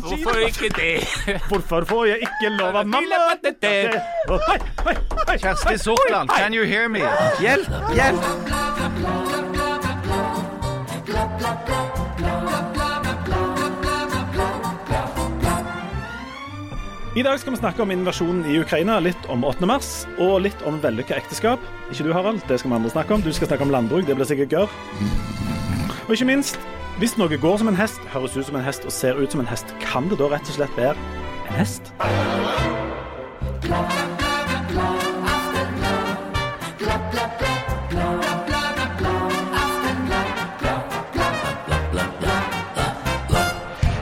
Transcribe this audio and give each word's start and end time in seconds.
Hvorfor 0.00 0.36
ikke 0.46 0.68
det? 0.76 0.94
Hvorfor 1.48 1.84
får 1.84 2.04
jeg 2.04 2.18
ikke 2.26 2.48
lov 2.58 2.76
av 2.76 2.86
mamma? 2.86 3.16
Kjersti 5.38 5.78
Sortland, 5.78 6.28
can 6.28 6.54
you 6.54 6.64
hear 6.64 6.88
me? 6.88 7.00
Hjelp, 7.40 7.68
hjelp! 7.94 8.63
I 17.14 17.22
dag 17.22 17.38
skal 17.38 17.52
vi 17.54 17.58
snakke 17.60 17.78
om 17.82 17.92
invasjonen 17.94 18.40
i 18.50 18.56
Ukraina, 18.58 18.96
litt 18.98 19.26
om 19.30 19.44
8. 19.46 19.62
mars, 19.70 19.88
og 20.18 20.40
litt 20.42 20.62
om 20.66 20.80
vellykka 20.82 21.14
ekteskap. 21.14 21.62
Ikke 21.86 22.02
du, 22.02 22.10
Harald, 22.10 22.40
det 22.48 22.56
skal 22.58 22.72
vi 22.72 22.74
andre 22.74 22.90
snakke 22.90 23.14
om. 23.14 23.22
Du 23.22 23.30
skal 23.30 23.46
snakke 23.46 23.62
om 23.62 23.70
landbruk, 23.70 24.02
det 24.08 24.16
blir 24.18 24.26
sikkert 24.26 24.50
gørr. 24.50 24.72
Og 26.08 26.10
ikke 26.16 26.26
minst, 26.26 26.58
hvis 26.98 27.14
noe 27.14 27.38
går 27.38 27.60
som 27.62 27.70
en 27.70 27.78
hest, 27.78 28.02
høres 28.10 28.34
ut 28.34 28.48
som 28.48 28.58
en 28.58 28.66
hest 28.66 28.82
og 28.82 28.90
ser 28.90 29.14
ut 29.14 29.30
som 29.30 29.44
en 29.44 29.46
hest, 29.46 29.70
kan 29.78 30.10
det 30.10 30.18
da 30.18 30.26
rett 30.32 30.50
og 30.50 30.58
slett 30.58 30.74
være 30.74 30.98
en 31.46 31.54
hest? 31.54 31.94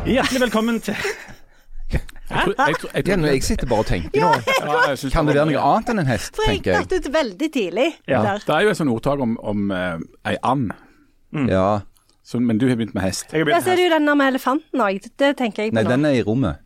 Hjertelig 0.08 0.42
velkommen 0.48 0.80
til 0.80 0.96
Jeg, 2.32 2.54
jeg, 2.56 2.74
jeg, 2.94 3.06
jeg, 3.06 3.24
jeg 3.34 3.42
sitter 3.44 3.68
bare 3.70 3.84
og 3.84 3.86
tenker 3.86 4.20
nå. 4.22 4.30
Ja, 4.48 5.10
Kan 5.12 5.26
det 5.28 5.34
være 5.36 5.46
noe 5.52 5.62
annet 5.68 5.92
enn 5.92 6.02
en 6.02 6.06
hest, 6.08 6.34
For 6.38 6.48
jeg 6.50 6.62
datt 6.64 6.92
ut 6.96 7.08
veldig 7.14 7.48
tidlig 7.52 7.88
Ja. 8.08 8.22
der. 8.24 8.42
Det 8.46 8.54
er 8.56 8.66
jo 8.66 8.70
et 8.72 8.80
sånt 8.80 8.90
ordtak 8.94 9.20
om, 9.20 9.36
om 9.42 9.70
uh, 9.70 9.98
ei 10.28 10.36
and, 10.42 10.72
Ja. 11.48 11.80
så, 12.24 12.40
men 12.40 12.58
du 12.58 12.68
har 12.68 12.76
begynt 12.80 12.94
med 12.94 13.02
hest. 13.04 13.32
Jeg 13.32 13.46
Ja, 13.48 13.60
så 13.60 13.72
er 13.72 13.76
det 13.80 13.84
jo 13.88 13.94
den 13.96 14.06
der 14.08 14.14
med 14.14 14.32
elefanten 14.34 14.80
òg. 14.80 15.10
Det 15.18 15.32
tenker 15.36 15.62
jeg 15.66 15.72
på 15.72 15.80
Nei, 15.80 15.84
nå. 15.84 15.90
den 15.90 16.04
er 16.08 16.16
i 16.20 16.22
rommet. 16.26 16.56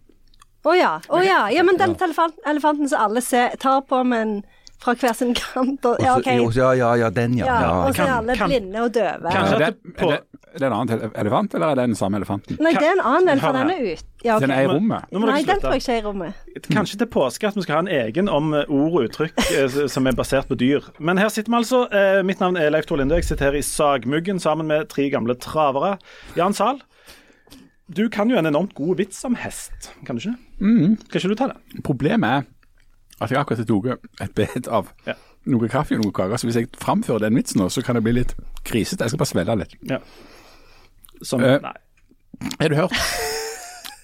Å 0.67 0.73
ja. 0.75 0.93
Oh, 1.09 1.23
ja. 1.23 1.47
ja, 1.55 1.63
men 1.63 1.77
den 1.79 1.95
elefant- 1.95 2.41
elefanten 2.47 2.89
som 2.91 3.01
alle 3.05 3.21
ser, 3.23 3.55
tar 3.63 3.83
på, 3.87 4.01
men 4.07 4.41
fra 4.83 4.95
hver 4.95 5.13
sin 5.17 5.35
kant 5.35 5.85
og, 5.89 5.97
Ja, 6.01 6.17
okay. 6.19 6.39
Også, 6.41 6.53
så- 6.55 6.61
Ja, 6.61 6.73
ja, 6.95 6.95
ja, 7.07 7.11
den, 7.11 7.35
ja. 7.39 7.45
Ja, 7.47 7.61
ja. 7.61 7.71
og 7.89 7.95
så 7.95 8.03
er 8.03 8.13
alle 8.19 8.37
kan- 8.37 8.49
blinde 8.51 8.83
og 8.83 8.95
døve. 8.95 9.31
Kan, 9.33 9.45
Er 9.55 9.59
det, 9.59 9.77
det 9.85 9.97
på- 9.97 10.11
er, 10.11 10.17
det, 10.17 10.21
er 10.55 10.59
det 10.59 10.67
en 10.67 10.73
annen 10.73 11.11
elefant, 11.17 11.55
eller 11.55 11.67
er 11.67 11.75
det 11.75 11.85
den 11.89 11.95
samme 11.95 12.17
elefanten? 12.19 12.57
Nei, 12.61 12.73
det 12.73 12.83
er 12.83 12.93
en 12.93 13.01
annen 13.05 13.29
elefant 13.29 13.57
for 13.57 13.63
den 13.63 13.71
er 13.71 13.93
ute. 13.93 14.05
Ja, 14.25 14.37
okay. 14.37 14.47
Den 14.47 14.51
er 14.57 14.61
i 14.63 14.67
rommet. 14.67 15.05
Nei, 15.13 15.43
den 15.43 15.61
tror 15.61 15.73
jeg 15.73 15.83
ikke 15.83 15.93
er 15.93 15.99
i 15.99 16.05
rommet. 16.07 16.35
Kanskje 16.71 16.99
til 16.99 17.07
påske 17.07 17.47
at 17.49 17.55
vi 17.57 17.63
skal 17.63 17.75
ha 17.75 17.81
en 17.81 17.89
egen 17.89 18.29
om 18.29 18.55
eh, 18.55 18.65
ord 18.69 18.93
og 18.93 19.09
uttrykk 19.09 19.33
eh, 19.59 19.89
som 19.89 20.07
er 20.07 20.13
basert 20.13 20.49
på 20.49 20.55
dyr. 20.57 20.81
Men 20.99 21.19
her 21.19 21.29
sitter 21.29 21.51
vi 21.53 21.57
altså. 21.63 21.87
Eh, 21.93 22.23
mitt 22.25 22.41
navn 22.41 22.57
er 22.57 22.71
Leif 22.71 22.87
Tor 22.87 22.97
Linde. 22.97 23.15
Jeg 23.15 23.25
sitter 23.25 23.51
her 23.51 23.59
i 23.59 23.63
Sagmuggen 23.63 24.39
sammen 24.41 24.67
med 24.67 24.89
tre 24.89 25.11
gamle 25.11 25.35
travere. 25.35 25.99
Jan 26.37 26.53
Sahl. 26.55 26.81
du 27.89 28.09
kan 28.09 28.29
jo 28.31 28.37
en 28.37 28.47
enormt 28.47 28.75
god 28.75 28.97
vits 28.97 29.25
om 29.25 29.35
hest, 29.39 29.93
kan 30.05 30.17
du 30.17 30.21
ikke? 30.25 30.37
Mm. 30.59 30.97
Skal 31.09 31.21
ikke 31.21 31.29
du 31.29 31.35
ta 31.39 31.47
den? 31.53 31.83
Problemet 31.87 32.29
er 32.31 32.43
at 33.21 33.31
jeg 33.33 33.39
akkurat 33.41 33.59
har 33.63 33.69
tatt 33.97 34.21
et 34.27 34.35
bed 34.35 34.69
av 34.69 34.93
Ja. 35.07 35.15
noe 35.47 35.69
kaffe 35.69 35.97
og 35.97 36.05
noe 36.05 36.13
kake. 36.13 36.39
så 36.39 36.47
hvis 36.47 36.57
jeg 36.61 36.69
framfører 36.77 37.19
den 37.27 37.37
vitsen 37.37 37.61
nå, 37.61 37.69
så 37.71 37.83
kan 37.85 37.95
det 37.95 38.03
bli 38.05 38.13
litt 38.13 38.35
krisete. 38.65 39.05
Jeg 39.05 39.11
skal 39.11 39.19
bare 39.19 39.33
svelge 39.33 39.57
litt. 39.57 39.77
Ja. 39.89 39.99
Som, 41.23 41.41
uh, 41.41 41.59
nei. 41.63 41.77
Har 42.61 42.69
du 42.69 42.77
hørt? 42.77 42.93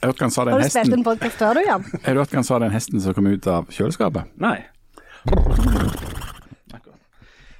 Har 0.02 0.12
du 0.12 0.68
spilt 0.68 0.92
en 0.96 1.05
podkast 1.05 1.36
før, 1.38 1.55
du, 1.55 1.60
Jan? 1.66 1.84
Har 2.02 2.14
du 2.14 2.18
hørt 2.22 2.33
hva 2.33 2.40
han 2.40 2.44
sa 2.44 2.58
den 2.58 2.72
hesten 2.72 3.00
som 3.00 3.14
kom 3.14 3.27
ut 3.27 3.46
av 3.46 3.68
kjøleskapet? 3.70 4.33
nei. 4.36 4.64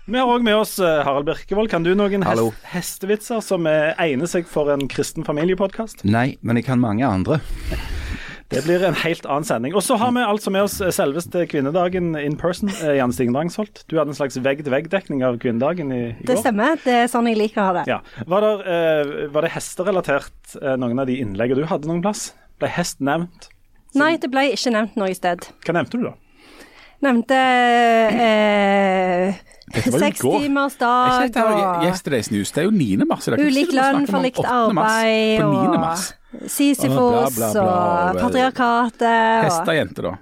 Vi 0.05 0.19
har 0.19 0.27
òg 0.27 0.43
med 0.43 0.57
oss 0.59 0.81
eh, 0.83 1.05
Harald 1.07 1.29
Birkevold. 1.29 1.71
Kan 1.71 1.85
du 1.87 1.93
noen 1.95 2.25
Hallo. 2.27 2.49
hest 2.67 2.99
hestevitser 2.99 3.41
som 3.41 3.69
egner 3.71 4.27
seg 4.27 4.51
for 4.51 4.73
en 4.75 4.89
kristen 4.91 5.23
familiepodkast? 5.25 6.03
Nei, 6.05 6.37
men 6.43 6.59
jeg 6.59 6.67
kan 6.67 6.83
mange 6.83 7.07
andre. 7.07 7.39
Det 8.53 8.63
blir 8.67 8.83
en 8.85 8.97
helt 9.01 9.25
annen 9.25 9.47
sending. 9.49 9.75
Og 9.79 9.83
så 9.85 9.97
har 9.97 10.11
vi 10.13 10.23
altså 10.25 10.53
med 10.53 10.67
oss 10.67 10.75
selveste 10.93 11.47
kvinnedagen 11.49 12.13
in 12.21 12.37
person. 12.37 12.69
eh, 12.83 12.97
Jan 12.99 13.13
Stigen 13.15 13.33
Drangsholt. 13.37 13.85
Du 13.89 13.97
hadde 13.97 14.13
en 14.13 14.19
slags 14.19 14.37
vegg-til-vegg-dekning 14.45 15.25
av 15.25 15.39
kvinnedagen 15.41 15.93
i, 15.93 16.01
i 16.11 16.27
Det 16.27 16.37
går. 16.37 16.43
stemmer. 16.45 16.77
Det 16.85 16.93
er 17.05 17.09
sånn 17.09 17.29
jeg 17.31 17.39
liker 17.41 17.63
å 17.63 17.69
ha 17.71 17.73
det. 17.81 17.85
Ja. 17.89 18.01
Var, 18.29 18.45
der, 18.45 18.67
uh, 18.69 19.31
var 19.33 19.47
det 19.47 19.53
hesterelatert, 19.57 20.35
uh, 20.61 20.75
noen 20.77 21.01
av 21.01 21.09
de 21.09 21.17
innleggene 21.25 21.65
du 21.65 21.71
hadde 21.71 21.89
noen 21.89 22.03
plass? 22.05 22.35
Ble 22.61 22.69
hest 22.77 23.01
nevnt? 23.01 23.49
Nei, 23.97 24.15
det 24.21 24.29
ble 24.33 24.51
ikke 24.53 24.73
nevnt 24.73 24.97
noe 25.01 25.13
sted. 25.17 25.49
Hva 25.65 25.75
nevnte 25.77 25.99
du, 26.01 26.05
da? 26.11 26.15
Nevnte 27.03 27.35
eh, 28.23 29.35
Dette 29.73 29.91
var 29.91 29.99
jo 29.99 30.07
i 30.07 30.07
seks 30.07 30.21
timers 30.23 30.77
dag 30.79 31.09
ikke 31.09 31.25
dette 31.27 31.43
her 31.43 31.57
og 31.57 31.87
Yesterday's 31.89 32.29
News? 32.33 32.53
Det 32.55 32.63
er 32.63 32.69
jo 32.69 32.75
9. 32.77 33.07
mars. 33.11 33.27
i 33.27 33.33
dag. 33.35 33.43
Ulik 33.43 33.73
lønn 33.75 34.07
for 34.07 34.23
likt 34.25 34.43
arbeid 34.45 35.41
På 35.43 35.49
9. 35.51 35.63
og 35.73 35.81
mars. 35.83 36.05
Sisyfos 36.49 37.37
bla, 37.37 37.49
og 37.49 38.15
bla. 38.15 38.21
patriarkatet 38.23 39.03
og 39.05 39.49
Hestejente, 39.49 40.03
da. 40.07 40.13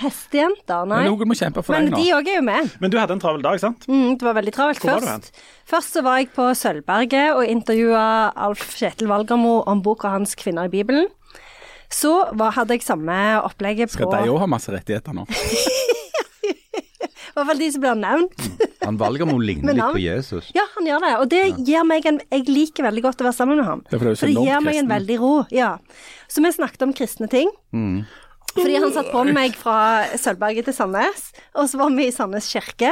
hestejenter. 0.00 0.86
Nei. 0.88 1.02
Men 1.04 1.10
noen 1.12 1.28
må 1.28 1.36
kjempe 1.36 1.60
for 1.62 1.76
Men 1.76 1.90
deg 1.90 1.92
nå. 1.92 1.98
de 2.00 2.14
òg 2.16 2.28
er 2.32 2.38
jo 2.38 2.44
med. 2.46 2.70
Men 2.80 2.90
du 2.90 2.96
hadde 2.96 3.12
en 3.18 3.20
travel 3.20 3.42
dag, 3.44 3.60
sant? 3.60 3.84
Mm, 3.90 4.14
det 4.16 4.24
var 4.24 4.34
veldig 4.38 4.54
travelt. 4.56 4.80
Hvor 4.80 4.94
var 4.96 5.00
du 5.04 5.06
Først, 5.10 5.40
først 5.68 5.92
så 5.98 6.02
var 6.06 6.16
jeg 6.22 6.30
på 6.32 6.46
Sølvberget 6.56 7.34
og 7.36 7.44
intervjua 7.44 8.32
Alf 8.34 8.64
Kjetil 8.78 9.10
Valgermo 9.12 9.58
om 9.68 9.82
boka 9.84 10.08
hans 10.08 10.34
'Kvinner 10.34 10.64
i 10.70 10.72
Bibelen'. 10.72 11.10
Så 11.90 12.30
var, 12.38 12.52
hadde 12.52 12.70
jeg 12.78 12.82
samme 12.86 13.12
opplegget 13.42 13.90
Skal 13.90 14.06
på 14.06 14.12
de 14.14 14.24
I 14.28 14.30
òg 14.30 14.38
ha 14.38 14.46
masse 14.46 14.70
rettigheter 14.72 15.12
nå? 15.12 15.26
hvert 17.36 17.50
fall 17.50 17.60
de 17.62 17.68
som 17.74 17.84
blir 17.84 17.98
nevnt. 18.00 18.46
Han 18.84 18.98
valger 19.00 19.26
om 19.26 19.34
hun 19.36 19.44
ligner 19.44 19.66
Med 19.70 19.78
litt 19.80 19.96
på 19.96 20.02
Jesus. 20.02 20.50
Ja, 20.56 20.64
han 20.76 20.88
gjør 20.88 21.04
det. 21.04 21.12
Og 21.20 21.28
det 21.32 21.42
gir 21.68 21.86
meg 21.88 22.08
en 22.10 22.22
Jeg 22.30 22.48
liker 22.48 22.88
veldig 22.88 23.04
godt 23.08 23.22
å 23.22 23.28
være 23.28 23.38
sammen 23.38 23.60
med 23.60 23.68
ham. 23.68 23.84
Det 23.90 23.98
for 23.98 24.08
det, 24.08 24.16
er 24.16 24.22
For 24.22 24.32
det 24.32 24.48
gir 24.48 24.64
meg 24.66 24.80
en 24.80 24.90
veldig 24.90 25.20
ro. 25.20 25.34
Ja. 25.54 25.76
Så 26.30 26.42
vi 26.44 26.52
snakket 26.54 26.86
om 26.86 26.96
kristne 26.96 27.30
ting. 27.30 27.52
Mm. 27.76 28.02
Fordi 28.50 28.80
han 28.82 28.92
satt 28.94 29.12
på 29.12 29.22
meg 29.30 29.54
fra 29.58 30.06
Sølvberget 30.18 30.66
til 30.66 30.74
Sandnes, 30.74 31.28
og 31.54 31.68
så 31.70 31.78
var 31.78 31.92
vi 31.94 32.08
i 32.08 32.14
Sandnes 32.14 32.48
kirke. 32.50 32.90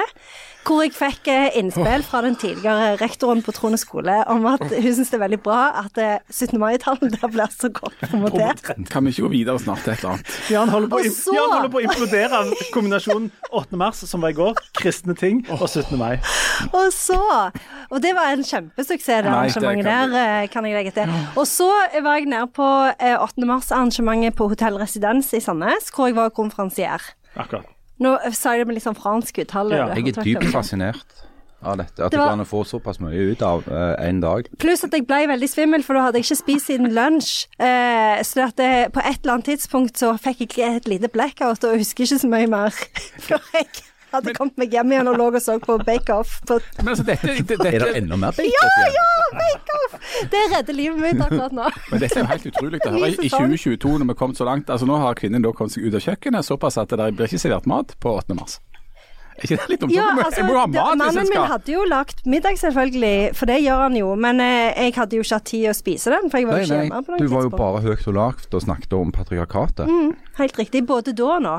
Hvor 0.68 0.82
jeg 0.84 0.92
fikk 0.92 1.28
eh, 1.32 1.54
innspill 1.56 2.02
fra 2.04 2.20
den 2.26 2.34
tidligere 2.36 2.98
rektoren 3.00 3.40
på 3.44 3.54
Trone 3.56 3.78
skole 3.80 4.18
om 4.28 4.44
at 4.50 4.60
hun 4.68 4.88
syns 4.98 5.08
det 5.08 5.16
er 5.16 5.22
veldig 5.22 5.38
bra 5.46 5.60
at 5.80 5.96
eh, 6.02 6.18
17. 6.28 6.58
mai-tallet 6.60 7.14
der 7.14 7.30
blir 7.32 7.48
så 7.54 7.70
godt 7.72 7.96
promotert. 8.10 8.60
Kan 8.92 9.06
vi 9.08 9.14
ikke 9.14 9.24
gå 9.24 9.30
videre 9.32 9.58
snart 9.62 9.80
til 9.86 9.94
et 9.94 10.02
eller 10.02 10.18
annet? 10.18 10.34
Jan 10.52 10.68
holder 10.74 10.90
på, 10.92 11.00
så- 11.16 11.34
Jan 11.38 11.54
holder 11.54 11.72
på 11.72 11.80
å 11.80 11.84
implodere 11.86 12.40
av 12.42 12.52
kombinasjonen 12.74 13.30
8. 13.50 13.78
mars, 13.80 14.02
som 14.10 14.20
var 14.20 14.34
i 14.34 14.36
går, 14.36 14.60
kristne 14.76 15.16
ting, 15.16 15.40
og 15.56 15.64
17. 15.68 15.96
mai. 15.98 16.18
Og 16.72 16.92
så 16.92 17.16
Og 17.90 18.02
det 18.04 18.12
var 18.14 18.34
en 18.34 18.44
kjempesuksess, 18.44 19.06
det 19.24 19.24
Nei, 19.24 19.48
det 19.48 19.56
arrangementet 19.56 19.88
kan 19.88 20.12
der, 20.12 20.42
eh, 20.42 20.48
kan 20.52 20.64
jeg 20.68 20.74
legge 20.76 20.92
til. 20.98 21.08
Og 21.40 21.46
så 21.48 21.70
var 22.04 22.18
jeg 22.20 22.28
nede 22.28 22.46
på 22.52 22.68
eh, 23.00 23.16
8. 23.16 23.46
mars-arrangementet 23.48 24.36
på 24.36 24.48
Hotell 24.52 24.76
Residens 24.76 25.32
i 25.32 25.40
Sandnes, 25.40 25.88
hvor 25.94 26.10
jeg 26.12 26.16
var 26.20 26.28
konferansier. 26.36 27.00
Akkurat. 27.36 27.64
Nå 27.98 28.14
eh, 28.24 28.34
sa 28.36 28.54
jeg 28.54 28.64
det 28.64 28.70
med 28.70 28.78
litt 28.78 28.86
sånn 28.86 28.98
fransk 28.98 29.42
uttale. 29.44 29.76
Ja. 29.76 29.88
Jeg 29.94 30.14
er 30.14 30.22
dypt 30.22 30.52
fascinert 30.54 31.24
av 31.58 31.76
dette. 31.80 31.98
At 32.04 32.12
Det 32.12 32.18
var- 32.20 32.28
går 32.28 32.36
an 32.38 32.44
å 32.44 32.48
få 32.48 32.62
såpass 32.66 33.00
mye 33.02 33.32
ut 33.32 33.42
av 33.42 33.64
én 33.98 34.20
dag. 34.22 34.46
Pluss 34.62 34.84
at 34.84 34.92
jeg 34.94 35.06
ble 35.08 35.26
veldig 35.26 35.48
svimmel, 35.50 35.82
for 35.82 35.98
da 35.98 36.04
hadde 36.06 36.20
jeg 36.20 36.28
ikke 36.28 36.42
spist 36.44 36.70
siden 36.70 36.92
lunsj. 36.94 37.48
Uh, 37.58 38.22
så 38.22 38.46
at 38.46 38.56
det, 38.56 38.92
på 38.94 39.02
et 39.02 39.18
eller 39.24 39.34
annet 39.34 39.50
tidspunkt 39.50 39.98
så 39.98 40.14
fikk 40.18 40.58
jeg 40.58 40.76
et 40.76 40.86
lite 40.86 41.10
blackout 41.10 41.64
og 41.64 41.78
husker 41.78 42.06
ikke 42.06 42.20
så 42.22 42.30
mye 42.30 42.46
mer 42.46 42.70
For 43.26 43.42
jeg 43.54 43.66
hadde 44.12 44.34
kommet 44.36 44.60
meg 44.60 44.72
hjem 44.72 44.92
igjen 44.94 45.10
og 45.10 45.18
lå 45.20 45.26
og 45.30 45.42
så 45.42 45.58
på 45.62 45.78
Bake 45.84 46.14
Off. 46.14 46.38
På 46.48 46.58
Men 46.78 46.92
altså, 46.94 47.04
dette, 47.08 47.34
det, 47.48 47.58
Er 47.60 47.84
det 47.84 47.90
enda 48.02 48.16
mer 48.20 48.36
Bake 48.36 48.62
Off? 48.62 48.78
ja, 48.78 48.86
ja, 48.98 49.08
Bake 49.40 49.80
Off! 49.80 49.98
Det 50.32 50.44
redder 50.54 50.78
livet 50.78 51.02
mitt 51.02 51.24
akkurat 51.24 51.52
nå. 51.58 51.68
men 51.90 52.04
dette 52.04 52.16
er 52.16 52.24
jo 52.24 52.30
helt 52.32 52.48
utrolig 52.52 52.80
å 52.84 52.94
høre. 52.94 53.12
I 53.18 53.32
2022, 53.32 53.98
når 53.98 54.06
vi 54.06 54.14
har 54.14 54.20
kommet 54.22 54.40
så 54.40 54.48
langt 54.48 54.72
altså 54.72 54.88
Nå 54.88 54.96
har 55.02 55.18
kvinnen 55.18 55.44
da 55.44 55.52
kommet 55.56 55.76
seg 55.76 55.88
ut 55.88 55.98
av 55.98 56.04
kjøkkenet 56.04 56.48
såpass 56.48 56.80
at 56.80 56.94
det 56.96 57.12
blir 57.18 57.28
ikke 57.28 57.42
servert 57.44 57.68
mat 57.68 57.94
på 58.00 58.16
8. 58.22 58.38
mars. 58.38 58.58
Er 59.38 59.46
ikke 59.46 59.56
det 59.60 59.68
litt 59.70 59.84
om 59.86 59.90
Ja, 59.94 60.06
altså, 60.18 60.40
jeg 60.40 60.48
må 60.48 60.54
jo 60.56 60.58
ha 60.58 60.66
det- 60.66 60.74
mat 60.74 60.88
hvis 60.88 60.98
Mannen 60.98 61.28
min 61.30 61.50
hadde 61.52 61.72
jo 61.72 61.84
lagt 61.86 62.26
middag, 62.26 62.58
selvfølgelig, 62.58 63.36
for 63.38 63.46
det 63.46 63.60
gjør 63.62 63.82
han 63.84 63.96
jo. 63.96 64.14
Men 64.16 64.40
eh, 64.42 64.74
jeg 64.74 64.94
hadde 64.96 65.14
jo 65.14 65.22
ikke 65.22 65.38
hatt 65.38 65.44
tid 65.46 65.68
å 65.70 65.74
spise 65.78 66.10
den, 66.10 66.30
for 66.30 66.38
jeg 66.42 66.48
var 66.48 66.56
Nei, 66.58 66.64
ikke 66.64 66.74
nei, 66.74 66.88
hjemme 66.88 67.02
på 67.06 67.12
noe 67.12 67.18
du 67.22 67.28
var 67.28 67.42
jo 67.46 67.50
bare 67.54 67.82
høyt 67.84 68.08
og 68.10 68.14
lavt 68.18 68.54
og 68.54 68.64
snakket 68.66 68.96
om 68.98 69.12
patriarkatet. 69.14 69.86
Mm, 69.86 70.16
helt 70.40 70.58
riktig. 70.58 70.82
Både 70.88 71.14
da 71.14 71.28
og 71.36 71.42
nå. 71.44 71.56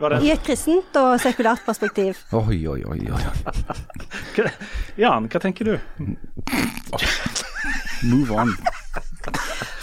Var 0.00 0.14
det, 0.14 0.20
I 0.24 0.30
et 0.32 0.44
kristent 0.46 0.96
og 0.96 1.14
sekulært 1.20 1.64
perspektiv. 1.66 2.20
Oi, 2.40 2.62
oi, 2.66 2.80
oi. 2.88 3.00
oi. 3.12 4.46
Jan, 5.00 5.28
hva 5.28 5.40
tenker 5.42 5.68
du? 5.68 5.74
Move 8.08 8.32
on. 8.32 8.54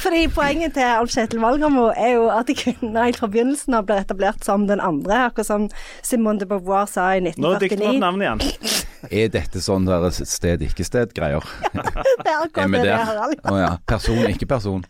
Fordi 0.01 0.23
poenget 0.33 0.73
til 0.77 0.85
Alf 0.87 1.11
Kjetil 1.13 1.41
Valgramo 1.41 1.89
er 1.91 2.15
jo 2.15 2.27
at 2.33 2.49
kvinner 2.57 3.05
helt 3.09 3.19
fra 3.19 3.29
begynnelsen 3.29 3.75
av 3.77 3.85
blir 3.89 4.01
etablert 4.01 4.45
som 4.45 4.65
den 4.69 4.81
andre, 4.81 5.27
akkurat 5.27 5.49
som 5.49 5.67
Simone 6.05 6.41
de 6.41 6.47
Beauvoir 6.49 6.87
sa 6.89 7.11
i 7.13 7.21
1949. 7.21 7.43
Nå 7.43 7.53
dikter 7.61 7.77
du 7.77 7.85
opp 7.85 7.97
1949. 7.97 8.01
navnet 8.05 8.23
igjen. 8.25 8.83
Er 9.21 9.29
dette 9.33 9.61
sånn 9.61 9.85
der 9.87 10.07
sted-ikke-sted-greier? 10.17 11.45
Det 12.23 12.31
er 12.31 12.39
akkurat 12.41 12.63
er 12.65 12.71
det 12.73 12.81
det 12.87 12.95
er. 12.97 13.35
Å 13.51 13.57
ja. 13.59 13.71
Person, 13.89 14.23
ikke 14.31 14.49
person. 14.49 14.81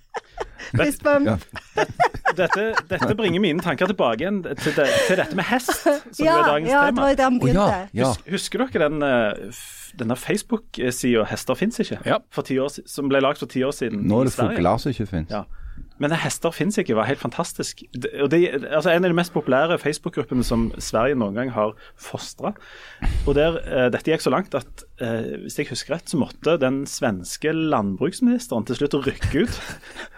Fistbump. 0.75 1.27
Ja. 1.27 1.37
dette, 2.37 2.65
dette 2.89 3.15
bringer 3.17 3.39
mine 3.43 3.61
tanker 3.63 3.87
tilbake 3.89 4.21
igjen 4.25 4.41
til, 4.43 4.73
det, 4.77 4.87
til 5.07 5.17
dette 5.21 5.35
med 5.37 5.45
hest, 5.49 5.71
som 5.83 6.25
Ja, 6.25 6.37
er 6.41 6.47
dagens 6.51 6.69
ja, 6.71 6.81
det 6.85 6.93
tema. 6.95 7.01
var 7.07 7.15
der 7.15 7.23
han 7.23 7.39
Å 7.39 7.47
ja, 7.47 7.53
begynte. 7.53 7.89
ja. 7.93 8.11
Hus- 8.13 8.31
Husker 8.37 8.65
dere 8.65 8.89
den, 8.89 9.03
eh, 9.03 9.51
denne 9.97 10.15
Facebook-sida 10.19 11.25
'Hester 11.29 11.55
fins 11.55 11.79
ikke', 11.79 12.01
Ja. 12.05 12.17
for 12.31 12.41
10 12.43 12.59
år, 12.59 12.79
som 12.85 13.09
ble 13.09 13.19
lagd 13.21 13.37
for 13.39 13.45
ti 13.47 13.63
år 13.63 13.71
siden 13.73 14.03
Nå 14.07 14.21
er 14.21 14.23
det 14.25 14.33
fugler 14.33 14.77
som 14.77 14.91
ikke 14.91 15.07
finnes. 15.07 15.29
Ja. 15.31 15.43
Men 15.99 16.11
'Hester 16.11 16.51
fins 16.53 16.77
ikke' 16.77 16.95
var 16.95 17.07
helt 17.09 17.19
fantastisk. 17.19 17.81
Det, 17.93 18.09
og 18.21 18.31
det, 18.31 18.65
altså 18.69 18.89
En 18.89 19.05
av 19.05 19.09
de 19.09 19.15
mest 19.17 19.33
populære 19.33 19.79
Facebook-gruppene 19.79 20.43
som 20.43 20.71
Sverige 20.77 21.15
noen 21.15 21.33
gang 21.33 21.51
har 21.51 21.73
fostra. 21.97 22.53
Og 23.25 23.35
der, 23.35 23.57
eh, 23.65 23.89
dette 23.91 24.11
gikk 24.11 24.21
så 24.21 24.29
langt 24.29 24.53
at 24.55 24.83
eh, 25.01 25.37
hvis 25.41 25.57
jeg 25.57 25.67
husker 25.69 25.95
rett, 25.95 26.09
så 26.09 26.17
måtte 26.17 26.57
den 26.61 26.85
svenske 26.85 27.51
landbruksministeren 27.51 28.65
til 28.65 28.75
slutt 28.75 28.93
rykke 29.07 29.43
ut 29.43 29.61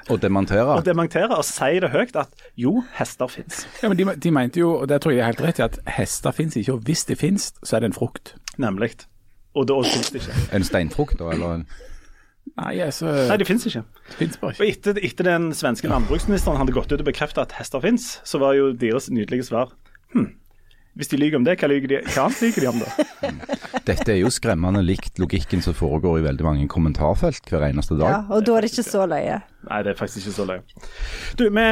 Og 0.10 0.22
demontere. 0.22 0.76
og 0.76 0.86
dementere 0.86 1.38
og 1.38 1.46
si 1.46 1.80
det 1.80 1.90
høyt 1.92 2.16
at 2.16 2.28
jo, 2.58 2.84
hester 2.94 3.28
fins. 3.28 3.68
Ja, 3.84 3.90
men 3.90 3.98
de, 3.98 4.06
de 4.16 4.31
mente 4.31 4.60
jo, 4.60 4.74
og 4.81 4.90
det 4.90 5.02
tror 5.02 5.12
jeg 5.12 5.20
de 5.20 5.22
er 5.22 5.31
helt 5.31 5.42
rett 5.42 5.60
i, 5.60 5.62
at 5.64 5.80
hester 6.00 6.31
fins 6.31 6.56
ikke. 6.56 6.74
Og 6.74 6.80
hvis 6.84 7.06
de 7.06 7.16
fins, 7.16 7.54
så 7.64 7.76
er 7.76 7.80
det 7.80 7.86
en 7.94 7.94
frukt. 7.94 8.36
Nemlig. 8.58 8.92
Og 9.56 9.68
da 9.68 9.80
fins 9.84 10.12
det 10.12 10.22
ikke. 10.22 10.36
En 10.56 10.64
steinfrukt, 10.64 11.20
da? 11.20 11.31
Eller 11.34 11.54
en 11.54 11.68
Nei, 12.57 12.74
altså 12.84 13.12
Nei, 13.30 13.38
de 13.40 13.48
fins 13.48 13.66
ikke. 13.69 13.84
ikke. 14.18 14.40
Og 14.50 14.66
etter, 14.66 15.00
etter 15.06 15.28
den 15.28 15.50
svenske 15.57 15.92
landbruksministeren 15.92 16.60
hadde 16.60 16.75
gått 16.75 16.92
ut 16.92 17.00
og 17.00 17.07
bekreftet 17.07 17.44
at 17.46 17.57
hester 17.60 17.84
fins, 17.84 18.18
så 18.28 18.42
var 18.42 18.57
jo 18.57 18.72
deres 18.78 19.10
nydelige 19.13 19.48
svar 19.51 19.74
hm, 20.16 20.31
hvis 21.00 21.12
de 21.13 21.19
lyver 21.22 21.38
om 21.40 21.46
det, 21.48 21.56
hva, 21.62 21.69
lyver 21.72 21.92
de, 21.92 22.00
hva 22.12 22.25
annet 22.25 22.42
lyver 22.44 22.66
de 22.66 22.69
om 22.72 22.80
da? 22.81 22.90
Dette 23.90 24.12
er 24.12 24.18
jo 24.19 24.31
skremmende 24.34 24.81
likt 24.84 25.22
logikken 25.22 25.62
som 25.63 25.75
foregår 25.78 26.19
i 26.19 26.25
veldig 26.25 26.44
mange 26.48 26.66
kommentarfelt 26.72 27.46
hver 27.48 27.69
eneste 27.69 27.96
dag. 28.00 28.10
Ja, 28.12 28.19
og 28.36 28.44
da 28.48 28.57
er 28.57 28.66
det 28.66 28.74
ikke 28.74 28.88
så 28.88 29.06
løye. 29.07 29.38
Nei, 29.68 29.82
det 29.84 29.92
er 29.92 29.98
faktisk 30.00 30.24
ikke 30.24 30.34
så 30.38 30.44
løye. 30.48 30.62
Du, 31.36 31.42
vi, 31.52 31.64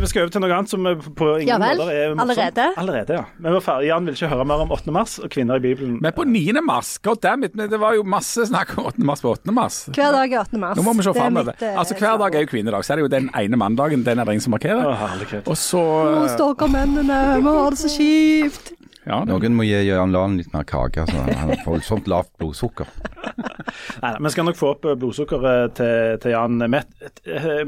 vi 0.00 0.08
skal 0.08 0.22
over 0.24 0.30
til 0.32 0.40
noe 0.40 0.54
annet 0.56 0.70
som 0.72 0.86
på 1.18 1.26
ingen 1.42 1.50
Ja 1.50 1.58
vel, 1.60 1.76
måter 1.76 1.90
er 1.92 2.14
morsomt. 2.16 2.22
allerede? 2.24 2.64
Allerede, 2.80 3.18
ja. 3.18 3.24
Men 3.36 3.50
vi 3.50 3.54
var 3.58 3.64
ferdig. 3.66 3.88
Jan 3.90 4.06
vil 4.08 4.16
ikke 4.16 4.30
høre 4.32 4.46
mer 4.48 4.62
om 4.64 4.72
8. 4.72 4.94
mars 4.96 5.18
og 5.20 5.28
kvinner 5.34 5.60
i 5.60 5.64
Bibelen. 5.66 5.98
Men 6.00 6.14
på 6.16 6.24
9. 6.24 6.54
mars, 6.64 6.94
god 7.04 7.20
damn 7.20 7.44
it, 7.44 7.52
det 7.54 7.80
var 7.82 7.98
jo 7.98 8.02
masse 8.08 8.46
snakk 8.48 8.72
om 8.78 8.88
8. 8.88 9.04
mars 9.04 9.20
på 9.20 9.34
8. 9.36 9.52
mars. 9.52 9.76
Hver 9.92 10.16
dag 10.16 10.32
er 10.32 10.40
8. 10.46 10.58
mars. 10.64 10.80
Nå 10.80 10.86
må 10.88 10.96
vi 10.96 11.04
se 11.04 11.12
Det 11.12 11.16
er 11.16 11.20
framover. 11.20 11.52
mitt, 11.52 11.62
eh, 11.68 11.78
Altså, 11.84 11.98
hver 12.00 12.16
dag 12.24 12.34
er 12.34 12.46
jo 12.46 12.50
kvinnedag, 12.54 12.84
så 12.88 12.92
er 12.92 12.96
det 12.96 13.04
jo 13.04 13.12
den 13.18 13.28
ene 13.36 13.56
mandagen, 13.60 14.04
den 14.08 14.18
er 14.18 14.24
det 14.24 14.38
ingen 14.38 14.46
som 14.48 14.56
markerer. 14.56 14.80
Å, 14.88 14.96
herlighet. 15.04 15.44
Og 15.46 15.56
så 15.60 15.84
Å, 15.84 16.24
stakkar 16.32 16.72
mennene, 16.72 17.20
vi 17.44 17.52
har 17.52 17.70
det 17.76 17.78
så 17.84 17.92
kjipt. 17.92 18.72
Ja, 19.04 19.20
det, 19.20 19.34
Noen 19.34 19.56
må 19.56 19.66
gi 19.68 19.76
Jan 19.84 20.14
Lahn 20.14 20.38
litt 20.40 20.52
mer 20.54 20.64
kake, 20.68 21.04
Altså. 21.04 21.20
han 21.28 21.52
får 21.60 21.74
voldsomt 21.74 22.06
lavt 22.08 22.30
blodsukker. 22.40 22.88
Nei, 24.04 24.12
vi 24.24 24.32
skal 24.32 24.46
nok 24.48 24.56
få 24.56 24.70
opp 24.72 24.86
eh, 24.88 24.96
blodsukkeret 25.00 25.74
til, 25.76 26.14
til 26.22 26.32
Jan 26.32 26.56
med, 26.72 26.88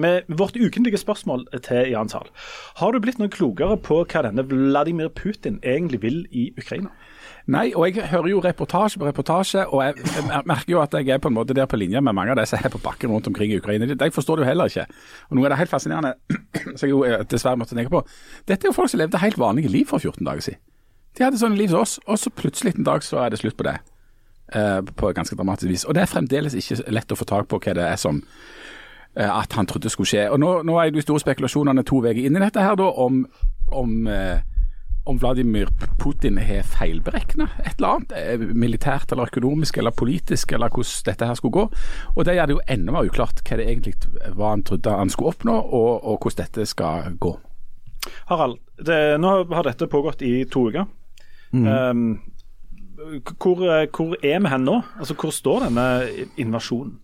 med 0.00 0.30
vårt 0.38 0.56
ukentlige 0.56 1.00
spørsmål 1.02 1.44
til 1.66 1.92
Jan 1.92 2.08
Zahl. 2.12 2.30
Har 2.80 2.94
du 2.94 3.02
blitt 3.04 3.20
noe 3.20 3.32
klokere 3.32 3.76
på 3.76 4.00
hva 4.06 4.24
denne 4.28 4.46
Vladimir 4.48 5.12
Putin 5.12 5.60
egentlig 5.60 6.00
vil 6.06 6.22
i 6.32 6.48
Ukraina? 6.56 6.92
Nei, 7.46 7.68
og 7.78 7.84
jeg 7.86 8.08
hører 8.10 8.26
jo 8.32 8.40
reportasje 8.42 8.98
på 8.98 9.06
reportasje, 9.06 9.62
og 9.70 9.84
jeg, 9.84 10.08
jeg 10.16 10.46
merker 10.50 10.72
jo 10.72 10.80
at 10.82 10.96
jeg 10.98 11.12
er 11.14 11.20
på 11.22 11.30
en 11.30 11.36
måte 11.36 11.54
der 11.54 11.68
på 11.70 11.78
linje 11.78 12.00
med 12.02 12.16
mange 12.16 12.32
av 12.34 12.40
de 12.40 12.46
som 12.48 12.58
er 12.58 12.72
på 12.72 12.80
bakken 12.82 13.12
rundt 13.12 13.28
omkring 13.30 13.52
i 13.52 13.60
Ukraina. 13.60 13.86
De 13.86 14.08
forstår 14.10 14.40
det 14.40 14.46
jo 14.46 14.48
heller 14.48 14.72
ikke. 14.72 14.86
Og 15.28 15.38
noe 15.38 15.46
av 15.46 15.54
det 15.54 15.60
helt 15.60 15.70
fascinerende, 15.70 16.16
som 16.78 16.88
jeg 16.88 16.94
jo 16.94 17.04
eh, 17.06 17.20
dessverre 17.30 17.60
måtte 17.60 17.76
tenke 17.78 17.92
på. 17.92 18.02
Dette 18.48 18.66
er 18.66 18.72
jo 18.72 18.78
folk 18.80 18.90
som 18.90 19.04
levde 19.04 19.22
helt 19.22 19.38
vanlige 19.38 19.70
liv 19.70 19.86
for 19.92 20.02
14 20.02 20.26
dager 20.26 20.48
siden. 20.48 20.64
De 21.16 21.24
hadde 21.24 21.38
sånn 21.40 21.56
liv 21.56 21.68
som 21.72 21.80
oss, 21.80 21.98
og 22.06 22.18
så 22.20 22.30
plutselig 22.30 22.74
en 22.76 22.84
dag 22.84 23.04
så 23.04 23.22
er 23.24 23.30
det 23.32 23.38
slutt 23.40 23.56
på 23.56 23.64
det. 23.64 23.78
eh, 24.52 24.80
på 24.82 25.12
ganske 25.12 25.34
dramatisk 25.36 25.68
vis. 25.70 25.84
Og 25.84 25.94
det 25.94 26.02
er 26.04 26.10
fremdeles 26.10 26.54
ikke 26.54 26.84
lett 26.92 27.12
å 27.12 27.16
få 27.18 27.24
tak 27.26 27.48
på 27.50 27.58
hva 27.58 27.72
det 27.74 27.82
er 27.82 27.96
som 27.98 28.20
eh, 29.16 29.30
at 29.30 29.52
han 29.58 29.66
trodde 29.66 29.90
skulle 29.90 30.06
skje. 30.06 30.28
Og 30.30 30.38
Nå, 30.38 30.62
nå 30.62 30.76
er 30.78 30.90
det 30.94 31.02
store 31.02 31.18
spekulasjonene 31.24 31.82
to 31.88 31.98
uker 31.98 32.20
inn 32.20 32.36
i 32.36 32.42
dette 32.44 32.62
her 32.62 32.76
da, 32.78 32.86
om, 33.02 33.24
om, 33.72 34.06
eh, 34.06 34.38
om 35.06 35.18
Vladimir 35.18 35.66
Putin 35.98 36.38
har 36.38 36.62
feilberegna 36.62 37.48
et 37.64 37.78
eller 37.78 37.96
annet, 37.96 38.54
militært 38.54 39.12
eller 39.12 39.30
økonomisk 39.32 39.78
eller 39.78 39.90
politisk, 39.94 40.52
eller 40.52 40.70
hvordan 40.70 41.08
dette 41.10 41.26
her 41.26 41.34
skulle 41.40 41.56
gå. 41.58 41.66
Og 42.14 42.24
Det 42.24 42.36
gjør 42.36 42.46
det 42.46 42.56
jo 42.58 42.64
enda 42.76 42.92
mer 42.94 43.08
uklart 43.10 43.42
hva 43.46 43.58
det 43.58 43.66
egentlig 43.66 43.96
var 44.36 44.54
han 44.54 44.62
trodde 44.62 44.94
han 44.94 45.10
skulle 45.10 45.32
oppnå, 45.34 45.56
og, 45.58 46.04
og 46.04 46.18
hvordan 46.22 46.44
dette 46.44 46.66
skal 46.70 47.16
gå. 47.18 47.34
Harald, 48.30 48.60
det, 48.78 49.18
nå 49.18 49.34
har 49.50 49.66
dette 49.66 49.88
pågått 49.90 50.22
i 50.22 50.44
to 50.44 50.68
uker. 50.70 50.86
Um, 51.52 52.20
hvor, 53.38 53.60
eh, 53.70 53.88
hvor 53.96 54.16
er 54.22 54.40
vi 54.40 54.48
hen 54.48 54.64
nå? 54.64 54.80
Altså, 54.98 55.14
Hvor 55.14 55.30
står 55.30 55.66
denne 55.68 56.08
invasjonen? 56.36 56.98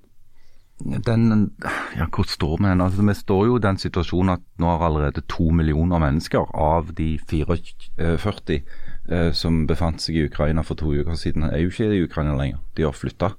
Den, 1.06 1.53
ja, 1.97 2.06
hvor 2.11 2.27
står 2.27 2.56
vi 2.59 2.69
hen? 2.69 2.81
Altså, 2.81 3.03
vi 3.03 3.15
står 3.15 3.47
jo 3.47 3.56
i 3.56 3.62
den 3.62 3.79
situasjonen 3.79 4.35
at 4.35 4.43
nå 4.59 4.67
har 4.67 4.87
allerede 4.87 5.23
to 5.29 5.50
millioner 5.50 5.99
mennesker 6.03 6.49
av 6.55 6.91
de 6.99 7.19
44 7.31 8.59
eh, 8.59 9.33
som 9.33 9.67
befant 9.67 10.03
seg 10.03 10.17
i 10.17 10.25
Ukraina 10.27 10.65
for 10.67 10.75
to 10.75 10.91
uker 10.91 11.15
siden, 11.15 11.44
er 11.44 11.62
jo 11.62 11.71
ikke 11.71 11.93
i 11.93 12.03
Ukraina 12.03 12.35
lenger. 12.37 12.59
De 12.77 12.83
har 12.83 12.97
flytta, 12.97 13.35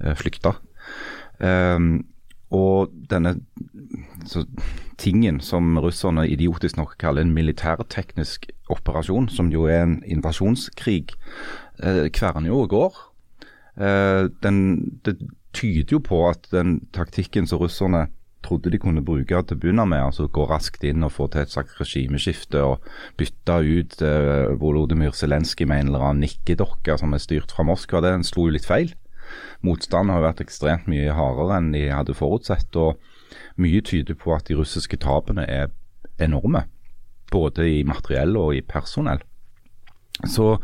eh, 0.00 0.16
flykta. 0.16 0.56
Um, 1.38 2.04
og 2.50 2.90
denne 3.10 3.36
så, 4.26 4.42
tingen 4.98 5.38
som 5.40 5.78
russerne 5.78 6.26
idiotisk 6.28 6.76
nok 6.76 6.96
kaller 6.98 7.22
en 7.22 7.34
militærteknisk 7.34 8.50
operasjon, 8.72 9.28
som 9.32 9.50
jo 9.52 9.66
er 9.70 9.84
en 9.84 9.98
invasjonskrig, 10.04 11.14
eh, 11.82 12.06
kverner 12.14 12.50
jo 12.52 12.62
og 12.64 12.72
går. 12.74 13.02
Eh, 13.80 14.28
den, 14.42 14.62
det 15.04 15.18
tyder 15.56 15.96
jo 15.96 16.00
på 16.04 16.24
at 16.28 16.48
den 16.52 16.80
taktikken 16.94 17.46
som 17.46 17.62
russerne 17.62 18.08
trodde 18.42 18.70
de 18.72 18.78
kunne 18.80 19.04
bruke 19.04 19.42
til 19.44 19.56
å 19.56 19.60
begynne 19.60 19.84
med, 19.88 20.00
altså 20.00 20.28
gå 20.32 20.46
raskt 20.48 20.84
inn 20.88 21.04
og 21.04 21.12
få 21.12 21.26
til 21.28 21.42
et 21.42 21.52
slags 21.52 21.76
regimeskifte 21.80 22.62
og 22.64 22.86
bytte 23.20 23.58
ut 23.60 24.00
eh, 24.06 24.54
Volodymyr 24.60 25.12
Zelenskyj 25.16 25.68
med 25.68 25.84
en 25.84 25.92
eller 25.92 26.06
annen 26.08 26.24
nikkedokke 26.24 26.96
som 27.00 27.14
er 27.14 27.22
styrt 27.22 27.52
fra 27.52 27.66
Moskva, 27.68 28.02
den 28.04 28.24
slo 28.26 28.48
jo 28.48 28.56
litt 28.56 28.68
feil. 28.68 28.94
Motstanden 29.66 30.14
har 30.14 30.24
vært 30.24 30.42
ekstremt 30.42 30.88
mye 30.90 31.14
hardere 31.14 31.60
enn 31.60 31.70
de 31.74 31.84
hadde 31.92 32.16
forutsett, 32.16 32.74
og 32.80 32.98
mye 33.60 33.82
tyder 33.84 34.16
på 34.18 34.32
at 34.34 34.48
de 34.48 34.56
russiske 34.58 34.98
tapene 35.04 35.44
er 35.46 35.70
enorme. 36.20 36.64
Både 37.30 37.68
i 37.68 37.82
materiell 37.86 38.36
og 38.40 38.54
i 38.56 38.62
personell. 38.66 39.22
Så 40.28 40.56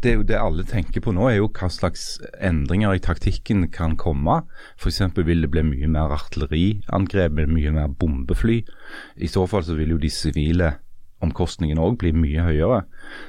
det 0.00 0.14
det 0.28 0.38
alle 0.40 0.64
tenker 0.64 1.02
på 1.04 1.12
nå, 1.12 1.26
er 1.28 1.40
jo 1.40 1.48
hva 1.52 1.68
slags 1.72 2.18
endringer 2.40 2.96
i 2.96 3.02
taktikken 3.04 3.66
kan 3.72 3.96
komme. 4.00 4.42
F.eks. 4.80 5.02
vil 5.16 5.44
det 5.44 5.50
bli 5.52 5.64
mye 5.66 5.90
mer 5.92 6.14
artilleriangrep, 6.16 7.40
mye 7.48 7.72
mer 7.74 7.90
bombefly. 8.00 8.62
I 9.16 9.28
så 9.28 9.44
fall 9.50 9.66
så 9.66 9.76
vil 9.76 9.92
jo 9.92 10.00
de 10.00 10.12
sivile 10.12 10.78
omkostningene 11.20 11.82
òg 11.84 11.98
bli 12.00 12.14
mye 12.16 12.46
høyere. 12.46 12.80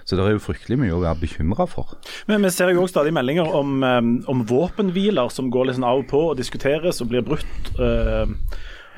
Så 0.07 0.15
det 0.15 0.23
er 0.23 0.37
jo 0.37 0.43
fryktelig 0.45 0.79
mye 0.79 0.95
å 0.95 1.01
være 1.03 1.19
bekymra 1.25 1.67
for. 1.67 1.97
Men 2.29 2.45
Vi 2.45 2.53
ser 2.55 2.71
jo 2.71 2.85
også 2.85 3.01
stadig 3.01 3.13
meldinger 3.13 3.51
om, 3.51 3.83
um, 3.83 4.13
om 4.31 4.45
våpenhviler 4.47 5.31
som 5.33 5.51
går 5.51 5.73
sånn 5.75 5.87
av 5.87 6.05
og 6.05 6.07
på 6.07 6.21
og 6.29 6.37
diskuteres 6.39 7.03
og 7.03 7.11
blir 7.11 7.25
brutt. 7.25 7.73
Øh, 7.79 8.31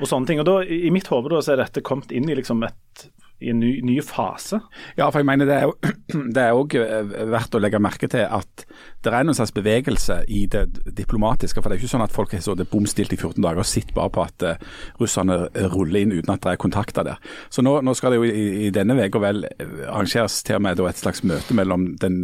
og 0.00 0.10
sånne 0.10 0.26
ting. 0.26 0.40
Og 0.42 0.46
da, 0.46 0.60
I 0.62 0.90
mitt 0.94 1.10
hode 1.10 1.42
er 1.42 1.60
dette 1.60 1.82
kommet 1.82 2.14
inn 2.14 2.30
i 2.30 2.38
liksom 2.38 2.62
et 2.66 3.08
i 3.42 3.50
en 3.50 3.58
ny, 3.60 3.70
ny 3.84 3.96
fase. 4.04 4.60
Ja, 4.98 5.08
for 5.10 5.20
jeg 5.20 5.28
mener 5.28 5.48
det 5.48 6.42
er 6.42 6.54
òg 6.56 6.76
verdt 7.34 7.56
å 7.56 7.60
legge 7.60 7.80
merke 7.82 8.08
til 8.10 8.24
at 8.24 8.64
det 9.04 9.12
er 9.12 9.26
noen 9.26 9.36
slags 9.36 9.52
bevegelse 9.56 10.20
i 10.32 10.44
det 10.50 10.64
diplomatiske. 10.96 11.60
For 11.60 11.68
det 11.68 11.76
er 11.76 11.82
ikke 11.82 11.92
sånn 11.96 12.06
at 12.06 12.14
folk 12.14 12.32
har 12.32 12.44
sittet 12.44 12.70
bom 12.72 12.86
stilt 12.88 13.12
i 13.12 13.18
14 13.18 13.42
dager 13.42 13.60
og 13.60 13.68
sitter 13.68 13.96
bare 13.96 14.14
på 14.14 14.24
at 14.24 14.46
uh, 14.46 14.80
russerne 15.02 15.38
ruller 15.74 16.00
inn 16.04 16.14
uten 16.14 16.34
at 16.34 16.44
det 16.46 16.54
er 16.54 16.62
kontakter 16.62 17.06
der. 17.10 17.20
Så 17.52 17.64
nå, 17.66 17.76
nå 17.84 17.96
skal 17.98 18.14
det 18.14 18.22
jo 18.22 18.30
i, 18.30 18.46
i 18.68 18.72
denne 18.74 18.96
uka 19.02 19.22
vel 19.22 19.44
arrangeres 19.50 20.40
til 20.46 20.60
og 20.60 20.64
med 20.64 20.80
et 20.84 21.02
slags 21.02 21.24
møte 21.26 21.56
mellom 21.56 21.90
den 22.00 22.22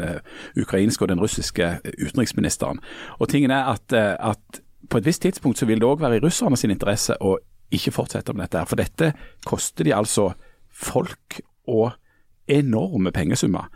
ukrainske 0.58 1.04
og 1.04 1.12
den 1.12 1.20
russiske 1.22 1.74
utenriksministeren. 1.84 2.80
Og 3.18 3.30
tingen 3.32 3.52
er 3.54 3.74
at, 3.74 3.92
at 3.92 4.62
på 4.90 4.98
et 4.98 5.06
visst 5.06 5.22
tidspunkt 5.22 5.60
så 5.60 5.68
vil 5.68 5.80
det 5.82 5.88
òg 5.88 6.00
være 6.02 6.18
i 6.18 6.24
russerne 6.24 6.58
sin 6.58 6.72
interesse 6.72 7.16
å 7.20 7.36
ikke 7.74 7.94
fortsette 7.94 8.34
med 8.34 8.48
dette. 8.48 8.58
her, 8.58 8.66
For 8.66 8.80
dette 8.80 9.12
koster 9.46 9.86
de 9.86 9.94
altså 9.94 10.32
folk 10.80 11.40
og 11.68 11.92
enorme 12.50 13.12
pengesummer. 13.14 13.68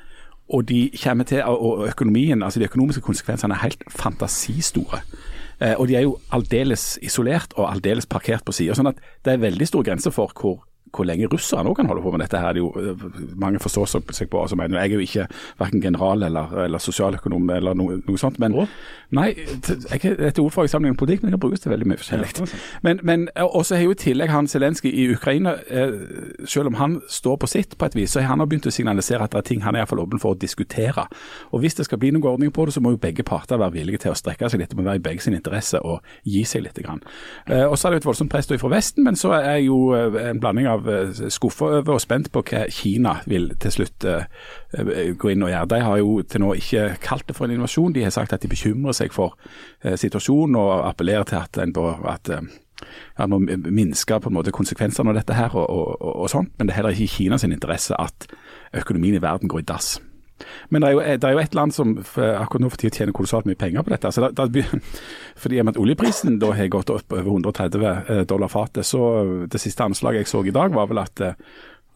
Og 0.52 0.66
de 0.68 0.90
kommer 1.02 1.24
til, 1.24 1.44
og 1.44 1.86
økonomien, 1.88 2.42
altså 2.42 2.60
de 2.60 2.68
økonomiske 2.68 3.00
konsekvensene 3.04 3.54
er 3.54 3.64
helt 3.64 3.84
fantasistore. 3.88 5.00
Eh, 5.60 5.74
og 5.78 5.88
de 5.88 5.96
er 5.96 6.04
jo 6.04 6.18
aldeles 6.32 6.98
isolert 7.02 7.54
og 7.56 7.70
aldeles 7.70 8.06
parkert 8.06 8.44
på 8.44 8.52
sida. 8.52 8.74
Sånn 8.76 8.90
at 8.90 9.00
det 9.24 9.34
er 9.34 9.44
veldig 9.44 9.68
stor 9.70 9.86
grense 9.86 10.12
for 10.12 10.32
hvor, 10.34 10.64
hvor 10.94 11.08
lenge 11.08 11.28
russerne 11.32 11.70
òg 11.70 11.78
kan 11.78 11.88
holde 11.90 12.02
på 12.02 12.12
med 12.14 12.24
dette. 12.24 12.40
her. 12.40 12.52
Det 12.52 12.62
jo, 12.62 12.72
mange 13.36 13.58
forstår 13.62 13.86
seg 13.86 14.30
på 14.30 14.42
altså, 14.42 14.56
Jeg 14.56 14.90
er 14.90 14.94
jo 14.94 14.98
ikke 14.98 15.26
verken 15.58 15.82
general 15.82 16.22
eller, 16.22 16.52
eller 16.64 16.78
sosialøkonom 16.78 17.50
eller 17.50 17.74
noe, 17.74 18.00
noe 18.06 18.18
sånt. 18.18 18.38
Men 18.38 18.54
Å? 18.54 18.66
nei, 19.10 19.34
jeg, 19.34 20.16
dette 20.18 20.42
ordfaget 20.42 20.70
i 20.70 20.74
sammenheng 20.74 20.94
med 20.94 20.98
politikk, 20.98 21.22
men 21.22 21.30
det 21.30 21.38
kan 21.38 21.44
brukes 21.46 21.64
til 21.64 21.72
veldig 21.72 21.88
mye 21.90 22.00
forskjellig. 22.00 22.48
Men, 22.82 23.00
men 23.02 23.28
også 23.36 23.78
har 23.78 23.84
jo 23.86 23.94
i 23.94 24.00
tillegg 24.00 24.32
han 24.32 24.48
Zelenskyj 24.50 24.92
i 24.92 25.08
Ukraina, 25.14 25.56
eh, 25.68 25.94
selv 26.46 26.72
om 26.72 26.78
han 26.80 27.00
står 27.08 27.36
på 27.42 27.50
sitt 27.50 27.78
på 27.78 27.88
et 27.88 27.96
vis, 27.98 28.14
så 28.14 28.22
har 28.22 28.34
han 28.34 28.44
begynt 28.48 28.68
å 28.68 28.74
signalisere 28.74 29.24
at 29.24 29.34
det 29.34 29.42
er 29.42 29.48
ting 29.50 29.64
han 29.64 29.74
er 29.74 29.82
i 29.82 29.84
hvert 29.84 29.94
fall 29.94 30.04
åpen 30.04 30.22
for 30.22 30.34
å 30.34 30.38
diskutere. 30.38 31.06
Og 31.52 31.60
Hvis 31.64 31.78
det 31.78 31.86
skal 31.88 31.98
bli 31.98 32.10
noen 32.12 32.26
ordning 32.34 32.52
på 32.52 32.66
det, 32.66 32.74
så 32.74 32.82
må 32.84 32.94
jo 32.94 33.00
begge 33.00 33.24
parter 33.24 33.58
være 33.60 33.78
villige 33.78 34.04
til 34.04 34.12
å 34.12 34.18
strekke 34.18 34.50
seg 34.50 34.60
litt. 34.60 34.70
Det 34.70 34.78
må 34.78 34.84
være 34.84 35.00
i 35.00 35.06
begge 35.06 35.24
sin 35.24 35.36
interesse 35.36 35.80
å 35.80 35.98
gi 36.24 36.44
seg 36.44 36.66
litt. 36.66 36.74
Grann. 36.74 37.00
Eh, 37.46 37.64
og 37.64 37.78
så 37.78 37.86
er 37.86 37.94
det 37.94 38.00
jo 38.00 38.02
et 38.02 38.08
voldsomt 38.10 38.32
press 38.32 38.48
fra 38.50 38.70
Vesten, 38.72 39.04
men 39.06 39.16
så 39.16 39.32
er 39.36 39.60
jo 39.64 39.94
eh, 39.94 40.16
en 40.30 40.40
blanding 40.42 40.66
av 40.68 40.83
av 40.90 41.30
skuffa 41.32 41.70
over 41.80 41.96
og 41.96 42.02
spent 42.02 42.30
på 42.34 42.42
hva 42.48 42.64
Kina 42.72 43.18
vil 43.30 43.50
til 43.60 43.74
slutt 43.74 44.06
uh, 44.08 44.26
gå 45.18 45.32
inn 45.32 45.46
og 45.46 45.52
gjøre. 45.52 45.70
De 45.70 45.80
har 45.86 46.00
jo 46.02 46.18
til 46.28 46.44
nå 46.44 46.52
ikke 46.60 46.88
kalt 47.04 47.28
det 47.28 47.36
for 47.38 47.48
en 47.48 47.56
invasjon. 47.56 47.94
De 47.94 48.04
har 48.04 48.14
sagt 48.14 48.34
at 48.34 48.42
de 48.42 48.50
bekymrer 48.50 48.96
seg 48.96 49.14
for 49.14 49.36
situasjonen 49.84 50.58
og 50.58 50.88
appellerer 50.88 51.28
til 51.28 51.40
at 51.40 51.60
en 51.62 51.74
ja, 53.18 53.26
må 53.26 53.38
minske 53.38 54.18
på 54.20 54.30
en 54.30 54.36
måte 54.38 54.54
konsekvensene 54.54 55.12
av 55.12 55.20
dette 55.20 55.36
her 55.36 55.54
og, 55.54 55.66
og, 55.68 55.94
og, 56.00 56.16
og 56.24 56.32
sånt. 56.32 56.54
Men 56.58 56.68
det 56.68 56.74
er 56.74 56.82
heller 56.82 56.96
ikke 56.96 57.06
i 57.06 57.14
Kinas 57.18 57.46
interesse 57.46 57.96
at 58.00 58.28
økonomien 58.74 59.18
i 59.18 59.22
verden 59.22 59.48
går 59.48 59.64
i 59.64 59.68
dass. 59.70 59.96
Men 60.68 60.82
det 60.82 60.88
er, 60.88 60.94
jo, 60.94 61.02
det 61.20 61.28
er 61.28 61.36
jo 61.36 61.42
et 61.42 61.54
land 61.54 61.74
som 61.74 61.92
akkurat 61.98 62.64
nå 62.64 62.70
for 62.72 62.80
tida 62.80 62.98
tjener 62.98 63.14
kolossalt 63.16 63.46
mye 63.48 63.58
penger 63.58 63.84
på 63.86 63.92
dette. 63.94 64.10
Så 64.12 64.24
da, 64.24 64.32
da, 64.34 64.64
fordi 65.42 65.60
at 65.62 65.78
oljeprisen 65.80 66.40
da 66.42 66.50
har 66.58 66.72
gått 66.72 66.90
opp 66.94 67.14
over 67.14 67.30
130 67.30 68.26
dollar 68.30 68.52
fatet, 68.52 68.86
så 68.88 69.04
det 69.50 69.62
siste 69.62 69.86
anslaget 69.86 70.24
jeg 70.24 70.32
så 70.32 70.42
i 70.44 70.54
dag 70.54 70.74
var 70.74 70.90
vel 70.90 71.00
at, 71.04 71.22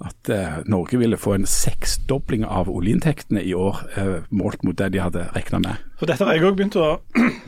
at 0.06 0.32
Norge 0.70 1.00
ville 1.02 1.18
få 1.18 1.34
en 1.34 1.48
seksdobling 1.50 2.46
av 2.46 2.70
oljeinntektene 2.70 3.42
i 3.42 3.54
år, 3.58 3.82
målt 4.30 4.62
mot 4.62 4.78
det 4.78 4.92
de 4.94 5.02
hadde 5.02 5.26
regna 5.34 5.62
med. 5.64 5.84
For 5.98 6.10
Dette 6.10 6.28
har 6.28 6.38
jeg 6.38 6.46
òg 6.46 6.58
begynt 6.60 6.78
å 6.78 6.94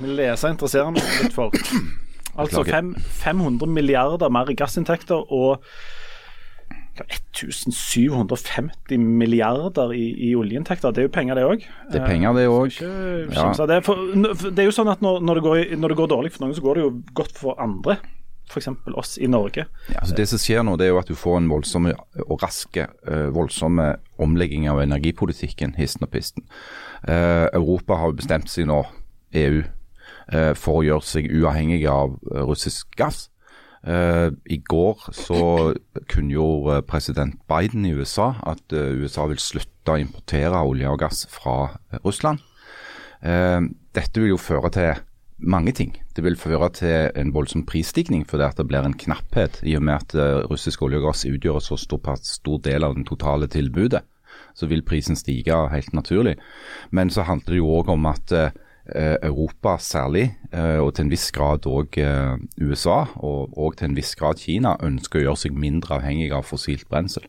lese 0.02 0.48
og 0.48 0.56
interessere 0.56 0.90
meg 0.96 1.18
litt 1.22 1.36
for. 1.36 1.54
Altså 2.40 2.62
fem, 2.64 2.94
500 2.94 3.66
milliarder 3.68 4.30
mer 4.32 4.50
i 4.50 4.54
gassinntekter 4.56 5.32
og 5.34 5.64
1750 6.98 8.98
milliarder 8.98 9.92
i, 9.94 10.28
i, 10.28 10.36
oljeinntekter. 10.36 10.90
Det 10.92 10.98
er 11.02 11.06
jo 11.08 11.12
penger, 11.14 11.34
det 11.38 11.44
òg. 11.46 11.60
Det 11.92 12.00
er 12.00 12.06
penger, 12.06 12.32
det 12.36 12.48
òg. 12.50 12.70
Ja. 13.32 13.52
Det, 13.56 13.66
det, 14.50 14.58
er 14.58 14.64
jo 14.68 14.74
sånn 14.74 14.92
at 14.92 15.00
når, 15.04 15.20
når, 15.24 15.34
det 15.38 15.44
går, 15.46 15.56
når, 15.78 15.88
det 15.88 15.96
går, 16.02 16.08
dårlig 16.12 16.30
for 16.34 16.40
noen, 16.44 16.56
så 16.56 16.64
går 16.64 16.74
det 16.76 16.82
jo 16.84 16.90
godt 17.22 17.36
for 17.40 17.52
andre. 17.62 17.94
F.eks. 18.50 18.68
oss 18.98 19.12
i 19.22 19.28
Norge. 19.30 19.62
Ja, 19.92 20.00
altså 20.02 20.14
det 20.18 20.26
som 20.26 20.38
skjer 20.42 20.62
nå, 20.66 20.72
det 20.74 20.84
er 20.88 20.90
jo 20.90 20.98
at 20.98 21.10
du 21.10 21.14
får 21.14 21.36
en 21.38 21.50
voldsom 21.52 21.86
og 21.86 22.36
raske 22.42 22.82
eh, 23.06 23.28
voldsomme 23.30 23.92
omlegging 24.18 24.66
av 24.68 24.82
energipolitikken, 24.82 25.78
histen 25.78 26.02
og 26.02 26.10
pisten. 26.10 26.42
Uh, 27.06 27.46
Europa 27.54 27.94
har 28.02 28.18
bestemt 28.18 28.50
seg 28.50 28.66
nå, 28.68 28.82
EU, 29.38 29.62
for 30.58 30.72
å 30.78 30.86
gjøre 30.86 31.06
seg 31.06 31.30
uavhengig 31.30 31.86
av 31.90 32.18
russisk 32.46 32.90
gass. 32.98 33.29
Uh, 33.80 34.28
I 34.44 34.58
går 34.60 35.06
så 35.16 35.72
kunngjorde 36.12 36.82
president 36.84 37.38
Biden 37.48 37.86
i 37.88 37.94
USA 37.96 38.34
at 38.44 38.60
uh, 38.76 38.92
USA 38.92 39.24
vil 39.30 39.40
slutte 39.40 39.94
å 39.94 40.00
importere 40.02 40.60
olje 40.68 40.90
og 40.90 41.00
gass 41.00 41.24
fra 41.32 41.78
Russland. 42.04 42.44
dette 43.20 44.20
vil 44.20 44.30
jo 44.30 44.36
føre 44.40 44.70
til 44.72 45.00
mange 45.36 45.72
ting. 45.76 45.90
Det 46.16 46.22
vil 46.24 46.38
føre 46.40 46.70
til 46.72 47.10
en 47.20 47.32
voldsom 47.34 47.66
prisstigning 47.68 48.22
fordi 48.28 48.48
det 48.56 48.64
blir 48.68 48.86
en 48.86 48.96
knapphet 48.96 49.58
i 49.60 49.74
og 49.76 49.82
med 49.84 49.98
at 49.98 50.46
russisk 50.48 50.86
olje 50.86 51.00
og 51.02 51.10
gass 51.10 51.26
utgjør 51.28 51.58
en 51.60 51.66
så 51.66 51.76
stor, 51.76 52.00
stor 52.24 52.62
del 52.64 52.84
av 52.84 52.96
den 52.96 53.04
totale 53.04 53.48
tilbudet. 53.48 54.00
Så 54.56 54.70
vil 54.72 54.84
prisen 54.86 55.16
stige 55.20 55.58
helt 55.68 55.92
naturlig. 55.92 56.38
Men 56.90 57.12
så 57.12 57.26
handler 57.28 57.52
det 57.52 57.60
jo 57.60 57.74
òg 57.76 57.92
om 57.92 58.08
at 58.08 58.32
Eh, 58.32 58.52
Europa 59.22 59.76
særlig, 59.78 60.30
eh, 60.52 60.78
og 60.80 60.94
til 60.94 61.06
en 61.06 61.12
viss 61.12 61.30
grad 61.36 61.66
òg 61.68 61.98
eh, 62.00 62.38
USA, 62.62 63.04
og, 63.16 63.52
og, 63.58 63.76
til 63.76 63.90
en 63.90 63.98
viss 63.98 64.16
grad 64.18 64.40
Kina, 64.40 64.76
ønsker 64.82 65.20
å 65.20 65.28
gjøre 65.28 65.42
seg 65.44 65.58
mindre 65.58 65.98
avhengig 65.98 66.32
av 66.32 66.48
fossilt 66.48 66.88
brensel. 66.88 67.26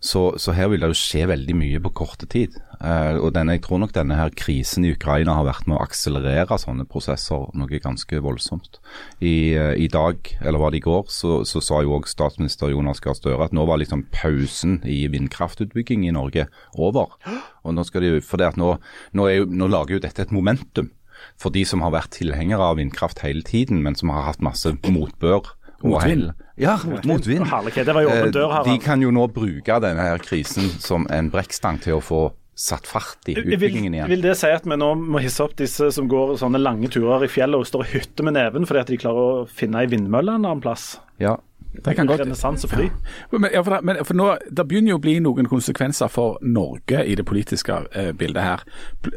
Så, 0.00 0.36
så, 0.40 0.52
her 0.56 0.70
vil 0.72 0.82
det 0.82 0.90
jo 0.92 0.98
skje 0.98 1.26
veldig 1.30 1.56
mye 1.56 1.80
på 1.82 1.92
korte 2.02 2.28
tid. 2.30 2.56
Eh, 2.80 3.16
og 3.16 3.32
denne, 3.36 3.56
Jeg 3.56 3.64
tror 3.64 3.80
nok 3.82 3.94
denne 3.96 4.18
her 4.18 4.32
krisen 4.36 4.84
i 4.84 4.92
Ukraina 4.92 5.36
har 5.38 5.46
vært 5.48 5.66
med 5.66 5.78
å 5.78 5.84
akselerere 5.84 6.58
sånne 6.60 6.86
prosesser 6.88 7.48
noe 7.56 7.80
ganske 7.82 8.20
voldsomt. 8.22 8.80
I, 9.20 9.56
I 9.56 9.88
dag, 9.92 10.20
eller 10.40 10.60
var 10.60 10.74
det 10.74 10.82
i 10.82 10.86
går, 10.86 11.06
så, 11.12 11.40
så 11.48 11.62
sa 11.64 11.80
jo 11.84 11.96
òg 11.96 12.10
statsminister 12.10 12.74
Jonas 12.74 13.00
Gahr 13.00 13.16
Støre 13.16 13.48
at 13.48 13.56
nå 13.56 13.64
var 13.68 13.80
liksom 13.80 14.06
pausen 14.12 14.80
i 14.84 15.06
vindkraftutbygging 15.12 16.06
i 16.06 16.14
Norge 16.14 16.48
over. 16.74 17.16
Og 17.64 17.74
nå, 17.74 17.86
skal 17.86 18.04
de, 18.04 18.20
for 18.20 18.40
det 18.40 18.52
at 18.52 18.60
nå, 18.60 18.76
nå, 19.16 19.28
jo, 19.32 19.48
nå 19.48 19.70
lager 19.72 19.96
jo 19.96 20.04
dette 20.04 20.26
et 20.26 20.34
momentum 20.34 20.92
for 21.40 21.52
de 21.52 21.64
som 21.68 21.82
har 21.84 21.94
vært 21.94 22.16
tilhengere 22.16 22.72
av 22.72 22.78
vindkraft 22.80 23.22
hele 23.24 23.44
tiden, 23.46 23.82
men 23.84 23.96
som 23.98 24.12
har 24.12 24.28
hatt 24.28 24.44
masse 24.44 24.72
motbør. 24.84 25.48
Motvind. 25.82 26.32
Ja, 26.56 26.78
motvind. 27.04 27.44
Det 27.74 27.92
var 27.92 28.02
jo 28.02 28.08
åpen 28.08 28.32
dør, 28.32 28.52
eh, 28.60 28.64
De 28.64 28.78
kan 28.80 29.02
jo 29.02 29.12
nå 29.12 29.26
bruke 29.28 29.80
denne 29.84 30.08
her 30.08 30.18
krisen 30.24 30.70
som 30.80 31.06
en 31.12 31.30
brekkstang 31.30 31.80
til 31.84 31.98
å 31.98 32.02
få 32.04 32.22
satt 32.56 32.88
fart 32.88 33.28
i 33.28 33.34
utbyggingen 33.36 33.92
igjen. 33.92 34.08
Vil, 34.08 34.16
vil, 34.16 34.30
det 34.30 34.38
si 34.40 34.48
at 34.48 34.64
vi 34.64 34.78
nå 34.80 34.94
må 34.96 35.20
hisse 35.20 35.44
opp 35.44 35.52
disse 35.58 35.90
som 35.92 36.08
går 36.08 36.38
sånne 36.40 36.60
lange 36.62 36.88
turer 36.88 37.26
i 37.26 37.28
fjellet 37.28 37.60
og 37.60 37.68
står 37.68 37.84
og 37.84 37.90
hytter 37.92 38.24
med 38.24 38.38
neven 38.38 38.68
fordi 38.68 38.80
at 38.80 38.92
de 38.92 39.00
klarer 39.02 39.42
å 39.42 39.42
finne 39.50 39.82
ei 39.82 39.90
vindmølle 39.92 40.38
en 40.38 40.48
annen 40.48 40.64
plass? 40.64 40.94
Ja, 41.20 41.36
det 41.84 41.96
kan 41.96 42.06
godt 42.06 42.20
Renessanse 42.20 42.68
for 42.68 42.82
de. 42.82 42.90
Men, 43.32 43.50
ja, 43.52 43.60
for, 43.60 43.80
men, 43.82 44.04
for 44.04 44.14
nå, 44.14 44.36
Det 44.56 44.68
begynner 44.68 44.94
jo 44.94 44.98
å 44.98 45.02
bli 45.02 45.18
noen 45.20 45.48
konsekvenser 45.50 46.10
for 46.12 46.38
Norge 46.42 47.04
i 47.04 47.14
det 47.14 47.26
politiske 47.26 47.78
eh, 47.92 48.12
bildet 48.12 48.42
her. 48.42 48.64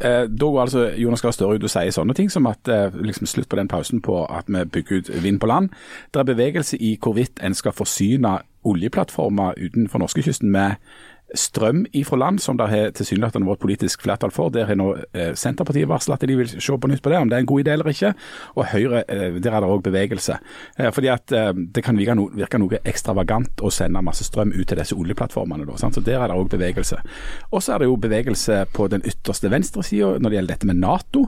Eh, 0.02 0.26
da 0.30 0.46
går 0.46 0.62
altså 0.62 0.86
Jonas 0.98 1.22
Gahr 1.22 1.36
Støre 1.36 1.60
ut 1.60 1.64
og 1.64 1.74
sier 1.74 1.94
sånne 1.96 2.16
ting 2.18 2.32
som 2.32 2.48
at 2.50 2.68
eh, 2.68 2.94
liksom 2.94 3.30
slutt 3.30 3.50
på 3.50 3.60
den 3.60 3.72
pausen 3.72 4.02
på 4.06 4.24
at 4.26 4.48
vi 4.48 4.66
bygger 4.66 5.04
ut 5.04 5.12
vind 5.24 5.40
på 5.40 5.48
land. 5.48 5.70
Det 6.14 6.20
er 6.20 6.32
bevegelse 6.32 6.78
i 6.78 6.98
hvorvidt 7.02 7.44
en 7.44 7.56
skal 7.56 7.76
forsyne 7.76 8.40
oljeplattformer 8.68 9.54
utenfor 9.58 10.00
norskekysten 10.00 10.52
med 10.52 10.76
strøm 11.36 11.84
ifra 11.94 12.18
land, 12.18 12.40
som 12.42 12.58
det 12.58 12.68
har 12.72 12.92
tilsynelatende 12.98 13.48
vært 13.50 13.62
politisk 13.62 14.04
flertall 14.06 14.32
for. 14.34 14.52
Der 14.54 14.68
har 14.70 14.78
nå 14.80 14.92
eh, 15.14 15.34
Senterpartiet 15.38 15.90
varslet 15.90 16.18
at 16.18 16.28
de 16.30 16.38
vil 16.40 16.50
se 16.50 16.78
på 16.78 16.90
nytt 16.90 17.04
på 17.06 17.12
det, 17.14 17.20
om 17.22 17.30
det 17.30 17.38
er 17.38 17.44
en 17.44 17.50
god 17.50 17.64
idé 17.64 17.76
eller 17.76 17.92
ikke. 17.92 18.14
Og 18.56 18.70
Høyre, 18.72 19.04
eh, 19.08 19.38
der 19.38 19.54
er 19.54 19.66
det 19.66 19.70
òg 19.70 19.84
bevegelse. 19.86 20.40
Eh, 20.78 20.92
fordi 20.96 21.12
at 21.14 21.32
eh, 21.36 21.52
Det 21.54 21.84
kan 21.86 21.98
virke, 21.98 22.16
no, 22.18 22.30
virke, 22.34 22.62
noe 22.62 22.82
ekstravagant 22.84 23.62
å 23.62 23.72
sende 23.74 24.02
masse 24.06 24.26
strøm 24.26 24.54
ut 24.56 24.68
til 24.68 24.80
disse 24.80 24.98
oljeplattformene. 24.98 25.68
Da? 25.70 25.78
Så 25.78 26.04
Der 26.06 26.20
er 26.20 26.32
det 26.32 26.38
òg 26.38 26.50
bevegelse. 26.50 27.02
Og 27.52 27.64
så 27.64 27.76
er 27.76 27.84
det 27.84 27.90
jo 27.90 28.00
bevegelse 28.00 28.66
på 28.74 28.90
den 28.90 29.06
ytterste 29.06 29.52
venstresida 29.52 30.18
når 30.18 30.30
det 30.30 30.40
gjelder 30.40 30.56
dette 30.56 30.72
med 30.72 30.82
Nato. 30.82 31.28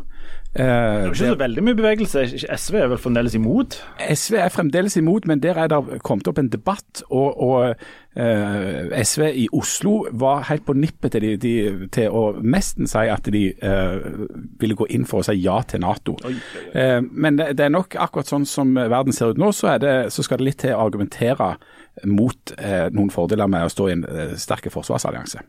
Eh, 0.52 0.66
det 0.66 0.68
er 0.68 1.06
ikke 1.14 1.18
så 1.32 1.36
veldig 1.40 1.64
mye 1.64 1.78
bevegelse. 1.80 2.22
SV 2.60 2.76
er 2.76 2.90
vel 2.92 3.00
fremdeles 3.00 3.36
imot? 3.38 3.78
SV 4.04 4.36
er 4.36 4.52
fremdeles 4.52 4.98
imot, 5.00 5.28
men 5.30 5.40
der 5.40 5.56
er 5.56 5.70
det 5.72 6.02
kommet 6.04 6.28
opp 6.28 6.42
en 6.42 6.50
debatt. 6.52 7.04
og, 7.10 7.40
og 7.42 7.76
uh, 8.20 9.04
SV 9.04 9.22
i 9.40 9.48
Oslo 9.56 10.08
var 10.12 10.44
helt 10.50 10.66
på 10.68 10.74
nippet 10.76 11.16
til, 11.16 11.22
de, 11.22 11.38
de, 11.40 11.88
til 11.88 12.12
å 12.12 12.24
nesten 12.44 12.90
si 12.92 13.06
at 13.08 13.30
de 13.32 13.46
uh, 13.64 14.28
ville 14.60 14.76
gå 14.76 14.90
inn 14.92 15.08
for 15.08 15.24
å 15.24 15.30
si 15.30 15.38
ja 15.40 15.62
til 15.64 15.86
Nato. 15.86 16.18
Oi, 16.28 16.36
oi, 16.36 16.58
oi. 16.66 16.66
Uh, 16.76 17.00
men 17.08 17.40
det, 17.40 17.54
det, 17.56 17.70
er 17.70 17.76
nok 17.78 17.96
akkurat 17.96 18.28
sånn 18.28 18.48
som 18.50 18.76
verden 18.76 19.16
ser 19.16 19.32
ut 19.32 19.40
nå, 19.40 19.54
så, 19.56 19.78
det, 19.80 20.12
så 20.12 20.28
skal 20.28 20.42
det 20.42 20.50
litt 20.50 20.64
til 20.66 20.76
å 20.76 20.84
argumentere 20.84 21.56
mot 22.08 22.54
eh, 22.58 22.88
noen 22.96 23.10
fordeler 23.12 23.50
med 23.52 23.68
å 23.68 23.72
stå 23.72 23.88
i 23.90 23.94
en 23.98 24.04
eh, 24.08 24.30
sterk 24.40 24.70
forsvarsallianse. 24.72 25.42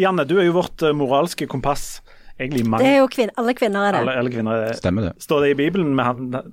Janne, 0.00 0.24
du 0.26 0.34
er 0.40 0.48
jo 0.48 0.56
vårt 0.56 0.82
moralske 0.96 1.46
kompass 1.50 2.00
egentlig 2.38 2.66
mange 2.66 2.84
Det 2.84 2.92
er 2.92 2.98
jo 2.98 3.08
kvin 3.12 3.30
alle 3.40 3.54
kvinner 3.54 3.88
er 3.88 3.94
det. 3.94 4.00
Alle, 4.02 4.16
alle 4.20 4.32
kvinner 4.32 4.56
er 4.56 4.68
det. 4.68 4.76
Stemmer 4.78 5.08
det. 5.08 5.12
Står 5.22 5.44
det 5.44 5.50
i 5.54 5.56
Bibelen? 5.58 5.94
Med 5.94 6.04
han? 6.04 6.52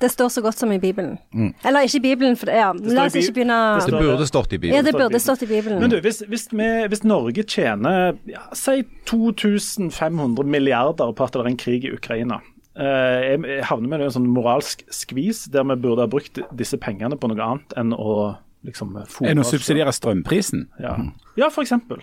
Det 0.00 0.10
står 0.10 0.28
så 0.28 0.42
godt 0.42 0.58
som 0.58 0.72
i 0.72 0.78
Bibelen. 0.82 1.18
Mm. 1.32 1.54
Eller 1.64 1.86
ikke 1.86 2.00
i 2.00 2.04
Bibelen, 2.08 2.36
for 2.36 2.50
ja, 2.50 2.70
la 2.72 3.06
oss 3.06 3.18
ikke 3.18 3.36
begynne 3.40 3.58
Det, 3.80 3.92
det 3.94 4.02
burde 4.02 4.28
stått 4.28 4.52
i 4.52 4.58
Bibelen. 4.58 4.76
Ja, 4.76 4.82
det 4.86 4.94
burde 4.98 5.22
stått 5.22 5.42
i 5.42 5.50
Bibelen. 5.50 5.80
Men 5.80 5.90
du, 5.90 6.00
hvis, 6.00 6.22
hvis, 6.28 6.48
vi, 6.52 6.70
hvis 6.88 7.04
Norge 7.04 7.44
tjener 7.46 8.16
ja, 8.28 8.46
si 8.56 8.82
2500 9.10 10.46
milliarder 10.46 11.12
på 11.12 11.26
at 11.26 11.36
det 11.36 11.44
er 11.44 11.52
en 11.52 11.60
krig 11.60 11.86
i 11.86 11.94
Ukraina, 11.94 12.40
jeg 12.80 13.64
havner 13.66 13.90
med 13.90 14.04
en 14.06 14.12
sånn 14.14 14.28
moralsk 14.30 14.84
skvis 14.94 15.44
der 15.52 15.66
vi 15.68 15.76
burde 15.82 16.06
ha 16.06 16.10
brukt 16.10 16.38
disse 16.56 16.78
pengene 16.80 17.18
på 17.18 17.28
noe 17.28 17.42
annet 17.44 17.74
enn 17.76 17.92
å 17.92 18.36
liksom 18.66 18.94
Enn 19.26 19.40
å 19.40 19.46
subsidiere 19.46 19.92
strømprisen? 19.94 20.66
Ja, 20.82 20.94
ja 21.40 21.48
for 21.52 21.64
eksempel. 21.64 22.02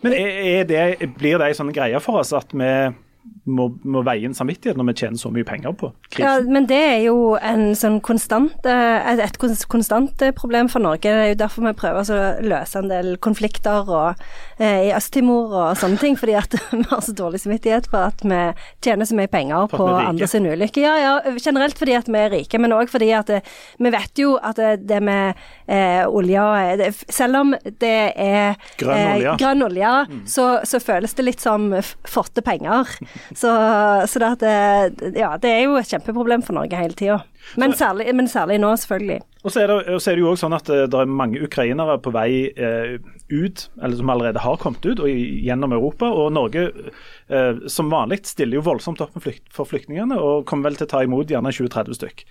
Men 0.00 0.16
er, 0.16 0.64
det, 0.64 0.82
blir 1.18 1.40
det 1.40 1.50
en 1.50 1.58
sånn 1.58 1.74
greie 1.76 2.00
for 2.02 2.22
oss 2.22 2.32
at 2.36 2.54
vi 2.56 2.70
må, 3.48 3.70
må 3.84 4.02
veie 4.06 4.26
inn 4.26 4.36
samvittighet 4.36 4.78
når 4.78 4.90
vi 4.90 4.94
tjener 5.02 5.20
så 5.20 5.30
mye 5.32 5.46
penger 5.48 5.74
på 5.80 5.90
krisen. 6.10 6.26
Ja, 6.26 6.52
men 6.52 6.66
det 6.70 6.78
er 6.78 6.98
jo 7.06 7.34
en 7.36 7.72
sånn 7.78 8.00
konstant, 8.04 8.66
eh, 8.68 9.10
et, 9.24 9.38
konstant 9.40 10.22
eh, 10.24 10.34
problem 10.36 10.70
for 10.72 10.84
Norge. 10.84 11.08
Det 11.08 11.24
er 11.24 11.32
jo 11.32 11.38
derfor 11.40 11.66
vi 11.66 11.74
prøver 11.78 12.12
å 12.12 12.20
løse 12.44 12.80
en 12.80 12.90
del 12.90 13.14
konflikter 13.22 13.88
og, 13.88 14.22
eh, 14.58 14.90
i 14.90 14.92
Øst-Timor 14.96 15.54
og 15.54 15.80
sånne 15.80 16.00
ting. 16.02 16.18
Fordi 16.20 16.36
at 16.38 16.56
vi 16.74 16.82
har 16.90 17.04
så 17.04 17.14
dårlig 17.16 17.42
samvittighet 17.44 17.90
for 17.90 18.10
at 18.10 18.24
vi 18.24 18.40
tjener 18.84 19.08
så 19.08 19.18
mye 19.18 19.30
penger 19.32 19.70
på 19.72 19.88
andre 19.88 20.28
sin 20.30 20.48
ulykke. 20.48 20.84
Ja, 20.84 20.96
ja, 21.00 21.14
generelt 21.40 21.80
fordi 21.80 21.96
at 21.98 22.10
vi 22.10 22.20
er 22.20 22.34
rike, 22.34 22.60
men 22.60 22.76
òg 22.76 22.92
fordi 22.92 23.10
at 23.16 23.30
det, 23.30 23.42
vi 23.80 23.92
vet 23.94 24.20
jo 24.20 24.36
at 24.36 24.60
det, 24.60 24.84
det 24.88 25.00
med 25.04 25.38
eh, 25.70 26.04
olje 26.06 26.40
Selv 27.10 27.40
om 27.40 27.52
det 27.80 27.96
er 28.16 28.56
grønn 28.80 29.14
olje, 29.14 29.34
grønn 29.40 29.64
olje 29.66 29.92
mm. 30.10 30.22
så, 30.28 30.46
så, 30.66 30.80
føles 30.80 31.14
det 31.16 31.26
litt 31.26 31.42
som 31.42 31.70
forte 32.08 32.42
penger. 32.44 32.88
Så, 33.34 33.50
så 34.10 34.22
det, 34.22 34.30
at, 34.36 35.02
ja, 35.14 35.34
det 35.40 35.50
er 35.50 35.60
jo 35.64 35.76
et 35.78 35.90
kjempeproblem 35.90 36.42
for 36.46 36.56
Norge 36.56 36.78
hele 36.78 36.96
tida. 36.98 37.20
Men, 37.56 37.74
men, 38.14 38.28
særlig 38.28 38.58
nå, 38.62 38.74
selvfølgelig. 38.76 39.20
Og 39.42 39.52
så 39.52 39.62
er 39.62 39.72
det, 39.72 40.18
jo 40.18 40.30
også 40.30 40.46
sånn 40.46 40.56
at 40.58 40.68
eh, 40.70 40.86
det 40.90 41.00
er 41.00 41.10
mange 41.10 41.40
ukrainere 41.42 41.96
på 42.02 42.12
vei 42.14 42.30
eh, 42.50 42.98
ut, 43.30 43.68
eller 43.82 43.96
som 43.96 44.10
allerede 44.12 44.42
har 44.42 44.56
kommet 44.60 44.84
ut 44.86 45.00
og 45.00 45.08
gjennom 45.08 45.72
Europa. 45.76 46.08
Og 46.10 46.32
Norge 46.34 46.66
eh, 47.30 47.60
som 47.70 47.90
vanlig 47.92 48.20
stiller 48.28 48.58
jo 48.58 48.64
voldsomt 48.66 49.00
opp 49.04 49.14
med 49.16 49.24
flykt, 49.24 49.46
for 49.54 49.68
flyktningene, 49.70 50.18
og 50.18 50.44
kommer 50.50 50.70
vel 50.70 50.78
til 50.80 50.88
å 50.88 50.90
ta 50.90 51.02
imot 51.06 51.30
gjerne 51.30 51.52
20-30 51.54 51.98
stykk. 52.00 52.24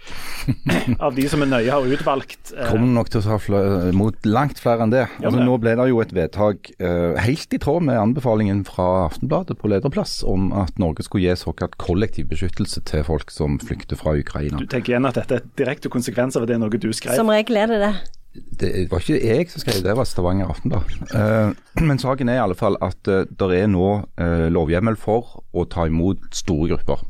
Av 1.05 1.15
de 1.15 1.25
som 1.31 1.43
er 1.45 1.51
nøye 1.51 1.71
har 1.71 1.87
utvalgt. 1.95 2.53
eh, 2.55 2.69
kommer 2.71 2.91
nok 2.99 3.09
til 3.13 3.21
å 3.23 3.37
ta 3.39 3.63
imot 3.89 4.25
langt 4.29 4.59
flere 4.61 4.85
enn 4.85 4.93
det. 4.93 5.05
Ja, 5.19 5.29
Altså, 5.29 5.37
men- 5.39 5.47
nå 5.49 5.57
ble 5.61 5.75
det 5.79 5.89
jo 5.91 6.01
et 6.01 6.13
vedtak 6.15 6.71
eh, 6.79 7.19
helt 7.21 7.53
i 7.53 7.59
tråd 7.61 7.83
med 7.85 7.99
anbefalingen 8.01 8.63
fra 8.67 9.07
Aftenbladet 9.07 9.57
på 9.61 9.69
lederplass 9.71 10.23
om 10.27 10.51
at 10.53 10.77
Norge 10.81 11.03
skulle 11.05 11.27
gi 11.29 11.35
såkalt 11.39 11.77
kollektiv 11.77 12.27
beskyttelse 12.31 12.83
til 12.89 13.03
folk 13.07 13.29
som 13.31 13.59
flykter 13.61 13.95
fra 13.99 14.15
Ukraina. 14.19 14.57
Du 14.59 14.65
tenker 14.69 14.93
igjen 14.95 15.07
at 15.09 15.15
dette 15.19 15.39
er 15.39 15.45
direkte 15.59 15.89
konsekvens 15.93 16.35
av 16.35 16.43
at 16.43 16.49
det 16.51 16.55
er 16.57 16.63
noe 16.63 16.69
du 16.79 16.89
skrev. 16.93 17.15
Som 17.19 17.29
regel 17.31 17.57
er 17.61 17.67
det 17.71 17.79
det. 17.83 17.93
Det 18.33 18.91
var 18.91 19.01
ikke 19.01 19.17
jeg 19.25 19.47
som 19.49 19.63
skrev 19.63 19.79
det, 19.79 19.87
det 19.87 19.95
var 19.97 20.05
Stavanger 20.05 20.51
Aftenblad. 20.53 20.91
Eh, 21.15 21.53
men 21.87 21.99
saken 21.99 22.29
er 22.29 22.37
i 22.37 22.43
alle 22.43 22.57
fall 22.57 22.77
at 22.85 23.09
uh, 23.09 23.23
det 23.25 23.49
er 23.57 23.71
nå 23.71 23.87
eh, 24.21 24.47
lovhjemmel 24.53 24.99
for 25.01 25.41
å 25.53 25.65
ta 25.65 25.87
imot 25.89 26.29
store 26.37 26.69
grupper. 26.75 27.01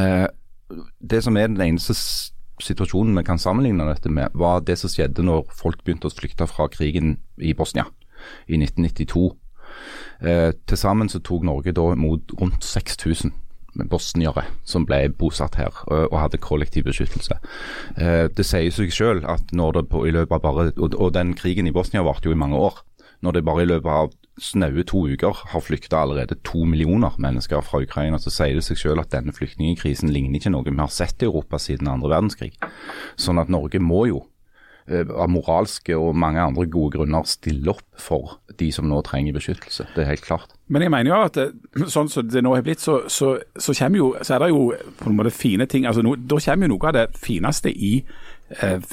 Eh, 0.00 0.26
det 1.00 1.20
som 1.24 1.36
er 1.36 1.52
den 1.52 1.60
eneste 1.60 1.94
situasjonen 2.62 3.18
vi 3.18 3.26
kan 3.26 3.38
sammenligne 3.38 3.86
dette 3.90 4.08
med, 4.08 4.32
var 4.34 4.64
det 4.64 4.78
som 4.80 4.90
skjedde 4.90 5.26
når 5.26 5.44
folk 5.54 5.84
begynte 5.84 6.08
å 6.08 6.14
flykte 6.14 6.48
fra 6.48 6.70
krigen 6.72 7.18
i 7.36 7.52
Bosnia 7.54 7.84
i 8.48 8.56
1992. 8.56 9.28
Eh, 10.24 10.50
Til 10.66 10.78
sammen 10.78 11.10
så 11.12 11.20
tok 11.20 11.44
Norge 11.44 11.74
da 11.76 11.90
imot 11.92 12.32
rundt 12.40 12.64
6000 12.64 13.34
bosniere 13.90 14.46
som 14.64 14.86
ble 14.88 15.08
bosatt 15.18 15.58
her 15.60 15.72
og, 15.86 16.10
og 16.10 16.18
hadde 16.20 16.42
kollektiv 16.42 16.86
beskyttelse. 16.88 17.38
Eh, 17.98 18.26
det 18.30 18.46
sier 18.46 18.74
seg 18.74 18.92
selv 18.94 19.28
at 19.30 19.54
når 19.56 19.78
det 19.78 19.86
på, 19.92 20.04
i 20.06 20.14
løpet 20.14 20.38
av 20.38 20.44
bare, 20.44 20.66
og, 20.76 20.94
og 20.94 21.14
den 21.16 21.34
krigen 21.38 21.70
i 21.70 21.74
Bosnia 21.74 22.04
varte 22.06 22.30
jo 22.30 22.36
i 22.36 22.40
mange 22.40 22.58
år. 22.58 22.82
Når 23.24 23.38
det 23.38 23.44
bare 23.46 23.64
i 23.64 23.68
løpet 23.70 23.90
av 23.90 24.12
snaue 24.40 24.82
to 24.88 25.04
uker 25.06 25.44
har 25.52 25.62
flykta 25.62 26.00
allerede 26.02 26.36
to 26.44 26.64
millioner 26.66 27.14
mennesker 27.22 27.62
fra 27.64 27.80
Ukraina, 27.84 28.18
så 28.18 28.32
sier 28.34 28.58
det 28.58 28.64
seg 28.66 28.80
selv 28.80 29.04
at 29.04 29.12
denne 29.14 29.32
flyktningkrisen 29.32 30.10
ligner 30.12 30.40
ikke 30.40 30.52
noe 30.52 30.66
vi 30.66 30.76
har 30.76 30.92
sett 30.92 31.22
i 31.22 31.28
Europa 31.28 31.60
siden 31.62 31.90
andre 31.90 32.10
verdenskrig. 32.12 32.52
Sånn 33.16 33.40
at 33.40 33.52
Norge 33.52 33.80
må 33.80 34.04
jo 34.10 34.24
av 34.92 35.30
moralske 35.32 35.96
og 35.96 36.16
mange 36.16 36.42
andre 36.42 36.66
gode 36.68 36.98
grunner 36.98 37.24
stille 37.24 37.72
opp 37.72 37.84
for 37.96 38.36
de 38.60 38.68
som 38.72 38.84
nå 38.88 38.98
trenger 39.06 39.36
beskyttelse. 39.36 39.86
Det 39.94 40.02
er 40.02 40.10
helt 40.10 40.26
klart. 40.26 40.52
Men 40.68 40.84
jeg 40.84 40.92
mener 40.92 41.10
jo 41.10 41.20
at 41.24 41.38
eh, 41.40 41.88
sånn 41.88 42.10
som 42.12 42.28
det 42.28 42.42
nå 42.44 42.52
har 42.54 42.64
blitt, 42.66 42.82
så, 42.84 43.00
så, 43.08 43.34
så, 43.56 43.74
jo, 43.96 44.12
så 44.20 44.36
er 44.36 44.44
det 44.44 44.50
jo 44.52 44.66
på 45.00 45.10
en 45.10 45.16
måte 45.16 45.32
fine 45.34 45.66
ting. 45.70 45.86
altså 45.88 46.04
no, 46.04 46.14
Da 46.16 46.40
kommer 46.44 46.68
jo 46.68 46.74
noe 46.74 46.90
av 46.90 46.96
det 46.98 47.06
fineste 47.20 47.72
i 47.72 47.94
eh, 48.60 48.92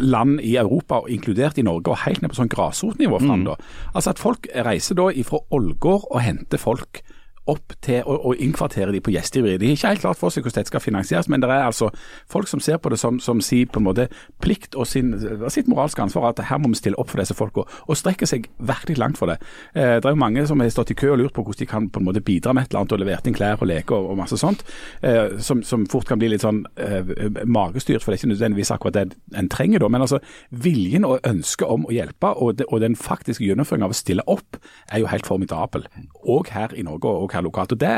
land 0.00 0.40
i 0.40 0.56
Europa, 0.56 1.02
inkludert 1.08 1.60
i 1.60 1.66
Norge, 1.68 1.92
og 1.92 2.04
helt 2.06 2.24
ned 2.24 2.32
på 2.32 2.40
sånn 2.40 2.52
grasrotnivå 2.52 3.20
fram. 3.20 3.44
da. 3.48 3.58
Altså 3.92 4.14
At 4.14 4.22
folk 4.22 4.48
reiser 4.54 4.96
da 4.96 5.10
ifra 5.12 5.44
Ålgård 5.52 6.08
og 6.10 6.24
henter 6.24 6.60
folk 6.60 7.02
opp 7.50 7.76
til 7.84 8.02
å, 8.06 8.16
å 8.30 8.34
innkvartere 8.34 8.92
de 8.94 9.00
på 9.04 9.12
gjestgiveri. 9.14 9.56
De 9.60 9.70
har 9.70 9.78
ikke 9.78 9.92
helt 9.94 10.04
klart 10.04 10.20
for 10.20 10.34
seg 10.34 10.44
hvordan 10.44 10.60
dette 10.60 10.72
skal 10.72 10.82
finansieres, 10.82 11.28
men 11.30 11.42
det 11.42 11.50
er 11.50 11.66
altså 11.66 11.90
folk 12.32 12.50
som 12.50 12.62
ser 12.62 12.80
på 12.82 12.90
det 12.92 12.98
som, 13.00 13.20
som 13.22 13.40
si 13.44 13.62
på 13.66 13.80
en 13.80 13.86
måte 13.86 14.08
plikt 14.42 14.76
og 14.76 14.88
sin, 14.90 15.14
sitt 15.52 15.70
moralske 15.70 16.02
ansvar 16.02 16.30
at 16.30 16.42
her 16.48 16.60
må 16.62 16.72
vi 16.72 16.80
stille 16.80 16.98
opp 17.00 17.12
for 17.12 17.22
disse 17.22 17.36
folka, 17.38 17.66
og 17.86 17.98
strekker 17.98 18.28
seg 18.28 18.48
virkelig 18.58 18.98
langt 19.00 19.20
for 19.20 19.30
det. 19.30 19.38
Eh, 19.74 19.96
det 20.00 20.04
er 20.08 20.16
jo 20.16 20.22
mange 20.22 20.46
som 20.48 20.60
har 20.62 20.72
stått 20.72 20.92
i 20.94 20.98
kø 20.98 21.12
og 21.14 21.20
lurt 21.22 21.36
på 21.36 21.44
hvordan 21.46 21.62
de 21.62 21.70
kan 21.70 21.88
på 21.90 22.02
en 22.02 22.08
måte 22.08 22.24
bidra 22.24 22.54
med 22.56 22.66
et 22.66 22.72
eller 22.72 22.84
annet 22.84 22.96
og 22.96 23.02
levert 23.02 23.30
inn 23.30 23.36
klær 23.36 23.62
og 23.62 23.70
leker 23.70 23.96
og, 23.96 24.10
og 24.12 24.20
masse 24.20 24.38
sånt, 24.40 24.64
eh, 25.06 25.38
som, 25.42 25.62
som 25.66 25.86
fort 25.90 26.08
kan 26.08 26.20
bli 26.20 26.32
litt 26.32 26.44
sånn 26.44 26.64
eh, 26.82 27.14
magestyrt, 27.44 28.02
for 28.02 28.12
det 28.12 28.18
er 28.18 28.22
ikke 28.24 28.32
nødvendigvis 28.34 28.72
akkurat 28.74 28.98
det 28.98 29.38
en 29.38 29.50
trenger 29.52 29.82
da. 29.82 29.90
Men 29.92 30.06
altså 30.06 30.20
viljen 30.50 31.06
og 31.08 31.24
ønsket 31.26 31.70
om 31.70 31.86
å 31.86 31.94
hjelpe, 31.94 32.32
og, 32.34 32.56
det, 32.60 32.68
og 32.70 32.82
den 32.82 32.98
faktiske 32.98 33.46
gjennomføringen 33.46 33.88
av 33.88 33.94
å 33.94 33.98
stille 33.98 34.26
opp, 34.30 34.58
er 34.90 35.02
jo 35.02 35.10
helt 35.10 35.28
formidabel. 35.28 35.86
Og 36.26 36.50
her 36.54 36.74
i 36.76 36.84
Norge 36.86 37.10
og 37.10 37.34
her 37.34 37.35
lokalt. 37.44 37.74
Og 37.76 37.80
det, 37.80 37.94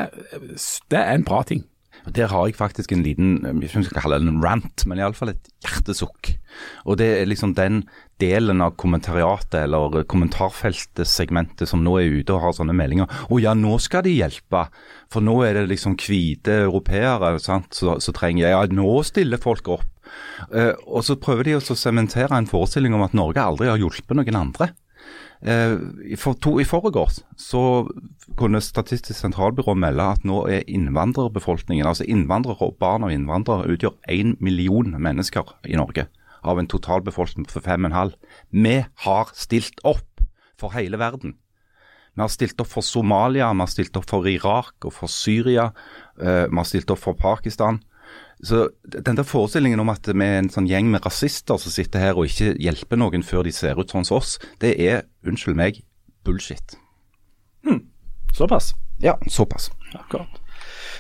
det 0.91 1.01
er 1.01 1.15
en 1.15 1.27
bra 1.27 1.43
ting. 1.47 1.65
Der 2.15 2.31
har 2.31 2.47
jeg 2.47 2.57
faktisk 2.57 2.93
en 2.93 3.03
liten, 3.05 3.41
jeg 3.43 3.55
vet 3.57 3.65
ikke 3.69 3.79
om 3.79 3.83
jeg 3.83 3.91
skal 3.91 4.03
kalle 4.05 4.19
det 4.23 4.31
en 4.31 4.43
rant, 4.43 4.85
men 4.89 5.01
iallfall 5.01 5.33
et 5.33 5.51
hjertesukk. 5.67 6.31
Og 6.87 6.99
det 7.01 7.09
er 7.19 7.29
liksom 7.29 7.53
den 7.59 7.83
delen 8.23 8.63
av 8.65 8.77
kommentariatet 8.81 9.61
eller 9.65 10.07
kommentarfeltet-segmentet 10.09 11.69
som 11.71 11.83
nå 11.85 11.99
er 12.01 12.17
ute 12.21 12.35
og 12.35 12.43
har 12.47 12.57
sånne 12.57 12.77
meldinger. 12.77 13.11
Å 13.29 13.41
ja, 13.43 13.53
nå 13.59 13.77
skal 13.83 14.07
de 14.07 14.15
hjelpe, 14.15 14.65
for 15.13 15.25
nå 15.25 15.37
er 15.47 15.59
det 15.59 15.69
liksom 15.75 15.99
hvite 16.01 16.63
europeere 16.65 17.35
sant, 17.43 17.77
så 17.77 18.17
trenger 18.17 18.47
jeg 18.47 18.57
Ja, 18.57 18.65
nå 18.73 19.03
stiller 19.07 19.43
folk 19.43 19.69
opp. 19.77 19.87
Uh, 20.49 20.73
og 20.89 21.03
så 21.05 21.19
prøver 21.21 21.45
de 21.45 21.59
å 21.59 21.61
sementere 21.61 22.33
en 22.39 22.49
forestilling 22.49 22.95
om 22.97 23.05
at 23.05 23.17
Norge 23.17 23.43
aldri 23.43 23.69
har 23.69 23.81
hjulpet 23.81 24.17
noen 24.17 24.39
andre. 24.41 24.73
Eh, 25.43 25.77
for, 26.19 26.35
to, 26.35 26.57
I 26.59 26.67
forgårs 26.67 27.21
så 27.39 27.87
kunne 28.39 28.61
Statistisk 28.63 29.21
sentralbyrå 29.21 29.77
melde 29.79 30.07
at 30.17 30.25
nå 30.27 30.41
er 30.51 30.67
innvandrerbefolkningen, 30.67 31.87
altså 31.87 32.07
innvandrere 32.11 32.71
og 32.71 32.79
barn 32.83 33.07
av 33.07 33.15
innvandrere, 33.15 33.71
utgjør 33.71 33.95
én 34.11 34.35
million 34.43 34.97
mennesker 34.99 35.55
i 35.69 35.79
Norge. 35.79 36.09
Av 36.43 36.59
en 36.59 36.71
totalbefolkning 36.71 37.47
på 37.51 37.63
5,5. 37.63 38.15
Vi 38.51 38.77
har 39.05 39.31
stilt 39.35 39.83
opp 39.87 40.23
for 40.59 40.75
hele 40.75 40.99
verden. 40.99 41.37
Vi 42.15 42.23
har 42.23 42.31
stilt 42.35 42.59
opp 42.59 42.71
for 42.73 42.83
Somalia, 42.83 43.53
vi 43.55 43.63
har 43.63 43.71
stilt 43.71 43.97
opp 43.99 44.09
for 44.11 44.27
Irak 44.27 44.87
og 44.87 44.93
for 44.93 45.07
Syria. 45.07 45.73
eh, 46.21 46.47
vi 46.51 46.57
har 46.57 46.67
stilt 46.67 46.91
opp 46.91 46.99
for 46.99 47.15
Pakistan. 47.15 47.81
Så 48.43 48.69
den 48.87 49.17
der 49.19 49.27
forestillingen 49.27 49.81
om 49.83 49.89
at 49.91 50.07
vi 50.07 50.25
er 50.25 50.39
en 50.39 50.51
sånn 50.53 50.69
gjeng 50.71 50.91
med 50.93 51.03
rasister 51.07 51.59
som 51.59 51.73
sitter 51.75 51.99
her 51.99 52.19
og 52.19 52.29
ikke 52.31 52.53
hjelper 52.63 53.01
noen 53.01 53.25
før 53.27 53.43
de 53.49 53.53
ser 53.53 53.79
ut 53.81 53.91
sånn 53.91 54.07
som 54.07 54.21
oss, 54.21 54.37
det 54.63 54.77
er, 54.79 55.03
unnskyld 55.27 55.59
meg, 55.59 55.81
bullshit. 56.27 56.77
Såpass. 58.37 58.75
Ja, 59.03 59.17
såpass. 59.27 59.71
Akkurat. 59.95 60.41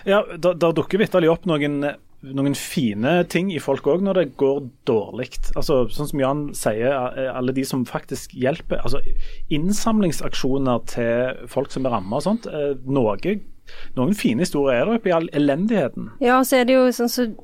Ja, 0.09 0.22
da, 0.38 0.55
da 0.55 0.70
dukker 0.74 0.98
vitterlig 0.98 1.29
opp 1.31 1.44
noen, 1.46 1.83
noen 2.24 2.55
fine 2.59 3.20
ting 3.31 3.51
i 3.55 3.61
folk 3.62 3.87
òg 3.90 4.03
når 4.03 4.18
det 4.18 4.24
går 4.40 4.61
dårlig. 4.88 5.29
Altså, 5.55 5.85
sånn 5.92 6.09
som 6.11 6.22
Jan 6.22 6.42
sier, 6.59 6.90
alle 7.31 7.55
de 7.55 7.62
som 7.68 7.85
faktisk 7.87 8.35
hjelper. 8.35 8.81
altså 8.83 9.03
Innsamlingsaksjoner 9.55 10.83
til 10.90 11.46
folk 11.53 11.70
som 11.74 11.87
er 11.87 11.94
rammet 11.98 12.18
og 12.18 12.27
sånt. 12.27 12.48
eh, 12.51 12.74
Noe, 12.87 13.14
noen 13.96 14.14
fine 14.14 14.44
historier 14.44 14.81
er 14.81 14.88
det 14.88 15.00
oppi 15.00 15.14
all 15.14 15.28
elendigheten. 15.37 16.12
Ja, 16.24 16.40
så 16.44 16.61
er 16.61 16.68
det 16.68 16.78
jo 16.78 16.88
sånn 16.94 17.12
som 17.12 17.37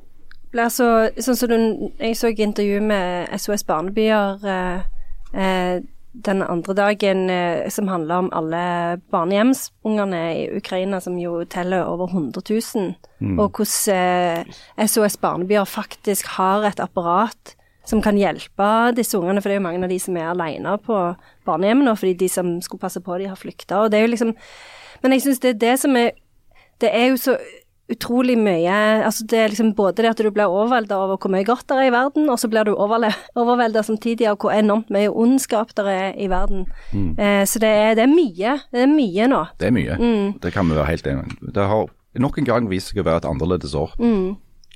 så 0.70 0.86
Sånn 1.18 1.50
du 1.50 1.90
Jeg 1.98 2.14
så 2.14 2.28
et 2.30 2.38
intervju 2.38 2.80
med 2.80 3.32
SOS 3.42 3.64
Barnebyer 3.66 4.38
eh, 4.46 4.84
eh, 5.34 5.80
den 6.14 6.42
andre 6.42 6.74
dagen 6.74 7.30
eh, 7.30 7.68
som 7.74 7.88
handla 7.88 8.18
om 8.22 8.28
alle 8.32 9.00
barnehjemsungene 9.10 10.20
i 10.34 10.44
Ukraina, 10.56 11.00
som 11.00 11.18
jo 11.18 11.42
teller 11.50 11.88
over 11.90 12.06
100 12.06 12.42
000, 12.50 12.94
og 13.38 13.58
hvordan 13.58 14.44
eh, 14.78 14.86
SOS 14.86 15.16
Barnebyer 15.16 15.64
faktisk 15.64 16.26
har 16.36 16.68
et 16.68 16.80
apparat 16.80 17.56
som 17.84 18.00
kan 18.02 18.16
hjelpe 18.16 18.68
disse 18.96 19.18
ungene, 19.18 19.42
for 19.42 19.50
det 19.50 19.56
er 19.56 19.60
jo 19.60 19.66
mange 19.66 19.82
av 19.84 19.90
de 19.90 19.98
som 20.00 20.16
er 20.16 20.30
alene 20.30 20.78
på 20.86 21.00
barnehjemmene, 21.44 21.96
fordi 21.98 22.14
de 22.22 22.28
som 22.32 22.54
skulle 22.62 22.80
passe 22.80 23.02
på 23.04 23.18
de 23.18 23.28
har 23.28 23.36
flykta. 23.36 23.82
Og 23.82 23.90
det 23.90 23.98
er 23.98 24.06
jo 24.06 24.14
liksom 24.14 24.32
Men 25.04 25.14
jeg 25.14 25.26
syns 25.26 25.42
det 25.44 25.54
er 25.54 25.60
det 25.60 25.74
som 25.84 25.96
er 26.00 26.16
Det 26.82 26.90
er 26.90 27.12
jo 27.12 27.20
så 27.20 27.36
utrolig 27.92 28.38
mye 28.40 28.76
altså 29.04 29.26
Det 29.28 29.38
er 29.38 29.50
liksom 29.52 29.74
både 29.76 30.00
det 30.02 30.10
at 30.14 30.20
du 30.24 30.30
blir 30.32 30.48
overvelda 30.48 30.96
over 30.96 31.18
hvor 31.20 31.30
mye 31.34 31.44
godt 31.44 31.66
det 31.68 31.76
er 31.76 31.88
i 31.90 31.92
verden, 31.92 32.30
og 32.32 32.38
så 32.40 32.48
blir 32.48 32.64
du 32.64 32.72
overvelda 32.80 33.82
samtidig 33.84 34.26
av 34.30 34.38
hvor 34.40 34.54
enormt 34.56 34.88
mye 34.94 35.10
ondskap 35.12 35.74
det 35.76 35.84
er 35.92 36.16
i 36.16 36.30
verden. 36.32 36.64
Eh, 37.20 37.44
så 37.44 37.60
det 37.60 37.68
er, 37.68 37.92
det 37.98 38.06
er 38.06 38.10
mye. 38.14 38.54
Det 38.72 38.86
er 38.86 38.88
mye 38.88 39.28
nå. 39.28 39.42
Det 39.60 39.68
er 39.68 39.76
mye. 39.76 39.98
Det 40.40 40.54
kan 40.56 40.68
vi 40.70 40.78
være 40.78 40.88
helt 40.94 41.06
enige 41.12 41.28
om. 41.28 41.52
Det 41.52 41.68
har 41.74 41.92
nok 42.24 42.38
en 42.40 42.48
gang 42.48 42.70
vist 42.72 42.92
seg 42.94 43.02
å 43.02 43.06
være 43.10 43.20
et 43.20 43.28
annerledes 43.28 43.76
år. 43.76 43.92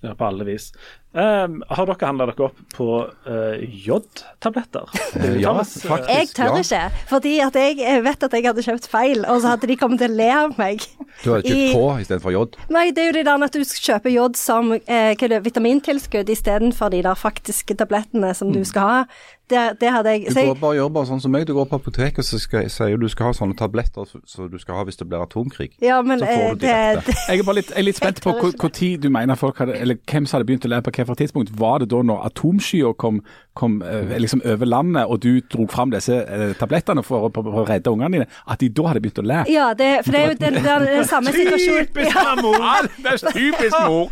Ja, 0.03 0.13
på 0.15 0.29
alle 0.29 0.45
vis. 0.47 0.69
Eh, 1.17 1.47
har 1.73 1.89
dere 1.89 2.05
handla 2.05 2.27
dere 2.29 2.45
opp 2.51 2.59
på 2.77 2.87
uh, 3.09 3.55
J-tabletter? 3.65 4.91
Eh, 5.17 5.39
ja, 5.41 5.55
eh, 5.57 5.65
faktisk. 5.65 6.11
Jeg 6.13 6.29
tør 6.37 6.51
ja. 6.53 6.59
ikke, 6.61 7.05
fordi 7.09 7.33
at 7.41 7.57
jeg 7.57 8.03
vet 8.05 8.27
at 8.27 8.37
jeg 8.37 8.45
hadde 8.45 8.65
kjøpt 8.67 8.89
feil, 8.93 9.25
og 9.25 9.41
så 9.41 9.55
hadde 9.55 9.71
de 9.71 9.79
kommet 9.81 10.03
til 10.03 10.13
å 10.13 10.19
le 10.19 10.29
av 10.37 10.53
meg. 10.61 10.85
Du 11.23 11.31
har 11.33 11.41
kjøpt 11.41 11.55
I- 11.55 11.73
K 11.73 11.81
istedenfor 12.05 12.35
jod? 12.37 12.61
Nei, 12.75 12.91
det 12.93 13.03
er 13.03 13.09
jo 13.09 13.17
det 13.17 13.25
der 13.31 13.47
at 13.49 13.57
du 13.57 13.65
kjøper 13.65 14.13
jod 14.13 14.37
som 14.37 14.75
eh, 14.77 15.15
det, 15.17 15.41
vitamintilskudd 15.49 16.29
istedenfor 16.37 16.93
de 16.93 17.03
der 17.09 17.19
faktiske 17.19 17.79
tablettene 17.81 18.35
som 18.37 18.53
du 18.53 18.61
skal 18.69 18.93
ha. 18.93 19.01
Det, 19.49 19.63
det 19.81 19.91
hadde 19.91 20.13
jeg 20.13 20.29
Du 20.29 20.35
går 20.35 20.59
bare 20.61 20.69
bare, 20.69 20.77
gjør 20.79 20.91
bare 20.93 21.09
sånn 21.09 21.23
som 21.25 21.33
meg. 21.33 21.47
Du 21.49 21.55
går 21.57 21.69
på 21.71 21.79
apoteket 21.81 22.21
og 22.23 22.27
så 22.29 22.41
skal, 22.43 22.69
sier 22.73 22.97
du 22.97 23.07
du 23.07 23.13
skal 23.13 23.31
ha 23.31 23.37
sånne 23.37 23.57
tabletter 23.59 24.09
som 24.09 24.51
du 24.51 24.59
skal 24.61 24.81
ha 24.81 24.85
hvis 24.89 25.01
det 25.01 25.09
blir 25.09 25.25
atomkrig. 25.25 25.71
Ja, 25.85 26.01
men 26.05 26.21
så 26.21 26.29
får 26.29 26.45
eh, 26.45 26.51
du 26.51 26.65
det, 26.65 26.75
direkte. 26.75 27.17
Jeg 27.29 27.43
er 27.43 27.49
bare 27.49 27.59
litt, 27.61 27.73
jeg 27.73 27.83
er 27.83 27.89
litt 27.89 28.01
spent 28.03 28.23
på 28.25 28.35
hvor, 28.37 28.55
hvor 28.61 28.73
tid 28.75 29.05
du 29.05 29.11
mener 29.15 29.39
folk 29.41 29.61
hadde, 29.63 29.79
eller 29.79 30.01
hvem 30.11 30.29
som 30.29 30.39
hadde 30.39 30.51
begynt 30.51 30.69
å 30.69 30.73
lære 30.75 30.87
på 30.89 30.95
hvilket 30.99 31.23
tidspunkt. 31.25 31.55
Var 31.59 31.85
det 31.85 31.91
da 31.95 32.03
når 32.11 32.27
atomskyer 32.29 32.97
kom, 33.01 33.23
kom 33.59 33.81
eh, 33.83 34.15
liksom 34.23 34.41
over 34.47 34.69
landet, 34.71 35.05
og 35.11 35.19
du 35.25 35.41
dro 35.51 35.67
fram 35.71 35.91
disse 35.93 36.15
eh, 36.23 36.53
tablettene 36.61 37.03
for, 37.07 37.27
å- 37.29 37.33
for, 37.35 37.49
å 37.63 37.67
redde 37.69 37.91
ungene 37.91 38.21
dine, 38.21 38.29
at 38.47 38.63
de 38.63 38.69
da 38.79 38.87
hadde 38.93 39.03
begynt 39.05 39.19
å 39.23 39.27
le. 39.27 39.41
Ja, 39.51 39.69
det, 39.79 39.89
for 40.07 40.15
det 40.15 40.21
er 40.23 40.33
jo 40.33 40.39
den, 40.45 40.59
den, 40.69 40.87
den 40.93 41.09
samme 41.11 41.35
situasjonen. 41.35 41.91
Typisk 41.91 42.15
Ja, 42.15 42.35
mor! 42.39 42.59
Ja, 42.69 42.77
det 42.87 43.15
er 43.17 43.33
typisk 43.35 43.79
mor! 43.89 44.09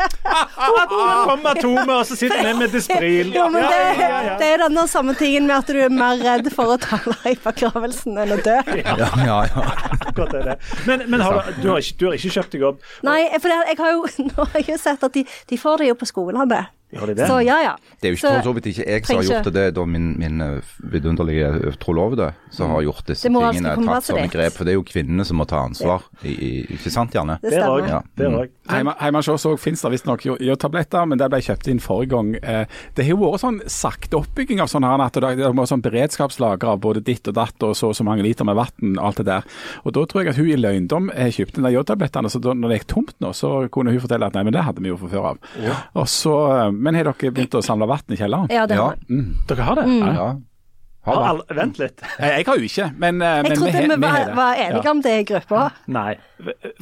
Kommer 0.56 1.50
atomet, 1.54 1.92
og 1.96 2.04
så 2.08 2.16
sitter 2.18 2.42
vi 2.46 2.52
med 2.58 2.74
Despril. 2.74 3.32
ja, 3.34 3.46
men 3.52 3.62
det, 3.62 3.76
Ja, 3.76 3.94
ja, 4.00 4.20
ja. 4.30 4.36
det 4.40 4.48
er 4.54 4.62
denne 4.66 4.86
samme 4.90 5.14
tingen 5.18 5.46
med 5.48 5.56
at 5.60 5.70
du 5.70 5.78
er 5.86 5.92
mer 5.92 6.18
redd 6.22 6.50
for 6.54 6.74
å 6.74 6.78
tale 6.82 7.16
i 7.32 7.36
begravelsen 7.44 8.18
enn 8.22 8.34
å 8.36 8.40
dø. 8.42 8.56
Ja, 8.82 8.96
ja, 9.22 9.38
ja. 9.50 9.66
Godt 10.16 10.34
er 10.38 10.50
det. 10.52 10.56
Men, 10.88 11.04
men 11.12 11.22
har 11.24 11.42
du, 11.46 11.60
du, 11.62 11.68
har 11.74 11.82
ikke, 11.82 11.98
du 12.00 12.06
har 12.10 12.18
ikke 12.18 12.34
kjøpt 12.38 12.56
deg 12.56 12.66
opp? 12.70 12.82
Nei, 13.06 13.20
for 13.38 13.52
det, 13.52 13.58
jeg 13.72 13.80
har 13.82 13.94
jo, 13.96 14.06
nå 14.30 14.46
har 14.50 14.58
jeg 14.62 14.70
jo 14.74 14.80
sett 14.82 15.06
at 15.06 15.16
de, 15.18 15.26
de 15.52 15.60
får 15.60 15.82
det 15.84 15.90
jo 15.92 15.98
på 16.00 16.08
skolene. 16.08 16.64
Har 16.98 17.06
de 17.06 17.14
det? 17.14 17.26
Så 17.28 17.38
ja, 17.44 17.58
ja. 17.62 17.74
Det 18.00 18.08
er 18.08 18.14
jo 18.14 18.16
ikke 18.16 18.26
Så- 18.26 18.34
for 18.42 18.48
så 18.50 18.54
vidt 18.56 18.66
ikke 18.72 18.86
jeg 18.86 19.06
som 19.06 19.16
har 19.16 19.24
gjort 19.24 19.44
det, 19.44 19.52
det 19.54 19.62
er 19.66 19.70
da 19.76 19.84
min, 19.86 20.06
min 20.18 20.40
eh, 20.40 20.60
vidunderlige 20.82 21.48
eh, 21.66 21.76
trolovede 21.82 22.32
som 22.50 22.70
har 22.70 22.82
gjort 22.82 23.04
disse 23.06 23.28
Det 23.28 23.32
tingene, 23.32 23.74
tatt 23.76 24.04
som 24.04 24.16
sånne 24.16 24.30
grep. 24.32 24.52
For 24.56 24.64
det 24.64 24.72
er 24.74 24.78
jo 24.78 24.84
kvinnene 24.86 25.24
som 25.26 25.36
må 25.40 25.46
ta 25.46 25.62
ansvar, 25.66 26.02
i, 26.24 26.32
i, 26.32 26.50
ikke 26.76 26.90
sant 26.92 27.12
Janne? 27.16 27.38
Det 27.42 27.52
òg. 27.52 27.86
stemmer. 27.86 27.88
Ja. 27.88 28.02
Der 28.16 28.30
òg. 28.30 28.50
Hjemme 28.66 28.94
hjemme 29.00 29.16
hos 29.22 29.28
oss 29.28 29.44
også 29.46 29.58
finnes 29.62 29.82
det 29.82 29.92
visstnok 29.92 30.24
jodtabletter, 30.42 31.06
men 31.06 31.18
det 31.18 31.28
ble 31.30 31.38
kjøpt 31.40 31.68
inn 31.70 31.78
forrige 31.80 32.10
gang. 32.10 32.34
Eh, 32.42 32.64
Det 32.94 33.04
har 33.04 33.10
jo 33.14 33.18
vært 33.22 33.40
sånn 33.44 33.60
sakte 33.68 34.16
oppbygging 34.18 34.60
av 34.60 34.68
sånn 34.68 34.84
her 34.84 35.00
at 35.04 35.12
det 35.12 35.36
det 35.36 35.52
må 35.54 35.66
sånn 35.68 35.82
beredskapslager 35.82 36.64
av 36.72 36.80
både 36.80 37.02
ditt 37.04 37.26
og 37.28 37.34
datt 37.34 37.62
og 37.62 37.74
så 37.76 37.86
og 37.86 37.94
så 37.94 38.02
mange 38.04 38.22
liter 38.24 38.44
med 38.44 38.56
vann 38.56 38.96
og 38.98 39.04
alt 39.04 39.16
det 39.18 39.26
der. 39.26 39.44
Og 39.84 39.92
da 39.92 40.04
tror 40.06 40.24
jeg 40.24 40.28
at 40.30 40.36
hun 40.36 40.48
i 40.50 40.56
løgndom 40.56 41.10
kjøpte 41.14 41.62
de 41.62 41.70
jodtablettene, 41.74 42.30
så 42.30 42.40
da 42.42 42.52
når 42.54 42.68
det 42.72 42.78
gikk 42.80 42.86
tomt 42.94 43.14
nå, 43.20 43.30
så 43.32 43.68
kunne 43.70 43.92
hun 43.94 44.00
fortelle 44.02 44.26
at 44.26 44.34
nei, 44.34 44.42
men 44.42 44.52
det 44.52 44.62
hadde 44.66 44.82
vi 44.82 44.88
jo 44.88 44.96
fra 44.96 45.08
før 45.08 45.24
av. 45.30 45.38
Og 45.94 46.06
så, 46.10 46.34
men 46.86 46.94
har 46.98 47.08
dere 47.10 47.32
begynt 47.34 47.54
å 47.58 47.62
samle 47.66 47.88
vann 47.90 48.14
i 48.14 48.18
kjelleren? 48.20 48.46
Ja, 48.54 48.66
det 48.70 48.76
Ja. 48.78 48.84
har 48.88 48.96
jeg. 49.02 49.24
Dere 49.50 49.66
har 49.66 49.80
det? 49.82 49.86
Ja. 50.16 50.28
Har 51.06 51.14
Har 51.14 51.28
alle, 51.30 51.44
vent 51.54 51.78
litt. 51.78 52.02
Jeg, 52.18 52.32
Jeg 52.36 52.46
har 52.48 52.58
jo 52.58 52.66
ikke, 52.66 52.86
men, 52.98 53.20
eh, 53.22 53.36
Jeg 53.36 53.44
men 53.46 53.58
trodde 53.60 53.72
vi, 53.76 53.88
vi 53.92 54.00
var, 54.02 54.32
var 54.34 54.62
enige 54.64 54.90
om 54.90 55.02
det 55.04 55.12
i 55.20 55.26
gruppa. 55.30 55.68
Nei. 55.86 56.16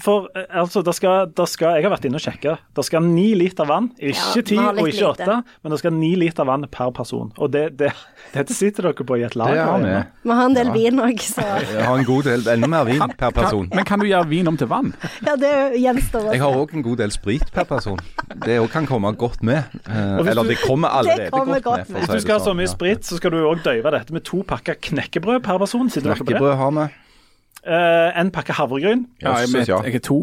For 0.02 0.30
eh, 0.34 0.46
altså, 0.62 0.82
det 0.82 0.94
skal, 0.96 1.28
det 1.36 1.46
skal 1.52 1.76
Jeg 1.78 1.86
har 1.86 1.92
vært 1.92 2.08
inne 2.08 2.18
og 2.18 2.24
sjekka. 2.24 2.56
Det 2.74 2.86
skal 2.88 3.04
ni 3.04 3.26
liter 3.38 3.68
vann. 3.68 3.90
Ikke 4.00 4.42
ti 4.48 4.56
ja, 4.56 4.70
og 4.72 4.88
ikke 4.88 5.10
åtte, 5.12 5.36
men 5.62 5.74
det 5.74 5.80
skal 5.82 5.94
ni 5.94 6.14
liter 6.18 6.48
vann 6.48 6.64
per 6.72 6.94
person. 6.96 7.30
Og 7.36 7.52
det, 7.52 7.66
det, 7.78 7.92
dette 8.36 8.56
sitter 8.56 8.88
dere 8.88 9.06
på 9.06 9.20
i 9.20 9.26
et 9.28 9.36
lag. 9.38 9.52
Det 9.52 9.68
har 9.68 9.84
vi. 9.84 9.94
Vi 10.24 10.38
har 10.40 10.48
en 10.48 10.56
del 10.56 10.72
vin 10.74 11.04
òg, 11.04 11.20
så 11.20 11.44
Jeg 11.74 11.84
har 11.84 12.00
en 12.00 12.08
god 12.08 12.30
del, 12.30 12.48
enda 12.56 12.72
mer 12.72 12.88
vin 12.88 13.04
per 13.20 13.36
person. 13.36 13.68
Men 13.76 13.88
kan 13.88 14.00
du 14.00 14.08
gjøre 14.08 14.30
vin 14.32 14.48
om 14.48 14.58
til 14.60 14.72
vann? 14.72 14.94
ja, 15.28 15.36
det 15.36 15.54
gjenstår. 15.82 16.32
Jeg 16.32 16.42
har 16.42 16.58
òg 16.64 16.74
en 16.74 16.86
god 16.88 17.04
del 17.04 17.12
sprit 17.14 17.52
per 17.54 17.68
person. 17.68 18.00
Det 18.46 18.56
òg 18.62 18.72
kan 18.72 18.88
komme 18.88 19.12
godt 19.20 19.44
med. 19.44 19.68
Eller 19.84 20.48
det 20.48 20.58
kommer 20.64 20.96
allerede 20.96 21.30
kommer 21.34 21.60
godt 21.60 21.74
godt 21.74 21.88
med. 21.88 22.00
med. 22.00 22.08
Hvis 22.08 22.14
du 22.14 22.24
skal 22.24 22.38
ha 22.38 22.40
så 22.42 22.50
sånn. 22.50 22.60
mye 22.60 22.70
sprit, 22.70 23.06
så 23.06 23.18
skal 23.18 23.34
du 23.34 23.40
òg 23.42 23.62
døyve 23.64 23.92
dette 23.94 24.13
med 24.14 24.24
to 24.26 24.42
pakker 24.48 24.78
knekkebrød 24.88 25.42
per 25.44 25.58
person. 25.62 25.90
Sitter 25.90 26.12
dere 26.12 26.22
på 26.22 26.28
det? 26.28 26.36
Knekkebrød 26.36 26.56
har 26.60 26.74
vi. 26.78 26.86
Eh, 27.64 28.20
en 28.20 28.30
pakke 28.34 28.56
havregryn. 28.56 29.06
Ja, 29.22 29.38
jeg, 29.40 29.48
Jøsses, 29.48 29.68
jeg 29.72 29.98
er 30.00 30.04
to. 30.04 30.22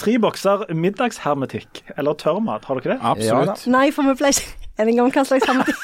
Tre 0.00 0.18
bokser 0.18 0.64
middagshermetikk, 0.74 1.84
eller 1.96 2.16
tørrmat. 2.18 2.64
Har 2.68 2.80
dere 2.80 2.96
det? 2.96 3.00
Absolutt. 3.14 3.66
Nei, 3.70 3.88
for 3.94 4.06
vi 4.08 4.16
pleier 4.18 4.40
ikke 4.40 4.63
enige 4.78 5.02
om 5.04 5.10
hva 5.14 5.24
slags 5.28 5.46
sammenheng. 5.46 5.80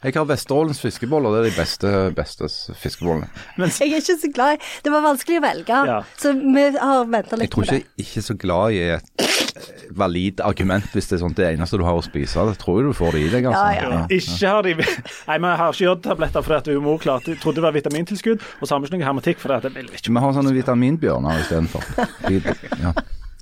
Jeg 0.00 0.14
har 0.16 0.24
Vesterålens 0.24 0.78
fiskeboller. 0.80 1.34
Det 1.34 1.40
er 1.40 1.50
de 1.50 1.56
beste, 1.60 1.90
beste 2.16 2.48
fiskebollene. 2.80 3.26
Jeg 3.58 3.92
er 3.92 3.98
ikke 4.00 4.16
så 4.22 4.30
glad 4.32 4.54
i 4.56 4.60
Det 4.86 4.92
var 4.94 5.02
vanskelig 5.04 5.40
å 5.40 5.42
velge, 5.44 5.80
Ja. 5.90 5.98
så 6.16 6.32
vi 6.32 6.62
har 6.78 7.04
venta 7.04 7.36
Jeg 7.36 7.42
litt 7.42 7.52
tror 7.52 7.64
ikke 7.68 7.74
jeg 7.74 7.84
ikke 7.98 8.06
ikke 8.10 8.22
så 8.26 8.36
glad 8.40 8.72
i 8.72 8.80
et 8.96 9.10
eh, 9.20 9.84
valid 10.00 10.40
argument 10.40 10.88
hvis 10.94 11.08
det 11.10 11.18
er 11.18 11.22
sånt 11.24 11.36
det 11.36 11.50
eneste 11.52 11.76
du 11.78 11.84
har 11.84 12.00
å 12.00 12.02
spise. 12.06 12.46
Det 12.48 12.56
tror 12.62 12.80
jeg 12.80 12.88
du 12.88 12.96
får 12.96 13.12
det 13.12 13.20
i 13.26 13.28
deg. 13.36 13.44
Altså. 13.50 13.66
Ja, 13.76 13.92
ja. 13.92 14.00
Ikke 14.16 14.48
har 14.54 14.62
de 14.62 14.74
Nei, 14.80 15.38
vi 15.44 15.52
har 15.60 15.72
ikke 15.76 15.84
jodtabletter 15.90 16.42
fordi 16.48 16.58
at 16.76 16.82
mor 16.82 16.98
klarte 16.98 17.36
trodde 17.40 17.60
det 17.60 17.68
var 17.68 17.76
vitamintilskudd, 17.76 18.40
og 18.60 18.64
så 18.68 18.74
har 18.74 18.80
vi 18.80 18.88
ikke 18.88 18.98
noe 19.02 19.08
hermetikk 19.10 19.38
fordi 19.44 19.54
at 19.60 19.68
det 19.68 19.84
ikke 20.00 20.08
Vi 20.16 20.20
har 20.24 20.32
sånne 20.38 20.56
vitaminbjørner 20.56 21.44
istedenfor. 21.44 21.82
De- 22.28 22.40
Ja. 22.80 22.94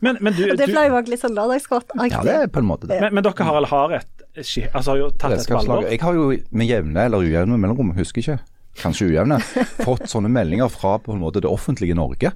Men, 0.04 0.18
men 0.22 0.36
du, 0.36 0.44
Og 0.52 0.58
det 0.58 0.68
ble 0.70 0.84
jo 0.86 0.96
også 0.98 1.12
litt 1.12 1.22
sånn 1.24 1.34
lørdagsgodt. 1.34 1.96
ja, 2.06 2.22
det 2.26 2.34
er 2.44 2.50
på 2.52 2.62
en 2.62 2.68
måte 2.68 2.86
det. 2.90 3.00
men, 3.02 3.16
men 3.18 3.26
dere 3.26 3.48
har, 3.48 3.66
har 3.72 3.98
et 3.98 4.14
Altså 4.38 4.92
har 4.92 5.00
jo 5.00 5.08
tatt 5.18 5.34
et 5.34 5.50
valgår? 5.50 5.88
Jeg 5.90 6.00
har 6.04 6.14
jo 6.14 6.28
med 6.54 6.68
jevne 6.70 7.06
eller 7.08 7.24
ujevne 7.26 7.56
mellomrom, 7.58 7.90
husker 7.96 8.22
ikke, 8.22 8.36
kanskje 8.78 9.08
ujevne, 9.10 9.40
fått 9.86 10.06
sånne 10.10 10.30
meldinger 10.30 10.70
fra 10.70 10.98
på 11.02 11.14
en 11.14 11.22
måte 11.22 11.42
det 11.42 11.50
offentlige 11.50 11.96
Norge. 11.98 12.30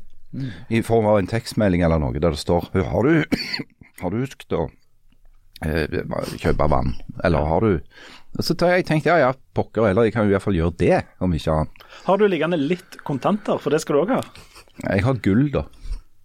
I 0.72 0.81
form 0.83 1.07
av 1.11 1.20
en 1.20 1.29
tekstmelding 1.29 1.85
eller 1.85 2.01
noe 2.01 2.16
der 2.16 2.33
det 2.33 2.40
står 2.40 2.70
Har 2.88 3.05
du, 3.05 3.20
har 4.01 4.14
du 4.14 4.16
husket 4.22 4.55
å 4.57 4.62
eh, 5.61 5.98
kjøpe 6.40 6.68
vann? 6.72 6.94
Eller 7.22 7.44
har 7.51 7.66
du 7.66 7.83
Så 8.40 8.57
jeg 8.57 8.87
tenkte 8.88 9.12
ja 9.12 9.18
ja, 9.27 9.33
pokker 9.53 9.90
heller, 9.90 10.09
jeg 10.09 10.16
kan 10.16 10.25
jo 10.25 10.33
i 10.33 10.37
hvert 10.38 10.46
fall 10.46 10.57
gjøre 10.57 10.75
det, 10.81 11.03
om 11.20 11.37
ikke 11.37 11.53
annet. 11.53 11.85
Har 12.09 12.18
du 12.18 12.25
liggende 12.33 12.57
litt 12.57 12.96
kontanter, 13.05 13.61
for 13.61 13.70
det 13.70 13.83
skal 13.85 13.98
du 13.98 14.03
òg 14.07 14.14
ha? 14.16 14.22
Jeg 14.87 15.05
har 15.05 15.20
gull, 15.20 15.51
da. 15.53 15.66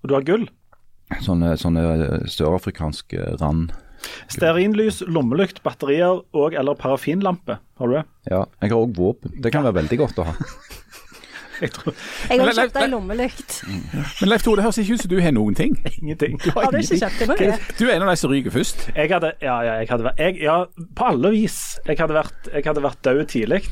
Og 0.01 0.07
du 0.07 0.15
har 0.15 0.23
gull? 0.23 0.47
Sånne, 1.23 1.53
sånne 1.59 1.83
sørafrikanske 2.27 3.37
rand. 3.41 3.71
Stearinlys, 4.31 5.01
lommelykt, 5.07 5.61
batterier 5.65 6.19
og 6.37 6.53
eller 6.55 6.75
parafinlampe. 6.77 7.57
Har 7.79 7.87
du 7.89 7.95
det? 7.97 8.03
Ja, 8.29 8.43
jeg 8.61 8.71
har 8.73 8.77
òg 8.83 8.93
våpen. 8.97 9.33
Det 9.41 9.51
kan 9.55 9.63
være 9.65 9.79
veldig 9.81 9.97
godt 10.03 10.19
å 10.21 10.27
ha. 10.29 10.35
Jeg 11.57 11.71
tror 11.73 11.93
Jeg 12.29 12.37
har 12.37 12.51
kjøpt 12.53 12.75
ei 12.77 12.89
lommelykt. 12.91 13.53
Men 14.21 14.29
Leif 14.29 14.43
Tore, 14.45 14.59
det 14.59 14.65
høres 14.67 14.77
ikke 14.83 14.93
ut 14.93 15.01
som 15.01 15.09
du 15.09 15.15
har 15.25 15.33
noen 15.33 15.55
ting. 15.57 15.73
ingenting. 16.03 16.35
Har 16.53 16.69
du 16.69 16.77
ikke 16.83 16.99
kjøpt 17.01 17.39
det? 17.39 17.47
Du 17.79 17.87
er 17.87 17.95
en 17.95 18.05
av 18.05 18.11
de 18.11 18.19
som 18.21 18.29
ryker 18.29 18.53
først. 18.53 18.83
Jeg 18.93 19.09
hadde, 19.09 19.31
ja, 19.41 19.55
ja, 19.65 19.73
jeg 19.81 19.89
hadde 19.89 20.05
vært 20.05 20.21
jeg, 20.21 20.37
Ja, 20.45 20.59
på 20.99 21.07
alle 21.09 21.33
vis. 21.33 21.57
Jeg 21.87 21.97
hadde 21.97 22.19
vært, 22.19 22.51
jeg 22.53 22.67
hadde 22.69 22.83
vært 22.85 23.01
død 23.09 23.23
tidlig. 23.33 23.63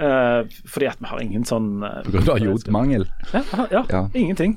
eh, 0.00 0.40
fordi 0.72 0.88
at 0.88 1.02
vi 1.04 1.10
har 1.12 1.20
ingen 1.20 1.44
sånn 1.44 1.68
uh, 1.84 2.00
På 2.06 2.14
grunn 2.16 2.32
av 2.32 2.40
jodmangel. 2.46 3.04
Ja, 3.34 3.44
ja, 3.68 3.84
Ja. 3.90 4.02
ingenting. 4.16 4.56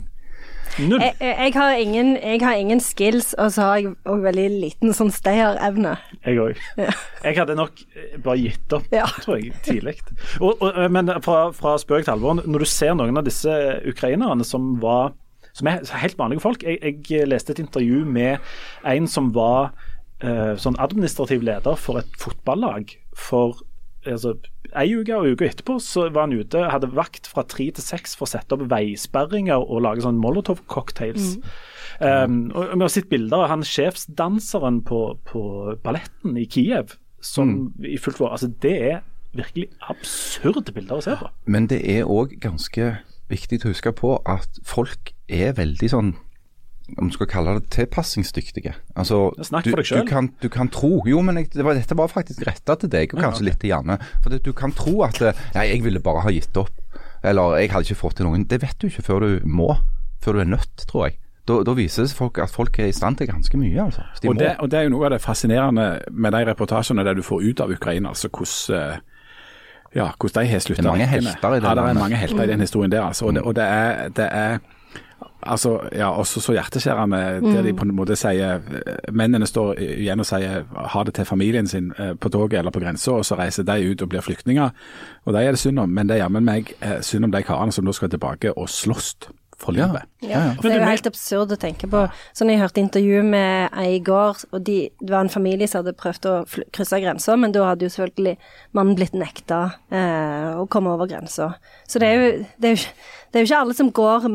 Null. 0.79 1.01
Jeg, 1.01 1.15
jeg, 1.21 1.53
har 1.53 1.73
ingen, 1.77 2.13
jeg 2.17 2.39
har 2.41 2.57
ingen 2.57 2.79
skills, 2.81 3.33
og 3.37 3.51
så 3.53 3.61
har 3.67 3.81
jeg 3.81 3.91
òg 4.09 4.23
veldig 4.25 4.45
liten 4.63 4.93
sånn 4.97 5.11
stayerevne. 5.13 5.95
Jeg 6.25 6.39
òg. 6.41 6.61
Jeg 7.23 7.37
hadde 7.37 7.55
nok 7.59 7.83
eh, 7.95 8.15
bare 8.23 8.39
gitt 8.41 8.73
opp, 8.73 8.87
Ja. 8.93 9.05
tror 9.21 9.37
jeg, 9.37 9.53
tidlig. 9.65 9.97
Eh, 10.41 10.87
men 10.89 11.11
fra, 11.25 11.51
fra 11.55 11.75
spøk 11.81 12.07
til 12.07 12.15
alvor, 12.15 12.41
når 12.41 12.65
du 12.65 12.69
ser 12.69 12.95
noen 12.97 13.19
av 13.21 13.27
disse 13.27 13.53
ukrainerne 13.89 14.45
som 14.47 14.73
var 14.83 15.13
som 15.53 15.67
er 15.69 15.83
helt 16.01 16.17
vanlige 16.17 16.41
folk 16.41 16.63
Jeg, 16.65 16.79
jeg 17.05 17.27
leste 17.29 17.53
et 17.53 17.59
intervju 17.61 17.99
med 18.09 18.41
en 18.89 19.05
som 19.05 19.27
var 19.35 19.67
eh, 20.23 20.55
sånn 20.57 20.79
administrativ 20.81 21.43
leder 21.45 21.77
for 21.77 22.01
et 22.01 22.09
fotballag 22.17 22.95
for 23.13 23.59
altså, 24.05 24.35
ei 24.79 24.95
uke 24.97 25.15
og 25.17 25.35
uka 25.35 25.47
etterpå 25.47 25.77
så 25.83 26.07
var 26.13 26.27
han 26.27 26.35
ute, 26.35 26.63
hadde 26.71 26.91
vakt 26.95 27.29
fra 27.29 27.45
tre 27.47 27.69
til 27.75 27.85
seks 27.85 28.17
for 28.17 28.27
å 28.27 28.33
sette 28.33 28.55
opp 28.55 28.65
veisperringer 28.71 29.63
og 29.63 29.83
lage 29.85 30.05
sånn 30.05 30.19
Molotov-cocktails. 30.21 31.37
Um, 32.01 32.49
og 32.55 32.73
Vi 32.73 32.81
har 32.81 32.91
sett 32.91 33.09
bilder 33.11 33.45
av 33.45 33.51
han 33.51 33.65
sjefsdanseren 33.67 34.81
på, 34.87 35.01
på 35.29 35.43
balletten 35.85 36.37
i 36.41 36.47
Kiev 36.49 36.97
som 37.23 37.71
i 37.85 37.95
fullt 38.01 38.19
vår 38.19 38.35
Altså, 38.35 38.49
det 38.63 38.75
er 38.91 39.01
virkelig 39.33 39.69
absurde 39.89 40.73
bilder 40.75 40.99
å 40.99 41.05
se 41.05 41.15
på. 41.17 41.29
Men 41.49 41.69
det 41.71 41.81
er 41.89 42.09
òg 42.09 42.35
ganske 42.43 42.97
viktig 43.31 43.63
å 43.63 43.71
huske 43.71 43.93
på 43.95 44.17
at 44.29 44.61
folk 44.67 45.13
er 45.31 45.55
veldig 45.57 45.89
sånn 45.89 46.13
om 46.97 47.07
du 47.07 47.15
skal 47.15 47.29
kalle 47.31 47.55
det 47.57 47.69
tilpassingsdyktige. 47.73 48.73
Altså, 48.99 49.31
Snakk 49.39 49.69
for 49.69 49.79
deg 49.79 49.87
selv. 49.87 50.03
Du 50.03 50.11
kan, 50.11 50.29
du 50.43 50.49
kan 50.51 50.69
tro 50.73 51.03
Jo, 51.07 51.21
men 51.23 51.39
jeg, 51.39 51.49
det 51.55 51.65
var, 51.65 51.77
dette 51.79 51.97
var 51.97 52.11
faktisk 52.11 52.43
retta 52.47 52.75
til 52.79 52.91
deg, 52.91 53.15
og 53.15 53.23
kanskje 53.23 53.47
litt 53.47 53.59
til 53.63 53.71
Janne. 53.71 53.97
For 54.23 54.35
du 54.35 54.53
kan 54.57 54.75
tro 54.75 55.01
at 55.07 55.19
Nei, 55.23 55.33
ja, 55.55 55.65
jeg 55.73 55.83
ville 55.85 56.03
bare 56.03 56.25
ha 56.25 56.33
gitt 56.35 56.57
opp. 56.59 56.73
Eller 57.23 57.57
jeg 57.61 57.71
hadde 57.71 57.87
ikke 57.87 58.01
fått 58.03 58.19
til 58.19 58.27
noen. 58.27 58.43
Det 58.51 58.59
vet 58.61 58.75
du 58.81 58.89
ikke 58.89 59.05
før 59.05 59.23
du 59.23 59.47
må. 59.47 59.71
Før 60.23 60.37
du 60.37 60.43
er 60.43 60.51
nødt, 60.51 60.87
tror 60.89 61.07
jeg. 61.07 61.17
Da, 61.47 61.57
da 61.67 61.73
viser 61.75 62.05
det 62.05 62.11
seg 62.11 62.19
folk 62.19 62.37
at 62.39 62.51
folk 62.51 62.77
er 62.79 62.91
i 62.91 62.95
stand 62.95 63.19
til 63.19 63.27
ganske 63.27 63.57
mye, 63.59 63.79
altså. 63.83 64.05
De 64.21 64.29
Og 64.31 64.37
det, 64.39 64.53
og 64.63 64.69
det 64.71 64.79
er 64.79 64.85
jo 64.87 64.93
noe 64.93 65.07
av 65.09 65.15
det 65.15 65.23
fascinerende 65.23 65.87
med 66.11 66.35
de 66.35 66.43
reportasjene 66.47 67.03
der 67.03 67.17
du 67.19 67.23
får 67.23 67.43
ut 67.43 67.63
av 67.63 67.71
Ukraina. 67.71 68.13
altså 68.13 68.29
hvordan 68.31 68.79
eh, 68.79 69.01
ja, 69.93 70.07
hvordan 70.19 70.45
de 70.45 70.49
har 70.49 70.59
slutta. 70.63 70.81
Det 70.81 70.87
er 70.87 70.91
mange 70.91 71.07
helter 71.07 71.53
i 71.53 71.59
den, 71.59 71.67
Ja, 71.67 71.75
det 71.75 71.83
er 71.89 71.99
mange 71.99 72.15
helter 72.17 72.43
i 72.43 72.47
den 72.47 72.63
historien 72.63 72.91
der. 72.91 73.03
altså. 73.03 73.25
Og 73.25 73.33
det, 73.35 73.41
og 73.43 73.55
det 73.55 73.63
er, 73.63 74.09
det 74.09 74.29
er 74.31 74.57
altså, 75.41 75.75
ja, 75.95 76.09
også 76.09 76.41
så 76.41 76.55
hjerteskjærende 76.55 77.19
der 77.43 77.61
de 77.65 77.73
på 77.73 77.85
en 77.85 77.95
måte 77.95 78.15
sier 78.19 78.61
eh, 78.61 79.11
Mennene 79.11 79.47
står 79.49 79.79
igjen 79.81 80.23
og 80.23 80.27
sier 80.27 80.65
ha 80.93 81.03
det 81.03 81.15
til 81.17 81.27
familien 81.29 81.67
sin 81.67 81.91
eh, 81.99 82.13
på 82.15 82.29
toget 82.33 82.59
eller 82.59 82.71
på 82.71 82.83
grensa, 82.83 83.11
og 83.11 83.25
så 83.25 83.37
reiser 83.39 83.67
de 83.67 83.91
ut 83.91 84.01
og 84.01 84.09
blir 84.09 84.25
flyktninger. 84.25 84.73
Og 85.25 85.33
de 85.33 85.43
er 85.43 85.55
det 85.55 85.61
synd 85.61 85.79
om, 85.79 85.89
men 85.89 86.09
det 86.09 86.17
er 86.17 86.25
jammen 86.25 86.45
meg 86.47 86.73
eh, 86.81 86.99
synd 87.01 87.29
om 87.29 87.33
de 87.33 87.43
karene 87.43 87.75
som 87.75 87.85
nå 87.85 87.95
skal 87.95 88.11
tilbake 88.13 88.53
og 88.55 88.69
slåss 88.69 89.15
for 89.63 89.75
livet. 89.75 90.03
Ja, 90.23 90.29
ja. 90.29 90.53
det 90.61 90.71
er 90.71 90.81
jo 90.81 90.87
helt 90.87 91.07
absurd 91.07 91.53
å 91.53 91.59
tenke 91.59 91.87
på. 91.91 92.03
Sånn 92.35 92.51
Jeg 92.51 92.61
hørte 92.61 92.81
intervju 92.81 93.23
med 93.27 93.75
ei 93.79 93.97
i 93.97 94.01
går, 94.03 94.43
og 94.51 94.65
de, 94.67 94.77
det 94.99 95.13
var 95.13 95.25
en 95.25 95.33
familie 95.33 95.69
som 95.69 95.83
hadde 95.83 95.95
prøvd 95.99 96.29
å 96.29 96.35
krysse 96.73 96.99
grensa, 97.03 97.37
men 97.39 97.53
da 97.55 97.67
hadde 97.69 97.87
jo 97.87 97.93
selvfølgelig 97.93 98.35
mannen 98.77 98.97
blitt 98.99 99.15
nekta 99.17 99.61
eh, 99.93 100.51
å 100.59 100.67
komme 100.71 100.93
over 100.95 101.09
grensa. 101.11 101.53
Så 101.87 102.01
det 102.01 102.09
er, 102.09 102.19
jo, 102.19 102.45
det, 102.57 102.71
er 102.71 102.77
jo, 102.77 102.93
det 103.29 103.39
er 103.39 103.45
jo 103.45 103.51
ikke 103.51 103.63
alle 103.65 103.77
som 103.77 103.93
går 104.01 104.29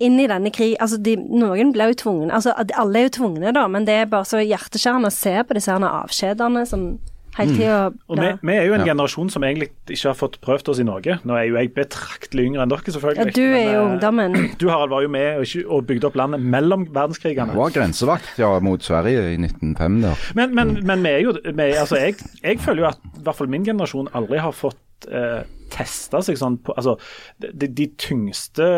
inn 0.00 0.18
i 0.22 0.26
denne 0.30 0.50
krig 0.54 0.76
Altså, 0.80 0.96
de, 1.02 1.16
noen 1.16 1.72
ble 1.74 1.90
jo 1.90 1.98
tvungne 2.04 2.30
Altså, 2.32 2.52
alle 2.78 3.00
er 3.00 3.08
jo 3.08 3.16
tvungne, 3.18 3.52
da, 3.56 3.66
men 3.68 3.84
det 3.88 3.94
er 4.04 4.10
bare 4.10 4.24
så 4.28 4.38
hjerteskjærende 4.42 5.10
å 5.10 5.14
se 5.14 5.36
på 5.48 5.54
disse 5.58 5.72
her 5.74 5.82
avskjedene 5.88 6.66
som 6.70 6.90
hele 7.38 7.54
tida. 7.54 7.74
Og 8.10 8.18
vi, 8.18 8.28
vi 8.48 8.54
er 8.56 8.64
jo 8.66 8.72
en 8.74 8.80
Ja. 8.82 8.86
generasjon 8.92 9.28
som 9.30 9.44
egentlig 9.46 9.68
ikke 9.86 10.08
har 10.08 10.16
fått 10.18 10.40
prøvd 10.42 10.70
oss 10.72 10.80
i 10.82 10.86
Norge. 10.88 11.18
Nå 11.28 11.36
er 11.38 11.44
jo 11.46 11.54
jeg 11.60 11.70
betraktelig 11.76 12.46
yngre 12.48 12.64
enn 12.64 12.72
dere, 12.72 12.94
selvfølgelig. 12.96 13.26
Ja, 13.28 13.34
du 13.36 13.42
er 13.44 13.52
jo 13.52 13.60
men, 13.60 13.76
eh, 13.78 13.92
ungdommen. 13.92 14.48
Du 14.58 14.64
Harald, 14.72 14.90
var 14.90 15.02
jo 15.04 15.08
med 15.14 15.36
og, 15.36 15.44
ikke- 15.46 15.66
og 15.70 15.86
bygde 15.86 16.08
opp 16.10 16.16
landet 16.18 16.40
mellom 16.42 16.88
verdenskrigene. 16.90 17.52
Det 17.54 17.60
var 17.60 17.70
grensevakt 17.76 18.38
ja, 18.42 18.50
mot 18.58 18.82
Sverige 18.82 19.22
i 19.34 19.38
1905 19.38 20.00
der. 20.02 20.24
Men, 20.34 20.54
men, 20.54 20.74
men 20.86 21.02
vi 21.06 21.08
er 21.14 21.22
jo 21.28 21.36
vi, 21.44 21.68
altså 21.78 22.00
jeg, 22.02 22.16
jeg 22.42 22.58
føler 22.58 22.82
jo 22.82 22.88
at 22.90 22.98
i 23.06 23.22
hvert 23.22 23.38
fall 23.38 23.48
min 23.54 23.64
generasjon 23.70 24.10
aldri 24.18 24.38
har 24.42 24.52
fått 24.52 25.06
eh, 25.12 25.44
testa 25.72 26.20
seg 26.24 26.38
sånn 26.40 26.58
på 26.64 26.74
altså, 26.76 26.96
de, 27.38 27.68
de 27.68 27.88
tyngste 28.00 28.68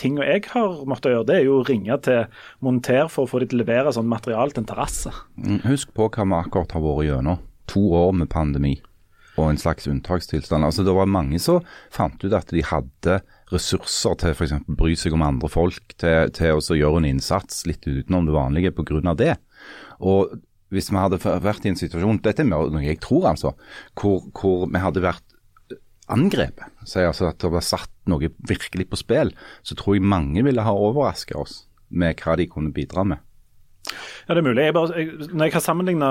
tingene 0.00 0.28
jeg 0.28 0.46
har 0.52 0.82
måttet 0.88 1.14
gjøre, 1.14 1.28
det 1.28 1.38
er 1.38 1.48
jo 1.48 1.60
å 1.60 1.66
ringe 1.68 1.98
til 2.04 2.24
monter 2.64 3.10
for 3.12 3.26
å 3.26 3.32
få 3.32 3.42
de 3.42 3.50
til 3.50 3.60
å 3.60 3.64
levere 3.64 3.94
sånn 3.94 4.10
materiale 4.10 4.54
til 4.54 4.64
en 4.64 4.70
terrasse. 4.70 5.12
Mm, 5.36 5.60
Husk 5.66 5.92
på 5.96 6.08
hva 6.08 6.28
vi 6.28 6.38
akkurat 6.38 6.76
har 6.76 6.84
vært 6.84 7.08
gjennom. 7.10 7.44
To 7.72 7.84
år 7.96 8.16
med 8.18 8.28
pandemi 8.32 8.76
og 9.40 9.48
en 9.48 9.60
slags 9.60 9.86
unntakstilstand. 9.88 10.64
Altså, 10.66 10.84
det 10.84 10.92
var 10.92 11.08
mange 11.08 11.38
som 11.40 11.62
fant 11.92 12.20
ut 12.24 12.34
at 12.36 12.52
de 12.52 12.64
hadde 12.68 13.20
ressurser 13.52 14.16
til 14.20 14.34
f.eks. 14.36 14.54
bry 14.68 14.96
seg 14.98 15.16
om 15.16 15.24
andre 15.24 15.48
folk, 15.52 15.94
til, 16.00 16.32
til 16.36 16.58
å 16.60 16.78
gjøre 16.78 17.02
en 17.02 17.10
innsats 17.14 17.64
litt 17.68 17.86
utenom 17.86 18.28
det 18.28 18.36
vanlige 18.36 18.74
pga. 18.76 19.14
det. 19.16 19.36
Og 20.00 20.36
hvis 20.72 20.88
vi 20.90 21.00
hadde 21.00 21.20
vært 21.20 21.66
i 21.66 21.72
en 21.72 21.78
situasjon, 21.78 22.22
dette 22.24 22.44
er 22.44 22.48
noe 22.48 22.84
jeg 22.84 23.00
tror 23.04 23.30
altså, 23.32 23.54
hvor, 23.98 24.24
hvor 24.36 24.66
vi 24.72 24.80
hadde 24.80 25.04
vært 25.04 25.24
angrepet, 26.10 26.72
si 26.88 27.02
altså 27.04 27.28
at 27.30 27.40
det 27.42 27.50
var 27.52 27.64
satt 27.64 27.92
noe 28.10 28.32
virkelig 28.48 28.88
på 28.90 28.98
spill, 28.98 29.30
så 29.62 29.76
tror 29.78 29.96
jeg 29.96 30.06
mange 30.06 30.42
ville 30.44 30.64
ha 30.64 30.72
overraska 30.74 31.38
oss 31.38 31.62
med 31.92 32.18
hva 32.22 32.36
de 32.40 32.48
kunne 32.50 32.72
bidra 32.74 33.04
med. 33.06 33.22
Ja, 34.26 34.34
det 34.34 34.42
er 34.42 34.46
mulig. 34.46 34.64
Jeg 34.64 34.74
bare, 34.76 34.98
jeg, 34.98 35.30
når 35.32 35.48
jeg 35.48 35.54
har 35.56 35.64
sammenligna 35.64 36.10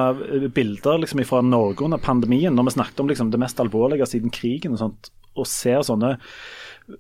bilder 0.54 1.00
liksom, 1.02 1.24
fra 1.28 1.42
Norge 1.46 1.86
under 1.86 2.02
pandemien, 2.02 2.56
når 2.56 2.68
vi 2.68 2.76
snakket 2.76 3.00
om 3.04 3.12
liksom, 3.12 3.32
det 3.32 3.40
mest 3.42 3.60
alvorlige 3.64 4.08
siden 4.10 4.34
krigen 4.34 4.76
og 4.76 4.82
sånt, 4.82 5.12
og 5.40 5.48
ser 5.48 5.84
sånne 5.88 6.18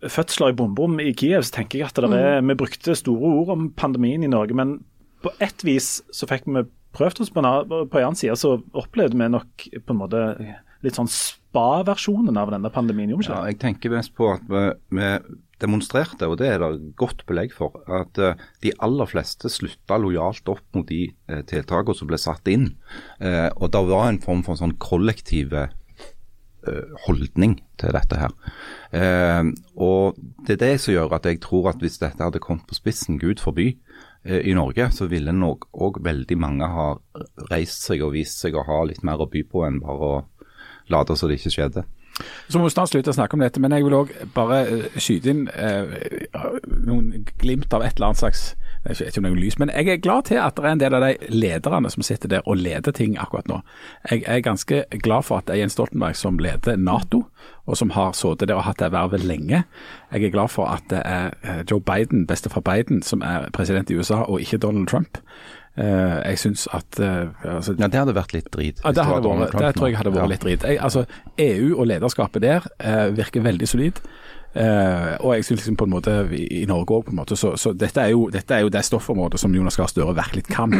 fødsler 0.07 0.53
i 0.53 0.55
bomberom 0.55 1.01
i 1.03 1.11
Kiev, 1.17 1.43
så 1.43 1.57
tenker 1.57 1.81
jeg 1.81 1.89
at 1.89 1.99
det 1.99 2.11
er, 2.15 2.39
vi 2.47 2.55
brukte 2.55 2.95
store 2.95 3.33
ord 3.41 3.51
om 3.55 3.67
pandemien 3.75 4.23
i 4.23 4.31
Norge, 4.31 4.55
men 4.55 4.77
på 5.21 5.33
ett 5.43 5.65
vis 5.67 5.99
så 6.15 6.29
fikk 6.29 6.47
vi 6.47 6.63
prøvd 6.95 7.23
oss 7.23 7.33
på 7.33 7.43
en, 7.43 7.49
på 7.67 7.99
en 7.99 8.05
annen 8.05 8.19
side, 8.19 8.37
så 8.39 8.55
opplevde 8.77 9.19
vi 9.19 9.27
nok 9.31 9.67
på 9.75 9.93
en 9.93 9.99
måte 9.99 10.23
litt 10.85 10.97
sånn 10.97 11.11
spa-versjonen 11.51 12.39
av 12.39 12.51
denne 12.53 12.71
pandemien, 12.71 13.11
vi 13.19 13.27
Ja, 13.27 13.43
jeg 13.49 13.59
tenker 13.59 13.91
mest 13.91 14.15
på 14.15 14.31
at 14.31 14.43
vi, 14.47 14.67
vi 14.95 15.09
demonstrerte, 15.61 16.29
og 16.29 16.39
det 16.41 16.49
er 16.49 16.63
det 16.63 16.95
godt 16.99 17.25
belegg 17.29 17.53
for, 17.53 17.75
at 17.91 18.17
uh, 18.21 18.39
de 18.63 18.73
aller 18.81 19.09
fleste 19.09 19.51
slutta 19.51 19.99
lojalt 20.01 20.47
opp 20.51 20.63
mot 20.77 20.87
de 20.87 21.11
uh, 21.29 21.41
tiltakene 21.47 21.97
som 21.97 22.09
ble 22.09 22.19
satt 22.21 22.47
inn. 22.51 22.71
Uh, 23.21 23.51
og 23.59 23.69
det 23.75 23.83
var 23.91 24.09
en 24.09 24.21
form 24.23 24.45
for 24.47 24.55
en 24.55 24.63
sånn 24.65 24.79
kollektiv 24.81 25.55
holdning 27.07 27.55
til 27.81 27.89
dette 27.95 28.19
her. 28.21 28.33
Og 29.81 30.19
det 30.45 30.53
er 30.53 30.59
det 30.61 30.75
som 30.83 30.93
gjør 30.93 31.15
at 31.17 31.25
jeg 31.25 31.39
tror 31.41 31.71
at 31.71 31.81
hvis 31.81 31.97
dette 31.97 32.21
hadde 32.21 32.37
kommet 32.43 32.67
på 32.69 32.77
spissen, 32.77 33.17
Gud 33.17 33.41
forby, 33.41 33.71
i 34.29 34.53
Norge, 34.53 34.85
så 34.93 35.07
ville 35.09 35.33
nok 35.33 35.71
òg 35.73 35.97
veldig 36.05 36.37
mange 36.37 36.67
ha 36.69 36.85
reist 37.49 37.87
seg 37.87 38.03
og 38.05 38.13
vist 38.13 38.43
seg 38.45 38.53
å 38.53 38.61
ha 38.67 38.77
litt 38.85 39.01
mer 39.01 39.25
å 39.25 39.29
by 39.33 39.41
på 39.49 39.65
enn 39.65 39.81
bare 39.81 40.11
å 40.11 40.21
late 40.93 41.17
som 41.17 41.31
det 41.31 41.39
ikke 41.39 41.53
skjedde. 41.55 41.85
Så 42.51 42.59
må 42.59 42.67
vi 42.67 42.73
snart 42.73 42.91
slutte 42.91 43.13
å 43.13 43.15
snakke 43.15 43.37
om 43.37 43.43
dette, 43.43 43.61
men 43.63 43.73
jeg 43.73 43.85
vil 43.87 43.97
òg 43.97 44.11
bare 44.35 44.63
eh, 44.67 44.97
skyte 44.99 45.31
inn 45.31 45.45
eh, 45.55 45.95
noen 46.85 47.25
glimt 47.41 47.71
av 47.73 47.85
et 47.85 47.95
eller 47.95 48.11
annet 48.11 48.23
slags 48.25 48.51
jeg 48.81 48.97
vet 48.97 49.11
ikke 49.11 49.21
om 49.21 49.25
det 49.25 49.29
er 49.29 49.35
noe 49.35 49.43
lys, 49.43 49.55
men 49.61 49.69
jeg 49.69 49.89
er 49.93 49.99
glad 50.01 50.23
til 50.25 50.39
at 50.41 50.55
det 50.57 50.63
er 50.65 50.73
en 50.73 50.79
del 50.81 50.95
av 50.97 51.03
de 51.05 51.27
lederne 51.29 51.89
som 51.93 52.01
sitter 52.05 52.31
der 52.31 52.47
og 52.49 52.57
leder 52.57 52.95
ting 52.97 53.13
akkurat 53.21 53.45
nå. 53.51 53.59
Jeg 54.09 54.23
er 54.25 54.41
ganske 54.41 54.79
glad 55.05 55.27
for 55.27 55.37
at 55.37 55.45
det 55.45 55.53
er 55.53 55.61
Jens 55.61 55.75
Stoltenberg 55.77 56.17
som 56.17 56.39
leder 56.41 56.79
Nato, 56.81 57.27
og 57.69 57.77
som 57.77 57.93
har 57.93 58.15
sittet 58.17 58.49
der 58.49 58.57
og 58.57 58.65
hatt 58.65 58.81
det 58.81 58.89
vervet 58.95 59.21
lenge. 59.21 59.61
Jeg 60.09 60.25
er 60.25 60.33
glad 60.33 60.49
for 60.49 60.65
at 60.65 60.87
det 60.89 61.03
er 61.05 61.29
eh, 61.45 61.61
Joe 61.69 61.81
Biden, 61.81 62.25
bestefar 62.25 62.65
Biden, 62.65 63.03
som 63.05 63.21
er 63.21 63.51
president 63.53 63.93
i 63.93 63.99
USA, 64.01 64.23
og 64.25 64.41
ikke 64.41 64.57
Donald 64.57 64.89
Trump. 64.89 65.21
Eh, 65.77 66.29
Jeg 66.31 66.39
synes 66.39 66.67
at 66.73 66.99
eh, 66.99 67.27
altså, 67.47 67.75
Ja, 67.79 67.87
det 67.87 67.99
hadde 68.01 68.13
vært 68.15 68.33
litt 68.33 68.49
drit. 68.51 68.81
ja, 68.83 68.91
det, 68.91 69.05
vært, 69.05 69.51
det 69.55 69.75
tror 69.77 69.87
jeg 69.87 69.97
hadde 69.97 70.11
vært 70.11 70.21
Ja. 70.21 70.25
litt 70.27 70.41
drit. 70.43 70.63
Jeg, 70.67 70.79
altså, 70.83 71.05
EU 71.39 71.79
og 71.79 71.87
lederskapet 71.87 72.41
der 72.41 72.67
eh, 72.79 73.07
virker 73.15 73.41
veldig 73.41 73.67
solid. 73.67 74.01
Eh, 74.53 75.15
og 75.23 75.35
jeg 75.35 75.45
synes 75.47 75.61
liksom 75.61 75.77
på 75.79 75.85
en 75.87 75.93
måte 75.93 76.13
i, 76.35 76.41
i 76.61 76.65
Norge 76.67 76.91
òg, 76.97 77.05
på 77.07 77.13
en 77.13 77.19
måte, 77.21 77.37
så, 77.39 77.53
så 77.55 77.71
dette, 77.73 78.01
er 78.03 78.11
jo, 78.11 78.25
dette 78.33 78.51
er 78.57 78.65
jo 78.65 78.71
det 78.73 78.81
stoffområdet 78.83 79.39
som 79.39 79.53
Jonas 79.55 79.77
Gahr 79.79 79.87
Støre 79.91 80.15
virkelig 80.17 80.43
kan. 80.51 80.73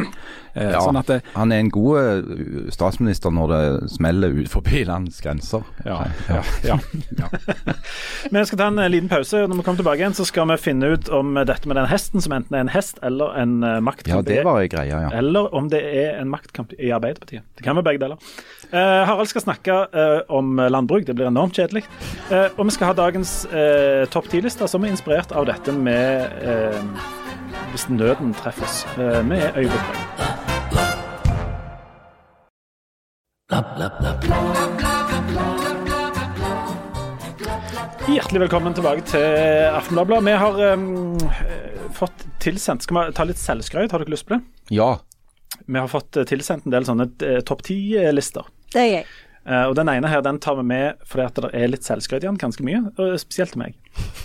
Eh, 0.56 0.72
Ja, 0.72 0.82
Sånn 0.84 0.98
at 1.00 1.08
det, 1.08 1.20
han 1.36 1.52
er 1.56 1.62
en 1.64 1.70
god 1.72 2.00
eh, 2.02 2.72
statsminister 2.76 3.32
når 3.32 3.52
det 3.54 3.90
smeller 3.94 4.34
ut 4.36 4.50
forbi 4.52 4.84
landets 4.88 5.22
grenser. 5.24 5.64
ja, 5.86 6.02
ja, 6.28 6.42
ja, 6.68 6.76
ja. 7.18 7.30
Vi 8.32 8.44
skal 8.46 8.60
ta 8.60 8.68
en 8.68 8.80
eh, 8.84 8.90
liten 8.92 9.10
pause. 9.12 9.46
Når 9.48 9.62
vi 9.62 9.64
kommer 9.66 9.80
tilbake 9.82 10.02
igjen, 10.04 10.16
så 10.18 10.26
skal 10.28 10.50
vi 10.52 10.58
finne 10.62 10.92
ut 10.96 11.10
om 11.14 11.38
eh, 11.40 11.46
dette 11.48 11.68
med 11.72 11.80
den 11.80 11.88
hesten, 11.92 12.22
som 12.24 12.36
enten 12.36 12.58
er 12.60 12.66
en 12.66 12.74
hest 12.76 13.00
eller 13.08 13.36
en 13.40 13.58
maktkamp. 13.84 14.12
Ja, 14.12 14.22
det 14.28 14.42
var 14.48 14.60
en 14.62 14.72
greie, 14.72 14.92
ja. 15.08 15.12
Eller 15.18 15.48
om 15.56 15.70
det 15.72 15.80
er 15.88 16.20
en 16.22 16.30
maktkamp 16.32 16.76
i 16.78 16.92
Arbeiderpartiet. 16.92 17.48
Det 17.58 17.64
kan 17.66 17.78
være 17.80 17.88
begge 17.92 18.04
deler. 18.04 18.20
Eh, 18.72 19.02
Harald 19.08 19.28
skal 19.32 19.44
snakke 19.44 19.78
eh, 19.92 20.20
om 20.32 20.56
landbruk, 20.72 21.04
det 21.08 21.16
blir 21.18 21.28
enormt 21.32 21.58
kjedelig. 21.60 21.84
Eh, 22.32 22.48
og 22.58 22.68
vi 22.70 22.76
skal 22.76 22.92
ha 22.92 22.98
dagens 23.02 23.34
eh, 23.62 24.04
topp 24.13 24.28
10-liste, 24.32 24.67
som 24.67 24.84
er 24.86 24.93
inspirert 24.95 25.32
av 25.38 25.45
dette 25.50 25.74
med 25.76 26.43
eh, 26.43 26.82
Hvis 27.71 27.88
nøden 27.93 28.34
treffer 28.38 28.67
oss. 28.67 28.84
Eh, 28.97 29.21
vi 29.30 29.39
er 29.39 29.62
øyeblikk. 29.62 30.91
Hjertelig 38.12 38.41
velkommen 38.45 38.74
tilbake 38.76 39.04
til 39.08 39.24
Aftenbladet. 39.76 40.19
Vi 40.26 40.36
har 40.43 40.60
eh, 40.65 40.84
fått 41.95 42.26
tilsendt 42.43 42.86
Skal 42.86 42.97
vi 42.97 43.15
ta 43.17 43.26
litt 43.28 43.39
selvskryt, 43.39 43.91
Har 43.93 44.04
dere 44.04 44.13
lyst 44.13 44.28
på 44.28 44.36
det? 44.36 44.41
Ja, 44.74 44.93
Vi 45.65 45.78
har 45.80 45.89
fått 45.91 46.17
eh, 46.17 46.28
tilsendt 46.28 46.67
en 46.67 46.76
del 46.76 46.88
sånne 46.88 47.08
eh, 47.28 47.41
topp 47.47 47.63
ti-lister. 47.67 48.47
Det 48.74 48.82
er 48.82 48.89
jeg. 48.95 49.06
Eh, 49.48 49.64
og 49.66 49.76
Den 49.76 49.90
ene 49.90 50.08
her 50.08 50.22
den 50.22 50.40
tar 50.40 50.56
vi 50.60 50.64
med 50.64 51.02
fordi 51.08 51.26
at 51.26 51.40
det 51.42 51.50
er 51.58 51.72
litt 51.72 51.88
selvskryt 51.88 52.24
i 52.24 52.28
den, 52.28 52.38
ganske 52.38 52.64
mye. 52.66 52.84
Og 52.98 53.18
spesielt 53.20 53.56
til 53.56 53.64
meg. 53.64 53.76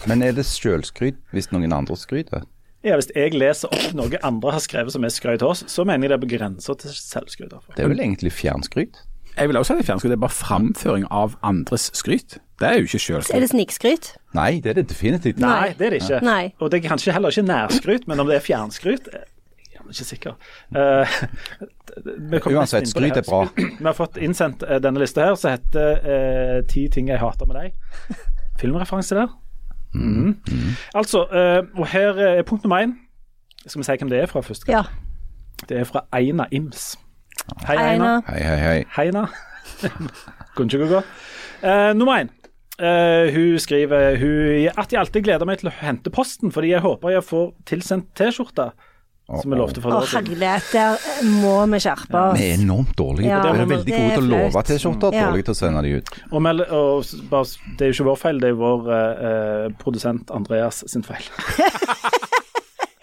men 0.07 0.23
er 0.23 0.33
det 0.37 0.45
selvskryt 0.47 1.17
hvis 1.33 1.51
noen 1.53 1.73
andre 1.73 1.97
skryter? 1.97 2.45
Ja, 2.85 2.95
Hvis 2.95 3.09
jeg 3.17 3.35
leser 3.35 3.73
opp 3.73 3.95
noe 3.99 4.19
andre 4.23 4.53
har 4.53 4.63
skrevet 4.63 4.93
som 4.95 5.03
er 5.05 5.11
skrøyt 5.11 5.41
til 5.43 5.49
oss, 5.49 5.65
så 5.67 5.83
mener 5.85 6.07
jeg 6.07 6.13
det 6.13 6.17
er 6.21 6.23
på 6.27 6.39
grensa 6.39 6.75
til 6.79 6.91
selvskryt. 6.95 7.55
Det 7.75 7.83
er 7.83 7.89
vel 7.91 8.01
egentlig 8.05 8.31
fjernskryt? 8.33 9.01
Jeg 9.37 9.49
vil 9.49 9.57
også 9.59 9.75
si 9.75 9.83
fjernskryt. 9.83 9.87
fjernskryt 9.87 10.13
er 10.13 10.21
bare 10.23 10.37
framføring 10.37 11.07
av 11.11 11.35
andres 11.43 11.91
skryt. 11.99 12.39
Det 12.61 12.69
er 12.69 12.79
jo 12.79 12.87
ikke 12.87 13.25
Er 13.35 13.41
det 13.41 13.51
snikskryt? 13.51 14.15
Nei, 14.35 14.61
det 14.61 14.71
er 14.71 14.75
det 14.79 14.89
definitivt. 14.89 15.39
Nei, 15.39 15.75
det 15.77 15.87
er 15.87 15.91
det 15.91 16.03
ikke. 16.03 16.21
Nei. 16.25 16.55
Og 16.61 16.71
det 16.71 16.79
er 16.79 16.89
kanskje 16.89 17.13
heller 17.13 17.29
ikke 17.35 17.43
nærskryt, 17.43 18.07
men 18.07 18.21
om 18.21 18.27
det 18.31 18.37
er 18.37 18.41
fjernskryt 18.47 19.09
ikke 19.92 20.09
sikker. 20.11 20.37
Uh, 20.77 22.53
Uansett, 22.53 22.88
skryt 22.90 23.16
er 23.16 23.25
bra. 23.27 23.46
Vi 23.79 23.85
har 23.85 23.94
fått 23.96 24.18
innsendt 24.20 24.64
eh, 24.66 24.81
denne 24.83 25.01
lista 25.01 25.25
her, 25.25 25.37
som 25.38 25.55
heter 25.55 26.01
eh, 26.03 26.62
'Ti 26.68 26.88
ting 26.92 27.09
jeg 27.09 27.20
hater 27.22 27.46
med 27.46 27.57
deg'. 27.57 28.16
Filmreferanse 28.61 29.14
der. 29.14 29.33
Mhm. 29.94 30.37
Altså, 30.94 31.25
uh, 31.25 31.81
og 31.81 31.87
her 31.88 32.18
er 32.18 32.42
punkt 32.42 32.64
nummer 32.64 32.83
én. 32.83 32.96
Skal 33.66 33.81
vi 33.81 33.85
si 33.85 33.96
hvem 33.99 34.11
det 34.11 34.20
er 34.20 34.27
fra 34.27 34.40
først? 34.40 34.68
Ja. 34.68 34.83
Det 35.68 35.79
er 35.79 35.85
fra 35.85 36.05
Eina 36.12 36.46
Ims. 36.53 36.99
Hei, 37.66 37.77
Hei, 37.77 37.92
Eina. 37.94 38.20
Hei, 38.29 38.42
hei, 38.42 38.57
hei. 38.59 38.85
Heina. 38.96 39.27
Kunne 40.57 40.66
ikke 40.66 40.79
gå 40.85 40.88
godt. 40.94 41.05
Eh, 41.62 41.92
nummer 41.96 42.20
én. 42.20 42.31
Uh, 42.77 43.33
hun 43.33 43.59
skriver 43.59 44.18
hun, 44.20 44.68
at 44.79 44.92
jeg 44.92 45.01
alltid 45.01 45.22
gleder 45.25 45.49
meg 45.49 45.62
til 45.62 45.70
å 45.70 45.77
hente 45.79 46.12
posten, 46.12 46.53
fordi 46.53 46.75
jeg 46.75 46.85
håper 46.85 47.14
jeg 47.14 47.25
får 47.25 47.46
tilsendt 47.66 48.11
T-skjorte. 48.18 48.68
Som 49.27 49.53
er 49.53 49.59
lovte 49.59 49.83
for 49.83 49.91
Å, 49.91 49.97
et 49.97 50.05
år 50.05 50.07
siden. 50.07 50.27
herlighet, 50.37 50.67
der 50.71 51.31
må 51.43 51.55
vi 51.73 51.79
skjerpe 51.83 52.15
oss. 52.21 52.39
Vi 52.39 52.45
er 52.47 52.55
enormt 52.61 52.93
dårlige 52.97 53.27
Ja, 53.33 53.41
det. 53.43 53.55
Vi 53.57 53.62
er 53.65 53.71
veldig 53.73 53.87
det 53.91 53.97
gode 53.99 54.15
til 54.15 54.23
å 54.23 54.31
love. 54.37 54.62
T-skjorter, 54.69 55.15
Ja. 55.17 55.25
dårlige 55.27 55.45
til 55.49 55.55
å 55.55 55.59
sende 55.59 55.83
de 55.83 55.95
ut. 55.99 56.09
Og, 56.31 56.43
med, 56.43 56.61
og 56.71 57.05
bare, 57.31 57.45
det 57.77 57.83
er 57.83 57.91
jo 57.91 57.97
ikke 57.97 58.07
vår 58.12 58.17
feil, 58.23 58.39
det 58.39 58.47
er 58.47 58.55
jo 58.55 58.61
vår 58.62 58.93
eh, 58.95 59.27
eh, 59.27 59.69
produsent 59.83 60.31
Andreas 60.31 60.85
sin 60.87 61.03
feil. 61.03 61.27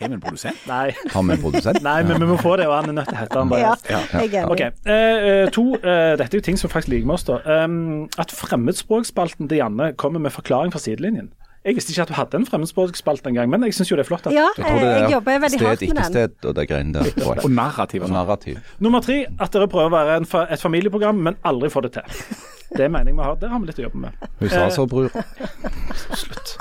Har 0.04 0.10
vi 0.10 0.16
en 0.16 0.22
produsent? 0.22 0.58
Nei, 0.68 0.92
Har 1.14 1.24
vi 1.24 1.32
en 1.32 1.40
produsent? 1.44 1.78
Nei 1.86 2.00
men 2.04 2.20
vi 2.20 2.26
må 2.28 2.36
få 2.42 2.58
det, 2.60 2.66
og 2.68 2.74
han 2.76 2.90
er 2.92 2.96
nødt 2.98 3.08
til 3.08 3.16
å 3.16 3.20
hete 3.22 3.36
Ja, 3.36 3.44
Andreas. 3.44 3.84
jeg 3.88 4.34
er 4.36 4.50
Ok, 4.52 4.60
enig. 4.60 4.74
eh, 4.86 5.28
eh, 5.44 5.50
to, 5.56 5.64
eh, 5.76 6.16
Dette 6.20 6.28
er 6.36 6.40
jo 6.40 6.44
ting 6.44 6.58
som 6.60 6.70
faktisk 6.70 6.92
liker 6.92 7.06
med 7.08 7.14
oss. 7.20 7.24
da. 7.24 7.38
Um, 7.64 8.10
at 8.20 8.32
fremmedspråkspalten 8.32 9.48
til 9.48 9.58
Janne 9.62 9.94
kommer 9.96 10.20
med 10.20 10.32
forklaring 10.36 10.72
fra 10.74 10.80
sidelinjen. 10.80 11.30
Jeg 11.64 11.76
visste 11.78 11.94
ikke 11.94 12.02
at 12.04 12.10
du 12.12 12.14
hadde 12.18 12.36
en 12.42 12.46
fremmedspråkspalte 12.46 13.30
engang, 13.32 13.48
men 13.50 13.64
jeg 13.64 13.74
syns 13.78 13.88
jo 13.92 13.96
det 13.96 14.04
er 14.04 14.08
flott. 14.10 14.26
at 14.28 14.34
Ja, 14.36 14.50
Jeg 14.58 14.66
tror 14.66 14.82
jeg 14.84 15.04
er 15.04 15.12
jobber 15.14 15.38
veldig 15.46 15.60
sted, 15.60 15.68
hardt 15.68 15.82
med 15.82 15.96
den. 15.96 16.04
sted 16.04 16.24
ikke 16.24 16.36
sted 16.36 16.50
og 16.50 16.56
det 16.58 16.66
greiene 16.68 16.94
der. 16.94 17.44
Og 17.46 17.52
narrativ 17.52 18.02
og 18.04 18.10
sånn. 18.10 18.18
Narrativ. 18.18 18.58
Nummer 18.84 19.00
tre, 19.06 19.20
at 19.40 19.54
dere 19.56 19.68
prøver 19.72 19.88
å 19.88 19.94
være 19.96 20.18
en 20.20 20.26
fa 20.28 20.42
et 20.52 20.60
familieprogram, 20.62 21.22
men 21.30 21.38
aldri 21.48 21.70
får 21.72 21.88
det 21.88 21.94
til. 22.00 22.20
Det 22.76 22.90
mener 22.92 23.14
jeg 23.14 23.16
vi 23.16 23.24
har. 23.24 23.36
Det 23.40 23.50
har 23.54 23.60
vi 23.64 23.70
litt 23.70 23.80
å 23.80 23.86
jobbe 23.88 24.02
med. 24.04 24.28
Hun 24.42 24.50
sa 24.52 24.66
så, 24.76 24.86
bror. 24.92 25.08
Slutt. 26.20 26.56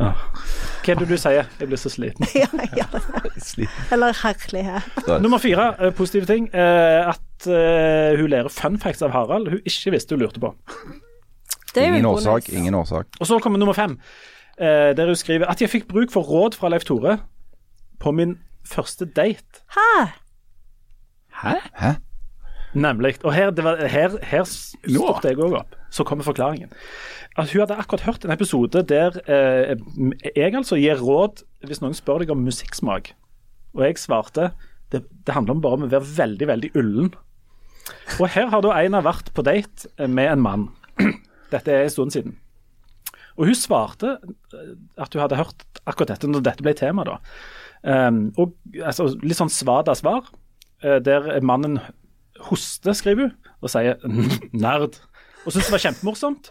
Ja. 0.00 0.14
Hva 0.80 0.94
er 0.94 1.00
det 1.02 1.08
du 1.10 1.16
sier? 1.20 1.46
Jeg 1.60 1.68
blir 1.68 1.78
så 1.78 1.90
sliten. 1.92 2.24
Ja, 2.40 2.48
ja. 2.74 2.86
Eller 3.92 4.16
herlighet. 4.22 5.06
Nummer 5.20 5.38
fire, 5.42 5.74
eh, 5.78 5.92
positive 5.94 6.26
ting. 6.26 6.48
eh, 6.54 7.10
At 7.12 7.46
eh, 7.46 8.16
hun 8.18 8.30
lærer 8.32 8.48
fun 8.50 8.78
facts 8.80 9.02
av 9.04 9.12
Harald 9.14 9.48
hun 9.52 9.60
ikke 9.68 9.92
visste 9.94 10.16
hun 10.16 10.24
lurte 10.24 10.40
på. 10.42 10.54
Det 11.74 11.82
er 11.82 11.86
Ingen 11.92 12.04
bonus. 12.04 12.26
årsak, 12.26 12.48
ingen 12.52 12.74
årsak. 12.74 13.06
Og 13.20 13.26
så 13.26 13.38
kommer 13.38 13.58
nummer 13.58 13.74
fem, 13.76 13.98
eh, 14.58 14.90
der 14.96 15.06
hun 15.06 15.16
skriver 15.16 15.46
at 15.50 15.60
jeg 15.62 15.70
fikk 15.70 15.88
bruk 15.88 16.10
for 16.12 16.22
råd 16.26 16.56
fra 16.58 16.68
Leif 16.68 16.84
Tore 16.84 17.18
på 18.00 18.12
min 18.12 18.38
første 18.66 19.04
date. 19.06 19.62
Hæ? 19.76 20.06
Hæ? 21.42 21.54
Hæ? 21.74 21.92
Nemlig. 22.74 23.16
Og 23.24 23.34
her, 23.34 23.50
det 23.50 23.64
var, 23.64 23.76
her, 23.86 24.16
her 24.22 24.44
stoppet 24.44 25.30
jeg 25.30 25.38
òg 25.38 25.56
opp. 25.58 25.74
Så 25.90 26.04
kommer 26.06 26.24
forklaringen. 26.24 26.70
At 27.38 27.50
hun 27.52 27.60
hadde 27.62 27.76
akkurat 27.78 28.00
hørt 28.06 28.24
en 28.24 28.30
episode 28.34 28.82
der 28.86 29.16
eh, 29.26 29.76
jeg 30.36 30.54
altså 30.54 30.76
gir 30.78 30.98
råd 31.02 31.42
hvis 31.66 31.80
noen 31.82 31.94
spør 31.94 32.22
deg 32.22 32.30
om 32.34 32.42
musikksmak. 32.46 33.12
Og 33.74 33.84
jeg 33.86 33.98
svarte 34.02 34.50
det, 34.90 35.04
det 35.26 35.34
handler 35.34 35.54
om 35.54 35.62
bare 35.62 35.78
om 35.78 35.86
å 35.86 35.90
være 35.90 36.06
veldig, 36.16 36.46
veldig 36.50 36.70
ullen. 36.74 37.12
Og 38.18 38.28
her 38.34 38.50
har 38.50 38.62
da 38.62 38.74
Einar 38.74 39.02
vært 39.06 39.30
på 39.34 39.42
date 39.46 40.08
med 40.10 40.30
en 40.32 40.42
mann. 40.42 40.68
Dette 41.50 41.74
er 41.74 41.86
en 41.86 41.92
stund 41.92 42.14
siden. 42.14 42.36
Og 43.38 43.48
hun 43.48 43.56
svarte 43.56 44.16
eh, 44.18 44.74
at 45.00 45.14
hun 45.14 45.24
hadde 45.24 45.40
hørt 45.40 45.64
akkurat 45.88 46.14
dette 46.14 46.30
når 46.30 46.44
dette 46.46 46.66
ble 46.66 46.74
tema, 46.76 47.06
da. 47.08 47.18
Um, 47.80 48.26
og 48.36 48.52
altså, 48.84 49.06
litt 49.24 49.38
sånn 49.38 49.52
svada 49.52 49.94
svar, 49.96 50.28
eh, 50.84 50.98
der 51.00 51.32
mannen 51.46 51.78
hoster, 52.50 52.92
skriver 52.96 53.30
hun, 53.30 53.52
og 53.60 53.72
sier 53.72 53.96
'nerd'. 54.52 55.00
Og 55.46 55.54
syns 55.54 55.68
det 55.68 55.72
var 55.72 55.84
kjempemorsomt. 55.86 56.50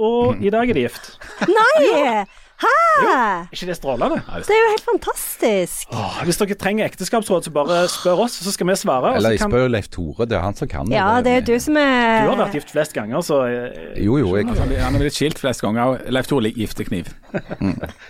Og 0.00 0.40
i 0.40 0.52
dag 0.52 0.70
er 0.70 0.76
de 0.76 0.86
gift. 0.86 1.10
Nei! 1.44 2.24
Hæ? 2.60 2.70
Jo, 3.00 3.12
ikke 3.54 3.66
det 3.70 3.76
strålende? 3.78 4.18
Det 4.44 4.52
er 4.52 4.58
jo 4.60 4.70
helt 4.74 4.84
fantastisk. 4.84 5.88
Åh, 5.96 6.18
hvis 6.26 6.36
dere 6.40 6.56
trenger 6.60 6.84
ekteskapsråd, 6.90 7.46
så 7.46 7.52
bare 7.54 7.78
spør 7.88 8.24
oss, 8.26 8.34
så 8.44 8.52
skal 8.52 8.66
vi 8.68 8.74
svare. 8.76 9.14
Eller 9.16 9.30
jeg 9.34 9.40
kan- 9.40 9.50
spør 9.50 9.62
jo 9.64 9.68
Leif 9.72 9.88
Tore, 9.88 10.26
det 10.28 10.36
er 10.36 10.42
han 10.44 10.54
som 10.58 10.68
kan 10.68 10.90
Ja, 10.92 11.20
det 11.24 11.32
er 11.32 11.40
jo 11.40 11.46
du 11.54 11.60
som 11.60 11.76
er 11.80 12.26
Du 12.26 12.30
har 12.34 12.40
vært 12.44 12.52
gift 12.58 12.70
flest 12.74 12.92
ganger, 12.92 13.22
så 13.24 13.38
eh, 13.48 14.02
Jo, 14.04 14.18
jo, 14.18 14.36
jeg, 14.36 14.48
Altså, 14.50 14.66
han 14.82 14.94
er 14.94 14.98
blitt 14.98 15.14
skilt 15.16 15.38
flest 15.38 15.62
ganger. 15.62 16.00
Leif 16.10 16.26
Tore 16.26 16.42
liker 16.42 16.60
giftekniv. 16.66 17.08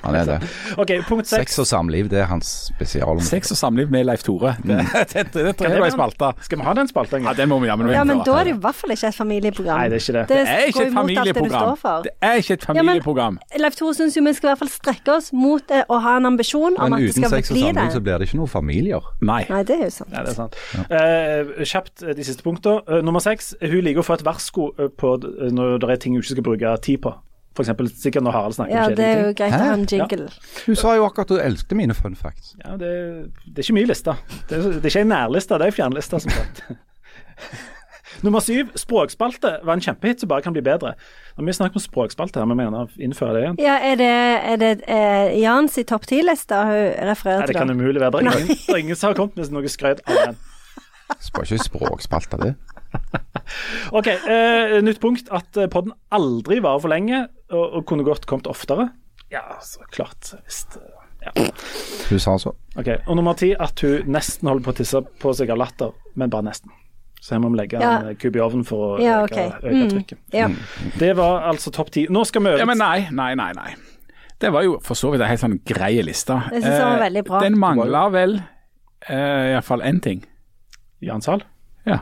han 0.03 0.15
er 0.15 0.25
det. 0.25 0.39
OK, 0.81 0.91
punkt 1.09 1.27
seks. 1.29 1.53
Sex 1.55 1.59
og 1.63 1.67
samliv, 1.71 2.09
det 2.11 2.19
er 2.25 2.27
hans 2.31 2.51
spesialområde. 2.75 3.27
Sex 3.29 3.51
og 3.55 3.57
samliv 3.61 3.91
med 3.91 4.05
Leif 4.07 4.23
Tore. 4.27 4.57
Det, 4.71 4.77
det, 5.13 5.33
det, 5.33 5.45
det 5.47 5.57
tror 5.59 5.69
jeg 5.71 5.81
var 5.81 5.87
ei 5.87 5.95
spalte. 5.95 6.29
Skal 6.47 6.59
vi 6.61 6.65
ha 6.65 6.73
den 6.75 6.89
spalta 6.89 7.19
Ja, 7.23 7.33
den 7.37 7.49
må 7.51 7.59
vi 7.63 7.67
jammen 7.71 7.91
Ja, 7.93 8.03
men 8.05 8.21
da 8.27 8.37
er 8.41 8.45
det 8.51 8.55
i 8.57 8.59
hvert 8.61 8.75
fall 8.79 8.91
ikke 8.95 9.09
et 9.11 9.15
familieprogram. 9.17 9.79
Nei, 9.81 9.89
det 9.93 9.99
er 9.99 10.05
ikke 10.05 10.15
det. 10.19 10.23
Det 10.29 10.39
er 10.41 10.67
ikke 10.67 10.79
går 10.79 10.83
et 10.83 10.91
imot 10.91 11.01
alt 11.01 11.09
det 11.09 11.15
du 11.15 11.41
familieprogram. 11.41 11.61
står 11.61 11.81
for. 11.83 12.03
Det 12.07 12.13
er 12.21 12.35
ikke 12.43 12.53
et 12.59 12.67
Ja, 12.69 12.83
men- 12.83 13.61
Leif 13.61 13.77
Tore 13.77 13.95
syns 13.95 14.17
jo 14.17 14.23
vi 14.25 14.33
skal 14.41 14.49
i 14.49 14.51
hvert 14.51 14.63
fall 14.65 14.73
strekke 14.73 15.15
oss 15.15 15.31
mot 15.37 15.73
eh, 15.75 15.85
å 15.87 16.01
ha 16.03 16.17
en 16.19 16.29
ambisjon 16.33 16.77
om 16.81 16.97
at 16.97 17.05
det 17.05 17.13
skal 17.15 17.31
bli 17.31 17.31
det. 17.31 17.31
Men 17.31 17.31
uten 17.31 17.37
sex 17.37 17.53
og 17.53 17.61
samliv 17.61 17.95
så 17.95 18.03
blir 18.05 18.21
det 18.21 18.29
ikke 18.29 18.41
noen 18.41 18.53
familier. 18.53 19.09
Nei. 19.21 19.41
Nei, 19.51 19.63
det 19.69 19.77
er 19.77 19.87
jo 19.87 19.95
sant. 20.01 20.13
Nei, 20.15 20.27
det 20.27 20.33
er 20.33 20.39
sant. 20.39 20.61
Eh, 20.81 21.65
kjapt 21.69 22.05
eh, 22.07 22.15
de 22.17 22.27
siste 22.27 22.47
punktene. 22.47 22.85
Uh, 22.89 23.01
nummer 23.07 23.23
seks. 23.25 23.53
Hun 23.61 23.83
liker 23.87 24.03
å 24.03 24.07
få 24.07 24.19
et 24.19 24.25
varsko 24.27 24.71
eh, 24.79 24.93
på 25.01 25.17
når 25.21 25.83
det 25.83 25.91
er 25.93 26.01
ting 26.03 26.17
hun 26.17 26.25
ikke 26.25 26.37
skal 26.39 26.49
bruke 26.51 26.77
tid 26.87 27.03
på. 27.07 27.15
For 27.59 27.67
eksempel 27.67 27.91
sikkert 27.91 28.25
når 28.25 28.37
Harald 28.37 28.57
snakker 28.57 28.77
Ja, 28.77 28.85
om 28.87 28.95
det 28.97 29.09
er 29.09 29.25
jo 29.25 29.33
greit 29.37 29.57
å 29.57 29.65
ha 29.65 29.73
en 29.75 29.89
jingle. 29.91 30.29
Hun 30.69 30.79
sa 30.79 30.95
jo 30.97 31.09
akkurat 31.09 31.27
at 31.27 31.35
hun 31.35 31.49
elsket 31.49 31.77
mine 31.77 31.97
fun 31.99 32.15
facts. 32.17 32.55
Ja, 32.63 32.77
det, 32.81 32.93
det 33.45 33.59
er 33.59 33.67
ikke 33.67 33.77
mye 33.81 33.91
liste. 33.91 34.15
Det 34.49 34.63
det 34.63 34.79
er 34.85 34.93
ikke 34.93 35.03
en 35.03 35.13
nærliste, 35.13 35.59
det 35.59 35.67
er 35.67 35.75
en 35.75 35.79
fjernliste, 35.81 36.23
som 36.23 36.39
sagt. 36.39 36.65
Nummer 38.23 38.43
syv. 38.45 38.71
Språkspalte 38.77 39.53
var 39.65 39.77
en 39.79 39.83
kjempehit 39.85 40.21
som 40.21 40.29
bare 40.29 40.45
kan 40.45 40.53
bli 40.53 40.63
bedre. 40.65 40.93
Når 41.39 41.47
vi 41.49 41.55
snakker 41.57 41.81
om 41.81 41.85
språkspalte 41.85 42.41
her, 42.43 42.49
vi 42.51 42.57
mener 42.59 42.85
å 42.85 43.01
innføre 43.01 43.37
det 43.37 43.43
igjen. 43.45 43.59
Ja, 43.63 43.77
er 43.81 44.01
det, 44.01 44.11
er 44.53 44.61
det 44.61 44.71
eh, 44.91 45.39
Jans 45.41 45.79
i 45.81 45.87
topp 45.89 46.05
ti-lista 46.11 46.63
hun 46.69 46.81
refererer 47.11 47.47
til? 47.47 47.47
Nei, 47.47 47.51
det 47.53 47.59
kan 47.59 47.73
umulig 47.73 48.03
være. 48.03 48.21
Det 48.21 48.35
er 48.35 48.43
ingen, 48.45 48.61
det 48.67 48.77
er 48.77 48.83
ingen 48.85 49.01
som 49.01 49.11
har 49.11 49.21
kommet 49.21 49.41
med 49.41 49.55
noe 49.57 49.73
skrøt 49.73 50.03
av 50.05 50.21
den. 50.21 50.41
Spør 51.21 51.49
ikke 51.49 51.65
språkspalte, 51.67 52.39
du. 52.39 52.53
OK, 53.99 54.09
eh, 54.11 54.77
nytt 54.85 55.01
punkt. 55.03 55.31
At 55.35 55.57
eh, 55.59 55.71
podden 55.73 55.97
aldri 56.15 56.61
varer 56.63 56.85
for 56.85 56.93
lenge, 56.93 57.25
og, 57.51 57.65
og 57.81 57.87
kunne 57.89 58.07
godt 58.07 58.29
kommet 58.31 58.51
oftere. 58.51 58.91
Ja, 59.33 59.47
så 59.65 59.87
klart. 59.95 60.35
Visst. 60.45 60.77
Ja. 61.21 61.33
Hun 62.11 62.21
sa 62.23 62.37
så. 62.41 62.55
Ok, 62.81 62.89
Og 63.07 63.17
nummer 63.19 63.37
ti, 63.39 63.53
at 63.59 63.81
hun 63.85 64.13
nesten 64.13 64.49
holder 64.49 64.65
på 64.67 64.73
å 64.75 64.79
tisse 64.81 65.03
på 65.23 65.35
seg 65.37 65.53
av 65.53 65.61
latter, 65.61 65.93
men 66.19 66.33
bare 66.33 66.49
nesten. 66.49 66.73
Så 67.21 67.35
her 67.35 67.41
må 67.43 67.51
vi 67.53 67.57
legge 67.61 67.81
Ja. 67.81 67.99
en 68.09 68.17
kub 68.17 68.37
i 68.37 68.41
ovnen 68.41 68.65
for 68.65 68.97
å 68.99 69.03
Ja, 69.03 69.23
øke, 69.27 69.47
ok. 69.47 69.63
øke 69.65 69.73
Mm. 69.85 69.91
trykket. 69.91 70.19
Ja. 70.33 70.49
Det 70.99 71.17
var 71.17 71.43
altså 71.53 71.71
topp 71.71 71.91
ti. 71.91 72.07
Nå 72.09 72.25
skal 72.27 72.43
vi 72.43 72.49
øve. 72.49 72.59
Ja, 72.59 72.65
men 72.65 72.79
nei, 72.79 73.09
nei, 73.11 73.35
nei. 73.35 73.53
nei. 73.53 73.75
Det 74.41 74.51
var 74.53 74.63
jo 74.65 74.79
for 74.83 74.95
så 74.95 75.11
vidt 75.13 75.21
en 75.21 75.29
helt 75.29 75.41
sånn 75.41 75.59
grei 75.65 76.01
liste. 76.03 76.33
Jeg 76.53 76.63
synes 76.63 76.79
den 76.79 76.89
var 76.89 76.97
Eh, 76.97 77.11
veldig 77.11 77.25
bra. 77.27 77.41
Den 77.41 77.59
mangla 77.59 78.11
vel 78.11 78.43
eh, 79.09 79.53
iallfall 79.53 79.83
én 79.83 80.01
ting. 80.01 80.25
Jan 81.03 81.21
Sahl. 81.21 81.43
Ja. 81.87 81.99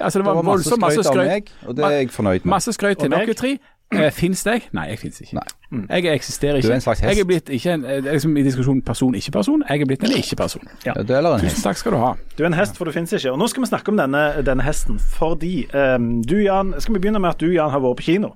Altså, 0.00 0.18
det 0.18 0.24
Det 0.24 0.24
var, 0.26 0.34
var 0.34 0.42
masse 0.42 0.70
skrøyt 0.70 0.80
masse 0.80 1.02
skryt 1.02 1.18
av 1.20 1.26
meg, 1.26 1.50
og 1.66 1.76
det 1.76 1.84
er 1.84 1.90
jeg 1.90 2.08
fornøyd 2.14 2.44
med. 2.44 2.50
Masse 2.52 2.72
skrøyt 2.72 2.98
til 3.02 3.10
dere 3.10 3.34
tre. 3.34 3.58
Uh, 3.94 4.10
fins 4.12 4.42
jeg? 4.44 4.66
Nei, 4.76 4.84
jeg 4.90 4.98
fins 5.00 5.20
ikke. 5.24 5.38
Nei. 5.38 6.00
Jeg 6.02 6.12
eksisterer 6.18 6.58
ikke. 6.58 6.68
Du 6.68 6.72
er 6.72 6.76
en 6.76 6.84
slags 6.84 7.00
hest. 7.00 7.08
Jeg 7.08 7.22
er 7.24 7.28
blitt 7.28 7.48
ikke 7.48 7.72
en, 7.72 7.86
det 7.86 8.06
er 8.06 8.16
liksom 8.18 8.36
i 8.36 8.42
diskusjonen 8.44 8.82
person-ikke-person. 8.84 9.62
Jeg 9.68 9.84
er 9.84 9.88
blitt 9.88 10.04
en 10.04 10.16
ikke-person. 10.16 10.68
Ja. 10.84 10.92
Ja, 10.92 11.00
er 11.00 11.28
en 11.30 11.40
Tusen 11.40 11.48
hest. 11.48 11.62
takk 11.64 11.80
skal 11.80 11.96
du 11.96 12.00
ha. 12.02 12.10
Du 12.36 12.42
er 12.44 12.50
en 12.50 12.58
hest, 12.58 12.76
for 12.76 12.84
du 12.84 12.92
finnes 12.92 13.12
ikke. 13.16 13.32
Og 13.32 13.40
nå 13.40 13.48
skal 13.48 13.64
vi 13.64 13.70
snakke 13.70 13.92
om 13.94 14.00
denne, 14.00 14.24
denne 14.44 14.66
hesten 14.66 15.00
fordi 15.00 15.54
um, 15.72 16.18
du, 16.22 16.36
Jan 16.44 16.74
Skal 16.78 16.94
vi 16.94 17.00
begynne 17.00 17.20
med 17.22 17.32
at 17.32 17.40
du, 17.40 17.48
Jan, 17.52 17.72
har 17.72 17.80
vært 17.84 18.02
på 18.02 18.10
kino? 18.10 18.34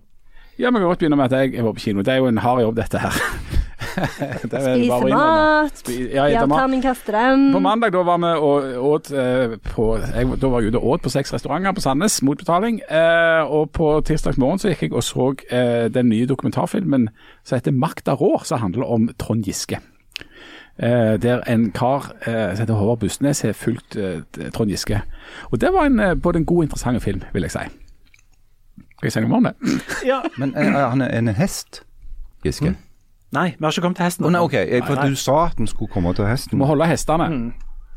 Ja, 0.59 0.71
vi 0.71 0.81
kan 0.81 0.89
godt 0.89 1.05
begynne 1.05 1.21
med 1.21 1.33
at 1.33 1.37
jeg 1.41 1.59
har 1.59 1.69
vært 1.69 1.81
på 1.81 1.87
kino. 1.89 2.05
Det 2.07 2.17
er 2.17 2.25
jo 2.25 2.33
en 2.33 2.41
hard 2.41 2.65
jobb, 2.65 2.81
dette 2.81 3.05
her. 3.05 3.21
er 4.59 4.75
Spise 4.77 5.09
mat. 5.11 5.73
Spi- 5.83 6.09
Ja, 6.15 6.27
Ja, 6.27 6.47
terningkast 6.47 7.07
den. 7.07 7.53
På 7.53 7.61
mandag 7.61 7.93
da 7.93 8.03
var 8.07 8.19
vi 8.23 8.33
og 8.39 8.85
åt 8.93 9.11
eh, 9.13 9.57
på 9.75 9.87
jeg, 10.01 10.41
Da 10.41 10.49
var 10.49 10.61
jeg 10.61 10.73
ute 10.73 10.79
og 10.81 10.87
åt 10.95 11.03
på 11.03 11.11
seks 11.13 11.33
restauranter 11.35 11.73
på 11.77 11.81
Sandnes 11.85 12.21
mot 12.23 12.39
betaling. 12.39 12.81
Eh, 12.91 13.43
og 13.47 13.71
på 13.73 13.93
tirsdag 14.05 14.39
morgen 14.39 14.59
så 14.59 14.69
gikk 14.73 14.83
jeg 14.89 14.93
og 14.95 15.03
så 15.07 15.31
eh, 15.51 15.89
den 15.93 16.09
nye 16.09 16.27
dokumentarfilmen 16.27 17.09
som 17.45 17.57
heter 17.59 17.73
'Makta 17.73 18.15
rår', 18.15 18.45
som 18.45 18.59
handler 18.61 18.85
om 18.85 19.09
Trond 19.19 19.45
Giske. 19.45 19.79
Eh, 20.79 21.17
der 21.21 21.41
en 21.47 21.71
kar 21.73 22.13
eh, 22.27 22.57
som 22.57 22.63
heter 22.67 22.75
Håvard 22.75 22.99
Bustnes 23.01 23.41
har 23.43 23.53
fulgt 23.53 23.97
eh, 23.97 24.21
Trond 24.55 24.71
Giske. 24.71 25.03
Og 25.53 25.61
det 25.61 25.69
var 25.73 25.85
en, 25.87 26.01
eh, 26.01 26.15
både 26.15 26.39
en 26.39 26.45
god 26.47 26.57
og 26.57 26.63
interessant 26.65 27.03
film, 27.03 27.23
vil 27.33 27.43
jeg 27.43 27.51
si. 27.51 27.59
Skal 28.97 29.07
jeg 29.07 29.13
si 29.13 29.21
noe 29.21 29.37
om 29.37 29.45
det? 29.45 29.55
Ja. 30.07 30.21
Men 30.39 30.55
er 30.57 30.89
han 30.89 31.03
en 31.03 31.29
hest, 31.35 31.83
Giske? 32.45 32.75
Nei, 33.33 33.55
vi 33.57 33.65
har 33.65 33.73
ikke 33.73 33.85
kommet 33.87 33.97
til 34.01 34.05
hesten. 34.09 34.27
Å 34.29 34.31
nei, 34.35 34.41
OK. 34.45 34.53
Jeg, 34.59 34.83
for 34.85 34.99
Nei, 34.99 35.07
nei. 35.09 35.13
du 35.15 35.21
sa 35.21 35.37
at 35.49 35.61
vi 35.61 35.67
skulle 35.71 35.93
komme 35.93 36.13
til 36.17 36.27
hesten. 36.29 36.59
Må 36.61 36.69
holde 36.69 36.89
hestene. 36.91 37.29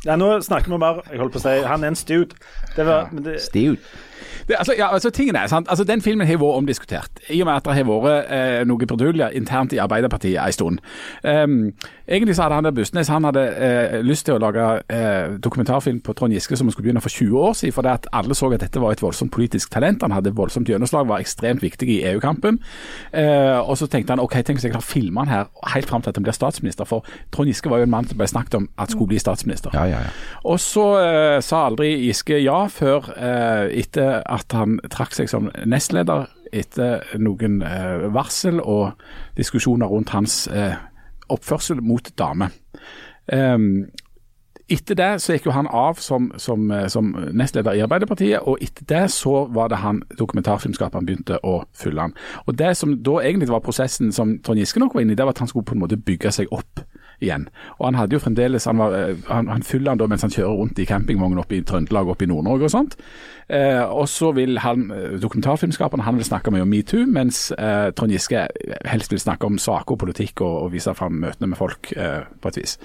Ja, 0.06 0.16
nå 0.20 0.30
snakker 0.46 0.70
vi 0.70 0.78
bare 0.78 1.02
Jeg 1.10 1.18
holdt 1.18 1.34
på 1.34 1.40
å 1.40 1.42
si 1.42 1.54
Han 1.66 1.84
er 1.84 1.92
en 1.92 1.98
stud. 1.98 2.36
Det 2.76 2.86
var, 2.86 3.08
men 3.12 3.24
det. 3.26 3.40
Det, 4.48 4.56
altså, 4.60 4.74
ja, 4.78 4.94
altså 4.94 5.10
tingen 5.10 5.36
er 5.36 5.48
sant. 5.48 5.68
Altså, 5.70 5.84
Den 5.84 6.02
filmen 6.02 6.28
har 6.28 6.38
vært 6.38 6.62
omdiskutert, 6.62 7.22
i 7.30 7.42
og 7.42 7.48
med 7.48 7.56
at 7.56 7.66
det 7.66 7.76
har 7.76 7.88
vært 7.90 8.32
eh, 8.32 8.62
noe 8.68 8.88
bruduljer 8.88 9.36
internt 9.38 9.74
i 9.74 9.82
Arbeiderpartiet 9.82 10.40
en 10.42 10.54
stund. 10.54 10.80
Um, 11.24 11.74
egentlig 12.08 12.36
så 12.36 12.46
hadde 12.46 12.56
han 12.56 12.68
der 12.68 12.76
Bustnes 12.76 13.08
han 13.08 13.24
hadde 13.24 13.44
eh, 13.58 14.00
lyst 14.06 14.26
til 14.28 14.36
å 14.36 14.42
lage 14.42 14.66
eh, 14.94 15.36
dokumentarfilm 15.42 16.02
på 16.06 16.14
Trond 16.14 16.34
Giske 16.34 16.58
som 16.58 16.68
han 16.68 16.76
skulle 16.76 16.90
begynne 16.90 17.04
for 17.04 17.14
20 17.14 17.38
år 17.40 17.54
siden, 17.54 17.74
fordi 17.74 17.94
at 17.94 18.08
alle 18.14 18.36
så 18.36 18.52
at 18.54 18.62
dette 18.62 18.82
var 18.82 18.94
et 18.94 19.02
voldsomt 19.02 19.34
politisk 19.34 19.72
talent. 19.74 20.04
Han 20.06 20.14
hadde 20.14 20.36
voldsomt 20.36 20.70
gjennomslag, 20.70 21.08
var 21.10 21.24
ekstremt 21.24 21.64
viktig 21.66 21.90
i 21.90 22.02
EU-kampen. 22.12 22.60
Eh, 23.14 23.58
og 23.60 23.78
så 23.78 23.88
tenkte 23.88 24.14
han 24.14 24.24
ok, 24.24 24.38
tenk 24.42 24.60
hvis 24.60 24.68
jeg 24.70 24.76
klarer 24.76 24.86
å 24.86 24.92
filme 24.92 25.24
han 25.26 25.32
her 25.32 25.74
helt 25.74 25.90
fram 25.90 26.06
til 26.06 26.14
at 26.14 26.20
han 26.20 26.28
blir 26.28 26.38
statsminister, 26.38 26.88
for 26.90 27.06
Trond 27.34 27.50
Giske 27.50 27.72
var 27.72 27.82
jo 27.82 27.90
en 27.90 27.94
mann 27.96 28.08
som 28.10 28.20
ble 28.20 28.30
snakket 28.30 28.60
om 28.60 28.70
at 28.78 28.94
skulle 28.94 29.12
bli 29.14 29.22
statsminister. 29.22 29.74
Ja, 29.74 29.86
ja, 29.90 30.04
ja. 30.06 30.14
Og 30.46 30.60
så 30.62 30.86
eh, 31.02 31.40
sa 31.46 31.66
aldri 31.70 31.92
Giske 32.06 32.40
ja 32.44 32.66
før 32.72 33.10
eh, 33.16 33.82
etter 33.82 34.05
at 34.26 34.56
han 34.56 34.80
trakk 34.94 35.16
seg 35.18 35.30
som 35.32 35.50
nestleder 35.66 36.30
etter 36.56 37.04
noen 37.22 37.62
eh, 37.66 38.08
varsel 38.14 38.62
og 38.62 38.96
diskusjoner 39.38 39.90
rundt 39.92 40.14
hans 40.16 40.46
eh, 40.48 40.78
oppførsel 41.32 41.82
mot 41.84 42.12
damer. 42.20 42.54
Ehm, 43.34 43.88
etter 44.66 44.98
det 44.98 45.10
så 45.22 45.36
gikk 45.36 45.48
jo 45.50 45.54
han 45.54 45.68
av 45.70 46.00
som, 46.02 46.32
som, 46.42 46.70
eh, 46.74 46.88
som 46.90 47.12
nestleder 47.38 47.78
i 47.78 47.84
Arbeiderpartiet, 47.86 48.42
og 48.50 48.62
etter 48.66 48.88
det 48.90 49.04
så 49.14 49.46
var 49.54 49.70
det 49.70 49.82
han 49.84 50.02
dokumentarfilmskaperen 50.18 51.06
begynte 51.06 51.38
å 51.46 51.60
fylle 51.78 52.08
han. 52.08 52.16
Og 52.46 52.58
Det 52.58 52.74
som 52.78 52.96
da 53.04 53.20
egentlig 53.22 53.52
var 53.52 53.66
prosessen 53.66 54.12
som 54.16 54.40
Trond 54.42 54.62
Giske 54.62 54.82
nok 54.82 54.96
var 54.96 55.06
inne 55.06 55.14
i, 55.14 55.20
det 55.20 55.26
var 55.26 55.38
at 55.38 55.44
han 55.44 55.52
skulle 55.52 55.68
på 55.70 55.78
en 55.78 55.84
måte 55.86 56.02
bygge 56.02 56.34
seg 56.34 56.54
opp 56.56 56.82
igjen. 57.24 57.48
Og 57.80 57.88
han 57.90 58.00
hadde 58.00 58.18
jo 58.18 58.24
fremdeles, 58.24 58.68
han, 58.70 58.82
eh, 58.86 59.16
han, 59.30 59.48
han 59.52 59.64
fyller 59.64 59.94
han 59.94 60.02
da 60.02 60.10
mens 60.12 60.26
han 60.26 60.34
kjører 60.34 60.60
rundt 60.60 60.80
i 60.80 60.88
campingvogn 60.90 61.40
oppe 61.42 61.60
i 61.60 61.64
Trøndelag, 61.66 62.10
oppe 62.12 62.28
i 62.28 62.30
Nord-Norge 62.32 62.70
og 62.70 62.74
sånt. 62.74 62.98
Eh, 63.50 63.84
og 63.84 64.08
så 64.10 64.32
vil 64.34 64.58
han, 64.64 64.88
eh, 64.92 65.20
dokumentarfilmskaperen 65.22 66.04
han 66.04 66.18
vil 66.18 66.26
snakke 66.26 66.52
mye 66.54 66.66
om 66.66 66.72
metoo, 66.72 67.06
mens 67.06 67.52
eh, 67.52 67.92
Trond 67.94 68.12
Giske 68.12 68.48
helst 68.90 69.14
vil 69.14 69.22
snakke 69.22 69.46
om 69.46 69.60
saker 69.62 69.94
og 69.96 70.02
politikk 70.02 70.42
og, 70.42 70.56
og 70.66 70.74
vise 70.74 70.94
fram 70.98 71.20
møtene 71.22 71.52
med 71.52 71.60
folk 71.60 71.94
eh, 71.94 72.26
på 72.42 72.52
et 72.52 72.62
vis. 72.64 72.80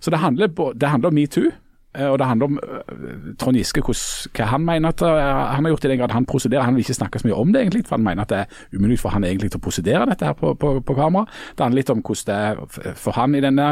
Så 0.00 0.10
det 0.10 0.22
handler, 0.24 0.48
det 0.72 0.88
handler 0.88 1.12
om 1.12 1.20
metoo. 1.20 1.52
Eh, 1.96 2.10
Og 2.10 2.18
det 2.18 2.26
handler 2.26 2.46
om 2.46 2.58
eh, 2.62 3.34
Trond 3.40 3.56
Giske, 3.56 3.82
hva 3.82 4.48
han 4.50 4.64
mener 4.64 4.92
at 4.92 5.02
eh, 5.02 5.30
han 5.54 5.64
har 5.64 5.72
gjort 5.72 5.84
i 5.84 5.90
den 5.92 6.00
grad 6.00 6.12
han 6.12 6.26
prosederer. 6.28 6.64
Han 6.66 6.76
vil 6.76 6.84
ikke 6.84 6.98
snakke 6.98 7.20
så 7.20 7.28
mye 7.28 7.38
om 7.40 7.52
det, 7.52 7.62
egentlig, 7.62 7.84
for 7.86 7.96
han 7.96 8.04
mener 8.04 8.22
at 8.26 8.32
det 8.32 8.38
er 8.42 8.76
umulig 8.76 8.98
for 9.00 9.14
han 9.14 9.24
egentlig 9.24 9.50
til 9.50 9.60
å 9.60 9.64
prosedere 9.64 10.08
dette 10.10 10.28
her 10.28 10.36
på, 10.36 10.54
på, 10.60 10.74
på 10.80 10.96
kamera. 10.98 11.24
Det 11.56 11.64
handler 11.64 11.80
litt 11.80 11.94
om 11.94 12.02
hvordan 12.04 12.26
det 12.26 12.36
er 12.36 12.94
for 13.00 13.16
han 13.16 13.34
i 13.34 13.42
denne 13.44 13.68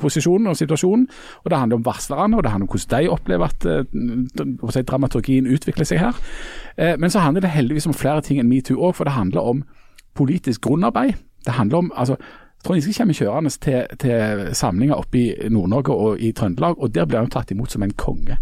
posisjonen 0.00 0.50
og 0.52 0.58
situasjonen. 0.58 1.06
Og 1.44 1.50
det 1.50 1.58
handler 1.58 1.80
om 1.80 1.86
varslerne, 1.86 2.36
og 2.36 2.44
det 2.44 2.52
handler 2.52 2.68
om 2.68 2.72
hvordan 2.72 3.04
de 3.04 3.12
opplever 3.12 3.44
at 3.48 4.74
si, 4.74 4.82
dramaturgien 4.88 5.48
utvikler 5.50 5.88
seg 5.88 6.02
her. 6.02 6.18
Men 6.98 7.10
så 7.10 7.22
handler 7.24 7.44
det 7.44 7.50
heldigvis 7.50 7.88
om 7.90 7.96
flere 7.96 8.22
ting 8.24 8.38
enn 8.40 8.50
metoo 8.50 8.78
òg, 8.78 8.94
for 8.98 9.08
det 9.08 9.16
handler 9.16 9.48
om 9.52 9.64
politisk 10.18 10.62
grunnarbeid. 10.66 11.16
Det 11.46 11.56
handler 11.56 11.84
om 11.84 11.92
altså, 11.96 12.16
Trond 12.64 12.80
Giske 12.80 12.98
kommer 12.98 13.14
kjørende 13.14 13.52
til, 13.62 13.98
til 14.02 14.48
samlinger 14.58 14.98
oppe 14.98 15.20
i 15.20 15.48
Nord-Norge 15.48 15.94
og 15.94 16.20
i 16.20 16.32
Trøndelag, 16.32 16.78
og 16.78 16.94
der 16.94 17.06
blir 17.06 17.22
han 17.22 17.30
tatt 17.32 17.52
imot 17.54 17.74
som 17.74 17.84
en 17.86 17.94
konge. 17.94 18.38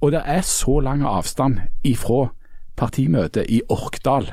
Og 0.00 0.14
det 0.14 0.22
er 0.24 0.40
så 0.46 0.78
lang 0.80 1.04
avstand 1.04 1.60
ifra 1.84 2.30
partimøtet 2.80 3.50
i 3.52 3.60
Orkdal 3.68 4.30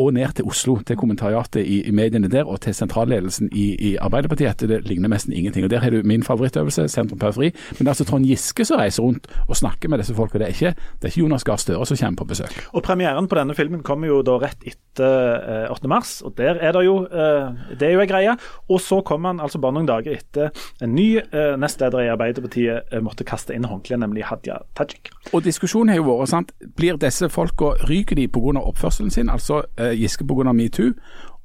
og 0.00 0.14
ned 0.16 0.34
til 0.36 0.48
Oslo, 0.48 0.78
til 0.86 0.96
kommentariatet 0.96 1.62
i, 1.62 1.80
i 1.88 1.94
mediene 1.94 2.30
der, 2.32 2.48
og 2.48 2.60
til 2.64 2.74
sentralledelsen 2.76 3.50
i, 3.52 3.66
i 3.90 3.94
Arbeiderpartiet, 4.00 4.64
det 4.68 4.82
ligner 4.88 5.12
nesten 5.12 5.34
ingenting. 5.36 5.64
Og 5.66 5.70
Der 5.70 5.82
har 5.84 5.90
du 5.90 6.00
min 6.04 6.22
favorittøvelse, 6.22 6.88
sentrum 6.88 7.18
periferi. 7.18 7.50
Men 7.76 7.78
det 7.78 7.86
er 7.86 7.94
altså 7.94 8.08
Trond 8.08 8.26
Giske 8.26 8.64
som 8.64 8.80
reiser 8.80 9.02
rundt 9.02 9.28
og 9.46 9.56
snakker 9.56 9.88
med 9.88 10.02
disse 10.02 10.14
folka. 10.14 10.38
Det 10.38 10.48
er 10.48 10.54
ikke, 10.56 10.74
det 11.00 11.08
er 11.08 11.12
ikke 11.12 11.24
Jonas 11.24 11.44
Gahr 11.44 11.60
Støre 11.60 11.86
som 11.86 11.96
kommer 12.00 12.22
på 12.22 12.28
besøk. 12.32 12.56
Og 12.72 12.82
Premieren 12.82 13.28
på 13.28 13.38
denne 13.38 13.54
filmen 13.54 13.82
kommer 13.86 14.10
jo 14.10 14.20
da 14.26 14.38
rett 14.40 14.64
etter 14.66 15.66
eh, 15.66 15.72
8. 15.72 15.88
mars, 15.90 16.20
og 16.26 16.34
der 16.38 16.58
er 16.60 16.72
det 16.76 16.84
jo 16.86 16.96
eh, 17.06 17.76
Det 17.80 17.88
er 17.88 17.94
jo 17.94 18.02
ei 18.04 18.08
greie. 18.10 18.36
Og 18.68 18.80
så 18.80 19.00
kommer 19.06 19.34
han 19.34 19.40
altså 19.40 19.60
bare 19.62 19.76
noen 19.76 19.88
dager 19.88 20.16
etter 20.16 20.50
en 20.82 20.94
ny 20.94 21.08
eh, 21.20 21.54
nestleder 21.60 22.06
i 22.06 22.10
Arbeiderpartiet 22.12 22.90
eh, 22.92 23.02
måtte 23.04 23.26
kaste 23.28 23.54
inn 23.56 23.68
håndkleet, 23.68 24.00
nemlig 24.02 24.26
Hadia 24.28 24.60
Tajik. 24.78 25.12
Og 25.32 25.44
diskusjonen 25.44 25.92
har 25.92 26.00
jo 26.00 26.08
vært 26.08 26.32
sant, 26.32 26.54
blir 26.76 26.98
disse 27.00 27.28
folka 27.32 27.74
ryker 27.88 28.18
de 28.18 28.26
pga. 28.28 28.60
oppførselen 28.60 29.10
sin, 29.10 29.30
altså 29.30 29.62
eh, 29.78 29.89
Giske 29.98 30.24
pga. 30.26 30.52
metoo, 30.52 30.92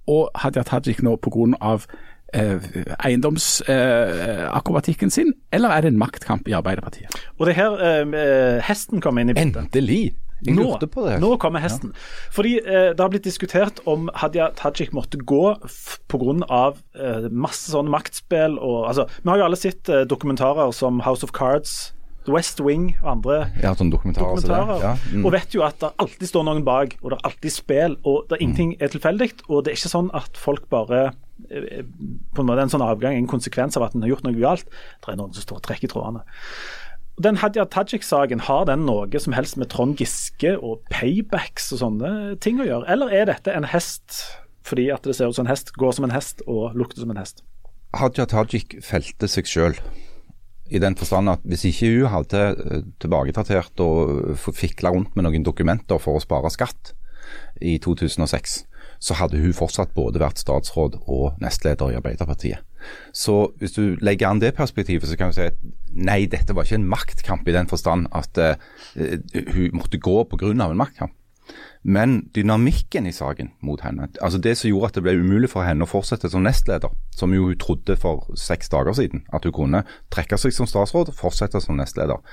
og 0.07 0.29
Hadia 0.35 0.63
Tajik 0.63 1.01
nå 1.03 1.15
pga. 1.17 1.79
Eh, 2.35 2.59
eiendomsakrobatikken 3.05 5.09
sin, 5.13 5.33
eller 5.53 5.69
er 5.69 5.81
det 5.81 5.87
en 5.93 5.97
maktkamp 5.99 6.47
i 6.47 6.51
Arbeiderpartiet? 6.57 7.07
Og 7.39 7.45
det 7.47 7.53
er 7.55 7.61
her 7.61 7.71
eh, 8.11 8.61
hesten 8.65 9.01
kommer 9.01 9.21
inn 9.21 9.29
i 9.31 9.33
bildet. 9.37 9.63
Endelig! 9.69 10.15
Jeg 10.45 10.55
Nå, 10.57 10.63
lurte 10.67 10.87
på 10.91 11.05
det. 11.07 11.15
nå 11.23 11.37
kommer 11.39 11.59
hesten. 11.63 11.93
Fordi 12.35 12.57
eh, 12.59 12.89
Det 12.91 12.99
har 12.99 13.07
blitt 13.09 13.23
diskutert 13.23 13.79
om 13.87 14.09
Hadia 14.13 14.49
Tajik 14.53 14.91
måtte 14.93 15.17
gå 15.17 15.55
pga. 16.11 16.73
Eh, 16.99 17.29
masse 17.31 17.71
sånn 17.71 17.87
maktspill. 17.89 18.59
Og, 18.59 18.83
altså, 18.89 19.05
vi 19.23 19.29
har 19.31 19.37
jo 19.39 19.45
alle 19.47 19.55
sett 19.57 19.89
eh, 19.89 20.03
dokumentarer 20.05 20.71
som 20.75 20.99
House 21.07 21.23
of 21.23 21.31
Cards, 21.31 21.93
West 22.31 22.59
Wing 22.61 22.95
og 23.01 23.09
andre 23.11 23.35
Ja, 23.61 23.73
sånn 23.77 23.91
dokumentarer. 23.91 24.35
dokumentarer. 24.39 24.81
Ja. 24.81 24.93
Mm. 25.13 25.25
Og 25.25 25.31
vet 25.35 25.53
jo 25.55 25.63
at 25.65 25.79
det 25.79 25.91
alltid 26.01 26.27
står 26.31 26.45
noen 26.47 26.63
bak, 26.65 26.95
og 27.01 27.11
det 27.11 27.19
er 27.19 27.29
alltid 27.29 27.51
spill, 27.51 27.97
og 28.03 28.27
det 28.29 28.37
er 28.37 28.43
ingenting 28.45 28.75
er 28.79 28.87
tilfeldig. 28.93 29.31
Og 29.49 29.63
det 29.63 29.71
er 29.73 29.77
ikke 29.79 29.93
sånn 29.93 30.09
at 30.13 30.37
folk 30.37 30.69
bare 30.69 31.13
eh, 31.51 31.83
På 32.33 32.41
en 32.41 32.47
måte 32.49 32.61
en 32.63 32.69
sånn 32.71 32.81
avgang, 32.85 33.15
en 33.17 33.27
konsekvens 33.27 33.77
av 33.77 33.83
at 33.83 33.95
en 33.95 34.01
har 34.01 34.09
gjort 34.09 34.23
noe 34.23 34.39
galt. 34.39 34.65
Det 35.03 35.13
er 35.13 35.19
noen 35.19 35.33
som 35.33 35.43
står 35.43 35.61
og 35.61 35.67
trekker 35.67 35.91
trådene. 35.91 36.23
Den 37.21 37.37
Hadia 37.39 37.63
Tajik-saken, 37.63 38.41
har 38.49 38.65
den 38.67 38.85
noe 38.85 39.19
som 39.23 39.33
helst 39.33 39.55
med 39.55 39.69
Trond 39.71 39.95
Giske 40.01 40.57
og 40.59 40.81
paybacks 40.91 41.71
og 41.71 41.79
sånne 41.79 42.39
ting 42.43 42.59
å 42.59 42.65
gjøre? 42.67 42.89
Eller 42.91 43.13
er 43.15 43.29
dette 43.29 43.53
en 43.55 43.63
hest 43.71 44.25
fordi 44.65 44.89
at 44.91 45.03
det 45.05 45.15
ser 45.15 45.29
ut 45.29 45.35
som 45.37 45.45
en 45.45 45.51
hest, 45.51 45.71
går 45.77 45.93
som 45.93 46.07
en 46.07 46.11
hest 46.11 46.41
og 46.47 46.73
lukter 46.75 46.99
som 46.99 47.11
en 47.13 47.21
hest? 47.21 47.43
Hadia 47.95 48.25
Tajik 48.27 48.75
felte 48.83 49.29
seg 49.31 49.47
sjøl. 49.47 49.77
I 50.73 50.81
den 50.81 50.95
forstand 50.97 51.29
at 51.29 51.43
hvis 51.45 51.65
ikke 51.69 51.91
hun 51.93 52.11
hadde 52.13 52.43
tilbaketratert 53.01 53.81
og 53.85 54.37
fikla 54.37 54.93
rundt 54.95 55.13
med 55.15 55.27
noen 55.27 55.45
dokumenter 55.45 56.01
for 56.01 56.17
å 56.17 56.23
spare 56.23 56.49
skatt 56.53 56.95
i 57.61 57.77
2006, 57.81 58.63
så 58.99 59.17
hadde 59.19 59.41
hun 59.41 59.53
fortsatt 59.53 59.93
både 59.95 60.21
vært 60.21 60.39
statsråd 60.41 60.97
og 61.05 61.41
nestleder 61.43 61.91
i 61.91 61.99
Arbeiderpartiet. 61.99 62.63
Så 63.13 63.51
hvis 63.59 63.75
du 63.75 63.97
legger 64.03 64.29
an 64.29 64.41
det 64.41 64.53
perspektivet, 64.57 65.09
så 65.09 65.17
kan 65.17 65.31
du 65.31 65.37
si 65.37 65.47
at 65.49 65.59
nei, 65.93 66.25
dette 66.29 66.55
var 66.55 66.67
ikke 66.67 66.79
en 66.79 66.89
maktkamp 66.89 67.47
i 67.49 67.55
den 67.55 67.69
forstand 67.69 68.09
at 68.15 68.37
uh, 68.37 68.55
hun 69.55 69.77
måtte 69.77 70.01
gå 70.01 70.17
pga. 70.29 70.51
en 70.53 70.77
maktkamp. 70.77 71.13
Men 71.85 72.17
dynamikken 72.33 73.05
i 73.05 73.13
saken 73.13 73.51
mot 73.65 73.81
henne, 73.85 74.07
altså 74.21 74.39
det 74.41 74.55
som 74.57 74.71
gjorde 74.71 74.89
at 74.89 74.97
det 74.97 75.03
ble 75.05 75.13
umulig 75.21 75.51
for 75.51 75.67
henne 75.67 75.85
å 75.85 75.89
fortsette 75.89 76.31
som 76.33 76.45
nestleder, 76.45 76.93
som 77.13 77.33
jo 77.35 77.45
hun 77.51 77.59
trodde 77.61 77.97
for 78.01 78.25
seks 78.39 78.71
dager 78.73 78.97
siden, 78.97 79.21
at 79.33 79.45
hun 79.45 79.53
kunne 79.53 79.83
trekke 80.13 80.39
seg 80.41 80.55
som 80.55 80.69
statsråd 80.69 81.13
fortsette 81.15 81.61
som 81.61 81.77
nestleder, 81.77 82.23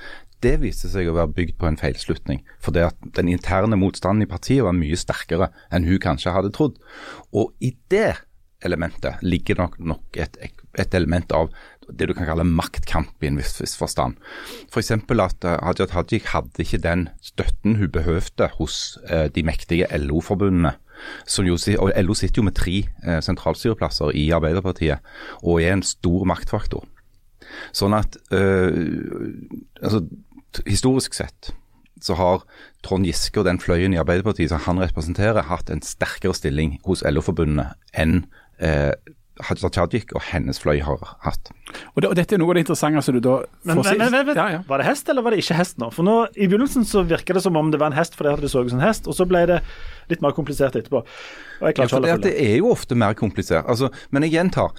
det 0.43 0.57
viste 0.63 0.89
seg 0.91 1.07
å 1.07 1.15
være 1.19 1.35
bygd 1.37 1.59
på 1.61 1.69
en 1.69 1.79
feilslutning. 1.79 2.41
For 2.59 2.75
det 2.75 2.89
at 2.89 3.09
den 3.15 3.29
interne 3.31 3.79
motstanden 3.79 4.25
i 4.25 4.31
partiet 4.31 4.65
var 4.65 4.75
mye 4.75 4.99
sterkere 4.99 5.51
enn 5.71 5.87
hun 5.87 6.01
kanskje 6.03 6.33
hadde 6.35 6.51
trodd. 6.55 6.81
Og 7.31 7.53
i 7.63 7.75
det 7.93 8.15
elementet 8.63 9.21
ligger 9.23 9.59
nok, 9.59 9.77
nok 9.79 10.19
et, 10.19 10.37
et 10.79 10.97
element 10.97 11.31
av 11.35 11.51
det 11.99 12.09
du 12.09 12.13
kan 12.17 12.27
kalle 12.27 12.45
maktkamp 12.47 13.23
i 13.23 13.29
en 13.29 13.39
viss, 13.39 13.55
viss 13.61 13.75
forstand. 13.79 14.17
F.eks. 14.71 14.91
at 14.91 15.47
uh, 15.47 15.57
Hadia 15.63 15.87
Tajik 15.89 16.31
hadde 16.33 16.65
ikke 16.65 16.81
den 16.83 17.07
støtten 17.21 17.77
hun 17.79 17.91
behøvde 17.93 18.49
hos 18.57 18.97
eh, 19.09 19.29
de 19.33 19.43
mektige 19.45 19.87
LO-forbundene. 19.97 20.75
Jo, 21.39 21.57
og 21.79 21.91
LO 21.97 22.13
sitter 22.13 22.41
jo 22.41 22.47
med 22.47 22.55
tre 22.55 22.83
eh, 23.03 23.19
sentralstyreplasser 23.23 24.13
i 24.15 24.29
Arbeiderpartiet 24.35 25.03
og 25.41 25.61
er 25.61 25.73
en 25.73 25.85
stor 25.85 26.27
maktfaktor. 26.29 26.85
Sånn 27.75 27.95
at 27.97 28.17
øh, 28.33 29.33
altså, 29.81 30.05
Historisk 30.67 31.15
sett 31.17 31.49
så 32.03 32.13
har 32.19 32.43
Trond 32.85 33.07
Giske 33.07 33.39
og 33.41 33.47
den 33.47 33.57
fløyen 33.63 33.95
i 33.95 33.97
Arbeiderpartiet 33.97 34.51
som 34.51 34.61
han 34.67 34.81
representerer, 34.83 35.47
hatt 35.47 35.71
en 35.73 35.81
sterkere 35.81 36.35
stilling 36.37 36.75
hos 36.85 37.01
LO-forbundene 37.07 37.71
enn 37.97 38.25
eh, 38.61 38.91
Hadia 39.41 39.69
Tajik 39.73 40.11
og 40.13 40.21
hennes 40.29 40.59
fløy 40.61 40.79
har 40.85 40.99
hatt. 41.25 41.49
Og, 41.95 42.01
det, 42.03 42.09
og 42.11 42.15
Dette 42.19 42.35
er 42.35 42.41
noe 42.41 42.51
av 42.53 42.57
det 42.59 42.61
interessante 42.67 43.01
som 43.01 43.15
du 43.15 43.19
da 43.25 43.39
Men, 43.65 43.79
får 43.79 43.87
si- 43.87 43.97
men, 43.97 44.11
men, 44.13 44.25
men 44.27 44.35
ja, 44.37 44.45
ja. 44.53 44.59
Var 44.67 44.77
det 44.77 44.85
hest, 44.85 45.09
eller 45.09 45.25
var 45.25 45.33
det 45.33 45.39
ikke 45.41 45.57
hest 45.57 45.79
nå? 45.81 45.89
For 45.95 46.05
nå, 46.05 46.13
I 46.37 46.45
begynnelsen 46.51 46.85
så 46.85 47.01
virka 47.09 47.33
det 47.33 47.41
som 47.41 47.57
om 47.57 47.71
det 47.73 47.79
var 47.81 47.89
en 47.89 47.97
hest 47.97 48.13
fordi 48.19 48.35
det 48.43 48.51
så 48.53 48.61
ut 48.61 48.69
som 48.69 48.79
en 48.79 48.85
hest, 48.85 49.07
og 49.09 49.17
så 49.17 49.25
ble 49.25 49.41
det 49.49 49.57
litt 50.11 50.21
mer 50.21 50.35
komplisert 50.37 50.77
etterpå. 50.77 51.01
Og 51.01 51.65
jeg 51.65 51.73
Ja, 51.73 51.77
klarer 51.81 51.89
for 51.95 52.05
det, 52.05 52.11
at 52.19 52.27
det 52.27 52.35
er 52.45 52.57
jo 52.61 52.69
ofte 52.75 52.95
mer 52.95 53.13
komplisert. 53.17 53.65
Altså, 53.65 53.89
men 54.11 54.23
jeg 54.27 54.35
gjentar. 54.37 54.69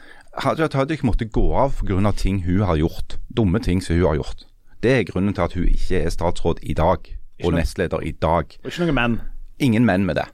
Hadia 0.45 0.69
Tajik 0.71 1.03
måtte 1.07 1.27
gå 1.31 1.45
av 1.59 1.81
pga. 1.83 2.13
ting 2.17 2.43
hun 2.47 2.63
har 2.63 2.77
gjort. 2.77 3.19
Dumme 3.35 3.59
ting 3.63 3.81
som 3.83 3.97
hun 3.97 4.07
har 4.07 4.15
gjort. 4.23 4.47
Det 4.83 4.93
er 5.01 5.05
grunnen 5.11 5.35
til 5.35 5.43
at 5.43 5.53
hun 5.59 5.67
ikke 5.67 6.05
er 6.05 6.11
statsråd 6.11 6.59
i 6.63 6.75
dag, 6.75 6.99
og 7.43 7.53
nestleder 7.55 8.03
i 8.07 8.13
dag. 8.13 8.55
Og 8.63 8.71
ikke 8.71 8.87
noen 8.87 8.95
menn. 8.95 9.21
Ingen 9.59 9.85
menn 9.87 10.05
med 10.07 10.17
det. 10.17 10.27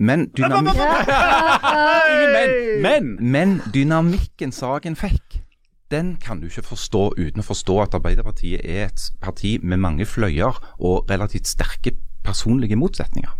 Men, 0.00 0.30
dynamik. 0.36 0.80
Men 2.80 3.10
men 3.20 3.58
dynamikken 3.74 4.52
saken 4.52 4.96
fikk, 4.96 5.40
den 5.90 6.14
kan 6.22 6.40
du 6.40 6.46
ikke 6.48 6.64
forstå 6.70 7.02
uten 7.18 7.42
å 7.42 7.46
forstå 7.46 7.76
at 7.82 7.96
Arbeiderpartiet 7.98 8.64
er 8.64 8.88
et 8.88 9.06
parti 9.20 9.58
med 9.62 9.82
mange 9.82 10.06
fløyer 10.06 10.56
og 10.78 11.10
relativt 11.10 11.50
sterke 11.50 11.92
personlige 12.24 12.78
motsetninger. 12.78 13.32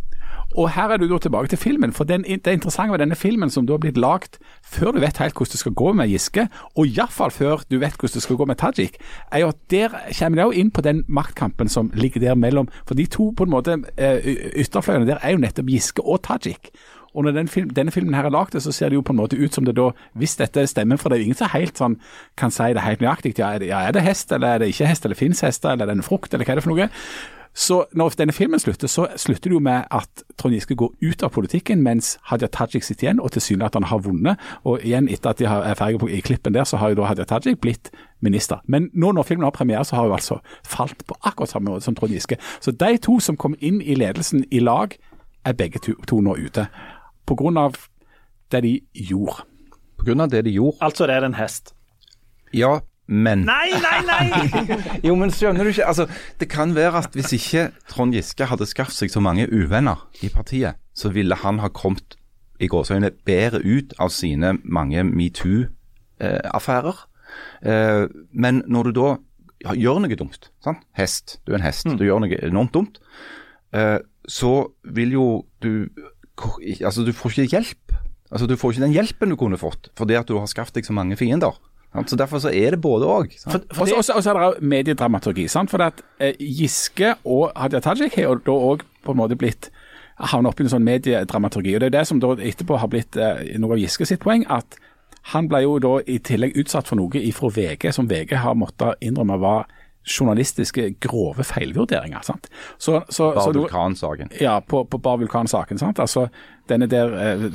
Og 0.59 0.73
her 0.75 0.91
er 0.91 0.99
du 0.99 1.07
da 1.07 1.19
tilbake 1.23 1.53
til 1.53 1.59
filmen. 1.59 1.93
For 1.95 2.05
den, 2.05 2.25
det 2.27 2.53
interessante 2.53 2.91
med 2.91 2.99
denne 2.99 3.19
filmen 3.19 3.51
som 3.51 3.67
da 3.67 3.77
har 3.77 3.83
blitt 3.85 4.01
lagd 4.01 4.41
før 4.67 4.97
du 4.97 5.01
vet 5.03 5.21
helt 5.23 5.37
hvordan 5.37 5.55
det 5.55 5.63
skal 5.63 5.77
gå 5.79 5.93
med 5.95 6.11
Giske, 6.11 6.47
og 6.75 6.87
iallfall 6.87 7.31
før 7.31 7.63
du 7.71 7.79
vet 7.79 7.95
hvordan 7.95 8.15
det 8.19 8.25
skal 8.25 8.39
gå 8.41 8.49
med 8.51 8.59
Tajik, 8.59 8.99
er 9.31 9.45
jo 9.45 9.53
at 9.55 9.61
der 9.71 9.95
kommer 10.19 10.41
de 10.41 10.49
jo 10.49 10.63
inn 10.63 10.71
på 10.75 10.83
den 10.87 11.05
maktkampen 11.09 11.71
som 11.71 11.93
ligger 11.95 12.21
der 12.21 12.35
mellom 12.35 12.69
For 12.87 12.95
de 12.95 13.07
to 13.07 13.31
på 13.37 13.47
en 13.47 13.51
måte 13.53 13.79
eh, 13.97 14.19
ytterfløyene 14.59 15.07
der 15.07 15.23
er 15.23 15.37
jo 15.37 15.45
nettopp 15.45 15.71
Giske 15.71 16.03
og 16.03 16.23
Tajik. 16.27 16.73
Og 17.15 17.25
når 17.25 17.35
den 17.35 17.49
film, 17.49 17.71
denne 17.75 17.91
filmen 17.91 18.15
her 18.15 18.25
er 18.29 18.31
lagd, 18.31 18.55
så 18.61 18.73
ser 18.73 18.89
det 18.89 18.95
jo 18.95 19.03
på 19.03 19.13
en 19.13 19.19
måte 19.19 19.39
ut 19.39 19.55
som 19.55 19.65
det 19.67 19.75
da, 19.79 19.89
hvis 20.15 20.37
dette 20.39 20.67
stemmer, 20.71 20.97
for 20.97 21.11
det 21.11 21.19
er 21.19 21.25
jo 21.25 21.31
ingen 21.31 21.41
som 21.41 21.51
helt 21.51 21.79
sånn 21.79 21.97
kan 22.39 22.55
si 22.55 22.71
det 22.77 22.85
helt 22.85 23.03
nøyaktig. 23.03 23.35
Ja, 23.39 23.55
er 23.55 23.63
det, 23.63 23.71
ja, 23.73 23.83
er 23.83 23.97
det 23.97 24.05
hest, 24.07 24.31
eller 24.33 24.55
er 24.55 24.63
det 24.63 24.71
ikke 24.71 24.87
hest, 24.87 25.07
eller 25.07 25.19
fins 25.19 25.43
hester, 25.43 25.75
eller 25.75 25.89
er 25.89 25.91
det 25.91 25.99
en 25.99 26.07
frukt, 26.07 26.31
eller 26.31 26.47
hva 26.47 26.55
er 26.55 26.61
det 26.61 26.67
for 26.67 26.75
noe? 26.77 26.87
Så 27.55 27.85
når 27.93 28.15
denne 28.19 28.33
filmen 28.33 28.61
slutter, 28.63 28.89
så 28.89 29.09
slutter 29.19 29.51
det 29.51 29.57
jo 29.57 29.61
med 29.61 29.85
at 29.91 30.23
Trond 30.39 30.55
Giske 30.55 30.75
går 30.79 30.93
ut 31.03 31.23
av 31.27 31.33
politikken, 31.35 31.83
mens 31.83 32.13
Hadia 32.31 32.49
Tajik 32.49 32.83
sitter 32.87 33.09
igjen 33.09 33.21
og 33.21 33.33
tilsynelatende 33.35 33.89
har 33.91 33.99
vunnet. 33.99 34.39
Og 34.65 34.85
igjen, 34.87 35.09
etter 35.11 35.31
at 35.31 35.39
de 35.39 35.49
har- 35.51 35.63
er 35.63 35.75
ferdige 35.75 35.99
på, 35.99 36.09
i 36.09 36.21
klippen 36.21 36.55
der, 36.55 36.65
så 36.65 36.77
har 36.79 36.89
jo 36.89 36.95
da 36.95 37.05
Hadia 37.05 37.25
Tajik 37.25 37.61
blitt 37.61 37.91
minister. 38.23 38.61
Men 38.67 38.91
nå 38.95 39.13
når 39.13 39.23
filmen 39.27 39.45
har 39.45 39.51
premiere, 39.51 39.85
så 39.85 39.97
har 39.97 40.03
hun 40.03 40.13
altså 40.13 40.39
falt 40.65 41.07
på 41.07 41.15
akkurat 41.25 41.49
samme 41.49 41.71
måte 41.71 41.83
som 41.83 41.95
Trond 41.95 42.13
Giske. 42.13 42.37
Så 42.61 42.71
de 42.71 42.97
to 42.99 43.19
som 43.21 43.37
kom 43.37 43.55
inn 43.61 43.83
i 43.83 43.95
ledelsen 43.95 44.45
i 44.51 44.61
lag, 44.61 44.97
er 45.45 45.53
begge 45.53 45.79
to, 45.81 45.95
to 46.07 46.21
nå 46.21 46.37
ute. 46.37 46.69
På 47.27 47.35
grunn 47.35 47.57
av 47.57 47.75
det 48.53 48.63
de 48.63 48.81
gjorde. 48.95 49.43
På 49.99 50.05
grunn 50.05 50.21
av 50.21 50.31
det 50.31 50.45
de 50.45 50.51
gjorde. 50.51 50.79
Altså 50.81 51.07
det 51.07 51.17
er 51.17 51.21
det 51.21 51.27
en 51.27 51.35
hest. 51.35 51.75
Ja, 52.53 52.81
men 53.11 53.43
Nei, 53.49 53.73
nei, 53.83 53.99
nei! 54.07 54.63
Jo, 55.09 55.17
men 55.19 55.33
skjønner 55.35 55.67
du 55.67 55.73
ikke? 55.73 55.87
Altså, 55.91 56.07
det 56.39 56.47
kan 56.53 56.75
være 56.77 57.03
at 57.03 57.17
hvis 57.19 57.33
ikke 57.35 57.65
Trond 57.91 58.15
Giske 58.15 58.47
hadde 58.47 58.69
skaffet 58.71 58.95
seg 59.03 59.11
så 59.13 59.23
mange 59.25 59.49
uvenner 59.51 60.05
i 60.23 60.31
partiet, 60.31 60.79
så 60.95 61.11
ville 61.15 61.35
han 61.43 61.59
ha 61.63 61.71
kommet 61.75 62.15
i 62.61 62.69
gåseøyne 62.71 63.11
bedre 63.27 63.63
ut 63.65 63.95
av 63.99 64.13
sine 64.15 64.55
mange 64.63 65.03
metoo-affærer. 65.09 67.01
Eh, 67.65 68.05
men 68.33 68.63
når 68.69 68.91
du 68.91 68.93
da 69.01 69.75
gjør 69.77 70.01
noe 70.05 70.19
dumt, 70.19 70.51
sant? 70.65 70.85
hest, 70.97 71.39
du 71.47 71.53
er 71.53 71.61
en 71.61 71.67
hest, 71.67 71.89
du 71.89 72.05
gjør 72.07 72.23
noe 72.25 72.41
enormt 72.47 72.75
dumt, 72.77 73.01
eh, 73.77 73.99
så 74.29 74.55
vil 74.85 75.17
jo 75.19 75.27
du 75.65 75.89
Altså, 76.81 77.03
du 77.05 77.11
får 77.13 77.35
ikke 77.35 77.59
hjelp. 77.59 77.93
Altså, 78.33 78.47
Du 78.49 78.57
får 78.57 78.73
ikke 78.73 78.85
den 78.87 78.95
hjelpen 78.95 79.29
du 79.29 79.37
kunne 79.37 79.59
fått 79.61 79.91
fordi 79.99 80.15
at 80.17 80.25
du 80.31 80.39
har 80.39 80.47
skaffet 80.49 80.79
deg 80.79 80.87
så 80.89 80.95
mange 80.97 81.19
fiender. 81.21 81.53
Så 82.07 82.17
Derfor 82.17 82.39
så 82.39 82.53
er 82.55 82.71
det 82.71 82.81
både 82.81 83.07
òg. 83.07 83.33
Og 83.51 84.05
så 84.05 84.31
er 84.31 84.39
det 84.39 84.63
mediedramaturgi. 84.63 85.49
sant? 85.49 85.71
For 85.71 85.83
at 85.83 86.03
eh, 86.21 86.35
Giske 86.39 87.17
og 87.25 87.51
Hadia 87.57 87.81
Tajik 87.81 88.15
har 88.15 88.29
jo 88.29 88.35
da 88.47 88.53
òg 88.53 88.85
på 89.03 89.11
en 89.13 89.19
måte 89.19 89.37
blitt 89.37 89.71
havnet 90.21 90.53
opp 90.53 90.61
i 90.61 90.65
en 90.69 90.71
sånn 90.71 90.87
mediedramaturgi. 90.87 91.75
og 91.75 91.81
Det 91.81 91.91
er 91.91 91.99
det 91.99 92.07
som 92.07 92.21
da 92.21 92.37
etterpå 92.37 92.79
har 92.79 92.89
blitt 92.93 93.17
eh, 93.17 93.59
noe 93.59 93.75
av 93.75 93.83
Giske 93.83 94.07
sitt 94.07 94.23
poeng. 94.23 94.47
at 94.49 94.79
han 95.23 95.49
ble 95.49 95.63
jo 95.63 95.79
da 95.83 95.99
i 96.09 96.19
tillegg 96.19 96.57
utsatt 96.57 96.89
for 96.89 96.97
noe 96.97 97.33
fra 97.37 97.51
VG, 97.53 97.91
som 97.93 98.09
VG 98.09 98.39
har 98.41 98.55
måttet 98.57 99.03
innrømme 99.05 99.37
var 99.41 99.67
journalistiske 100.11 100.95
grove 101.01 101.45
feilvurderinger. 101.45 102.23
sant? 102.27 102.49
Så, 102.79 103.01
så, 103.09 103.31
bar 103.35 103.53
vulkansaken. 103.53 104.33
ja, 104.41 104.59
på, 104.61 104.85
på 104.85 104.99
Bar 104.99 105.21
Vulkan-saken. 105.23 105.79
sant? 105.79 105.99
Altså, 105.99 106.29
denne 106.69 106.87
der, 106.91 107.15
eh, 107.15 107.47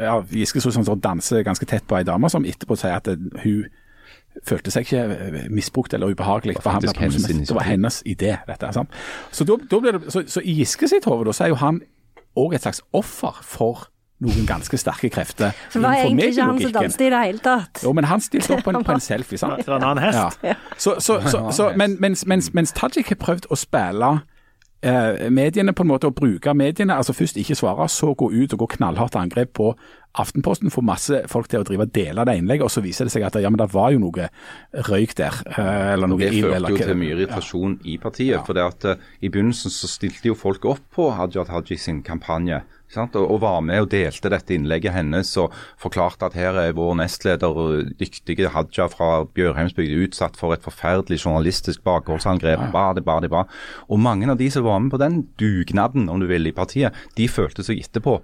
ja, 0.00 0.20
Giske 0.30 0.60
så 0.60 0.72
sånn 0.74 0.88
danser 1.00 1.44
ganske 1.46 1.66
tett 1.66 1.86
på 1.88 1.98
ei 1.98 2.06
dame, 2.06 2.30
som 2.30 2.46
etterpå 2.48 2.76
sier 2.78 2.98
at 2.98 3.08
eh, 3.08 3.28
hun 3.44 3.68
følte 4.46 4.70
seg 4.70 4.86
ikke 4.86 5.04
eh, 5.04 5.38
misbrukt 5.50 5.94
eller 5.94 6.14
ubehagelig. 6.14 6.58
Det 6.58 6.64
noe 6.64 6.96
hennes. 6.98 7.28
Det 7.48 7.56
var 7.56 7.68
hennes 7.68 8.02
idé, 8.06 8.36
dette. 8.46 8.72
sant? 8.72 8.98
Så, 9.30 9.46
da, 9.48 9.58
da 9.70 9.80
det, 9.86 10.12
så, 10.12 10.24
så 10.26 10.42
i 10.44 10.58
Giske 10.60 10.88
sitt 10.90 11.08
hode 11.08 11.34
er 11.40 11.52
jo 11.52 11.60
han 11.62 11.82
òg 12.38 12.54
et 12.54 12.66
slags 12.66 12.82
offer 12.94 13.40
for 13.42 13.88
noen 14.24 14.46
ganske 14.48 14.78
sterke 14.80 15.10
krefter 15.14 15.52
For 15.70 15.78
det 15.78 15.84
var 15.84 16.00
egentlig 16.02 16.32
ikke 16.32 16.48
han 16.48 16.62
som 16.62 16.72
danset 16.74 17.04
i 17.06 17.10
det 17.12 17.20
hele 17.22 17.42
tatt. 17.44 17.82
Jo, 17.84 17.92
men 17.94 18.08
han 18.10 18.24
stilte 18.24 18.56
opp 18.56 18.64
på 18.66 18.74
en, 18.74 18.82
på 18.86 18.96
en 18.96 19.04
selfie, 19.04 19.38
sant? 19.38 19.62
det 19.62 19.70
var 19.70 19.78
en 19.78 19.90
annen 19.92 20.04
hest. 20.08 20.42
Ja. 20.42 20.56
Så, 20.76 20.98
så, 20.98 21.20
så, 21.28 21.44
så, 21.54 21.70
men, 21.78 21.96
mens, 22.02 22.26
mens, 22.26 22.50
mens 22.54 22.74
Tajik 22.74 23.12
har 23.14 23.20
prøvd 23.22 23.46
å 23.50 23.58
spille 23.58 24.10
eh, 24.82 25.28
mediene 25.30 25.74
på 25.74 25.84
en 25.84 25.92
måte, 25.92 26.10
å 26.10 26.14
bruke 26.14 26.54
mediene, 26.54 26.96
altså 26.96 27.14
først 27.16 27.38
ikke 27.40 27.56
svare, 27.58 27.88
så 27.92 28.12
gå 28.18 28.30
ut 28.32 28.54
og 28.54 28.64
gå 28.64 28.70
knallhardt 28.78 29.18
angrep 29.18 29.54
på 29.58 29.72
Aftenposten, 30.18 30.72
få 30.72 30.82
masse 30.82 31.20
folk 31.30 31.50
til 31.52 31.60
å 31.60 31.66
drive 31.68 31.84
og 31.84 31.90
dele 31.94 32.24
det 32.26 32.38
innlegget, 32.40 32.64
og 32.66 32.72
så 32.72 32.82
viser 32.82 33.06
det 33.06 33.12
seg 33.12 33.26
at 33.28 33.36
ja, 33.38 33.50
men 33.52 33.60
det 33.60 33.68
var 33.70 33.92
jo 33.94 34.00
noe 34.02 34.30
røyk 34.88 35.12
der, 35.18 35.36
eh, 35.52 35.92
eller 35.92 36.10
noe 36.10 36.18
Det 36.18 36.32
ild, 36.32 36.46
førte 36.46 36.56
eller 36.56 36.74
jo 36.74 36.80
til 36.80 36.98
mye 36.98 37.14
irritasjon 37.14 37.76
i 37.84 37.98
partiet. 38.02 38.40
for 38.46 38.58
det 38.58 38.64
at 38.64 38.88
uh, 38.88 39.04
I 39.20 39.28
begynnelsen 39.28 39.70
så 39.70 39.90
stilte 39.90 40.32
jo 40.32 40.34
folk 40.34 40.64
opp 40.64 40.82
på 40.96 41.10
Hadia 41.14 41.44
Tajik 41.46 41.78
sin 41.78 42.02
kampanje. 42.02 42.62
Og, 42.96 43.16
og 43.20 43.40
var 43.42 43.60
med 43.60 43.82
og 43.84 43.90
delte 43.92 44.30
dette 44.32 44.54
innlegget 44.56 44.94
hennes 44.94 45.34
og 45.40 45.52
forklarte 45.80 46.30
at 46.30 46.38
her 46.38 46.56
er 46.56 46.72
vår 46.76 46.96
nestleder, 47.02 47.60
eh, 47.76 47.90
dyktige 48.00 48.48
Haja 48.54 48.88
fra 48.88 49.10
Bjørheimsbygd, 49.36 50.08
utsatt 50.08 50.38
for 50.40 50.56
et 50.56 50.64
forferdelig 50.64 51.20
journalistisk 51.20 51.84
bakholdsangrep. 51.84 52.70
Bade, 52.72 53.04
bade, 53.04 53.28
bade. 53.28 53.60
Og 53.88 54.00
mange 54.00 54.30
av 54.30 54.40
de 54.40 54.48
som 54.50 54.64
var 54.64 54.80
med 54.80 54.94
på 54.94 55.02
den 55.02 55.22
dugnaden, 55.40 56.08
om 56.08 56.20
du 56.20 56.26
vil, 56.30 56.48
i 56.48 56.56
partiet, 56.56 56.96
de 57.16 57.28
følte 57.28 57.66
seg 57.66 57.84
etterpå 57.84 58.20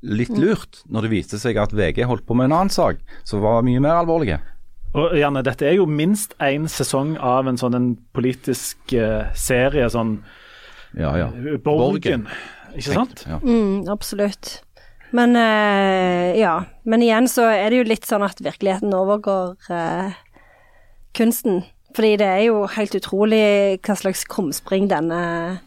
litt 0.00 0.32
lurt 0.32 0.80
når 0.88 1.04
det 1.04 1.12
viste 1.12 1.40
seg 1.40 1.58
at 1.60 1.74
VG 1.76 2.06
holdt 2.08 2.24
på 2.28 2.36
med 2.38 2.48
en 2.48 2.56
annen 2.56 2.72
sak 2.72 3.02
som 3.28 3.42
var 3.44 3.64
mye 3.66 3.82
mer 3.84 4.00
alvorlig. 4.00 4.38
Og 4.96 5.12
Janne, 5.14 5.42
dette 5.46 5.68
er 5.68 5.76
jo 5.78 5.86
minst 5.86 6.32
én 6.42 6.66
sesong 6.70 7.14
av 7.22 7.46
en 7.46 7.60
sånn 7.60 7.76
en 7.78 7.90
politisk 8.16 8.94
eh, 8.96 9.28
serie, 9.38 9.86
sånn 9.92 10.18
Ja, 10.98 11.12
ja. 11.14 11.28
Borgen. 11.62 12.24
Ikke 12.76 12.96
sant? 12.96 13.24
Ja. 13.26 13.40
Mm, 13.42 13.88
absolutt. 13.90 14.60
Men 15.16 15.34
eh, 15.36 16.38
ja. 16.38 16.54
Men 16.82 17.02
igjen 17.02 17.28
så 17.30 17.48
er 17.50 17.70
det 17.70 17.82
jo 17.82 17.90
litt 17.90 18.06
sånn 18.08 18.24
at 18.26 18.40
virkeligheten 18.42 18.94
overgår 18.94 19.70
eh, 19.74 20.16
kunsten. 21.16 21.64
Fordi 21.96 22.12
det 22.20 22.26
er 22.26 22.42
jo 22.44 22.58
helt 22.70 22.94
utrolig 22.94 23.42
hva 23.82 23.96
slags 23.98 24.22
krumspring 24.30 24.86
denne, 24.92 25.22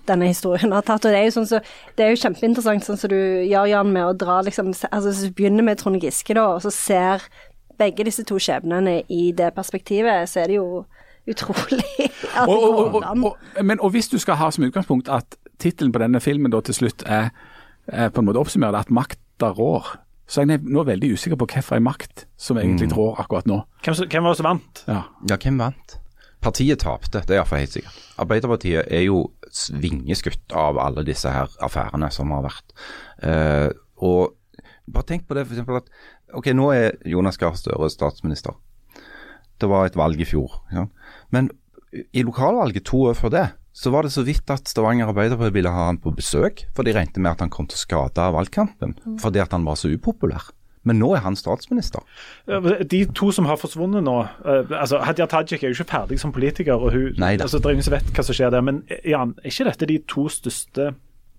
denne 0.08 0.30
historien 0.30 0.72
har 0.72 0.86
tatt. 0.88 1.04
Og 1.04 1.12
det 1.12 1.20
er 1.20 1.28
jo 1.28 1.36
sånn 1.36 1.50
så, 1.50 1.60
det 1.98 2.06
er 2.06 2.14
jo 2.14 2.22
kjempeinteressant 2.22 2.88
sånn 2.88 3.00
som 3.02 3.12
du 3.12 3.20
gjør, 3.20 3.68
Jan, 3.74 3.92
med 3.92 4.08
å 4.08 4.16
dra 4.16 4.40
liksom 4.48 4.72
Altså 4.72 5.10
hvis 5.10 5.26
du 5.28 5.36
begynner 5.36 5.68
med 5.68 5.82
Trond 5.82 6.00
Giske, 6.00 6.38
da, 6.38 6.48
og 6.56 6.64
så 6.64 6.72
ser 6.72 7.28
begge 7.82 8.06
disse 8.08 8.24
to 8.30 8.40
skjebnene 8.40 9.02
i 9.12 9.32
det 9.36 9.52
perspektivet, 9.58 10.30
så 10.30 10.44
er 10.44 10.52
det 10.52 10.60
jo 10.62 10.86
utrolig 11.28 11.84
at 12.40 12.48
det 12.48 12.48
og, 12.48 12.64
og, 12.64 12.74
går 12.78 12.98
og, 13.02 13.04
an. 13.10 13.24
og, 13.28 13.64
men, 13.64 13.80
og 13.80 13.94
hvis 13.96 14.08
du 14.12 14.18
skal 14.22 14.40
ha 14.40 14.52
som 14.52 14.64
utgangspunkt 14.64 15.12
at 15.12 15.38
tittelen 15.64 15.94
på 15.96 16.02
denne 16.04 16.22
filmen 16.24 16.54
da 16.54 16.62
til 16.66 16.78
slutt 16.78 17.06
er, 17.10 17.32
er 17.88 18.12
på 18.14 18.22
en 18.22 18.30
måte 18.30 18.42
oppsummert 18.42 18.78
at 18.78 18.94
makta 18.94 19.54
rår, 19.58 19.96
så 20.28 20.42
er 20.42 20.54
jeg 20.54 20.64
nå 20.72 20.86
veldig 20.88 21.12
usikker 21.16 21.40
på 21.40 21.48
hvilken 21.52 21.84
makt 21.86 22.26
som 22.40 22.60
egentlig 22.60 22.92
rår 22.96 23.20
akkurat 23.24 23.50
nå. 23.50 23.60
Hvem, 23.84 24.06
hvem 24.08 24.26
var 24.26 24.36
det 24.36 24.40
som 24.40 24.50
vant? 24.50 24.84
Ja. 24.88 25.02
Ja, 25.30 25.38
hvem 25.38 25.60
vant? 25.62 25.98
Partiet 26.44 26.84
tapte, 26.84 27.22
det 27.24 27.36
er 27.36 27.40
iallfall 27.40 27.62
helt 27.64 27.76
sikkert. 27.76 28.00
Arbeiderpartiet 28.20 28.90
er 28.92 29.06
jo 29.06 29.26
vingeskutt 29.80 30.56
av 30.58 30.80
alle 30.82 31.06
disse 31.08 31.32
her 31.32 31.52
affærene 31.64 32.10
som 32.12 32.34
har 32.36 32.44
vært. 32.44 32.74
Uh, 33.24 33.70
og 34.04 34.34
bare 34.92 35.08
tenk 35.08 35.28
på 35.28 35.38
det 35.38 35.46
eksempel 35.46 35.80
at 35.80 35.92
ok, 36.36 36.52
nå 36.58 36.70
er 36.76 36.98
Jonas 37.08 37.40
Gahr 37.40 37.56
Støre 37.56 37.88
statsminister. 37.94 38.58
Det 39.62 39.70
var 39.72 39.88
et 39.88 39.96
valg 40.00 40.20
i 40.20 40.28
fjor. 40.28 40.58
Ja. 40.74 40.88
Men 41.32 41.52
i 41.94 42.26
lokalvalget 42.26 42.88
to 42.90 43.06
år 43.08 43.16
før 43.16 43.32
det, 43.32 43.46
så 43.74 43.90
var 43.94 44.06
det 44.06 44.14
så 44.14 44.22
vidt 44.26 44.50
at 44.54 44.70
Stavanger 44.70 45.10
Arbeiderparti 45.10 45.56
ville 45.56 45.72
ha 45.74 45.88
han 45.90 45.98
på 46.02 46.14
besøk, 46.14 46.68
for 46.78 46.86
de 46.86 46.94
regnet 46.94 47.18
med 47.18 47.34
at 47.34 47.42
han 47.42 47.52
kom 47.54 47.66
til 47.70 47.80
å 47.80 47.84
skade 47.84 48.28
valgkampen 48.36 48.94
fordi 49.22 49.42
at 49.42 49.56
han 49.56 49.66
var 49.66 49.80
så 49.80 49.90
upopulær. 49.94 50.52
Men 50.84 51.00
nå 51.00 51.14
er 51.16 51.24
han 51.24 51.36
statsminister. 51.40 52.04
De 52.92 53.00
to 53.16 53.30
som 53.32 53.48
har 53.48 53.60
forsvunnet 53.60 54.04
nå 54.04 54.18
eh, 54.20 54.74
altså 54.76 55.00
Hadia 55.00 55.30
Tajik 55.32 55.64
er 55.64 55.72
jo 55.72 55.78
ikke 55.78 55.94
ferdig 55.94 56.20
som 56.20 56.34
politiker, 56.36 56.76
og 56.76 56.92
hun 56.92 57.16
Neida. 57.16 57.48
altså, 57.48 57.62
det 57.64 57.72
er 57.72 57.92
vet 57.96 58.12
hva 58.12 58.26
som 58.28 58.36
skjer 58.36 58.52
der. 58.52 58.66
Men 58.68 58.84
eh, 58.92 59.00
Jan, 59.14 59.32
er 59.40 59.54
ikke 59.54 59.70
dette 59.70 59.90
de 59.90 59.98
to 60.12 60.28
største 60.32 60.92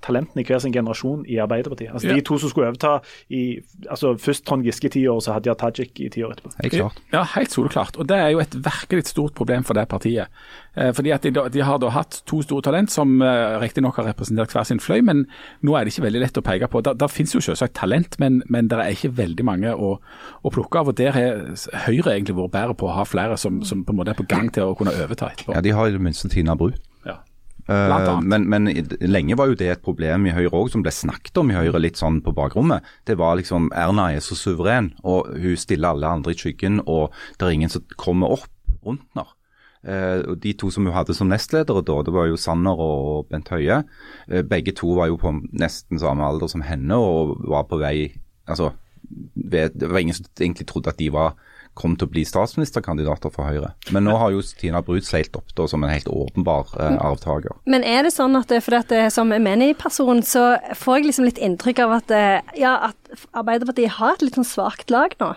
talentene 0.05 0.45
i 0.45 0.47
hver 0.49 0.61
sin 0.63 0.75
generasjon 0.75 1.25
i 1.31 1.39
Arbeiderpartiet? 1.43 1.93
Altså 1.95 2.11
Ja. 2.11 2.19
De 2.19 2.25
to 2.29 2.39
som 2.39 2.53
skulle 2.53 2.69
overta 2.71 2.99
i 3.33 3.59
altså 3.91 4.15
først 4.21 4.45
Trond 4.47 4.65
Giske 4.67 4.91
i 4.91 4.95
ti 4.99 5.07
år, 5.09 5.23
så 5.25 5.35
Hadia 5.39 5.55
Tajik 5.59 6.01
i 6.05 6.11
ti 6.13 6.23
år 6.25 6.35
etterpå. 6.37 6.53
Helt 6.63 6.77
klart. 6.77 7.01
Ja, 7.13 7.25
helt 7.35 7.51
soleklart. 7.55 7.97
Og 7.97 8.09
det 8.09 8.19
er 8.21 8.29
jo 8.35 8.43
et 8.45 8.55
virkelig 8.55 9.07
stort 9.11 9.35
problem 9.35 9.65
for 9.65 9.75
det 9.75 9.89
partiet. 9.89 10.29
Eh, 10.77 10.93
fordi 10.95 11.11
at 11.15 11.23
de, 11.23 11.31
de 11.31 11.63
har 11.63 11.79
da 11.79 11.89
hatt 11.95 12.23
to 12.27 12.43
store 12.43 12.63
talent 12.67 12.91
som 12.91 13.21
eh, 13.23 13.57
riktignok 13.63 13.97
har 14.01 14.09
representert 14.11 14.53
hver 14.53 14.67
sin 14.69 14.81
fløy, 14.83 15.01
men 15.07 15.25
nå 15.63 15.77
er 15.77 15.85
det 15.85 15.95
ikke 15.95 16.07
veldig 16.07 16.23
lett 16.25 16.41
å 16.41 16.45
peke 16.45 16.69
på. 16.71 16.83
Der, 16.85 16.97
der 16.99 17.13
finnes 17.13 17.35
jo 17.35 17.43
selvsagt 17.45 17.77
talent, 17.79 18.19
men, 18.23 18.43
men 18.51 18.69
det 18.71 18.79
er 18.83 18.95
ikke 18.97 19.13
veldig 19.17 19.45
mange 19.47 19.75
å, 19.75 19.97
å 20.43 20.55
plukke 20.55 20.83
av. 20.83 20.91
Og 20.93 20.99
der 20.99 21.15
har 21.15 21.45
Høyre 21.87 22.15
egentlig 22.17 22.37
vært 22.37 22.55
bedre 22.55 22.75
på 22.79 22.89
å 22.89 22.97
ha 22.97 23.05
flere 23.09 23.37
som, 23.41 23.63
som 23.67 23.85
på 23.85 23.95
en 23.95 24.01
måte 24.01 24.13
er 24.15 24.19
på 24.19 24.27
gang 24.29 24.51
til 24.53 24.71
å 24.71 24.75
kunne 24.79 24.95
overta 25.05 25.31
etterpå. 25.33 25.55
Ja, 25.55 25.63
De 25.65 25.73
har 25.75 25.89
i 25.89 25.95
det 25.95 26.03
minste 26.03 26.29
Tina 26.33 26.57
Bru. 26.59 26.73
Eh, 27.69 28.21
men, 28.21 28.49
men 28.51 28.69
lenge 29.01 29.37
var 29.41 29.49
jo 29.49 29.59
det 29.59 29.71
et 29.73 29.85
problem 29.85 30.27
i 30.29 30.35
Høyre 30.37 30.53
òg, 30.53 30.71
som 30.73 30.83
ble 30.85 30.93
snakket 30.93 31.39
om 31.41 31.53
i 31.53 31.57
Høyre 31.57 31.81
litt 31.81 32.01
sånn 32.01 32.21
på 32.25 32.35
bakrommet. 32.37 32.85
Det 33.09 33.17
var 33.21 33.39
liksom 33.41 33.71
Erna 33.73 34.11
er 34.13 34.25
så 34.25 34.37
suveren, 34.39 34.93
og 35.03 35.33
hun 35.41 35.57
stiller 35.61 35.95
alle 35.95 36.11
andre 36.19 36.35
i 36.35 36.39
skyggen, 36.39 36.83
og 36.85 37.15
det 37.39 37.49
er 37.49 37.57
ingen 37.57 37.73
som 37.73 37.87
kommer 38.01 38.37
opp 38.37 38.51
rundt 38.85 39.07
henne. 39.15 39.29
Og 39.85 40.39
De 40.41 40.55
to 40.57 40.71
som 40.73 40.87
hun 40.87 40.95
hadde 40.97 41.13
som 41.17 41.29
nestledere 41.29 41.83
da, 41.85 41.99
det 42.05 42.13
var 42.15 42.31
jo 42.31 42.41
Sanner 42.41 42.79
og 42.81 43.27
Bent 43.29 43.51
Høie. 43.53 43.83
Eh, 44.29 44.41
begge 44.41 44.73
to 44.77 44.95
var 44.97 45.11
jo 45.11 45.19
på 45.21 45.35
nesten 45.53 46.01
samme 46.01 46.25
alder 46.25 46.49
som 46.49 46.65
henne 46.65 46.97
og 46.97 47.37
var 47.53 47.67
på 47.69 47.81
vei 47.83 48.15
altså, 48.49 48.73
ved, 49.35 49.77
Det 49.77 49.91
var 49.91 50.01
ingen 50.01 50.17
som 50.17 50.27
egentlig 50.41 50.67
trodde 50.67 50.89
at 50.89 50.99
de 50.99 51.11
var 51.13 51.37
kom 51.79 51.97
til 51.99 52.09
å 52.09 52.13
bli 52.13 52.25
statsministerkandidater 52.27 53.33
for 53.35 53.49
Høyre. 53.51 53.73
Men 53.95 54.07
nå 54.07 54.17
har 54.21 54.35
jo 54.35 54.43
Tina 54.59 54.83
Bru 54.85 55.01
seilt 55.05 55.37
opp 55.39 55.55
da, 55.59 55.67
som 55.71 55.85
en 55.85 55.93
helt 55.93 56.11
åpenbar 56.11 56.75
eh, 56.79 56.99
arvtaker. 57.03 57.57
Men 57.71 57.87
er 57.87 58.07
det 58.07 58.15
sånn 58.15 58.39
at 58.39 58.53
for 58.65 58.79
at 58.79 58.93
det, 58.93 59.07
som 59.15 59.33
Emeni-person, 59.35 60.23
så 60.27 60.45
får 60.79 61.01
jeg 61.01 61.09
liksom 61.09 61.29
litt 61.29 61.43
inntrykk 61.43 61.85
av 61.87 61.97
at, 61.99 62.15
eh, 62.15 62.55
ja, 62.61 62.77
at 62.91 63.27
Arbeiderpartiet 63.35 63.99
har 63.99 64.17
et 64.17 64.25
litt 64.27 64.39
sånn 64.39 64.49
svakt 64.49 64.95
lag 64.95 65.17
nå? 65.21 65.35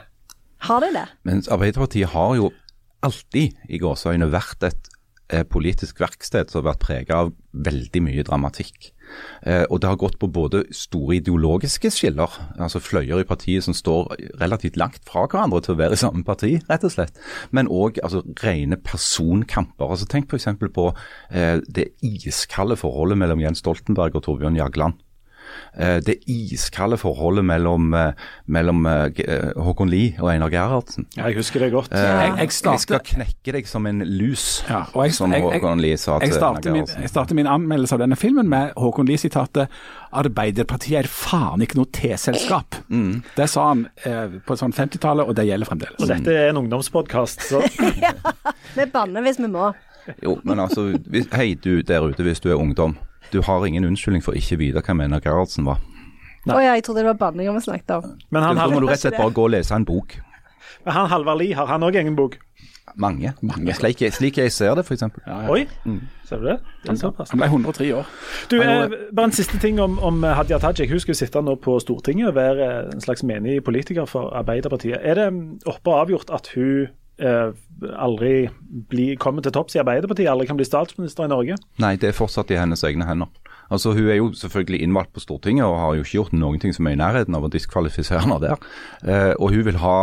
Har 0.65 0.81
de 0.81 0.93
det? 0.95 1.07
Men 1.27 1.43
Arbeiderpartiet 1.53 2.13
har 2.13 2.38
jo 2.38 2.51
alltid 3.05 3.57
i 3.69 3.81
gåseøyne 3.81 4.29
vært 4.33 4.65
et 4.69 4.91
eh, 5.33 5.45
politisk 5.45 6.01
verksted 6.01 6.49
som 6.51 6.63
har 6.63 6.73
vært 6.73 6.85
prega 6.88 7.23
av 7.25 7.33
veldig 7.67 8.03
mye 8.05 8.25
dramatikk. 8.27 8.91
Eh, 9.41 9.64
og 9.70 9.82
det 9.82 9.89
har 9.89 9.99
gått 9.99 10.20
på 10.22 10.30
både 10.32 10.64
store 10.76 11.18
ideologiske 11.20 11.91
skiller, 11.93 12.34
altså 12.60 12.82
fløyer 12.84 13.24
i 13.24 13.28
partiet 13.28 13.66
som 13.66 13.76
står 13.78 14.16
relativt 14.41 14.78
langt 14.80 15.01
fra 15.08 15.26
hverandre 15.28 15.62
til 15.64 15.76
å 15.76 15.80
være 15.82 15.97
i 15.97 16.01
samme 16.03 16.26
parti, 16.28 16.58
rett 16.70 16.86
og 16.88 16.93
slett. 16.93 17.18
Men 17.55 17.72
òg 17.72 18.01
altså, 18.03 18.24
rene 18.43 18.80
personkamper. 18.82 19.89
Altså, 19.89 20.10
tenk 20.10 20.32
f.eks. 20.32 20.49
på 20.74 20.89
eh, 21.32 21.58
det 21.68 21.91
iskalde 22.05 22.80
forholdet 22.80 23.20
mellom 23.22 23.43
Jens 23.43 23.64
Stoltenberg 23.64 24.18
og 24.18 24.28
Torbjørn 24.28 24.60
Jagland. 24.60 24.99
Eh, 25.78 26.00
det 26.00 26.18
iskalde 26.28 26.98
forholdet 26.98 27.45
mellom, 27.45 27.93
eh, 27.93 28.12
mellom 28.48 28.86
eh, 28.86 29.52
Håkon 29.56 29.89
Lie 29.89 30.16
og 30.20 30.32
Einar 30.32 30.50
Gerhardsen. 30.50 31.06
Ja, 31.18 31.28
jeg 31.30 31.36
husker 31.38 31.60
det 31.60 31.72
godt. 31.74 31.91
Eh, 31.91 31.98
Jeg- 32.00 32.38
jeg 32.38 32.50
jeg, 32.64 32.80
skal 32.80 33.00
knekke 33.00 33.52
deg 33.54 33.68
som 33.68 33.86
en 33.86 34.00
lus, 34.06 34.64
Ja, 34.70 34.84
og 34.93 35.06
jeg- 35.06 35.14
som 35.14 35.32
Håkon 35.32 35.80
Lie 35.82 35.98
sa 35.98 36.20
til 36.20 36.34
Einar 36.34 36.62
min, 36.64 36.74
Gerhardsen. 36.86 37.02
jeg 37.02 37.10
starter 37.10 37.36
min 37.36 37.45
anmeldelse 37.48 37.93
av 37.93 38.00
denne 38.00 38.16
filmen 38.18 38.48
med 38.50 38.74
Håkon 38.76 39.06
Lie-sitatet 39.08 39.68
'Arbeiderpartiet 40.14 41.00
er 41.00 41.08
faen 41.08 41.62
ikke 41.62 41.76
noe 41.76 41.86
T-selskap'. 41.86 42.80
Mm. 42.89 43.24
Det 43.36 43.50
sa 43.50 43.68
han 43.70 43.88
eh, 44.06 44.28
på 44.48 44.56
sånn 44.58 44.74
50-tallet, 44.74 45.28
og 45.28 45.36
det 45.36 45.45
gjelder 45.48 45.66
fremdeles. 45.70 46.00
Og 46.02 46.08
dette 46.08 46.28
er 46.34 46.50
en 46.50 46.58
ungdomspodkast, 46.64 47.41
så 47.41 47.62
Vi 48.78 48.86
banner 48.93 49.22
hvis 49.26 49.39
vi 49.41 49.48
må. 49.52 49.74
Jo, 50.24 50.38
men 50.43 50.60
altså, 50.60 50.88
hvis, 51.10 51.28
hei 51.34 51.53
du 51.55 51.82
der 51.82 52.05
ute 52.08 52.24
hvis 52.24 52.39
du 52.43 52.49
er 52.49 52.55
ungdom. 52.60 52.97
Du 53.34 53.41
har 53.43 53.66
ingen 53.68 53.86
unnskyldning 53.86 54.24
for 54.24 54.38
ikke 54.39 54.55
å 54.55 54.62
vite 54.62 54.82
hva 54.86 54.95
Mena 54.95 55.20
Gerhardsen 55.20 55.66
var. 55.68 55.82
Å 56.47 56.60
ja, 56.64 56.76
jeg 56.78 56.86
trodde 56.88 57.03
det 57.03 57.10
var 57.10 57.20
banninga 57.20 57.51
vi 57.58 57.64
snakket 57.66 57.91
om. 57.97 58.12
Men 58.32 58.43
han, 58.43 58.55
Da 58.55 58.68
må 58.72 58.80
du 58.80 58.88
rett 58.88 59.01
og 59.01 59.03
slett 59.03 59.18
bare 59.20 59.36
gå 59.36 59.47
og 59.49 59.51
lese 59.51 59.76
en 59.76 59.86
bok. 59.86 60.16
men 60.86 60.93
han 60.93 61.10
Halvard 61.12 61.41
Lie, 61.41 61.55
har 61.55 61.68
han 61.68 61.84
òg 61.84 61.95
egen 61.99 62.16
bok? 62.16 62.38
Mange. 62.95 63.34
Slik, 63.76 64.01
jeg- 64.01 64.14
slik 64.14 64.38
jeg 64.38 64.51
ser 64.51 64.76
det, 64.76 64.86
f.eks. 64.86 65.03
Oi, 65.49 65.68
ser 66.26 66.38
du 66.39 66.45
det? 66.45 66.60
det. 66.86 67.28
Han 67.30 67.39
ble 67.39 67.47
103 67.47 67.91
år. 67.93 68.05
Du, 68.49 68.62
eh, 68.62 68.88
bare 69.14 69.26
en 69.26 69.32
siste 69.32 69.60
ting 69.60 69.80
om, 69.80 69.99
om 69.99 70.24
Hadia 70.24 70.58
Tajik. 70.58 70.89
Hun 70.89 70.99
skal 70.99 71.16
sitte 71.16 71.41
nå 71.41 71.55
på 71.62 71.80
Stortinget 71.84 72.28
og 72.32 72.36
være 72.36 72.93
en 72.93 73.01
slags 73.01 73.24
menig 73.24 73.64
politiker 73.64 74.05
for 74.05 74.32
Arbeiderpartiet. 74.34 74.97
Er 75.03 75.14
det 75.20 75.34
mm, 75.34 75.60
oppe 75.66 75.91
og 75.91 75.99
avgjort 76.08 76.32
at 76.34 76.47
hun 76.55 76.88
eh, 77.20 77.51
aldri 77.97 78.47
bli, 78.89 79.15
kommer 79.22 79.41
til 79.45 79.51
topps 79.55 79.76
i 79.78 79.82
Arbeiderpartiet, 79.84 80.30
aldri 80.32 80.47
kan 80.49 80.57
bli 80.59 80.65
statsminister 80.68 81.26
i 81.28 81.32
Norge? 81.34 81.57
Nei, 81.84 81.95
det 82.01 82.09
er 82.11 82.18
fortsatt 82.18 82.51
i 82.51 82.57
hennes 82.59 82.84
egne 82.88 83.05
hender. 83.09 83.28
Altså, 83.70 83.91
Hun 83.93 84.07
er 84.07 84.15
jo 84.22 84.32
selvfølgelig 84.32 84.82
innvalgt 84.86 85.13
på 85.13 85.20
Stortinget 85.20 85.65
og 85.68 85.76
har 85.82 85.95
jo 85.97 86.03
ikke 86.05 86.15
gjort 86.22 86.34
noen 86.34 86.59
ting 86.63 86.74
som 86.74 86.88
er 86.88 86.95
i 86.95 86.99
nærheten 87.01 87.36
av 87.36 87.43
å 87.43 87.51
diskvalifisere 87.51 88.22
henne 88.24 88.39
der. 88.39 88.55
Eh, 89.03 89.34
og 89.39 89.51
hun 89.51 89.65
vil 89.68 89.78
ha 89.84 89.97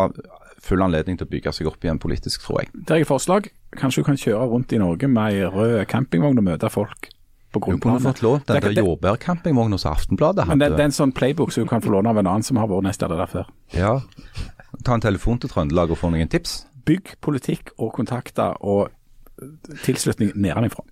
full 0.65 0.83
anledning 0.85 1.17
til 1.21 1.27
å 1.27 1.31
bygge 1.33 1.53
seg 1.53 1.69
opp 1.69 1.83
igjen 1.85 1.99
politisk, 2.01 2.45
tror 2.45 2.63
jeg. 2.63 2.71
Der 2.89 2.99
er 2.99 3.05
et 3.05 3.09
forslag. 3.09 3.49
Kanskje 3.77 4.03
du 4.05 4.07
kan 4.11 4.21
kjøre 4.21 4.47
rundt 4.53 4.73
i 4.73 4.81
Norge 4.81 5.09
med 5.09 5.35
ei 5.35 5.49
rød 5.49 5.87
campingvogn 5.91 6.41
og 6.41 6.47
møte 6.47 6.71
folk 6.73 7.09
på 7.55 7.61
Hun 7.61 7.79
kunne 7.79 7.81
grunnplanet. 7.81 8.03
fått 8.09 8.23
lånt 8.25 8.47
den 8.49 8.61
der 8.65 8.77
jordbærcampingvogna 8.83 9.79
som 9.79 9.93
Aftenbladet 9.93 10.47
Men 10.49 10.59
det, 10.59 10.71
det 10.75 10.81
er 10.81 10.89
en 10.91 10.97
sånn 10.97 11.13
playbook 11.15 11.53
som 11.55 11.65
du 11.65 11.71
kan 11.71 11.85
få 11.85 11.93
låne 11.95 12.11
av 12.11 12.19
en 12.19 12.27
annen 12.27 12.43
som 12.47 12.57
har 12.59 12.67
vært 12.69 12.83
nestleder 12.89 13.21
der 13.21 13.31
før. 13.31 13.51
Ja. 13.77 13.93
Ta 14.85 14.97
en 14.97 15.05
telefon 15.05 15.39
til 15.39 15.53
Trøndelag 15.53 15.93
og 15.95 16.01
få 16.01 16.11
noen 16.11 16.29
tips. 16.33 16.65
Bygg 16.85 17.15
politikk 17.25 17.73
og 17.79 17.95
kontakter 17.97 18.59
og 18.61 18.91
tilslutning 19.85 20.35
nedenfra. 20.35 20.85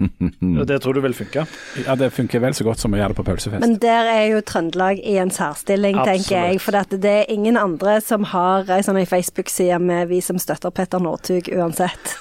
Og 0.60 0.66
Det 0.68 0.78
tror 0.80 0.96
du 0.96 1.00
vil 1.04 1.14
funke? 1.14 1.44
Ja, 1.84 1.94
det 1.94 2.12
funker 2.16 2.40
vel 2.40 2.54
så 2.56 2.64
godt 2.64 2.80
som 2.80 2.94
å 2.94 3.00
gjøre 3.00 3.12
det 3.12 3.18
på 3.18 3.24
pølsefest. 3.26 3.60
Men 3.60 3.76
der 3.82 4.08
er 4.08 4.22
jo 4.32 4.40
Trøndelag 4.46 5.02
i 5.04 5.18
en 5.20 5.32
særstilling, 5.34 5.98
tenker 6.06 6.36
jeg. 6.38 6.60
For 6.64 6.76
det 6.94 7.12
er 7.12 7.28
ingen 7.32 7.58
andre 7.60 7.98
som 8.04 8.24
har 8.32 8.70
ei 8.72 8.80
sånn 8.86 9.00
Facebook-side 9.04 9.78
med 9.82 10.08
'Vi 10.08 10.22
som 10.24 10.40
støtter 10.40 10.72
Petter 10.72 11.02
Northug 11.04 11.52
uansett'. 11.52 12.16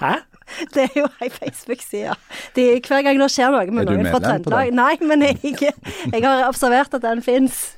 Hæ? 0.00 0.16
Det 0.74 0.88
er 0.88 0.94
jo 0.96 1.06
ei 1.20 1.28
Facebook-side. 1.28 2.14
Hver 2.56 3.02
gang 3.04 3.18
det 3.20 3.28
skjer 3.30 3.52
noe 3.52 3.66
med 3.68 3.84
noen 3.84 4.08
fra 4.08 4.18
Trøndelag? 4.18 4.72
Nei, 4.72 4.94
men 5.04 5.22
jeg, 5.22 5.74
jeg 6.08 6.22
har 6.24 6.48
observert 6.48 6.94
at 6.96 7.04
den 7.04 7.20
fins. 7.22 7.76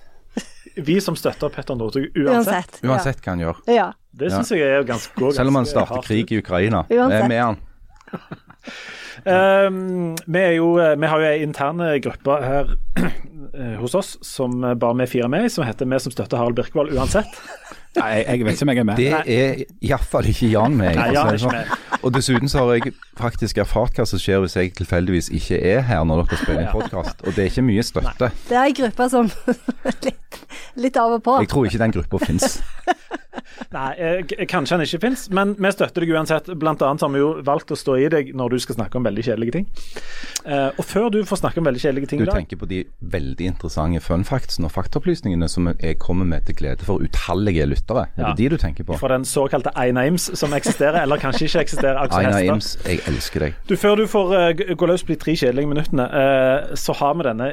Vi 0.77 1.01
som 1.03 1.17
støtter 1.19 1.51
Petter 1.51 1.75
Northug 1.75 2.07
uansett. 2.15 2.79
Uansett. 2.79 2.85
Uansett 2.87 3.25
hva 3.25 3.35
han 3.35 3.43
gjør. 3.43 3.59
Ja. 3.67 3.89
Ja. 4.13 4.19
Det 4.25 4.33
syns 4.33 4.51
jeg 4.51 4.67
er 4.67 4.87
ganske 4.89 5.15
godt. 5.15 5.37
Selv 5.37 5.49
om 5.53 5.61
han 5.61 5.67
starter 5.67 5.95
hardt 5.95 6.07
krig 6.07 6.33
i 6.33 6.39
Ukraina. 6.39 6.85
Uansett. 6.91 7.11
Vi 7.11 7.23
er 7.23 7.29
med 7.29 7.41
han. 7.41 7.57
Um, 9.21 10.17
vi, 10.35 10.39
er 10.39 10.55
jo, 10.59 10.73
vi 10.75 11.07
har 11.13 11.21
jo 11.23 11.29
ei 11.29 11.43
interne 11.45 11.93
gruppe 12.03 12.39
her 12.43 12.73
eh, 13.05 13.77
hos 13.81 13.95
oss 13.95 14.17
som 14.27 14.61
bare 14.61 14.97
vi 15.03 15.07
fire 15.19 15.29
med 15.29 15.47
i, 15.47 15.53
som 15.53 15.65
heter 15.67 15.87
Vi 15.87 16.01
som 16.01 16.15
støtter 16.15 16.41
Harald 16.41 16.59
Birkvold 16.59 16.95
uansett. 16.97 17.31
Nei, 17.99 18.21
jeg, 18.23 18.45
vet 18.47 18.55
ikke 18.55 18.63
om 18.63 18.71
jeg 18.71 18.79
er 18.79 18.87
med. 18.87 19.01
Det 19.01 19.09
er 19.35 19.63
iallfall 19.83 20.27
ikke 20.31 20.47
Jan 20.53 20.77
med. 20.79 20.95
Nei, 20.95 21.09
Jan 21.11 21.27
er 21.33 21.39
ikke 21.41 21.55
med. 21.57 21.73
Og 22.07 22.13
dessuten 22.15 22.49
så 22.49 22.63
har 22.63 22.77
jeg 22.77 22.93
faktisk 23.19 23.59
erfart 23.59 23.99
hva 23.99 24.07
som 24.07 24.21
skjer 24.23 24.45
hvis 24.45 24.55
jeg 24.57 24.71
tilfeldigvis 24.79 25.31
ikke 25.35 25.59
er 25.73 25.83
her 25.89 26.05
når 26.07 26.23
dere 26.23 26.39
spiller 26.39 26.63
inn 26.63 26.71
podkast. 26.71 27.25
Og 27.27 27.35
det 27.35 27.43
er 27.43 27.51
ikke 27.51 27.65
mye 27.67 27.83
støtte. 27.85 28.31
Det 28.47 28.55
er 28.55 28.69
ei 28.69 28.77
gruppe 28.79 29.09
som 29.11 29.33
litt, 30.07 30.39
litt 30.87 31.01
av 31.03 31.17
og 31.19 31.25
på. 31.27 31.35
Jeg 31.43 31.51
tror 31.51 31.67
ikke 31.67 31.83
den 31.83 31.97
gruppa 31.99 32.23
fins. 32.23 32.61
Nei, 33.71 33.91
eh, 34.03 34.47
kanskje 34.51 34.75
han 34.75 34.83
ikke 34.83 34.99
fins, 35.05 35.29
men 35.31 35.53
vi 35.55 35.71
støtter 35.71 36.03
deg 36.03 36.11
uansett. 36.11 36.49
Blant 36.59 36.81
annet 36.83 37.05
har 37.05 37.13
vi 37.15 37.21
jo 37.21 37.29
valgt 37.47 37.71
å 37.71 37.77
stå 37.79 37.95
i 38.03 38.09
deg 38.11 38.33
når 38.35 38.57
du 38.57 38.59
skal 38.65 38.75
snakke 38.81 38.99
om 38.99 39.07
veldig 39.07 39.23
kjedelige 39.29 39.55
ting. 39.55 39.69
Eh, 40.45 40.71
og 40.75 40.83
før 40.85 41.07
du 41.15 41.21
får 41.29 41.39
snakke 41.45 41.63
om 41.63 41.69
veldig 41.69 41.83
kjedelige 41.85 42.11
ting 42.11 42.23
Du 42.23 42.27
da, 42.27 42.35
tenker 42.35 42.59
på 42.59 42.67
de 42.67 42.81
veldig 43.15 43.47
interessante 43.53 44.01
fun 44.03 44.25
factsene 44.27 44.67
og 44.67 44.75
faktaopplysningene 44.75 45.49
som 45.53 45.71
jeg 45.71 46.01
kommer 46.03 46.27
med 46.27 46.49
til 46.49 46.59
glede 46.59 46.83
for 46.89 46.99
utallige 46.99 47.69
lyttere. 47.71 48.09
Er 48.17 48.23
Ja. 48.25 48.35
det 48.35 48.37
de 48.43 48.49
du 48.49 48.57
tenker 48.59 48.85
på? 48.85 48.99
fra 48.99 49.09
den 49.15 49.25
såkalte 49.25 49.71
I-names 49.77 50.31
som 50.35 50.53
eksisterer, 50.53 51.03
eller 51.03 51.17
kanskje 51.23 51.47
ikke 51.47 51.61
eksisterer. 51.61 52.11
Aina. 52.11 52.41
Ims, 52.41 52.77
jeg 52.85 53.01
elsker 53.07 53.41
deg. 53.41 53.55
Du, 53.69 53.77
Før 53.77 53.97
du 53.97 54.07
får 54.07 54.35
uh, 54.35 54.75
gå 54.75 54.87
løs 54.87 55.03
på 55.05 55.15
de 55.15 55.17
tre 55.17 55.33
kjedelige 55.37 55.69
minuttene, 55.69 56.11
uh, 56.11 56.75
så 56.75 56.93
har 56.97 57.15
vi 57.15 57.23
denne 57.23 57.53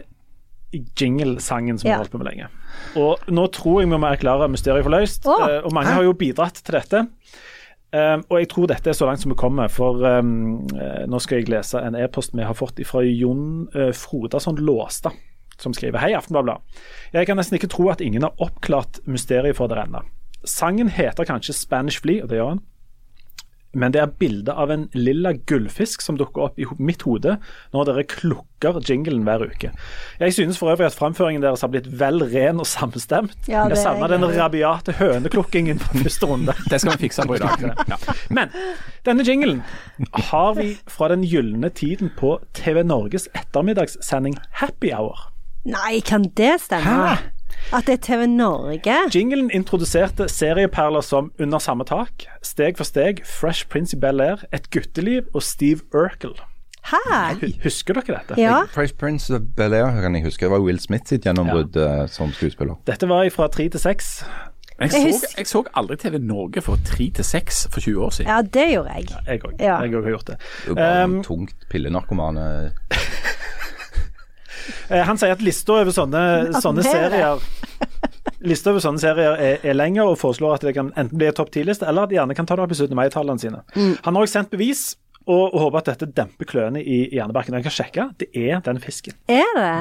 jingle-sangen 0.74 1.78
som 1.78 1.88
vi 1.88 1.89
Ja. 1.89 1.95
har 1.95 2.03
holdt 2.03 2.11
på 2.11 2.22
med 2.22 2.28
lenge. 2.32 2.47
Og 2.95 3.20
nå 3.28 3.47
tror 3.51 3.82
jeg 3.82 3.89
vi 3.89 3.97
må 3.97 4.07
erklære 4.07 4.49
mysteriet 4.51 4.84
for 4.84 4.91
løst, 4.91 5.26
oh. 5.26 5.49
eh, 5.49 5.61
og 5.63 5.74
mange 5.74 5.93
har 5.93 6.03
jo 6.03 6.13
bidratt 6.13 6.61
til 6.63 6.74
dette. 6.74 7.07
Um, 7.93 8.26
og 8.30 8.41
jeg 8.41 8.49
tror 8.51 8.68
dette 8.68 8.89
er 8.91 8.93
så 8.93 9.05
langt 9.07 9.22
som 9.22 9.32
vi 9.32 9.38
kommer, 9.39 9.70
for 9.72 10.03
um, 10.03 10.59
eh, 10.76 11.05
nå 11.07 11.20
skal 11.24 11.39
jeg 11.39 11.47
lese 11.49 11.80
en 11.80 11.95
e-post 11.95 12.36
vi 12.36 12.43
har 12.43 12.53
fått 12.53 12.82
fra 12.86 12.99
Jon 13.01 13.70
uh, 13.74 13.93
Frodason 13.95 14.59
Låstad, 14.59 15.15
som 15.57 15.74
skriver 15.74 16.03
Hei, 16.03 16.11
Aftenbladet. 16.13 16.59
Jeg 17.13 17.30
kan 17.30 17.39
nesten 17.39 17.55
ikke 17.55 17.72
tro 17.72 17.88
at 17.89 18.03
ingen 18.03 18.28
har 18.28 18.36
oppklart 18.43 18.99
mysteriet 19.07 19.55
for 19.55 19.72
dere 19.72 19.88
ennå. 19.88 20.03
Sangen 20.43 20.91
heter 20.91 21.24
kanskje 21.24 21.55
Spanish 21.55 22.03
Flea, 22.03 22.24
og 22.24 22.30
det 22.30 22.41
gjør 22.41 22.51
han. 22.57 22.61
Men 23.78 23.93
det 23.93 24.01
er 24.01 24.13
bilde 24.19 24.53
av 24.53 24.71
en 24.73 24.88
lilla 24.97 25.34
gullfisk 25.49 26.01
som 26.03 26.17
dukker 26.19 26.49
opp 26.49 26.59
i 26.59 26.65
mitt 26.82 27.05
hode 27.05 27.38
når 27.75 27.89
dere 27.89 28.05
klukker 28.09 28.80
jinglen 28.88 29.21
hver 29.28 29.45
uke. 29.51 29.69
Jeg 30.21 30.34
synes 30.34 30.57
for 30.57 30.73
øvrig 30.73 30.89
at 30.89 30.97
framføringen 30.97 31.45
deres 31.45 31.61
har 31.61 31.71
blitt 31.73 31.89
vel 31.99 32.23
ren 32.34 32.61
og 32.63 32.67
samstemt. 32.69 33.36
Ja, 33.45 33.67
jeg 33.67 33.78
er 33.78 33.84
savner 33.84 34.11
den 34.15 34.25
rabiate 34.25 34.97
høneklukkingen 34.97 35.82
fra 35.84 36.01
første 36.01 36.32
runde. 36.32 36.57
Det 36.71 36.82
skal 36.82 36.97
vi 36.97 37.05
fikse 37.07 37.28
på 37.30 37.38
i 37.38 37.43
dag. 37.43 37.67
Ja. 37.88 38.01
Men 38.34 38.53
denne 39.05 39.25
jinglen 39.28 39.63
har 40.32 40.57
vi 40.57 40.73
fra 40.89 41.11
den 41.13 41.25
gylne 41.28 41.69
tiden 41.69 42.11
på 42.17 42.38
TV 42.57 42.84
Norges 42.84 43.30
ettermiddagssending 43.38 44.39
Happy 44.61 44.91
Hour. 44.93 45.30
Nei, 45.67 45.99
kan 46.05 46.30
det 46.38 46.57
stemme? 46.63 47.17
At 47.74 47.84
det 47.88 47.93
er 47.93 47.97
TV 48.01 48.28
Norge? 48.32 48.95
Jinglen 49.15 49.49
introduserte 49.51 50.30
serieperler 50.32 51.01
som 51.03 51.32
Under 51.39 51.59
samme 51.59 51.84
tak, 51.84 52.24
Steg 52.43 52.78
for 52.80 52.88
steg, 52.88 53.20
Fresh 53.28 53.68
Prince 53.68 53.97
i 53.97 53.99
Bel-Air, 53.99 54.45
Et 54.55 54.70
gutteliv 54.72 55.28
og 55.34 55.43
Steve 55.43 55.80
Urkel. 55.93 56.32
Hæ? 56.88 57.34
Husker 57.63 57.93
dere 57.99 58.22
dette? 58.22 58.39
Ja. 58.41 58.61
Fresh 58.72 58.95
Prince 58.95 59.34
of 59.36 59.41
Bel-Air 59.57 60.01
kan 60.01 60.15
jeg 60.15 60.24
huske. 60.24 60.45
Det 60.45 60.51
var 60.51 60.63
Will 60.63 60.80
Smith 60.80 61.09
sitt 61.11 61.28
gjennombrudd 61.28 61.76
ja. 61.76 62.07
som 62.07 62.32
skuespiller. 62.32 62.80
Dette 62.88 63.09
var 63.09 63.28
fra 63.36 63.49
tre 63.51 63.68
til 63.70 63.80
seks. 63.80 64.24
Jeg, 64.80 64.93
Jeg 64.93 65.13
så, 65.13 65.34
jeg 65.38 65.47
så 65.47 65.63
aldri 65.76 65.97
TV 65.97 66.20
Norge 66.22 66.61
fra 66.61 66.78
tre 66.86 67.09
til 67.15 67.26
seks 67.26 67.65
for 67.74 67.84
20 67.84 68.03
år 68.05 68.09
siden. 68.09 68.32
Ja, 68.32 68.41
det 68.41 68.68
gjorde 68.72 68.93
jeg. 68.95 69.07
Jeg 69.28 69.43
òg. 69.43 69.53
Ja. 69.59 69.82
Jeg 69.82 69.93
òg 69.97 70.03
har 70.03 70.15
gjort 70.15 70.28
det. 70.28 70.38
Det 70.63 70.76
var 70.76 70.76
bare 70.76 71.03
Um, 71.03 71.15
en 71.18 71.24
tungt 71.24 71.55
pillenarkomane. 71.70 72.72
Eh, 74.89 75.03
Han 75.07 75.20
sier 75.20 75.36
at 75.36 75.43
lista 75.43 75.78
over 75.80 75.93
sånne, 75.95 76.22
sånne 76.61 76.84
er 76.84 76.91
serier 76.91 77.43
Lista 78.47 78.72
over 78.72 78.84
sånne 78.84 79.01
serier 79.01 79.39
er, 79.41 79.59
er 79.65 79.76
lenger, 79.78 80.11
og 80.11 80.20
foreslår 80.22 80.57
at 80.57 80.65
det 80.68 80.76
kan 80.78 80.91
enten 80.95 81.18
bli 81.18 81.30
en 81.30 81.38
topp 81.38 81.51
ti-liste, 81.55 81.88
eller 81.89 82.05
at 82.05 82.11
de 82.11 82.20
gjerne 82.20 82.36
kan 82.38 82.47
ta 82.49 82.57
det 82.57 82.65
opp 82.68 82.74
i 82.76 82.78
17. 82.78 82.93
mai-tallene 82.97 83.41
sine. 83.41 83.63
Mm. 83.76 83.95
Han 84.05 84.18
har 84.18 84.28
også 84.28 84.39
sendt 84.39 84.51
bevis, 84.53 84.84
og, 85.28 85.47
og 85.53 85.59
håper 85.65 85.82
at 85.82 85.89
dette 85.93 86.11
demper 86.15 86.47
kløene 86.47 86.84
i 86.84 86.99
hjernebarken. 87.15 87.57
Han 87.57 87.65
kan 87.65 87.74
sjekke. 87.74 88.09
Det 88.22 88.30
er 88.32 88.61
den 88.63 88.80
fisken. 88.84 89.18
Er 89.32 89.49
det? 89.57 89.74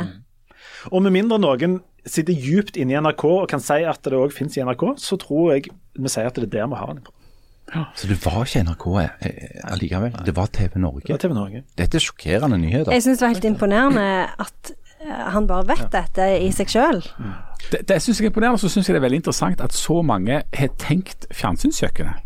Og 0.91 1.05
med 1.05 1.15
mindre 1.15 1.39
noen 1.43 1.81
sitter 2.07 2.35
djupt 2.39 2.79
inne 2.79 2.95
i 2.95 2.99
NRK 3.03 3.25
og 3.29 3.47
kan 3.51 3.63
si 3.63 3.83
at 3.87 4.03
det 4.07 4.17
òg 4.17 4.35
fins 4.35 4.57
i 4.59 4.65
NRK, 4.65 4.89
så 5.03 5.19
tror 5.21 5.55
jeg 5.55 5.71
vi 5.97 6.13
sier 6.13 6.29
at 6.29 6.39
det 6.39 6.49
er 6.49 6.55
der 6.59 6.71
vi 6.71 6.81
har 6.81 6.93
den. 6.95 7.05
Så 7.95 8.07
det 8.07 8.17
var 8.25 8.45
ikke 8.47 8.63
NRK 8.63 8.87
eh, 8.97 9.71
allikevel. 9.73 10.13
Det 10.27 10.37
var 10.37 10.47
TV 10.55 10.69
Det 10.75 10.81
Norge. 10.81 11.13
er 11.15 11.19
TV 11.19 11.35
Norge. 11.35 11.63
Dette 11.79 11.99
er 11.99 12.05
sjokkerende 12.05 12.59
nyheter. 12.59 12.93
Jeg 12.93 13.03
syns 13.03 13.19
det 13.19 13.27
var 13.27 13.35
helt 13.35 13.49
imponerende 13.49 14.07
at 14.47 14.73
eh, 15.01 15.25
han 15.35 15.49
bare 15.51 15.67
vet 15.69 15.89
dette 15.93 16.29
i 16.47 16.53
seg 16.55 16.71
sjøl. 16.71 17.03
Det, 17.73 17.83
det 17.89 17.99
syns 18.03 18.21
jeg 18.21 18.29
er 18.29 18.31
imponerende, 18.31 18.61
og 18.61 18.63
så 18.63 18.71
syns 18.71 18.89
jeg 18.89 18.95
det 18.95 19.01
er 19.03 19.07
veldig 19.09 19.23
interessant 19.25 19.61
at 19.65 19.75
så 19.75 19.99
mange 20.07 20.43
har 20.55 20.73
tenkt 20.79 21.27
fjernsynskjøkkenet. 21.35 22.23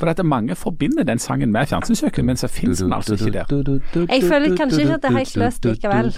For 0.00 0.08
at 0.08 0.20
mange 0.24 0.54
forbinder 0.56 1.04
den 1.04 1.18
sangen 1.20 1.52
med 1.52 1.68
fjernsynskjøkkenet, 1.68 2.26
men 2.30 2.38
så 2.40 2.48
finnes 2.48 2.80
den 2.80 2.92
altså 2.96 3.18
ikke 3.18 3.32
der. 3.36 3.80
Jeg 4.08 4.22
føler 4.24 4.56
kanskje 4.56 4.80
ikke 4.86 4.94
at 4.96 5.02
det 5.04 5.10
er 5.10 5.16
helt 5.18 5.36
løst 5.42 5.68
likevel. 5.68 6.08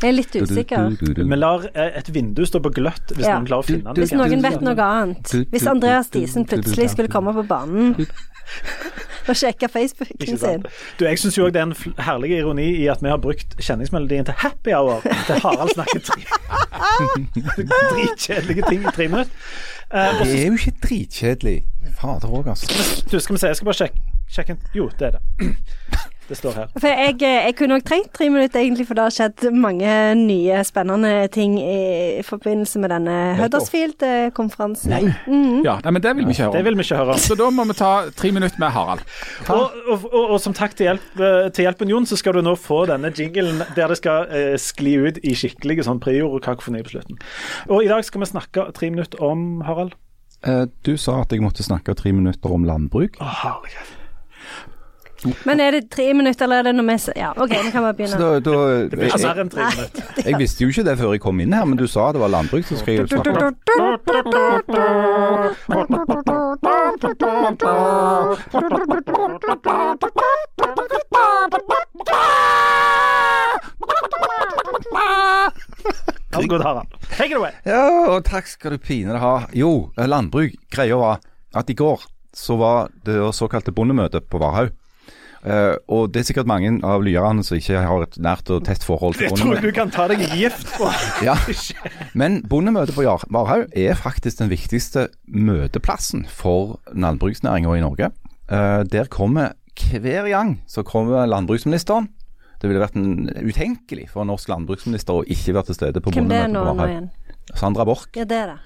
Jeg 0.00 0.08
er 0.08 0.16
litt 0.16 0.38
usikker. 0.40 0.88
Vi 1.20 1.36
lar 1.36 1.66
eh, 1.74 1.98
et 2.00 2.08
vindu 2.14 2.42
stå 2.48 2.62
på 2.64 2.72
gløtt 2.80 3.12
hvis 3.12 3.26
Ja. 3.26 3.36
noen 3.36 3.50
klarer 3.50 3.60
å 3.60 3.68
finne 3.68 3.92
den. 3.94 4.00
Hvis 4.02 4.16
noen 4.16 4.42
vet 4.42 4.64
noe 4.64 4.88
annet. 4.88 5.34
Hvis 5.52 5.66
Andreas 5.68 6.08
Diesen 6.10 6.48
plutselig 6.48 6.90
skulle 6.96 7.12
komme 7.12 7.36
på 7.36 7.44
banen 7.46 7.92
og 9.28 9.36
sjekke 9.36 9.68
Facebooken 9.68 10.38
sin. 10.38 10.64
Du, 10.98 11.04
jeg 11.04 11.18
syns 11.18 11.38
òg 11.38 11.52
det 11.54 11.62
er 11.62 11.68
en 11.68 11.96
herlig 12.06 12.30
ironi 12.38 12.68
i 12.82 12.86
at 12.92 13.02
vi 13.02 13.08
har 13.12 13.20
brukt 13.22 13.56
kjenningsmelodien 13.60 14.24
til 14.28 14.34
Happy 14.42 14.74
Hour 14.76 15.04
til 15.26 15.42
Harald 15.44 15.74
snakker 15.74 16.00
tre 16.00 16.22
dritkjedelige 17.92 18.64
ting 18.68 18.86
i 18.86 18.94
tre 18.94 19.08
minutter. 19.08 19.32
Uh, 19.90 20.20
Det 20.20 20.42
er 20.42 20.46
jo 20.46 20.52
ikke 20.52 20.72
dritkjedelig. 20.82 21.56
Fader 22.00 22.30
òg, 22.30 22.48
altså. 22.48 23.04
du, 23.12 23.18
skal 23.20 23.34
vi 23.34 23.38
se, 23.40 23.46
jeg 23.46 23.56
skal 23.56 23.64
bare 23.64 23.74
sjekke, 23.74 24.02
sjekke 24.30 24.52
en 24.52 24.60
Jo, 24.74 24.90
det 24.98 25.06
er 25.06 25.10
det. 25.10 25.20
Det 26.30 26.36
står 26.38 26.52
her. 26.54 26.68
For 26.78 26.86
jeg, 26.86 27.16
eh, 27.26 27.44
jeg 27.48 27.54
kunne 27.58 27.74
nok 27.74 27.84
trengt 27.88 28.12
tre 28.14 28.28
minutter, 28.30 28.60
egentlig, 28.62 28.84
for 28.86 28.94
det 28.94 29.02
har 29.08 29.14
skjedd 29.16 29.48
mange 29.52 29.94
nye 30.20 30.60
spennende 30.64 31.10
ting 31.34 31.56
i 31.58 32.22
forbindelse 32.22 32.78
med 32.78 32.92
denne 32.94 33.16
Huddersfield-konferansen. 33.40 34.90
Nei. 34.92 35.00
Ja, 35.66 35.78
nei, 35.84 35.92
men 35.96 36.02
det 36.04 36.12
vil 36.16 36.28
vi 36.28 36.34
ikke 36.36 36.46
høre 36.46 36.52
Det 36.54 36.60
om. 36.62 36.68
vil 36.70 36.78
vi 36.78 36.86
ikke 36.86 36.96
høre 37.00 37.16
om. 37.16 37.18
Så 37.18 37.36
da 37.38 37.48
må 37.50 37.64
vi 37.66 37.76
ta 37.80 37.90
tre 38.16 38.30
minutter 38.32 38.62
med 38.62 38.70
Harald. 38.74 39.02
Og, 39.48 39.74
og, 39.90 40.06
og, 40.12 40.30
og 40.36 40.40
som 40.44 40.54
takk 40.56 40.76
til, 40.78 40.86
hjelp, 40.90 41.08
eh, 41.20 41.48
til 41.56 41.66
hjelpen, 41.66 41.90
Jon, 41.90 42.06
så 42.06 42.16
skal 42.20 42.38
du 42.38 42.42
nå 42.46 42.54
få 42.60 42.84
denne 42.90 43.10
jinglen 43.16 43.62
der 43.76 43.90
det 43.90 43.98
skal 44.00 44.30
eh, 44.30 44.54
skli 44.60 44.94
ut 45.08 45.18
i 45.26 45.34
skikkelige 45.34 45.84
sånn 45.86 46.00
prior 46.02 46.30
og 46.30 46.42
kakofoni 46.46 46.82
på 46.86 46.94
slutten. 46.94 47.18
Og 47.68 47.82
i 47.84 47.90
dag 47.90 48.06
skal 48.06 48.22
vi 48.22 48.30
snakke 48.30 48.68
tre 48.76 48.90
minutter 48.94 49.22
om, 49.26 49.62
Harald. 49.66 49.96
Eh, 50.46 50.66
Du 50.86 50.94
sa 50.96 51.20
at 51.24 51.32
jeg 51.34 51.42
måtte 51.44 51.66
snakke 51.66 51.94
tre 51.98 52.12
minutter 52.16 52.54
om 52.54 52.64
landbruk. 52.64 53.18
Å, 53.20 53.32
herlighet. 53.44 53.96
Men 55.44 55.60
er 55.60 55.70
det 55.76 55.90
tre 55.92 56.14
minutter, 56.16 56.44
eller 56.46 56.56
er 56.62 56.62
det 56.70 56.74
noe 56.78 56.86
vi 56.88 56.96
Ja, 57.16 57.30
OK, 57.36 57.50
vi 57.50 57.70
kan 57.74 57.82
bare 57.84 57.92
Så 57.92 57.96
begynne. 57.96 58.18
da, 58.18 58.40
da, 58.40 58.52
jeg, 58.80 58.88
minutter. 59.36 60.24
jeg 60.24 60.38
visste 60.40 60.64
jo 60.64 60.68
ikke 60.72 60.84
det 60.88 60.98
før 60.98 61.12
jeg 61.12 61.20
kom 61.20 61.40
inn 61.44 61.52
her, 61.52 61.64
men 61.68 61.76
du 61.78 61.86
sa 61.86 62.12
det 62.12 62.20
var 62.22 62.32
landbruk, 62.32 62.64
så 62.64 62.76
skal 62.80 62.94
jeg 62.94 63.00
jo 63.04 63.06
snakke 63.12 63.30
Harald. 76.62 76.86
Take 77.16 77.32
it 77.32 77.36
away. 77.36 77.52
Ja, 77.66 77.82
og 78.08 78.24
takk 78.24 78.46
skal 78.48 78.76
du 78.76 78.78
pine 78.78 79.12
deg 79.14 79.22
ha. 79.22 79.34
Jo, 79.56 79.90
eh, 79.98 80.06
landbruk. 80.08 80.54
Greia 80.72 80.96
var 80.96 81.20
at 81.54 81.70
i 81.70 81.74
går 81.74 82.06
så 82.36 82.56
var 82.56 82.90
det 83.04 83.16
såkalte 83.34 83.74
bondemøte 83.74 84.20
på 84.22 84.38
Varhaug. 84.38 84.70
Eh, 85.40 85.76
og 85.88 86.10
det 86.12 86.20
er 86.20 86.26
sikkert 86.28 86.48
mange 86.50 86.72
av 86.84 87.00
lyerne 87.04 87.44
som 87.46 87.56
ikke 87.56 87.80
har 87.80 88.04
et 88.04 88.18
nært 88.20 88.50
og 88.52 88.66
tett 88.66 88.84
forhold 88.84 89.16
til 89.16 89.30
Jeg 89.30 89.38
tror 89.40 89.54
jeg 89.56 89.64
du 89.64 89.76
kan 89.76 89.92
ta 89.92 90.04
deg 90.10 90.24
gift 90.36 90.74
på. 90.76 90.90
Ja. 91.26 91.36
Men 92.16 92.42
bondemøtet 92.48 92.96
på 92.96 93.04
Varhaug 93.04 93.72
er 93.76 93.96
faktisk 93.96 94.42
den 94.42 94.52
viktigste 94.52 95.08
møteplassen 95.24 96.26
for 96.28 96.78
landbruksnæringa 96.92 97.78
i 97.78 97.84
Norge. 97.84 98.12
Uh, 98.50 98.82
der 98.84 99.08
kommer 99.08 99.54
hver 99.80 100.28
gang 100.28 100.58
så 100.68 100.82
kommer 100.84 101.24
landbruksministeren. 101.30 102.10
Det 102.60 102.68
ville 102.68 102.82
vært 102.82 102.98
en, 103.00 103.30
utenkelig 103.40 104.10
for 104.12 104.22
en 104.22 104.28
norsk 104.34 104.50
landbruksminister 104.52 105.22
å 105.22 105.24
ikke 105.24 105.54
være 105.56 105.70
til 105.70 105.78
stede 105.78 106.02
på 106.04 106.12
Hvem 106.12 106.28
det 106.28 106.42
bondemøtet 106.42 106.52
nå, 106.52 106.64
på 106.66 106.74
Varhaug. 106.82 107.54
Sandra 107.56 107.86
Borch. 107.88 108.10
Ja, 108.18 108.26
det 108.28 108.36
er 108.36 108.52
det. 108.52 108.58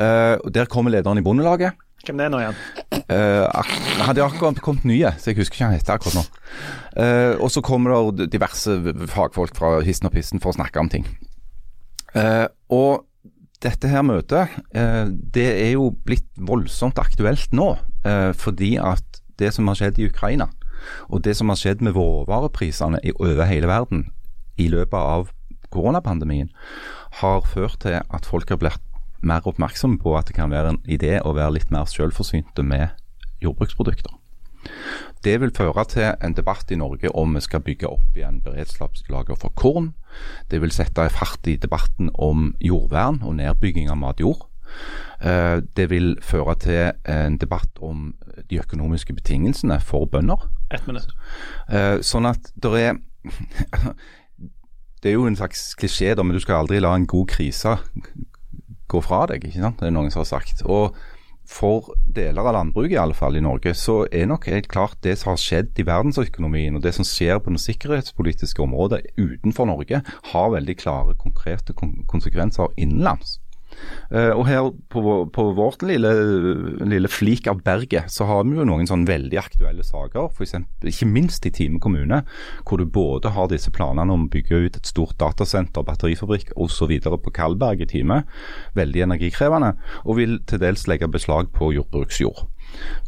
Eh, 0.00 0.50
der 0.50 0.66
kommer 0.70 0.90
lederen 0.90 1.20
i 1.20 1.24
Bondelaget. 1.24 1.78
Hvem 2.00 2.16
det 2.16 2.26
er 2.26 2.32
nå 2.32 2.40
igjen? 2.40 2.60
Uh, 3.10 3.44
hadde 4.06 4.24
akkurat 4.24 4.60
kommet 4.64 4.86
nye, 4.88 5.10
så 5.20 5.30
jeg 5.30 5.40
husker 5.40 5.58
ikke 5.58 5.64
hva 5.64 5.68
han 5.68 5.76
heter 5.76 5.96
akkurat 5.98 6.16
nå. 6.16 6.24
Uh, 6.96 7.34
og 7.42 7.50
så 7.52 7.62
kommer 7.64 8.12
det 8.16 8.30
diverse 8.32 8.76
fagfolk 9.12 9.52
fra 9.56 9.76
hissen 9.84 10.08
og 10.08 10.14
pissen 10.14 10.40
for 10.40 10.54
å 10.54 10.56
snakke 10.56 10.80
om 10.80 10.88
ting. 10.92 11.04
Uh, 12.14 12.48
og 12.72 13.06
dette 13.60 13.90
her 13.92 14.00
møtet, 14.00 14.54
eh, 14.72 15.10
det 15.34 15.50
er 15.50 15.74
jo 15.74 15.90
blitt 16.08 16.24
voldsomt 16.48 16.96
aktuelt 16.96 17.52
nå. 17.52 17.74
fordi 18.40 18.78
at 18.80 19.20
det 19.36 19.50
som 19.52 19.68
har 19.68 19.76
skjedd 19.76 19.98
i 20.00 20.06
Ukraina, 20.08 20.46
og 21.12 21.20
det 21.26 21.34
som 21.36 21.52
har 21.52 21.58
skjedd 21.60 21.82
med 21.84 21.92
råvareprisene 21.92 23.02
over 23.18 23.44
hele 23.44 23.68
verden 23.68 24.06
i 24.56 24.70
løpet 24.72 24.96
av 24.96 25.28
koronapandemien, 25.68 26.48
har 27.20 27.44
ført 27.44 27.76
til 27.84 28.00
at 28.00 28.24
folk 28.24 28.48
har 28.48 28.62
blitt 28.62 28.89
mer 29.22 29.46
oppmerksomme 29.46 29.98
på 30.00 30.16
at 30.18 30.28
det 30.30 30.36
kan 30.36 30.50
være 30.50 30.74
en 30.74 30.82
idé 30.88 31.18
å 31.20 31.34
være 31.36 31.58
litt 31.58 31.70
mer 31.70 31.88
selvforsynte 31.90 32.62
med 32.66 32.88
jordbruksprodukter. 33.42 34.16
Det 35.24 35.34
vil 35.40 35.52
føre 35.56 35.84
til 35.88 36.14
en 36.20 36.34
debatt 36.36 36.70
i 36.72 36.76
Norge 36.76 37.10
om 37.16 37.34
vi 37.36 37.40
skal 37.44 37.62
bygge 37.64 37.88
opp 37.88 38.16
igjen 38.16 38.40
beredskapslager 38.44 39.36
for 39.40 39.52
korn. 39.56 39.92
Det 40.50 40.60
vil 40.60 40.72
sette 40.72 41.08
fart 41.12 41.48
i 41.48 41.56
debatten 41.60 42.10
om 42.14 42.54
jordvern 42.60 43.20
og 43.22 43.36
nedbygging 43.40 43.90
av 43.90 43.96
matjord. 44.00 44.46
Eh, 45.20 45.60
Det 45.76 45.90
vil 45.90 46.16
føre 46.22 46.54
til 46.56 46.92
en 47.04 47.36
debatt 47.38 47.80
om 47.80 48.14
de 48.50 48.58
økonomiske 48.60 49.12
betingelsene 49.14 49.80
for 49.80 50.06
bønder. 50.06 50.48
Ett 50.70 50.86
minutt. 50.86 51.08
Eh, 51.68 51.98
Sånn 52.00 52.26
at 52.26 52.52
det 52.56 52.72
er 52.80 52.94
Det 55.02 55.08
er 55.08 55.14
jo 55.16 55.26
en 55.26 55.36
slags 55.36 55.74
klisjé, 55.80 56.14
men 56.16 56.36
du 56.36 56.40
skal 56.40 56.60
aldri 56.60 56.78
la 56.80 56.94
en 56.94 57.06
god 57.06 57.26
krise 57.32 57.78
gå 58.90 59.00
fra 59.04 59.24
deg. 59.30 59.46
ikke 59.46 59.62
sant? 59.62 59.80
Det 59.80 59.88
er 59.88 59.96
noen 59.96 60.12
som 60.12 60.24
har 60.24 60.30
sagt. 60.30 60.64
Og 60.66 60.96
for 61.50 61.90
deler 62.14 62.46
av 62.46 62.54
landbruket, 62.54 62.94
i 62.94 63.00
alle 63.00 63.16
fall 63.16 63.36
i 63.36 63.42
Norge, 63.42 63.72
så 63.74 64.04
er 64.14 64.28
nok 64.30 64.46
helt 64.52 64.68
klart 64.70 65.00
det 65.02 65.16
som 65.18 65.32
har 65.32 65.40
skjedd 65.40 65.78
i 65.80 65.86
verdensøkonomien, 65.88 66.76
og 66.78 66.84
det 66.84 66.94
som 66.94 67.06
skjer 67.06 67.40
på 67.42 67.54
det 67.54 67.62
sikkerhetspolitiske 67.64 68.62
området 68.62 69.02
utenfor 69.18 69.66
Norge, 69.66 70.02
har 70.32 70.52
veldig 70.54 70.76
klare, 70.78 71.18
konkrete 71.18 71.74
konsekvenser 71.74 72.70
innenlands. 72.78 73.39
Eh, 74.10 74.32
og 74.34 74.44
her 74.48 74.70
på, 74.90 75.02
på 75.30 75.44
vårt 75.54 75.84
lille, 75.86 76.10
lille 76.82 77.10
flik 77.10 77.46
av 77.50 77.62
berget, 77.66 78.10
så 78.10 78.26
har 78.26 78.44
vi 78.48 78.58
jo 78.58 78.66
noen 78.66 78.88
sånn 78.90 79.06
veldig 79.08 79.38
aktuelle 79.38 79.86
saker. 79.86 80.30
For 80.34 80.46
eksempel, 80.46 80.90
ikke 80.90 81.08
minst 81.10 81.46
i 81.46 81.52
Time 81.54 81.80
kommune, 81.82 82.22
hvor 82.66 82.80
du 82.80 82.86
både 82.86 83.34
har 83.36 83.50
disse 83.52 83.72
planene 83.74 84.14
om 84.14 84.26
å 84.26 84.32
bygge 84.32 84.64
ut 84.66 84.80
et 84.80 84.90
stort 84.90 85.18
datasenter, 85.22 85.86
batterifabrikk 85.86 86.54
osv. 86.56 86.96
på 86.98 87.34
Kalberg 87.36 87.84
i 87.86 87.90
Time. 87.90 88.22
Veldig 88.78 89.06
energikrevende. 89.06 89.74
Og 90.04 90.18
vil 90.18 90.40
til 90.50 90.62
dels 90.62 90.88
legge 90.90 91.10
beslag 91.10 91.52
på 91.54 91.72
jordbruksjord. 91.76 92.48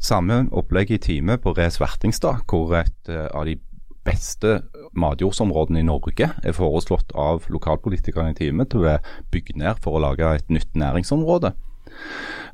Samme 0.02 0.46
opplegg 0.50 0.90
i 0.94 1.02
Time 1.02 1.38
på 1.42 1.54
Re 1.56 1.68
Svertingstad, 1.70 2.46
hvor 2.50 2.74
et 2.78 3.10
eh, 3.10 3.28
av 3.30 3.46
de 3.46 3.58
beste 4.07 4.61
matjordsområdene 4.98 5.82
i 5.82 5.86
Norge 5.86 6.28
er 6.42 6.57
foreslått 6.57 7.14
av 7.18 7.48
lokalpolitikerne 7.53 8.34
i 8.34 8.38
Time 8.38 8.66
til 8.66 8.82
å 8.82 8.86
være 8.88 9.16
bygd 9.34 9.59
ned 9.62 9.82
for 9.84 9.96
å 9.98 10.05
lage 10.05 10.28
et 10.36 10.53
nytt 10.53 10.74
næringsområde. 10.78 11.53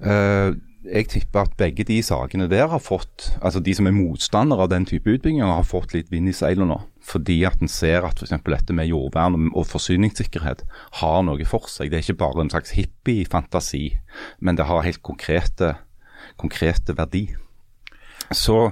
Eh, 0.04 0.54
jeg 0.88 1.08
tipper 1.10 1.44
at 1.44 1.56
begge 1.58 1.84
de 1.84 1.98
sakene 2.06 2.46
der 2.48 2.68
har 2.70 2.80
fått, 2.80 3.32
altså 3.42 3.60
de 3.60 3.74
som 3.76 3.88
er 3.88 3.96
motstandere 3.96 4.64
av 4.64 4.70
den 4.72 4.86
type 4.88 5.10
utbygginger, 5.10 5.50
har 5.50 5.66
fått 5.66 5.92
litt 5.96 6.12
vind 6.12 6.30
i 6.30 6.36
seilene 6.36 6.70
nå. 6.70 6.78
Fordi 7.08 7.40
at 7.48 7.60
en 7.64 7.72
ser 7.72 8.06
at 8.06 8.22
f.eks. 8.22 8.36
dette 8.46 8.76
med 8.76 8.88
jordvern 8.88 9.50
og 9.50 9.66
forsyningssikkerhet 9.68 10.64
har 11.00 11.20
noe 11.26 11.48
for 11.48 11.68
seg. 11.72 11.90
Det 11.90 11.98
er 11.98 12.06
ikke 12.06 12.22
bare 12.22 12.46
en 12.46 12.52
slags 12.52 12.76
hippie-fantasi, 12.78 13.84
men 14.40 14.56
det 14.56 14.68
har 14.70 14.86
helt 14.86 15.02
konkrete, 15.04 15.74
konkrete 16.40 16.96
verdi. 16.96 17.26
Så 18.34 18.70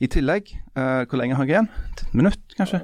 i 0.00 0.06
tillegg, 0.06 0.50
uh, 0.76 1.04
hvor 1.08 1.16
lenge 1.20 1.36
har 1.38 1.46
jeg 1.48 1.54
igjen? 1.54 1.68
Et 1.92 2.02
minutt, 2.14 2.42
kanskje? 2.56 2.82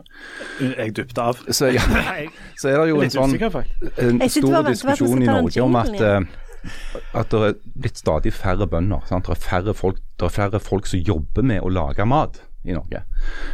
Jeg 0.61 0.95
dupte 0.97 1.21
av. 1.21 1.43
Så, 1.51 1.69
ja, 1.75 1.85
så 2.61 2.71
er 2.71 2.81
det 2.81 2.89
jo 2.89 3.03
en 3.05 3.13
sånn 3.13 3.37
en 3.37 4.25
stor 4.33 4.65
diskusjon 4.71 5.23
i 5.23 5.29
Norge 5.29 5.65
om 5.65 5.77
at, 5.81 5.93
eh, 6.01 6.25
at 7.13 7.31
det 7.35 7.43
er 7.51 7.61
blitt 7.75 8.01
stadig 8.01 8.33
færre 8.33 8.69
bønder. 8.71 9.05
Sant? 9.11 9.29
Det, 9.29 9.37
er 9.37 9.45
færre 9.45 9.77
folk, 9.77 10.01
det 10.21 10.31
er 10.31 10.35
færre 10.35 10.63
folk 10.65 10.89
som 10.89 11.05
jobber 11.05 11.45
med 11.45 11.61
å 11.61 11.73
lage 11.73 12.09
mat 12.09 12.41
i 12.65 12.73
Norge. 12.73 13.05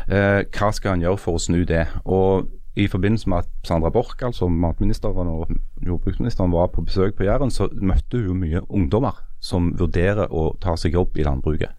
Eh, 0.06 0.46
hva 0.54 0.70
skal 0.76 0.94
en 0.94 1.04
gjøre 1.08 1.20
for 1.20 1.38
å 1.38 1.42
snu 1.42 1.64
det? 1.66 1.88
Og 2.06 2.46
i 2.78 2.86
forbindelse 2.86 3.28
med 3.28 3.42
at 3.42 3.66
Sandra 3.66 3.90
Borch, 3.90 4.14
altså 4.22 4.48
matministeren 4.48 5.28
og 5.28 5.50
jordbruksministeren, 5.86 6.52
var 6.52 6.70
på 6.70 6.84
besøk 6.86 7.16
på 7.18 7.26
Jæren, 7.26 7.50
så 7.50 7.68
møtte 7.72 8.22
hun 8.22 8.38
mye 8.44 8.62
ungdommer 8.70 9.18
som 9.42 9.72
vurderer 9.78 10.30
å 10.30 10.52
ta 10.62 10.76
seg 10.78 10.94
jobb 10.94 11.18
i 11.18 11.26
landbruket. 11.26 11.74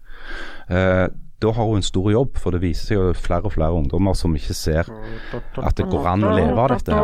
Eh, 0.70 1.08
da 1.42 1.50
har 1.50 1.64
hun 1.66 1.76
en 1.76 1.82
stor 1.82 2.10
jobb, 2.12 2.36
for 2.38 2.54
det 2.54 2.60
viser 2.62 2.86
seg 2.86 2.96
jo 3.00 3.12
flere 3.18 3.48
og 3.48 3.52
flere 3.56 3.74
ungdommer 3.74 4.14
som 4.14 4.34
ikke 4.38 4.54
ser 4.54 4.86
at 5.58 5.74
det 5.76 5.88
går 5.90 6.06
an 6.06 6.24
å 6.28 6.36
leve 6.36 6.58
av 6.62 6.68
dette. 6.76 6.92
her. 6.94 7.02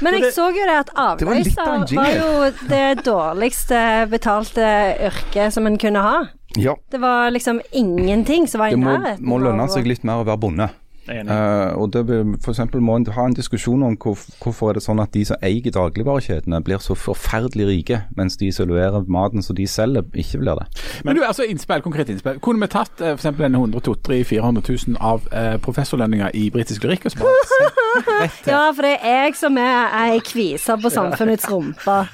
Men 0.00 0.16
jeg 0.16 0.32
så 0.32 0.48
jo 0.54 0.64
det 0.66 0.76
at 0.80 1.18
Det 1.20 1.26
var 1.28 1.34
litt 1.36 1.58
av 1.58 1.68
en 1.68 1.82
avløser 1.82 1.96
var 1.98 2.12
jo 2.16 2.28
det 2.70 3.04
dårligste 3.04 3.80
betalte 4.12 4.66
yrket 5.10 5.52
som 5.54 5.66
en 5.68 5.78
kunne 5.80 6.04
ha. 6.04 6.20
Ja, 6.58 6.76
Det 6.90 6.98
var 6.98 7.30
liksom 7.30 7.60
ingenting 7.70 8.48
som 8.48 8.58
var 8.58 8.68
i 8.68 8.78
det 8.78 8.82
må, 8.82 8.96
må 9.20 9.38
lønne 9.38 9.68
seg 9.70 9.86
litt 9.86 10.02
mer 10.04 10.24
å 10.24 10.26
være 10.26 10.42
bonde. 10.42 10.70
Eh, 11.10 11.72
og 11.74 11.90
det 11.92 12.02
vil 12.06 12.34
for 12.44 12.80
må 12.80 12.96
en 12.96 13.06
ha 13.16 13.24
en 13.26 13.34
diskusjon 13.34 13.82
om 13.82 13.96
hvor, 13.98 14.18
hvorfor 14.42 14.70
er 14.70 14.78
det 14.78 14.82
sånn 14.84 15.00
at 15.02 15.12
de 15.14 15.24
som 15.26 15.40
eier 15.42 15.72
dagligvarekjedene 15.74 16.60
blir 16.62 16.82
så 16.82 16.94
forferdelig 16.94 17.66
rike, 17.66 18.02
mens 18.16 18.36
de 18.38 18.50
som 18.54 18.68
leverer 18.68 19.08
maten 19.08 19.42
som 19.42 19.56
de 19.56 19.66
selger, 19.66 20.04
ikke 20.14 20.42
blir 20.42 20.60
det. 20.60 20.66
Men 21.04 21.16
du, 21.16 21.24
altså 21.26 21.46
innspill, 21.48 21.82
konkret 21.82 22.12
innspill. 22.12 22.38
Kunne 22.44 22.62
vi 22.62 22.70
tatt 22.70 23.02
uh, 23.02 23.16
en 23.16 23.54
100 23.54 23.80
400 24.28 24.62
000 24.68 25.00
av 25.00 25.26
uh, 25.32 25.56
professorlønninger 25.64 26.30
i 26.34 26.50
britisk 26.50 26.84
lyrikk 26.84 27.08
Ja, 28.46 28.70
for 28.70 28.84
det 28.86 28.98
er 29.00 29.24
jeg 29.24 29.38
som 29.40 29.56
er 29.58 29.90
ei 30.04 30.20
kvise 30.22 30.76
på 30.78 30.92
samfunnets 30.92 31.48
rumpe. 31.50 32.04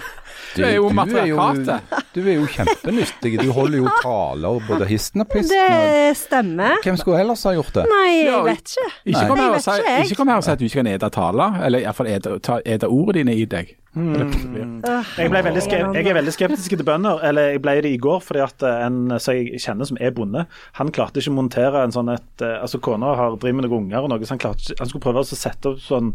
Det 0.55 0.65
er 0.65 0.75
jo 0.77 0.89
Du 0.89 0.97
matriarkatet. 0.97 1.97
Du 2.15 2.21
er 2.23 2.39
jo 2.39 2.47
kjempenyttig. 2.49 3.33
Du 3.43 3.51
holder 3.53 3.79
jo 3.83 3.89
taler 4.03 4.61
både 4.69 4.89
histen 4.89 5.25
og 5.25 5.31
pisten. 5.33 5.57
Det 5.57 6.13
stemmer. 6.17 6.79
Hvem 6.85 7.01
skulle 7.01 7.25
ellers 7.25 7.43
ha 7.49 7.57
gjort 7.57 7.75
det? 7.77 7.87
Nei, 7.91 8.13
jeg 8.25 8.45
vet 8.47 8.77
ikke. 8.77 8.87
Ikke 9.13 9.27
kom 9.31 9.43
her 9.43 9.49
og 9.49 9.59
vet 9.59 9.67
si, 9.67 9.75
ikke 9.81 9.91
jeg. 9.97 10.07
ikke 10.07 10.21
kom 10.21 10.33
her 10.33 10.41
og 10.41 10.47
si 10.47 10.55
at 10.55 10.63
du 10.63 10.69
ikke 10.69 10.83
kan 10.83 10.93
ete 10.93 11.11
taler, 11.17 11.59
eller 11.67 11.85
iallfall 11.85 12.13
ete, 12.13 12.89
ordene 12.89 13.19
dine 13.21 13.37
i 13.37 13.49
deg. 13.51 13.75
Jeg, 13.97 15.31
veldig 15.33 15.63
jeg 15.73 16.05
er 16.05 16.17
veldig 16.19 16.33
skeptisk 16.35 16.75
til 16.75 16.85
bønder, 16.85 17.23
eller 17.25 17.55
jeg 17.55 17.63
ble 17.65 17.77
det 17.87 17.93
i 17.97 18.01
går 18.01 18.19
fordi 18.21 18.43
at 18.45 18.65
eh, 18.69 18.83
en 18.85 19.15
som 19.17 19.33
jeg 19.39 19.61
kjenner 19.63 19.89
som 19.89 19.97
er 20.05 20.13
bonde, 20.13 20.43
han 20.77 20.93
klarte 20.93 21.23
ikke 21.23 21.33
å 21.33 21.39
montere 21.39 21.81
en 21.81 21.95
sånn 21.95 22.13
et 22.13 22.45
eh, 22.45 22.59
Altså 22.61 22.81
kona 22.85 23.15
har 23.17 23.39
driver 23.41 23.57
med 23.63 23.69
noen 23.71 23.87
unger 23.87 24.05
og 24.05 24.13
noe, 24.13 24.27
så 24.29 24.37
han, 24.37 24.43
klarte, 24.43 24.77
han 24.77 24.91
skulle 24.91 25.07
prøve 25.07 25.25
å 25.25 25.31
sette 25.31 25.73
opp 25.73 25.81
sånn 25.81 26.13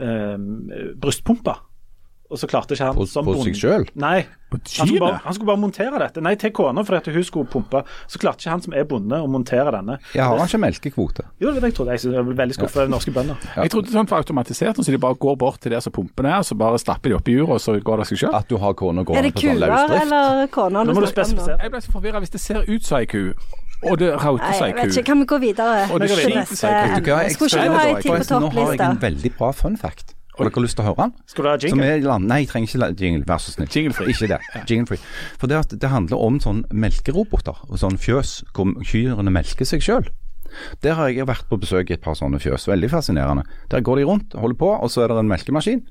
eh, 0.00 0.38
brystpumpe. 0.96 1.58
Og 2.30 2.36
så 2.36 2.46
klarte 2.46 2.74
ikke 2.76 2.84
han 2.84 2.94
På- 2.94 3.06
som 3.08 3.24
på 3.24 3.32
bonde- 3.34 3.54
seg 3.54 3.56
selv? 3.56 3.86
Nei. 3.96 4.26
På 4.50 4.56
Han 4.60 4.86
skulle, 4.86 5.00
bare, 5.00 5.20
han 5.24 5.34
skulle 5.34 5.46
bare 5.46 5.60
montere 5.60 5.98
dette. 5.98 6.20
Nei, 6.20 6.34
til 6.36 6.50
kona, 6.52 6.82
fordi 6.84 6.96
at 6.96 7.14
hun 7.14 7.24
skulle 7.24 7.46
pumpe. 7.48 7.82
Så 8.06 8.18
klarte 8.18 8.44
ikke 8.44 8.50
han 8.50 8.60
som 8.62 8.72
er 8.76 8.84
bonde, 8.84 9.16
å 9.16 9.26
montere 9.28 9.72
denne. 9.72 9.98
Jeg 10.14 10.24
har 10.24 10.36
ikke 10.44 10.60
melkekvote. 10.60 11.24
Jo, 11.40 11.52
det 11.52 11.54
var 11.54 11.60
det 11.60 11.70
jeg 11.72 11.74
trodde. 11.78 11.90
Jeg 11.96 12.12
jeg 12.12 12.24
ble 12.24 12.34
veldig 12.36 12.54
skuffet 12.56 12.76
over 12.76 12.88
norske 12.88 13.12
bønder. 13.12 13.36
Jeg 13.56 13.70
trodde 13.70 13.88
sånn 13.92 14.08
var 14.08 14.18
automatisert, 14.20 14.76
så 14.76 14.84
de 14.92 14.98
bare 14.98 15.14
går 15.16 15.36
bort 15.38 15.60
til 15.60 15.72
der 15.72 15.80
som 15.80 15.92
pumpene 15.92 16.28
er, 16.28 16.42
så 16.44 16.56
bare 16.56 16.78
stapper 16.78 17.08
de 17.08 17.14
oppi 17.16 17.36
uret, 17.40 17.48
og 17.48 17.60
så 17.60 17.80
går 17.80 17.96
det 17.98 18.06
seg 18.08 18.18
sjøl. 18.18 18.34
At 18.34 18.48
du 18.48 18.56
har 18.58 18.72
kona 18.74 19.00
Er 19.00 19.04
gående 19.04 19.22
det 19.22 19.34
på 19.34 19.40
sånn 19.40 19.56
kuer 19.56 19.68
løsdrift. 19.68 20.02
eller 20.02 20.46
koner 20.48 20.84
må 20.84 21.00
du 21.00 21.06
spesifisere. 21.06 21.58
Jeg 21.62 21.70
ble 21.70 21.80
så 21.80 21.92
forvirra 21.92 22.20
hvis 22.20 22.30
det 22.30 22.40
ser 22.40 22.60
ut 22.68 22.82
som 22.84 22.98
ei 22.98 23.06
ku, 23.06 23.32
og 23.88 23.98
det 23.98 24.12
rauter 24.20 24.68
ikke. 24.68 24.94
ku. 24.94 25.02
Kan 25.02 25.18
vi 25.20 25.24
gå 25.24 25.40
videre? 25.40 25.88
Og 25.92 26.00
det 26.00 26.10
skiter 26.10 26.44
seg, 26.44 26.94
du 26.94 27.00
du 27.00 27.08
på 27.08 28.08
Forresten, 28.08 28.40
Nå 28.40 28.52
har 28.52 28.72
jeg 28.72 28.80
en 28.80 28.96
veldig 29.00 29.36
bra 29.38 29.50
fun 29.52 29.76
fact. 29.76 30.14
Har 30.38 30.48
dere 30.48 30.62
lyst 30.62 30.78
til 30.78 30.84
å 30.84 30.88
høre 30.88 31.08
den? 31.08 31.14
Skal 31.26 31.44
du 31.44 31.48
ha 31.50 31.56
jingle? 31.58 31.88
er. 31.88 32.18
Nei, 32.22 32.38
jeg 32.44 32.48
trenger 32.52 32.68
ikke 32.70 33.02
jingle, 33.02 33.24
vær 33.26 33.42
så 33.42 33.54
snill. 33.54 33.68
Jingle-free. 33.74 34.14
Ikke 34.14 34.30
det. 34.30 34.38
Jingle-free. 34.70 35.02
For 35.40 35.50
det, 35.50 35.58
at 35.64 35.74
det 35.82 35.90
handler 35.90 36.22
om 36.22 36.38
sånn 36.40 36.64
melkeroboter 36.70 37.58
og 37.68 37.76
sånn 37.82 37.98
fjøs 37.98 38.38
hvor 38.54 38.72
kyrne 38.86 39.34
melker 39.34 39.68
seg 39.68 39.82
sjøl. 39.84 40.08
Der 40.82 40.94
har 40.96 41.10
jeg 41.12 41.26
vært 41.28 41.44
på 41.50 41.58
besøk 41.60 41.90
i 41.90 41.94
et 41.98 42.00
par 42.00 42.16
sånne 42.16 42.38
fjøs. 42.40 42.64
Veldig 42.70 42.88
fascinerende. 42.88 43.44
Der 43.68 43.82
går 43.84 44.00
de 44.00 44.06
rundt, 44.08 44.32
holder 44.38 44.56
på, 44.56 44.70
og 44.80 44.90
så 44.90 45.02
er 45.04 45.12
det 45.12 45.18
en 45.20 45.28
melkemaskin. 45.28 45.82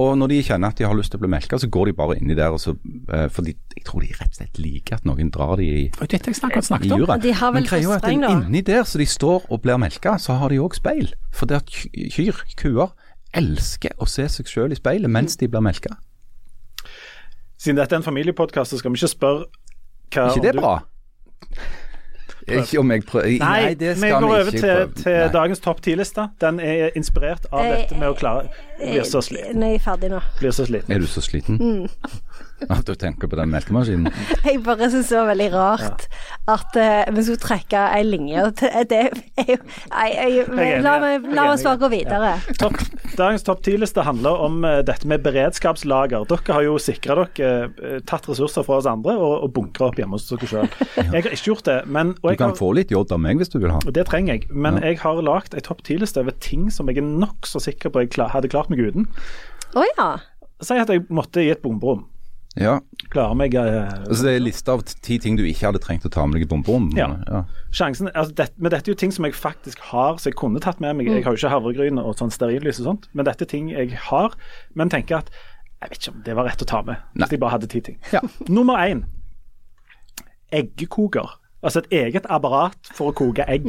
Og 0.00 0.14
når 0.16 0.32
de 0.32 0.38
kjenner 0.46 0.72
at 0.72 0.78
de 0.80 0.86
har 0.88 0.96
lyst 0.96 1.12
til 1.12 1.20
å 1.20 1.24
bli 1.24 1.30
melka, 1.34 1.58
så 1.60 1.68
går 1.68 1.90
de 1.90 1.96
bare 1.98 2.16
inni 2.16 2.36
der. 2.38 2.54
Og 2.56 2.62
så, 2.62 2.72
eh, 3.12 3.26
fordi 3.28 3.54
jeg 3.76 3.84
tror 3.84 4.00
de 4.00 4.12
rett 4.16 4.32
og 4.32 4.38
slett 4.40 4.58
liker 4.62 4.96
at 4.96 5.04
noen 5.08 5.30
drar 5.30 5.56
de 5.60 5.68
i 5.68 5.84
dette 5.90 6.30
jeg 6.30 6.38
snakket, 6.40 6.64
snakket 6.64 6.92
om. 6.92 7.00
juret. 7.04 7.22
De 7.22 7.32
har 7.32 7.52
vel 7.52 7.62
Men 7.62 7.68
greia 7.68 7.90
er 7.90 7.96
at 7.96 8.02
da? 8.02 8.32
inni 8.40 8.62
der 8.64 8.84
så 8.84 8.98
de 8.98 9.06
står 9.06 9.44
og 9.50 9.62
blir 9.62 9.76
melka, 9.78 10.16
så 10.18 10.38
har 10.40 10.48
de 10.48 10.56
òg 10.64 10.74
speil. 10.74 11.12
For 11.32 11.46
det 11.46 11.56
at 11.56 11.66
kyr, 11.68 12.40
kuer, 12.56 12.92
elsker 13.36 13.94
å 14.00 14.08
se 14.08 14.26
seg 14.32 14.46
sjøl 14.50 14.72
i 14.72 14.78
speilet 14.78 15.10
mens 15.12 15.36
de 15.40 15.48
blir 15.48 15.60
melka. 15.64 15.96
Siden 17.58 17.76
dette 17.80 17.94
er 17.96 18.00
en 18.02 18.06
familiepodkast, 18.06 18.70
så 18.74 18.78
skal 18.80 18.92
vi 18.92 19.00
ikke 19.00 19.12
spørre 19.14 19.46
hva 20.12 20.28
ikke 20.32 20.42
det 20.42 20.52
du- 20.54 20.60
bra? 20.60 20.74
Ikke 22.46 22.78
om 22.78 22.90
jeg 22.94 23.02
prøver 23.08 23.38
Nei, 23.42 23.74
det 23.74 23.96
vi 23.96 24.06
skal 24.06 24.20
går 24.22 24.28
vi 24.28 24.40
over 24.40 24.50
til, 24.54 25.02
til 25.02 25.30
dagens 25.34 25.58
topp 25.64 25.80
ti-liste. 25.82 26.28
Den 26.40 26.60
er 26.62 26.90
inspirert 26.94 27.46
av 27.50 27.64
Eh, 27.64 27.72
dette 27.72 27.98
med 27.98 28.08
å 28.12 28.14
klare 28.14 28.48
Blir 28.78 29.02
så 29.02 29.18
sliten. 29.24 29.56
Nei, 29.58 29.78
ferdig 29.82 30.10
nå. 30.12 30.20
Blir 30.38 30.54
så 30.54 30.66
sliten. 30.68 30.94
Er 30.94 31.02
du 31.02 31.06
så 31.10 31.20
sliten? 31.26 31.58
Mm. 31.58 31.88
At 32.72 32.86
du 32.88 32.94
tenker 32.96 33.28
på 33.28 33.36
den 33.38 33.50
melkemaskinen? 33.52 34.08
Jeg 34.46 34.62
bare 34.64 34.88
syns 34.92 35.10
det 35.12 35.18
var 35.18 35.28
veldig 35.32 35.48
rart 35.52 36.06
at 36.48 36.76
uh, 36.78 37.14
vi 37.16 37.22
skulle 37.26 37.42
trekke 37.42 37.80
ei 37.96 38.02
linje 38.06 38.44
til 38.60 38.86
Det 38.88 39.00
er 39.42 39.48
jo 39.50 39.56
Nei, 39.90 40.06
jeg, 40.14 40.44
Jeg 40.46 40.82
la, 40.84 40.92
la 41.36 41.46
oss 41.52 41.64
bare 41.66 41.80
gå 41.80 41.90
videre. 41.92 42.30
Top, 42.60 42.76
dagens 43.18 43.44
topp 43.46 43.64
ti-liste 43.66 44.04
handler 44.06 44.38
om 44.46 44.60
uh, 44.64 44.78
dette 44.86 45.08
med 45.10 45.24
beredskapslager. 45.26 46.24
Dere 46.30 46.54
har 46.56 46.64
jo 46.66 46.76
sikra 46.80 47.18
dere 47.24 47.50
uh, 47.76 47.98
tatt 48.08 48.28
ressurser 48.30 48.64
fra 48.66 48.78
oss 48.80 48.88
andre 48.90 49.16
og, 49.18 49.34
og 49.46 49.52
bunkra 49.56 49.90
opp 49.90 50.00
hjemme 50.00 50.16
hos 50.18 50.28
dere 50.30 50.48
sjøl. 50.50 50.70
Jeg 50.96 51.10
har 51.12 51.28
ikke 51.32 51.42
gjort 51.50 51.66
det, 51.68 51.78
men 51.90 52.14
og 52.22 52.30
Du 52.32 52.40
kan 52.40 52.52
har, 52.54 52.58
få 52.58 52.72
litt 52.78 52.94
jod 52.94 53.12
av 53.14 53.20
meg 53.22 53.42
hvis 53.42 53.52
du 53.52 53.58
vil 53.62 53.74
ha. 53.74 53.80
det 53.84 54.06
trenger 54.08 54.36
jeg. 54.38 54.48
Men 54.52 54.78
Ja. 54.80 54.92
jeg 54.92 55.00
har 55.02 55.20
lagd 55.24 55.54
ei 55.58 55.64
topp 55.66 55.82
ti-liste 55.86 56.22
over 56.22 56.36
ting 56.44 56.68
som 56.72 56.88
jeg 56.90 57.02
er 57.02 57.06
nokså 57.06 57.60
sikker 57.62 57.92
på 57.92 58.04
jeg 58.06 58.14
klar, 58.16 58.32
hadde 58.34 58.50
klart 58.52 58.70
meg 58.72 58.80
uten. 58.86 59.08
Oh, 59.76 59.84
ja. 59.96 60.10
Si 60.64 60.76
at 60.78 60.88
jeg 60.92 61.04
måtte 61.12 61.42
i 61.44 61.50
et 61.52 61.60
bomberom. 61.64 62.06
Ja, 62.56 62.78
Klarer 63.12 63.36
meg 63.36 63.54
eh, 63.54 63.90
altså 64.08 64.24
Det 64.24 64.30
er 64.32 64.38
en 64.40 64.46
liste 64.46 64.72
av 64.72 64.82
ti 65.04 65.18
ting 65.20 65.36
du 65.36 65.42
ikke 65.44 65.68
hadde 65.68 65.80
trengt 65.84 66.06
å 66.08 66.10
ta 66.12 66.24
med 66.24 66.38
deg 66.38 66.46
i 66.46 66.48
bomberommet. 66.50 66.96
Ja. 66.96 67.10
ja. 67.28 67.42
Sjansen, 67.74 68.08
altså 68.14 68.32
det, 68.38 68.46
Men 68.56 68.72
dette 68.72 68.88
er 68.88 68.94
jo 68.94 69.00
ting 69.02 69.12
som 69.12 69.28
jeg 69.28 69.36
faktisk 69.36 69.82
har, 69.90 70.16
så 70.16 70.30
jeg 70.30 70.38
kunne 70.40 70.62
tatt 70.64 70.80
med 70.80 70.96
meg. 70.96 71.10
Jeg 71.10 71.26
har 71.26 71.36
jo 71.36 71.40
ikke 71.42 71.52
havregryn 71.52 72.00
og 72.00 72.16
sånn 72.16 72.32
stearinlys 72.32 72.80
og 72.80 72.88
sånt, 72.88 73.10
men 73.12 73.28
dette 73.28 73.44
er 73.44 73.52
ting 73.52 73.68
jeg 73.74 73.92
har. 74.08 74.34
Men 74.74 74.92
tenker 74.92 75.20
at 75.20 75.30
jeg 75.82 75.92
vet 75.92 76.00
ikke 76.00 76.14
om 76.14 76.24
det 76.24 76.38
var 76.38 76.48
rett 76.48 76.64
å 76.64 76.68
ta 76.70 76.80
med, 76.86 77.04
Nei. 77.12 77.26
hvis 77.26 77.36
jeg 77.36 77.42
bare 77.44 77.54
hadde 77.58 77.68
ti 77.70 77.82
ting. 77.90 78.00
Ja. 78.14 78.24
Nummer 78.58 78.80
én 78.80 79.04
eggekoker. 80.56 81.36
Altså 81.60 81.82
et 81.82 81.92
eget 82.00 82.26
apparat 82.32 82.90
for 82.94 83.12
å 83.12 83.16
koke 83.16 83.44
egg. 83.50 83.68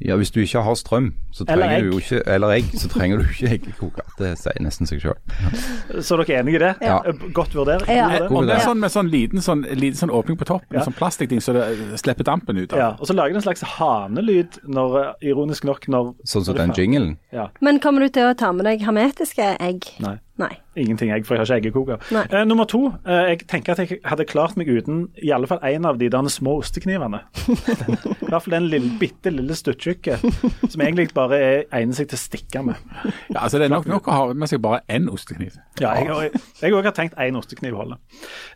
Ja, 0.00 0.16
Hvis 0.16 0.30
du 0.32 0.40
ikke 0.40 0.62
har 0.64 0.74
strøm, 0.74 1.10
så 1.32 1.44
trenger 1.44 1.82
du 1.84 1.90
jo 1.92 1.98
ikke 2.00 2.22
Eller 2.26 2.54
egg, 2.56 2.70
så 2.80 2.88
trenger 2.88 3.20
du 3.20 3.24
ikke 3.28 3.50
eggekoker. 3.54 4.06
Det 4.18 4.30
sier 4.40 4.62
nesten 4.64 4.88
seg 4.88 5.02
sjøl. 5.02 5.18
Så 6.06 6.16
er 6.16 6.22
dere 6.24 6.38
enige 6.40 6.56
i 6.56 6.62
det? 6.62 6.70
Ja. 6.84 6.98
Godt 7.36 7.54
vurdert. 7.54 7.84
Ja. 7.88 8.06
Og. 8.28 8.46
Det 8.48 8.56
er 8.56 8.64
sånn 8.64 8.80
med 8.80 8.92
sånn 8.94 9.10
liten, 9.12 9.42
sånn, 9.44 9.66
liten 9.76 9.98
sånn 10.00 10.12
åpning 10.14 10.38
på 10.40 10.48
toppen, 10.48 10.78
Ja. 10.78 10.84
sånn 10.86 10.96
plastikkting, 10.96 11.42
så 11.44 11.52
det 11.56 11.66
eh, 11.74 11.96
slipper 12.00 12.24
dampen 12.24 12.56
ut 12.58 12.72
av. 12.72 12.78
Ja, 12.78 12.88
og 12.98 13.06
så 13.10 13.16
lager 13.16 13.36
det 13.36 13.42
en 13.42 13.46
slags 13.48 13.62
hanelyd, 13.76 14.60
når, 14.64 14.96
eh, 15.02 15.28
ironisk 15.32 15.64
nok, 15.68 15.86
når 15.92 16.14
Sånn 16.24 16.44
som 16.48 16.56
den 16.56 16.72
jinglen. 16.76 17.16
Ja. 17.32 17.48
Men 17.60 17.80
kommer 17.80 18.00
du 18.00 18.08
til 18.08 18.30
å 18.30 18.34
ta 18.36 18.52
med 18.56 18.64
deg 18.68 18.80
hermetiske 18.86 19.56
egg? 19.60 19.84
Nei. 20.00 20.16
Nei. 20.40 20.54
Ingenting 20.80 21.10
egg, 21.12 21.26
for 21.28 21.36
jeg 21.36 21.42
har 21.44 21.58
ikke 21.60 21.68
eggekoker. 21.68 22.04
Eh, 22.32 22.44
nummer 22.48 22.64
to. 22.70 22.80
Eh, 23.04 23.32
jeg 23.34 23.42
tenker 23.50 23.74
at 23.74 23.82
jeg 23.82 23.98
hadde 24.08 24.24
klart 24.30 24.56
meg 24.56 24.70
uten 24.72 25.02
i 25.20 25.32
alle 25.36 25.48
fall 25.50 25.60
en 25.68 25.84
av 25.90 25.98
de 26.00 26.08
der 26.08 26.28
små 26.32 26.54
osteknivene. 26.62 27.20
I 27.50 28.30
hvert 28.30 28.44
fall 28.46 28.54
den 28.54 28.68
lille, 28.72 28.92
bitte 29.00 29.32
lille 29.34 29.56
stuttjukke 29.58 30.16
som 30.22 30.80
egentlig 30.84 31.10
bare 31.16 31.40
er, 31.42 31.62
egner 31.76 31.98
seg 31.98 32.08
til 32.12 32.16
å 32.16 32.22
stikke 32.24 32.62
med. 32.70 32.80
Ja, 33.28 33.42
altså 33.44 33.60
Det 33.60 33.68
er 33.68 33.74
nok 33.74 33.90
nok 33.90 34.08
å 34.08 34.16
ha 34.16 34.26
med 34.32 34.48
seg 34.48 34.62
bare 34.64 34.80
én 34.88 35.10
ostekniv. 35.12 35.58
Ja, 35.82 35.92
jeg 36.00 36.32
jeg 36.62 36.72
òg 36.78 36.88
har 36.88 36.96
tenkt 36.96 37.18
én 37.20 37.36
ostekniv 37.38 37.76
holder. 37.76 38.00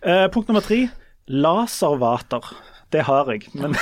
Eh, 0.02 0.24
punkt 0.32 0.48
nummer 0.48 0.64
tre. 0.64 0.86
Laservater. 1.28 2.40
Det 2.92 3.02
har 3.08 3.26
jeg. 3.32 3.48
Men 3.58 3.74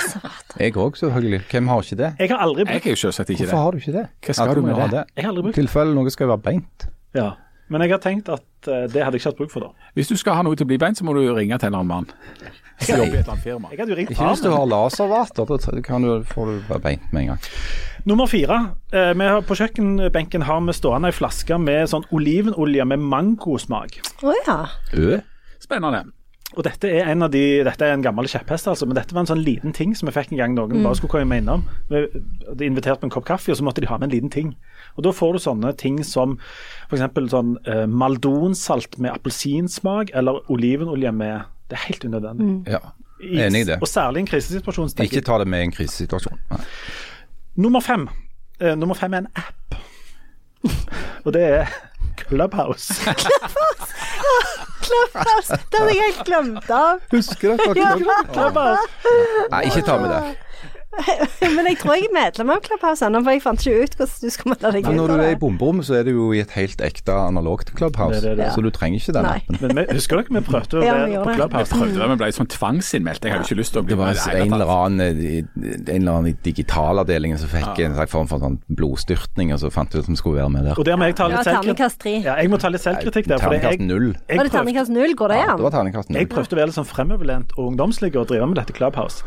Jeg 0.57 0.73
òg, 0.79 0.95
selvfølgelig. 0.97 1.43
Hvem 1.51 1.67
har 1.69 1.83
ikke 1.85 1.97
det? 1.99 2.11
jeg 2.19 2.29
har 2.31 2.39
aldri 2.41 2.63
Jeg 2.63 2.67
brukt 2.71 2.85
er 2.87 2.95
jo 2.95 3.01
selvsagt 3.03 3.29
ikke 3.29 3.45
Hvorfor 3.45 3.57
det. 3.57 3.63
har 3.63 3.71
du 3.71 3.77
ikke 3.77 3.93
det? 3.93 4.05
Hva 4.25 4.33
skal 4.33 4.47
Ja, 4.47 4.53
du 4.57 4.61
med 4.65 4.75
det? 4.75 4.87
det? 4.91 5.03
Jeg 5.15 5.23
har 5.25 5.31
aldri 5.33 5.43
brukt 5.43 5.55
det. 5.55 5.61
tilfelle 5.67 5.93
noe 5.93 6.09
skal 6.15 6.27
være 6.31 6.41
beint. 6.47 6.87
Ja. 7.13 7.27
Men 7.73 7.83
jeg 7.85 7.95
har 7.95 8.01
tenkt 8.03 8.29
at 8.29 8.69
eh, 8.69 8.85
det 8.91 9.01
hadde 9.01 9.17
jeg 9.17 9.23
ikke 9.23 9.31
hatt 9.31 9.39
bruk 9.39 9.53
for 9.53 9.65
da. 9.65 9.87
Hvis 9.97 10.11
du 10.11 10.17
skal 10.19 10.37
ha 10.37 10.43
noe 10.45 10.57
til 10.59 10.67
å 10.67 10.69
bli 10.69 10.77
beint, 10.81 10.99
så 10.99 11.07
må 11.07 11.15
du 11.17 11.23
ringe 11.33 11.57
til 11.57 11.71
en 11.71 11.73
eller 11.73 11.81
annen 11.81 11.89
mann. 11.89 12.53
Som 12.83 12.99
jobber 12.99 13.15
i 13.15 13.19
et 13.19 13.23
eller 13.23 13.33
annet 13.33 13.45
firma. 13.45 13.71
Jeg 13.71 13.81
hadde 13.81 13.93
jo 13.93 13.97
ringt 13.97 14.13
Ikke 14.13 14.29
hvis 14.29 14.43
du 14.43 14.49
har 14.53 14.69
laservater, 14.69 15.49
da 15.49 15.81
kan 15.85 16.05
du, 16.05 16.13
får 16.29 16.49
du 16.49 16.55
være 16.69 16.83
beint 16.85 17.11
med 17.13 17.23
en 17.23 17.33
gang. 17.33 17.51
Nummer 18.09 18.27
fire. 18.27 18.57
Eh, 18.91 19.11
vi 19.17 19.29
har, 19.33 19.45
på 19.47 19.57
kjøkkenbenken 19.57 20.45
har 20.47 20.65
vi 20.67 20.75
stående 20.75 21.09
ei 21.09 21.15
flaske 21.15 21.59
med 21.61 21.89
sånn 21.91 22.05
olivenolje 22.13 22.85
med 22.93 23.05
mangosmak. 23.13 24.01
Å 24.21 24.35
ja. 24.43 24.57
Ø? 24.93 25.21
Spennende. 25.63 26.05
Og 26.53 26.61
dette 26.67 26.89
er 26.89 27.07
en 27.09 27.25
av 27.25 27.31
de, 27.33 27.41
dette 27.65 27.85
er 27.85 27.95
en 27.95 28.03
gammel 28.05 28.27
kjepphest, 28.29 28.67
altså, 28.69 28.85
men 28.85 28.97
dette 28.97 29.15
var 29.15 29.23
en 29.23 29.31
sånn 29.31 29.41
liten 29.41 29.73
ting 29.73 29.95
som 29.97 30.09
vi 30.09 30.13
fikk 30.13 30.33
en 30.33 30.41
gang 30.41 30.57
noen 30.57 30.83
bare 30.85 30.99
skulle 30.99 31.13
komme 31.15 31.39
innom. 31.41 31.63
Vi 31.89 32.03
hadde 32.45 32.67
invitert 32.67 33.01
på 33.01 33.09
en 33.09 33.13
kopp 33.13 33.25
kaffe, 33.25 33.49
og 33.53 33.57
så 33.57 33.65
måtte 33.65 33.81
de 33.81 33.89
ha 33.89 33.97
med 33.97 34.09
en 34.09 34.13
liten 34.13 34.33
ting. 34.33 34.51
Og 34.93 35.07
Da 35.07 35.13
får 35.15 35.33
du 35.33 35.41
sånne 35.41 35.73
ting 35.81 36.01
som 36.05 36.35
f.eks. 36.91 37.05
sånn 37.33 37.55
eh, 37.65 37.85
maldonsalt 37.89 38.99
med 39.01 39.15
appelsinsmak, 39.15 40.13
eller 40.13 40.43
olivenolje 40.53 41.13
med 41.15 41.49
Det 41.71 41.79
er 41.79 41.87
helt 41.87 42.05
unødvendig. 42.05 42.49
Ja. 42.69 42.83
Enig 43.23 43.63
i 43.63 43.67
det. 43.71 43.79
Og 43.81 43.87
særlig 43.87 44.19
i 44.19 44.23
en 44.25 44.29
krisesituasjon. 44.29 44.91
Ikke 45.01 45.23
ta 45.25 45.39
det 45.41 45.47
med 45.49 45.63
i 45.63 45.69
en 45.69 45.73
krisesituasjon. 45.73 46.37
Nei. 46.51 46.61
Nummer 47.63 47.81
fem. 47.81 48.05
Eh, 48.59 48.75
nummer 48.77 48.99
fem 48.99 49.13
er 49.15 49.23
en 49.23 49.31
app. 49.39 49.79
Og 51.25 51.33
det 51.33 51.43
er 51.47 51.73
Clubhouse. 52.27 52.99
Clubhouse! 53.01 53.89
Det 54.83 55.79
hadde 55.79 55.93
jeg 55.93 56.01
helt 56.03 56.23
glemt 56.27 56.69
av. 56.71 57.03
Husker 57.11 57.57
dere 57.57 57.75
Ja. 57.79 57.91
Clubhouse. 58.31 59.13
Nei, 59.51 59.61
ikke 59.69 59.83
ta 59.87 59.97
med 60.01 60.09
det. 60.13 60.37
Men 61.55 61.67
jeg 61.67 61.77
tror 61.81 61.95
jeg 61.97 62.07
er 62.07 62.13
medlem 62.15 62.51
av 62.53 62.59
Clubhouse 62.65 63.05
ennå, 63.05 63.21
for 63.25 63.33
jeg 63.33 63.41
fant 63.43 63.63
ikke 63.63 63.83
ut 63.83 63.95
hvordan 63.97 64.21
du 64.21 64.33
skal 64.33 64.49
melde 64.51 64.71
deg 64.75 64.85
Men 64.85 64.93
ut 64.93 64.99
når 65.01 65.07
du 65.09 65.15
er 65.15 65.23
i 65.23 65.33
det. 65.33 65.39
bomberommet, 65.41 65.87
så 65.87 65.95
er 65.99 66.03
du 66.07 66.11
jo 66.13 66.27
i 66.35 66.41
et 66.43 66.53
helt 66.57 66.83
ekte 66.85 67.15
analogt 67.17 67.71
clubhouse. 67.77 68.19
Det 68.21 68.33
det, 68.33 68.37
det. 68.43 68.49
Så 68.53 68.61
du 68.61 68.69
trenger 68.73 69.01
ikke 69.01 69.15
den 69.17 69.27
Nei. 69.27 69.35
appen. 69.41 69.59
Men 69.63 69.73
vi, 69.79 69.85
husker 69.97 70.21
dere 70.21 70.37
vi 70.37 70.43
prøvde 70.47 70.77
å 70.77 70.83
være 70.83 71.07
ja, 71.13 71.23
på 71.25 71.35
Clubhouse 71.39 71.71
Vi 71.73 71.79
prøvde 71.79 71.99
det, 71.99 72.09
men 72.13 72.21
ble 72.21 72.29
sånn 72.37 72.51
tvangsinnmeldt. 72.53 73.27
Jeg 73.27 73.35
hadde 73.35 73.47
ikke 73.49 73.59
lyst 73.61 73.75
til 73.75 73.81
å 73.81 73.85
bli 73.87 73.95
Det 73.95 73.99
var 74.03 74.13
hele 74.13 74.43
en 74.43 74.57
eller 74.59 74.73
annen, 74.75 75.01
en 75.03 75.95
eller 75.97 76.13
annen 76.13 76.37
digitalavdeling 76.45 77.37
som 77.41 77.51
fikk 77.51 77.83
en 77.87 77.97
slags 77.97 78.13
form 78.13 78.29
for 78.31 78.43
sånn 78.43 78.59
blodstyrtning, 78.69 79.53
og 79.55 79.61
så 79.63 79.71
fant 79.73 79.91
du 79.93 79.99
ut 79.99 80.03
at 80.05 80.11
vi 80.13 80.19
skulle 80.19 80.41
være 80.41 80.53
med 80.53 80.69
der. 80.69 80.77
Og 80.77 80.87
der 80.87 80.99
må 80.99 81.09
jeg 81.09 81.17
ta 81.19 81.29
litt 81.31 81.47
selvkritikk. 81.47 82.27
Ja, 82.27 82.37
jeg 82.41 82.53
må 82.53 82.61
ta 82.61 82.71
litt 82.73 82.85
selvkritikk 82.85 83.31
der. 83.31 83.41
Terningkast 83.43 83.79
jeg, 83.79 83.87
null. 83.89 84.11
jeg, 84.27 84.37
Var 84.37 84.49
det 84.49 84.53
terningkast 84.57 84.93
null? 84.93 85.17
Går 85.17 85.33
det 85.33 85.41
Ja, 85.43 85.57
det 85.57 85.67
var 85.67 85.75
terningkast 85.79 86.09
null. 86.13 86.21
jeg 86.21 86.29
prøvde 86.31 86.55
å 86.55 86.61
være 86.61 86.71
litt 86.71 86.77
sånn 86.77 86.89
fremoverlent 86.89 87.57
og 87.57 87.73
ungdomslig 87.73 88.13
og 88.19 88.29
drive 88.29 88.47
med 88.51 88.59
dette 88.61 88.75
Clubhouse. 88.77 89.23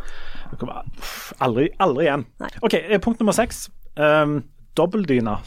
Aldri, 1.40 1.70
aldri 1.82 2.08
igjen. 2.08 2.26
Nei. 2.42 2.50
OK, 2.62 2.74
eh, 2.80 2.98
punkt 3.02 3.22
nummer 3.22 3.36
seks. 3.36 3.66
Um, 3.96 4.42
Dobbeldyne. 4.76 5.38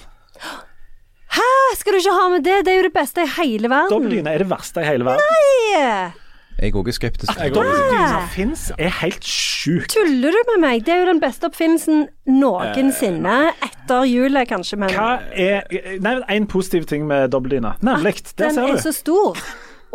skal 1.79 1.93
du 1.93 1.99
ikke 2.01 2.15
ha 2.15 2.29
med 2.33 2.43
det? 2.43 2.63
Det 2.65 2.73
er 2.73 2.81
jo 2.81 2.87
det 2.89 2.95
beste 2.95 3.23
i 3.23 3.29
hele 3.37 3.69
verden. 3.69 3.93
Dobbeldyna 3.93 4.33
er 4.33 4.43
det 4.43 4.49
verste 4.49 4.81
i 4.81 4.89
hele 4.89 5.05
verden. 5.07 5.23
Nei! 5.29 6.11
Jeg 6.59 6.75
òg 6.75 6.89
er 6.91 6.95
skeptisk. 6.95 7.31
At 7.39 7.53
dobbeltdyner 7.55 8.25
fins, 8.33 8.65
er 8.75 8.91
helt 8.99 9.23
sjukt. 9.23 9.93
Tuller 9.93 10.35
du 10.35 10.39
med 10.51 10.63
meg? 10.65 10.83
Det 10.85 10.91
er 10.93 11.03
jo 11.05 11.07
den 11.13 11.21
beste 11.23 11.47
oppfinnelsen 11.47 12.07
noensinne. 12.27 13.37
Etter 13.63 14.07
julet, 14.09 14.49
kanskje, 14.49 14.79
men 14.81 14.91
Hva 14.91 15.11
er 15.31 15.63
Nei, 16.03 16.17
en 16.35 16.47
positiv 16.51 16.89
ting 16.89 17.07
med 17.07 17.31
dobbeltdyne. 17.31 17.77
Nemlig. 17.85 18.17
Der 18.35 18.51
den 18.51 18.73
er 18.73 18.81
så 18.83 18.91
stor. 18.95 19.39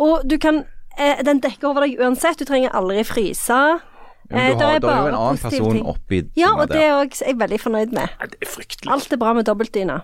Og 0.01 0.25
du 0.27 0.37
kan 0.41 0.63
eh, 0.97 1.21
Den 1.23 1.39
dekker 1.43 1.69
over 1.69 1.85
deg 1.85 2.01
uansett. 2.01 2.41
Du 2.41 2.49
trenger 2.49 2.73
aldri 2.73 3.05
fryse. 3.05 3.61
Men 4.29 4.39
Eh, 4.39 4.51
du 4.53 4.57
der 4.59 4.65
har, 4.65 4.75
er 4.75 4.79
det 4.79 4.89
er 4.89 5.01
jo 5.01 5.07
en 5.07 5.15
annen 5.19 5.37
person 5.37 5.71
ting. 5.71 5.85
oppi 5.85 6.21
Ja, 6.35 6.53
og 6.55 6.67
det 6.69 6.81
er 6.81 6.93
også 6.97 7.25
jeg 7.27 7.37
veldig 7.39 7.59
fornøyd 7.61 7.91
med. 7.93 8.07
Ja, 8.19 8.25
Det 8.25 8.37
er 8.41 8.49
fryktelig. 8.49 8.91
Alt 8.91 9.13
er 9.13 9.17
bra 9.17 9.33
med 9.33 9.45
dobbeltdyna. 9.45 9.99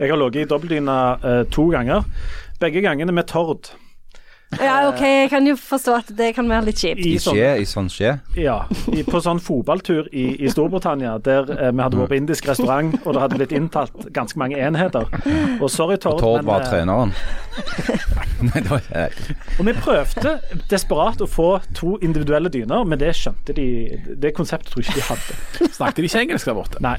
Jeg 0.00 0.08
har 0.08 0.16
ligget 0.16 0.46
i 0.46 0.48
dobbeltdyna 0.48 0.96
eh, 1.24 1.44
to 1.52 1.68
ganger. 1.70 2.04
Begge 2.60 2.80
gangene 2.80 3.12
med 3.12 3.26
Tord. 3.28 3.72
Ja, 4.60 4.88
OK, 4.88 5.00
jeg 5.00 5.30
kan 5.32 5.46
jo 5.48 5.54
forstå 5.56 5.94
at 5.96 6.10
det 6.16 6.32
kan 6.36 6.48
være 6.50 6.66
litt 6.68 6.80
kjipt. 6.82 7.00
I 7.06 7.14
sånn, 7.22 7.38
skje, 7.38 7.50
i 7.62 7.66
sånn 7.68 7.88
skje. 7.92 8.10
ja, 8.36 8.56
i, 8.92 9.04
på 9.06 9.20
sånn 9.24 9.40
fotballtur 9.42 10.10
i, 10.12 10.26
i 10.44 10.50
Storbritannia, 10.52 11.14
der 11.24 11.48
eh, 11.56 11.70
vi 11.72 11.82
hadde 11.84 12.00
vært 12.00 12.12
på 12.12 12.18
indisk 12.18 12.50
restaurant, 12.50 12.98
og 13.06 13.16
det 13.16 13.22
hadde 13.24 13.38
blitt 13.40 13.54
inntatt 13.56 14.06
ganske 14.12 14.38
mange 14.42 14.60
enheter. 14.60 15.08
Og 15.58 15.68
sorry, 15.72 15.96
Tord, 16.02 16.20
og 16.20 16.24
Tord 16.26 16.46
var 16.48 16.66
eh, 16.66 16.70
treneren. 16.74 17.14
Nei, 18.50 18.60
det 18.60 18.68
var 18.70 18.86
jeg. 18.90 19.36
Og 19.58 19.66
vi 19.68 19.76
prøvde 19.78 20.36
desperat 20.72 21.24
å 21.24 21.30
få 21.30 21.50
to 21.78 21.96
individuelle 22.04 22.52
dyner, 22.52 22.84
men 22.88 23.00
det 23.00 23.12
skjønte 23.16 23.54
de 23.56 23.66
Det 24.20 24.32
konseptet 24.36 24.72
tror 24.72 24.82
jeg 24.82 24.92
ikke 24.92 25.00
de 25.00 25.08
hadde. 25.08 25.70
Snakket 25.78 26.02
de 26.02 26.10
ikke 26.10 26.24
engelsk 26.26 26.50
der 26.52 26.58
borte? 26.58 26.82
Nei. 26.84 26.98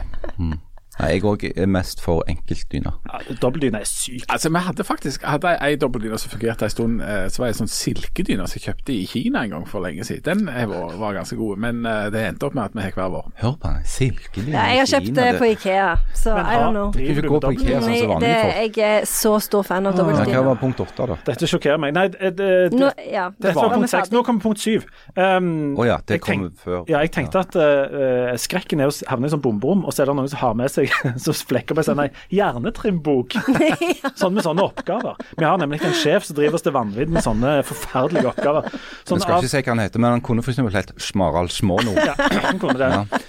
Nei, 1.00 1.08
jeg 1.16 1.24
òg 1.26 1.44
er 1.58 1.66
mest 1.74 2.02
for 2.04 2.22
enkeltdyner. 2.30 2.94
Ja, 3.10 3.20
Dobbeltdyne 3.42 3.80
er 3.82 3.88
sykt. 3.90 4.28
Altså, 4.30 4.50
Vi 4.54 4.60
hadde 4.62 4.84
faktisk 4.86 5.24
hadde 5.26 5.56
ei 5.66 5.76
dobbeltdyne 5.82 6.20
som 6.22 6.30
fungerte 6.30 6.68
en 6.68 6.70
stund. 6.70 7.02
eh, 7.02 7.28
Så 7.34 7.40
var 7.42 7.48
det 7.50 7.56
en 7.60 7.66
sånn 7.68 7.72
silkedyne 7.74 8.46
som 8.48 8.60
jeg 8.60 8.68
kjøpte 8.68 8.94
i 8.94 9.06
Kina 9.10 9.42
en 9.44 9.50
gang 9.56 9.66
for 9.68 9.82
lenge 9.82 10.06
siden. 10.06 10.24
Den 10.46 10.50
eh, 10.54 10.66
var, 10.70 10.94
var 11.02 11.14
ganske 11.18 11.36
god, 11.40 11.58
men 11.58 11.86
eh, 11.86 12.10
det 12.14 12.22
endte 12.28 12.46
opp 12.46 12.54
med 12.54 12.64
at 12.66 12.76
vi 12.78 12.82
har 12.86 12.92
hver 12.92 13.10
vår. 13.16 13.32
Hør 13.42 13.56
på 13.64 13.72
den 13.74 13.88
silkedyna. 13.90 14.54
Ja, 14.54 14.66
jeg 14.70 14.84
har 14.84 14.92
kjøpt 14.94 15.16
det 15.18 15.28
på 15.40 15.50
Ikea, 15.54 15.88
så 16.14 16.36
Men 16.38 16.46
I 16.46 16.56
don't 16.62 16.72
know. 16.78 16.92
Du 16.94 17.00
Ikke 17.00 17.26
gå 17.28 17.40
på? 17.42 17.52
Ikea 17.58 17.80
sånn 17.82 17.82
som 17.82 17.90
Nei, 17.90 18.14
vanlige 18.14 18.38
folk. 18.44 18.78
jeg 18.78 19.02
er 19.02 19.06
så 19.10 19.34
stor 19.42 19.64
fan 19.64 19.88
av 19.88 19.98
Ja, 19.98 20.04
Hva 20.30 20.44
var 20.52 20.56
punkt 20.62 20.80
åtte, 20.86 21.08
da? 21.10 21.18
Dette 21.26 21.48
sjokkerer 21.50 21.80
meg. 21.82 21.94
Nei, 21.98 22.08
det, 22.14 22.36
det, 22.38 22.52
Nå, 22.74 22.92
det, 22.94 23.10
ja, 23.12 23.30
dette 23.40 23.56
var 23.58 23.74
punkt 23.74 23.90
seks. 23.90 24.12
Nå 24.14 24.22
kommer 24.24 24.42
punkt 24.46 24.60
syv. 24.62 24.86
Um, 25.18 25.74
oh, 25.78 25.86
ja, 25.88 25.98
det 26.06 26.22
kom 26.22 26.34
tenk- 26.34 26.54
kommer 26.54 26.64
før. 26.64 26.86
Ja, 26.90 27.02
jeg 27.02 27.12
tenkte 27.18 27.40
at 27.44 27.56
uh, 27.58 28.38
skrekken 28.38 28.80
er 28.84 28.92
å 28.92 28.96
havne 29.10 29.26
i 29.26 29.34
sånn 29.34 29.42
bomberom, 29.44 29.84
og 29.86 29.94
så 29.94 30.04
er 30.04 30.12
det 30.12 30.16
noen 30.22 30.30
som 30.30 30.40
har 30.44 30.54
med 30.54 30.70
seg 30.72 30.83
så 31.26 31.36
flekker 31.36 31.78
på 31.78 31.86
seg 31.86 32.00
en 32.00 32.18
hjernetrimbok. 32.34 33.38
Sånn 34.20 34.36
med 34.36 34.46
sånne 34.46 34.66
oppgaver. 34.66 35.20
Vi 35.38 35.46
har 35.46 35.60
nemlig 35.62 35.82
en 35.84 35.96
sjef 35.98 36.28
som 36.28 36.38
driver 36.38 36.60
oss 36.60 36.66
til 36.66 36.76
vanvidd 36.76 37.14
med 37.14 37.26
sånne 37.26 37.56
forferdelige 37.68 38.32
oppgaver. 38.34 38.70
Sånn 39.08 39.24
skal 39.24 39.38
av, 39.38 39.44
ikke 39.44 39.54
si 39.54 39.64
hva 39.64 39.76
han 39.76 39.84
heter, 39.84 40.04
men 40.04 40.18
han 40.18 40.26
kunne 40.26 40.46
f.eks. 40.46 40.62
hett 40.76 40.94
Smaral 41.02 41.52
Småno. 41.54 41.96
ja, 41.98 42.16
han 42.18 42.62
kunne 42.62 42.80
det. 42.80 43.20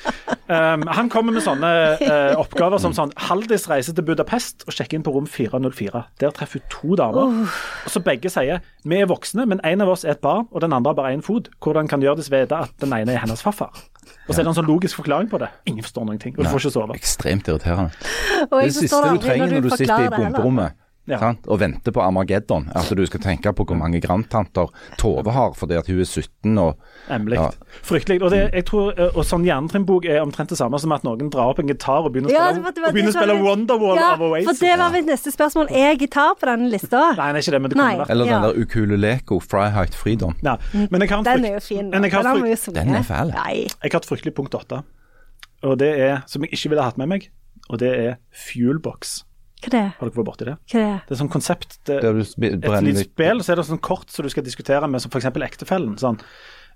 Um, 0.45 0.85
han 0.93 1.09
kommer 1.09 1.33
med 1.33 1.45
sånne 1.45 1.69
uh, 2.03 2.35
oppgaver 2.37 2.81
som 2.83 2.93
sånn 2.93 3.13
Haldis 3.29 3.65
reiser 3.71 3.97
til 3.97 4.05
Budapest 4.05 4.67
og 4.69 4.77
sjekker 4.77 4.99
inn 4.99 5.07
på 5.07 5.15
rom 5.15 5.29
404. 5.31 6.05
Der 6.21 6.35
treffer 6.37 6.61
hun 6.61 6.73
to 6.73 6.99
damer. 7.01 7.39
Og 7.85 7.95
så 7.95 8.03
begge 8.05 8.33
sier 8.33 8.61
vi 8.85 9.01
er 9.01 9.09
voksne, 9.09 9.47
men 9.49 9.63
en 9.65 9.81
av 9.81 9.95
oss 9.95 10.05
er 10.05 10.19
et 10.19 10.25
barn, 10.25 10.45
og 10.53 10.61
den 10.61 10.75
andre 10.77 10.93
har 10.93 10.99
bare 10.99 11.15
én 11.17 11.25
fot. 11.25 11.49
Hvordan 11.65 11.89
kan 11.89 12.05
Hjørdis 12.05 12.29
vite 12.33 12.59
at 12.67 12.77
den 12.83 12.93
ene 12.93 13.17
er 13.17 13.23
hennes 13.25 13.41
farfar? 13.45 13.73
Og 14.25 14.33
så 14.33 14.41
er 14.41 14.47
det 14.47 14.53
en 14.55 14.57
sånn 14.57 14.69
logisk 14.69 14.97
forklaring 15.03 15.29
på 15.29 15.39
det. 15.43 15.51
Ingen 15.69 15.85
forstår 15.85 16.07
noen 16.09 16.21
ting, 16.23 16.33
og 16.39 16.47
du 16.47 16.49
får 16.49 16.63
ikke 16.65 16.75
sove. 16.79 16.97
Ekstremt 16.97 17.51
irriterende. 17.51 17.91
Det 18.55 18.71
siste 18.77 19.03
du 19.05 19.21
trenger 19.21 19.53
når 19.53 19.67
du 19.67 19.71
sitter 19.77 20.07
i 20.07 20.13
bomberommet 20.15 20.81
Ja. 21.07 21.19
sant? 21.21 21.47
og 21.49 21.59
venter 21.61 21.93
på 21.93 22.01
Armageddon, 22.01 22.71
Altså 22.75 22.95
du 22.97 23.05
skal 23.07 23.21
tenke 23.21 23.53
på 23.53 23.65
hvor 23.67 23.77
mange 23.77 24.01
grandtanter 24.01 24.71
Tove 24.97 25.31
har 25.33 25.53
fordi 25.53 25.75
at 25.77 25.87
hun 25.87 26.01
er 26.01 26.05
17 26.09 26.59
og 26.59 26.79
Emlig. 27.11 27.37
Ja. 27.37 27.51
Fryktelig. 27.85 28.23
Og, 28.23 28.31
det, 28.31 28.51
jeg 28.55 28.65
tror, 28.65 28.95
eh, 28.97 29.11
og 29.15 29.25
sånn 29.29 29.45
hjernetrimbok 29.45 30.07
er 30.09 30.23
omtrent 30.23 30.49
det 30.49 30.57
samme 30.57 30.79
som 30.81 30.93
at 30.97 31.03
noen 31.05 31.29
drar 31.31 31.51
opp 31.53 31.59
en 31.61 31.69
gitar 31.69 32.07
og 32.07 32.13
begynner 32.15 32.31
å 32.31 32.33
Ja, 32.33 32.47
spille, 32.49 32.55
det 32.55 32.63
var- 32.65 32.73
det 32.73 32.95
begynner 32.95 33.13
å 33.13 33.17
spille 33.19 33.35
var- 33.37 33.45
Wonderwall 33.45 33.97
Ja, 34.01 34.13
av 34.15 34.23
Oasis. 34.23 34.47
for 34.59 34.65
det 34.67 34.79
var 34.79 34.91
mitt 34.93 35.07
neste 35.07 35.31
spørsmål. 35.37 35.67
Er 35.71 35.95
gitar 35.97 36.35
på 36.41 36.47
denne 36.49 36.71
lista? 36.71 37.03
Nei, 37.19 37.33
det 37.33 37.37
er 37.37 37.45
ikke 37.45 37.51
det, 37.53 37.61
men 37.63 37.71
det 37.71 37.77
kunne 37.79 37.99
vært 38.07 38.11
Eller 38.11 38.25
Ja. 38.27 38.41
den 38.41 38.43
der 38.49 38.65
ukuleleko, 38.65 39.41
Fryheit 39.43 39.95
Freedom. 39.95 40.35
ja. 40.43 40.57
Men 40.73 41.01
jeg 41.03 41.11
har, 41.11 41.19
en 41.19 41.25
Den 41.25 41.45
er 41.45 41.53
jo 41.55 41.61
fin. 41.61 41.91
men 41.91 42.03
jeg 42.03 42.13
har, 42.13 42.23
Den 42.23 42.43
frykt- 42.43 42.73
Den 42.75 42.95
er 42.95 43.03
fæl. 43.03 43.29
Jeg 43.83 43.93
har 43.93 44.01
et 44.01 44.07
fryktelig 44.07 44.35
punkt 44.35 44.55
åtte. 44.55 44.83
Og 45.63 45.79
det 45.79 45.99
er, 46.01 46.23
som 46.27 46.43
jeg 46.43 46.51
ikke 46.53 46.71
ville 46.71 46.83
hatt 46.83 46.97
med 46.97 47.09
meg, 47.09 47.29
og 47.69 47.79
det 47.79 47.93
er 47.99 48.17
Fuelbox. 48.33 49.25
Hva 49.65 49.71
er 49.71 49.75
det? 49.75 49.85
Har 49.99 50.09
dere 50.11 50.19
vært 50.19 50.29
borti 50.29 50.47
det? 50.49 50.57
Hva 50.71 50.81
er 50.81 50.85
det? 50.85 50.97
Det 51.09 51.15
er 51.17 51.21
sånn 51.23 51.33
konsept 51.33 51.79
det, 51.89 52.01
det 52.05 52.13
du 52.13 52.21
Et 52.21 52.85
lite 52.85 53.05
spill, 53.07 53.41
så 53.45 53.55
er 53.55 53.61
det 53.61 53.67
sånn 53.71 53.81
kort 53.85 54.13
som 54.13 54.27
du 54.27 54.33
skal 54.33 54.45
diskutere 54.47 54.89
med, 54.91 55.01
som 55.03 55.13
f.eks. 55.13 55.31
ektefellen. 55.49 55.97
Sånn, 56.01 56.21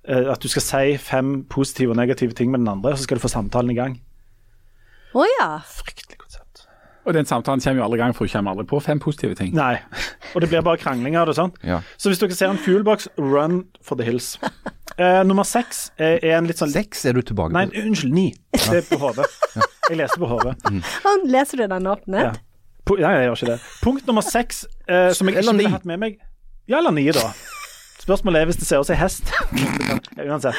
eh, 0.08 0.30
at 0.32 0.40
du 0.40 0.48
skal 0.48 0.64
si 0.64 0.96
fem 1.02 1.42
positive 1.52 1.92
og 1.92 2.00
negative 2.00 2.36
ting 2.38 2.50
med 2.54 2.64
den 2.64 2.72
andre, 2.72 2.94
og 2.94 3.00
så 3.00 3.04
skal 3.08 3.20
du 3.20 3.24
få 3.26 3.32
samtalen 3.32 3.74
i 3.74 3.78
gang. 3.78 3.98
Å 5.16 5.24
ja. 5.38 5.50
Fryktelig 5.68 6.18
konsept. 6.20 6.64
Og 7.08 7.14
den 7.16 7.24
samtalen 7.28 7.62
kommer 7.64 7.80
jo 7.80 7.84
aldri 7.86 8.00
i 8.00 8.02
gang, 8.02 8.16
for 8.16 8.28
hun 8.28 8.32
kommer 8.34 8.52
aldri 8.52 8.66
på 8.68 8.80
fem 8.84 8.98
positive 9.00 9.36
ting. 9.38 9.54
Nei. 9.56 9.78
Og 10.34 10.42
det 10.44 10.50
blir 10.50 10.64
bare 10.66 10.80
kranglinger 10.80 11.22
og 11.22 11.30
det. 11.30 11.38
sånn. 11.38 11.54
Ja. 11.64 11.78
Så 11.96 12.10
hvis 12.12 12.20
dere 12.20 12.36
ser 12.36 12.52
en 12.52 12.60
fuelbox, 12.60 13.08
run 13.16 13.62
for 13.80 13.96
the 13.96 14.04
hills. 14.04 14.34
Eh, 14.98 15.20
nummer 15.22 15.46
seks 15.46 15.92
er, 15.94 16.16
er 16.26 16.32
en 16.40 16.48
litt 16.50 16.58
sånn 16.58 16.72
Seks 16.74 17.04
er 17.06 17.14
du 17.14 17.20
tilbake 17.22 17.52
på? 17.52 17.54
Nei, 17.54 17.68
unnskyld, 17.86 18.12
ni. 18.16 18.24
Det 18.50 18.80
er 18.80 18.86
på 18.88 18.98
hodet. 18.98 19.28
Jeg 19.88 20.00
leste 20.00 20.18
på 20.18 20.26
hodet. 20.26 20.56
Han 21.04 21.22
leser 21.30 21.62
du 21.62 21.68
den 21.70 21.86
opp 21.86 22.02
ned? 22.10 22.24
Ja. 22.26 22.32
Nei, 22.96 23.12
jeg 23.18 23.28
gjør 23.28 23.38
ikke 23.38 23.50
det. 23.52 23.58
Punkt 23.84 24.10
nummer 24.10 24.24
seks, 24.24 24.64
eh, 24.88 25.10
som 25.16 25.28
jeg 25.28 25.38
ikke 25.38 25.56
ville 25.56 25.76
hatt 25.76 25.88
med 25.88 26.02
meg 26.02 26.18
Ja, 26.68 26.80
eller 26.80 26.92
ni, 26.96 27.06
da. 27.12 27.30
Spørsmålet 28.00 28.40
er 28.40 28.48
hvis 28.48 28.60
det 28.60 28.68
ser 28.68 28.80
ut 28.80 28.88
som 28.88 28.96
en 28.96 29.02
hest. 29.02 29.32
uansett. 30.30 30.56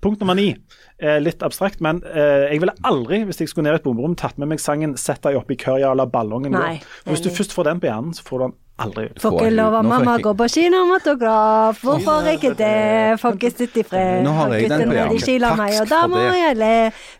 Punkt 0.00 0.20
nummer 0.20 0.36
ni 0.36 0.54
Eh, 0.96 1.18
litt 1.20 1.42
abstrakt, 1.44 1.82
men 1.84 1.98
eh, 2.08 2.46
jeg 2.48 2.62
ville 2.62 2.72
aldri, 2.88 3.18
hvis 3.28 3.42
jeg 3.42 3.50
skulle 3.50 3.66
ned 3.66 3.76
i 3.76 3.80
et 3.82 3.84
bomberom, 3.84 4.14
tatt 4.16 4.38
med 4.40 4.48
meg 4.48 4.62
sangen 4.62 4.94
'Sett 4.96 5.20
deg 5.26 5.36
opp 5.36 5.50
i 5.52 5.58
kørja' 5.60 5.90
eller 5.92 6.08
'Ballongen 6.08 6.56
Nei, 6.56 6.78
Hvis 7.04 7.20
du 7.20 7.28
først 7.28 7.52
får 7.52 7.68
den 7.68 7.82
på 7.82 7.90
hjernen, 7.90 8.14
så 8.16 8.24
får 8.24 8.38
du 8.38 8.44
den 8.46 8.54
aldri. 8.82 9.06
Får 9.20 9.36
ikke 9.38 9.50
lov 9.56 9.74
av 9.78 9.84
mamma 9.88 10.14
å 10.18 10.22
gå 10.24 10.32
på 10.36 10.46
kinematograf, 10.52 11.78
hvorfor 11.84 12.26
ikke 12.32 12.50
det? 12.58 13.16
Får 13.22 13.36
ikke 13.38 13.50
sitte 13.54 13.80
i 13.80 13.84
fred. 13.86 14.24
Nå 14.26 14.34
har 14.36 14.52
jeg 14.56 14.68
den 14.68 14.82
Gutten 14.82 14.90
på 14.90 14.96
med 14.96 15.14
de 15.14 15.22
kiler 15.24 15.56
meg, 15.60 15.76
og 15.80 15.88
da 15.92 16.00
må 16.12 16.22
jeg 16.36 16.58
le. 16.60 16.72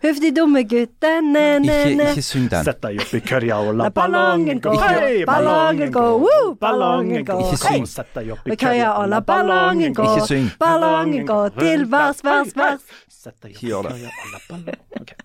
Huff 0.05 0.21
de 0.23 0.31
dumme 0.37 0.63
gutten, 0.69 1.31
ne, 1.33 1.45
ne, 1.63 1.77
Ikke, 2.11 2.25
syng 2.25 2.45
den. 2.51 2.67
Sett 2.67 2.81
deg 2.85 3.01
opp 3.01 3.15
i 3.17 3.23
kørja 3.31 3.57
og 3.63 3.73
la 3.81 3.89
ballongen 3.89 4.61
gå, 4.61 4.75
Hei, 4.83 5.25
ballongen 5.25 5.91
gå, 5.97 6.05
woo, 6.25 6.53
ballongen 6.61 7.25
gå. 7.25 7.39
Ikke 7.47 7.61
syng. 7.63 7.81
Hei, 7.81 7.91
Sett 7.97 8.13
deg 8.19 8.31
opp 8.37 8.47
i 8.47 8.59
kørja 8.59 8.93
og 9.01 9.09
la 9.15 9.21
ballongen 9.33 9.97
gå, 9.97 10.07
Ikke 10.13 10.27
syng. 10.29 10.51
ballongen 10.61 11.25
gå 11.27 11.41
til 11.57 11.87
vers, 11.91 12.23
vers, 12.23 12.53
vers. 12.55 12.85
Sett 13.09 13.37
deg 13.41 13.57
opp 13.57 13.63
i 13.63 13.67
kørja 13.73 14.13
og 14.13 14.33
la 14.35 14.45
ballongen 14.49 15.01
Ok. 15.01 15.17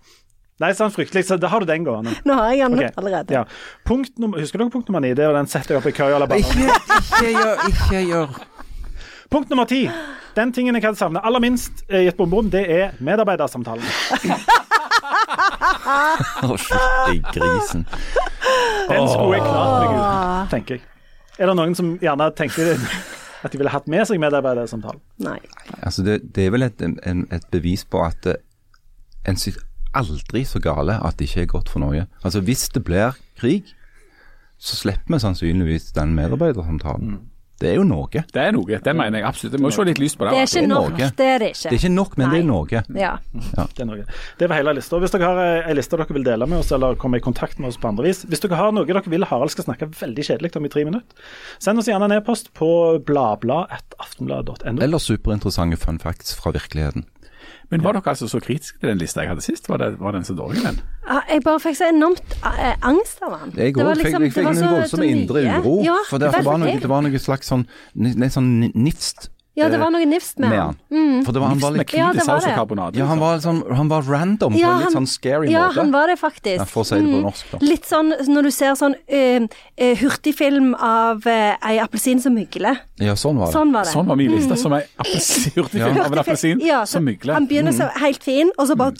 Nei, 0.62 0.70
sånn 0.78 0.92
fryktelig. 0.94 1.24
Så 1.26 1.38
da 1.42 1.50
har 1.50 1.64
du 1.64 1.66
den 1.68 1.86
gående. 1.86 2.14
Nå 2.28 2.38
har 2.38 2.54
jeg 2.54 2.62
den 2.68 2.78
okay. 2.78 2.94
allerede. 3.00 3.34
Ja. 3.34 3.44
Punkt 3.88 4.14
nummer, 4.22 4.42
husker 4.42 4.62
dere 4.62 4.70
punkt 4.70 4.90
nummer 4.90 5.02
ni? 5.02 5.12
Det 5.18 5.26
er 5.26 5.34
den 5.34 5.50
setter 5.50 5.74
jeg 5.74 5.82
opp 5.82 5.90
i 5.90 5.94
køya 5.96 6.18
eller 6.18 6.30
la. 6.30 6.38
Ikke, 6.38 6.70
ikke 7.00 7.32
gjør, 7.34 7.64
ikke 7.72 8.02
gjør. 8.12 8.28
Punkt 9.32 9.50
nummer 9.50 9.66
ti. 9.66 9.86
Den 10.36 10.52
tingen 10.52 10.76
jeg 10.76 10.84
kan 10.84 10.96
savne 10.96 11.20
aller 11.24 11.40
minst 11.42 11.82
i 11.90 12.06
et 12.08 12.16
bomberom, 12.16 12.50
det 12.52 12.62
er 12.70 12.94
medarbeidersamtalen. 13.00 13.84
Å, 16.42 16.56
fytti 16.60 17.40
grisen. 17.40 17.84
Den 18.88 19.08
skulle 19.08 19.38
jeg 19.38 19.44
klart 19.44 19.74
meg 19.82 19.90
uten, 19.96 20.46
tenker 20.52 20.78
jeg. 20.78 20.86
Er 21.40 21.48
det 21.48 21.56
noen 21.58 21.74
som 21.76 21.94
gjerne 22.00 22.28
tenker 22.36 22.74
at 22.76 23.52
de 23.52 23.58
ville 23.60 23.72
hatt 23.72 23.88
med 23.90 24.06
seg 24.08 24.20
medarbeidersamtalen? 24.22 25.00
Nei. 25.24 25.38
Altså 25.80 26.04
det, 26.06 26.20
det 26.36 26.46
er 26.46 26.54
vel 26.54 26.68
et, 26.68 26.84
en, 26.84 27.26
et 27.32 27.46
bevis 27.52 27.84
på 27.88 28.02
at 28.04 28.28
eh, 28.30 28.40
en 29.28 29.38
sitter 29.40 29.64
aldri 29.94 30.44
så 30.48 30.60
gale 30.62 30.98
at 31.04 31.18
det 31.18 31.28
ikke 31.28 31.42
er 31.46 31.52
godt 31.56 31.72
for 31.72 31.82
Norge. 31.84 32.06
Altså 32.24 32.40
Hvis 32.40 32.68
det 32.74 32.84
blir 32.84 33.18
krig, 33.40 33.74
så 34.62 34.76
slipper 34.78 35.16
vi 35.16 35.18
sannsynligvis 35.18 35.92
den 35.96 36.14
medarbeidersamtalen. 36.14 37.20
Det 37.62 37.70
er 37.70 37.76
jo 37.78 37.84
noe. 37.86 38.08
Det 38.10 38.24
Det 38.34 38.42
er 38.42 38.54
noe, 38.56 38.78
det 38.84 38.92
mener 38.98 39.20
jeg 39.20 39.26
absolutt. 39.28 39.54
Jeg 39.54 39.62
må 39.62 39.70
se 39.70 39.84
litt 39.86 40.00
lyst 40.02 40.18
på 40.18 40.26
det. 40.26 40.32
Det 40.34 40.38
er 40.40 40.48
ikke 40.48 40.58
ikke 40.58 40.64
er 40.64 40.70
nok, 40.72 40.88
Norge. 40.90 41.08
det 41.18 41.26
er 41.26 41.38
det 41.38 41.50
ikke. 41.52 41.68
er 41.68 41.76
ikke 41.78 41.90
nok, 41.94 42.16
men 42.18 42.30
det 42.32 42.38
er 42.40 42.46
Norge. 42.48 42.82
noe. 42.88 42.98
Ja. 42.98 43.12
Det 43.62 43.84
er 43.84 43.86
noe. 43.86 44.06
Det 44.40 44.48
var 44.50 44.58
hele 44.58 44.74
lista. 44.74 44.98
Hvis 44.98 45.14
dere 45.14 45.28
har 45.30 45.38
ei 45.44 45.70
en 45.70 45.78
liste 45.78 46.00
dere 46.00 46.16
vil 46.16 46.26
dele 46.26 46.48
med 46.50 46.58
oss, 46.58 46.72
eller 46.74 46.98
komme 46.98 47.20
i 47.20 47.22
kontakt 47.22 47.60
med 47.62 47.68
oss 47.70 47.78
på 47.78 47.88
andre 47.88 48.08
vis 48.08 48.24
Hvis 48.26 48.42
dere 48.42 48.58
har 48.58 48.72
noe 48.74 48.88
dere 48.88 49.02
vil 49.06 49.24
Harald 49.30 49.54
skal 49.54 49.68
snakke 49.68 49.86
veldig 49.94 50.26
kjedelig 50.26 50.56
om 50.58 50.66
i 50.66 50.72
tre 50.74 50.84
minutter, 50.88 51.30
send 51.62 51.78
oss 51.78 51.86
gjerne 51.86 52.10
en 52.10 52.16
e-post 52.18 52.50
på 52.58 52.98
bladblad.aftenblad.no. 53.06 54.82
Eller 54.82 54.98
superinteressante 54.98 55.78
fun 55.78 56.02
facts 56.02 56.34
fra 56.34 56.50
virkeligheten. 56.50 57.06
Men 57.70 57.84
var 57.84 57.92
dere 57.92 58.02
altså 58.12 58.28
så 58.28 58.40
kritiske 58.40 58.78
til 58.80 58.88
den 58.88 58.98
lista 58.98 59.20
jeg 59.20 59.28
hadde 59.32 59.44
sist? 59.44 59.68
Var, 59.68 59.76
det, 59.78 60.00
var 60.00 60.12
den 60.12 60.24
så 60.24 60.34
dårlig, 60.36 60.62
den? 60.64 60.80
Ah, 61.08 61.20
Jeg 61.30 61.42
bare 61.44 61.60
fikk 61.60 61.76
så 61.76 61.88
enormt 61.88 62.36
eh, 62.44 62.74
angst 62.82 63.22
av 63.22 63.38
den. 63.40 63.52
Jeg 63.56 63.74
Det 63.74 63.84
var 63.84 63.94
òg 63.94 64.02
liksom- 64.02 64.22
jeg 64.22 64.32
fikk 64.32 64.46
en 64.46 64.70
voldsom 64.74 65.02
indre 65.02 65.44
uro. 65.58 65.82
Ja, 65.84 65.96
for 66.10 66.18
det, 66.18 66.32
var 66.44 66.58
noe, 66.58 66.78
det 66.80 66.88
var 66.88 67.00
noe 67.02 67.18
slags 67.18 67.48
sånn, 67.48 67.66
sånn 68.30 68.72
nifst 68.74 69.30
Ja, 69.54 69.66
det 69.68 69.76
var 69.82 69.90
noe 69.92 70.06
nifst 70.08 70.38
med 70.40 70.48
med 70.48 70.58
han. 70.62 70.76
Mm. 70.88 71.24
For 71.26 71.32
det 71.36 71.40
var, 71.42 71.48
han 71.52 71.58
var 71.60 71.74
litt 71.76 71.90
Ja, 71.92 72.06
det 72.12 72.22
var 72.24 72.38
saus 72.38 72.44
og 72.44 72.48
det. 72.48 72.54
karbonade. 72.56 72.96
Ja, 72.96 73.04
han 73.10 73.18
var, 73.20 73.36
sånn, 73.44 73.58
han 73.76 73.88
var 73.90 74.02
random 74.08 74.54
på 74.56 74.62
en 74.64 74.78
litt 74.80 74.94
sånn 74.94 75.06
scary 75.06 75.50
Ja, 75.52 75.66
måte. 75.68 75.82
han 75.82 75.92
var 75.92 76.06
det 76.08 76.16
faktisk. 76.20 76.56
Ja, 76.56 76.64
for 76.64 76.80
å 76.82 76.86
si 76.88 76.94
det 76.94 77.04
på 77.04 77.18
Mm. 77.18 77.22
norsk, 77.26 77.50
da. 77.52 77.58
Litt 77.60 77.84
sånn 77.84 78.14
når 78.32 78.42
du 78.48 78.50
ser 78.50 78.72
sånn 78.80 78.94
uh, 78.96 79.48
eh, 79.76 79.96
hurtigfilm 80.00 80.74
av 80.80 81.26
uh, 81.26 81.68
ei 81.68 81.76
appelsin 81.84 82.20
som 82.24 82.32
mygler. 82.34 82.80
Ja, 82.98 83.12
sånn 83.12 83.36
var 83.36 83.46
det. 83.52 83.58
Sånn 83.58 83.72
var 83.76 83.84
det. 83.84 83.92
Sånn 83.92 84.06
var 84.06 84.16
min 84.16 84.32
liste, 84.32 84.56
som 84.56 84.72
ei 84.72 84.82
hurtigfilm 85.04 86.00
av 86.00 86.12
en 86.12 86.18
appelsin 86.24 86.60
Ja, 86.64 86.84
som 86.86 87.04
mygler. 87.04 87.34
Han 87.34 87.46
begynner 87.46 87.72
så 87.76 87.90
helt 88.00 88.22
fin, 88.24 88.50
og 88.56 88.68
så 88.68 88.76
bare 88.76 88.94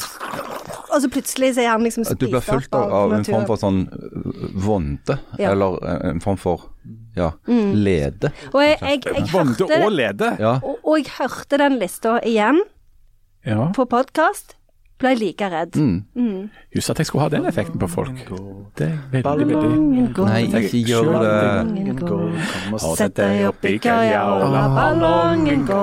Og 0.93 1.01
så 1.01 1.09
plutselig 1.09 1.55
så 1.57 1.63
er 1.65 1.69
han 1.73 1.81
liksom 1.83 2.05
At 2.05 2.19
du 2.21 2.27
blir 2.29 2.41
fulgt 2.45 2.75
av, 2.77 2.93
av 2.93 3.13
en 3.17 3.25
form 3.25 3.47
for 3.49 3.57
sånn 3.57 3.87
vonde, 4.53 5.19
Ja. 5.39 5.53
eller 5.53 5.79
en 6.11 6.21
form 6.21 6.37
for 6.37 6.69
ja, 7.17 7.31
lede. 7.47 8.33
Og 8.53 8.63
jeg, 8.65 8.79
jeg, 8.81 9.03
jeg 9.07 9.29
hørte 9.33 9.69
og 9.85 9.93
lede. 9.93 10.37
Ja. 10.41 10.55
og, 10.63 10.79
og 10.85 10.99
jeg 10.99 11.13
hørte 11.19 11.59
den 11.59 11.79
lista 11.79 12.19
igjen 12.27 12.63
Ja. 13.47 13.71
på 13.75 13.85
podkast. 13.91 14.57
Ble 15.03 15.15
like 15.19 15.49
redd. 15.51 15.77
Mm. 16.15 16.51
Husk 16.75 16.91
at 16.91 16.99
jeg 17.03 17.07
skulle 17.07 17.23
ha 17.23 17.29
den 17.29 17.45
effekten 17.47 17.79
på 17.79 17.87
folk. 17.91 18.21
Det 18.79 18.87
er 18.89 18.99
veldig, 19.13 19.47
veldig 19.47 19.57
Ballongen 19.61 20.13
går, 20.17 20.29
Nei, 20.29 20.43
ikke 20.47 20.79
gjør 20.89 21.09
det. 21.21 22.13
og 22.73 22.97
Sett 22.97 23.17
deg 23.19 23.43
opp 23.51 23.67
i 23.69 23.75
køya 23.85 24.23
og 24.33 24.45
la 24.55 24.63
ballongen 24.73 25.67
gå. 25.69 25.83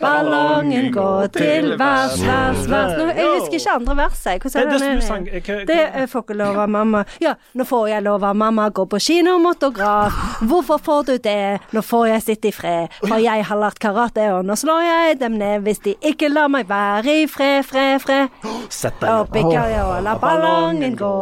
Ballongen 0.00 0.90
går 0.92 1.30
til 1.32 1.70
vers, 1.80 2.18
vers, 2.20 2.66
vers. 2.68 2.92
Nå, 2.98 3.06
jeg 3.16 3.30
husker 3.38 3.56
ikke 3.56 3.76
andre 3.78 3.96
verset. 3.96 4.42
Hvordan 4.42 4.68
Det, 4.68 4.74
er 4.74 4.84
det 4.84 5.00
du 5.00 5.06
sang 5.06 5.28
eh, 5.32 5.64
Det 5.70 6.04
får 6.12 6.26
ikke 6.26 6.36
lov 6.42 6.60
av 6.66 6.68
mamma. 6.68 7.02
Ja, 7.24 7.34
nå 7.56 7.64
får 7.64 7.88
jeg 7.94 8.04
lov 8.04 8.24
av 8.24 8.36
mamma 8.36 8.68
gå 8.68 8.84
på 8.92 9.00
kinomotograf. 9.00 10.20
Hvorfor 10.52 10.84
får 10.84 11.02
du 11.08 11.14
det? 11.16 11.60
Nå 11.72 11.80
får 11.80 12.06
jeg 12.12 12.22
sitte 12.28 12.48
i 12.48 12.52
fred, 12.52 12.92
for 13.06 13.16
jeg 13.20 13.44
har 13.48 13.60
lært 13.60 13.80
karate, 13.80 14.28
og 14.36 14.44
nå 14.44 14.56
slår 14.56 14.84
jeg 14.84 15.20
dem 15.24 15.40
ned 15.40 15.64
hvis 15.64 15.80
de 15.84 15.96
ikke 16.12 16.28
lar 16.28 16.52
meg 16.52 16.68
være 16.68 17.22
i 17.22 17.26
fred, 17.28 17.64
fred, 17.64 18.00
fred. 18.04 18.28
Sett 18.68 19.00
deg 19.00 19.10
Opp 19.24 19.36
i 19.36 19.42
køya 19.48 19.84
og 19.88 20.04
la 20.04 20.09
ballongen 20.18 20.96
gå. 20.96 21.12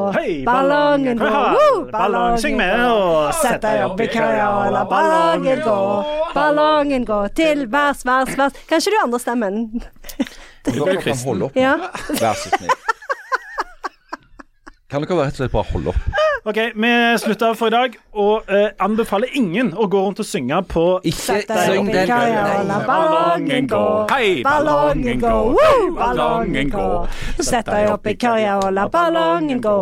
Ballongen 0.47 1.19
gå. 1.19 1.91
Ballong, 1.93 2.39
syng 2.39 2.57
med, 2.57 2.81
og 2.91 3.33
Sett 3.35 3.61
deg 3.63 3.85
opp 3.87 4.01
i 4.01 4.07
køya 4.13 4.49
og 4.65 4.73
la 4.73 4.85
ballongen 4.89 5.63
gå. 5.65 5.79
Ballongen 6.35 7.05
gå 7.09 7.21
til 7.39 7.67
vers, 7.73 8.05
vers, 8.07 8.35
vers. 8.39 8.53
Kanskje 8.71 8.91
du 8.95 9.01
andre 9.03 9.19
stemmen? 9.23 9.63
Du 10.69 10.85
kan 10.85 11.17
holde 11.25 11.45
opp, 11.49 11.57
Ja. 11.57 11.77
vær 12.21 12.35
så 12.35 12.51
snill. 12.57 12.71
Kan 14.89 15.03
dere 15.05 15.19
rett 15.21 15.35
og 15.37 15.43
slett 15.43 15.53
bare 15.53 15.69
holde 15.69 15.93
opp? 15.93 16.05
OK, 16.49 16.59
vi 16.81 16.91
slutter 17.21 17.53
for 17.59 17.69
i 17.69 17.73
dag, 17.75 17.97
og 18.17 18.47
eh, 18.49 18.71
anbefaler 18.81 19.29
ingen 19.37 19.75
å 19.77 19.85
gå 19.91 20.01
rundt 20.01 20.23
og 20.23 20.25
synge 20.25 20.63
på 20.71 20.85
Ikke 21.11 21.43
syng 21.45 21.91
den. 21.91 22.71
ballongen 22.87 23.67
gå. 23.69 23.83
Hei, 24.09 24.31
Ballongen 24.47 25.21
gå. 25.21 25.33
Woo! 25.59 25.91
Ballongen 25.99 26.71
gå. 26.73 26.87
Sett 27.37 27.69
deg 27.69 27.91
opp 27.93 28.09
i 28.09 28.15
køya 28.17 28.55
og 28.63 28.73
la 28.79 28.87
ballongen 28.89 29.61
gå. 29.61 29.75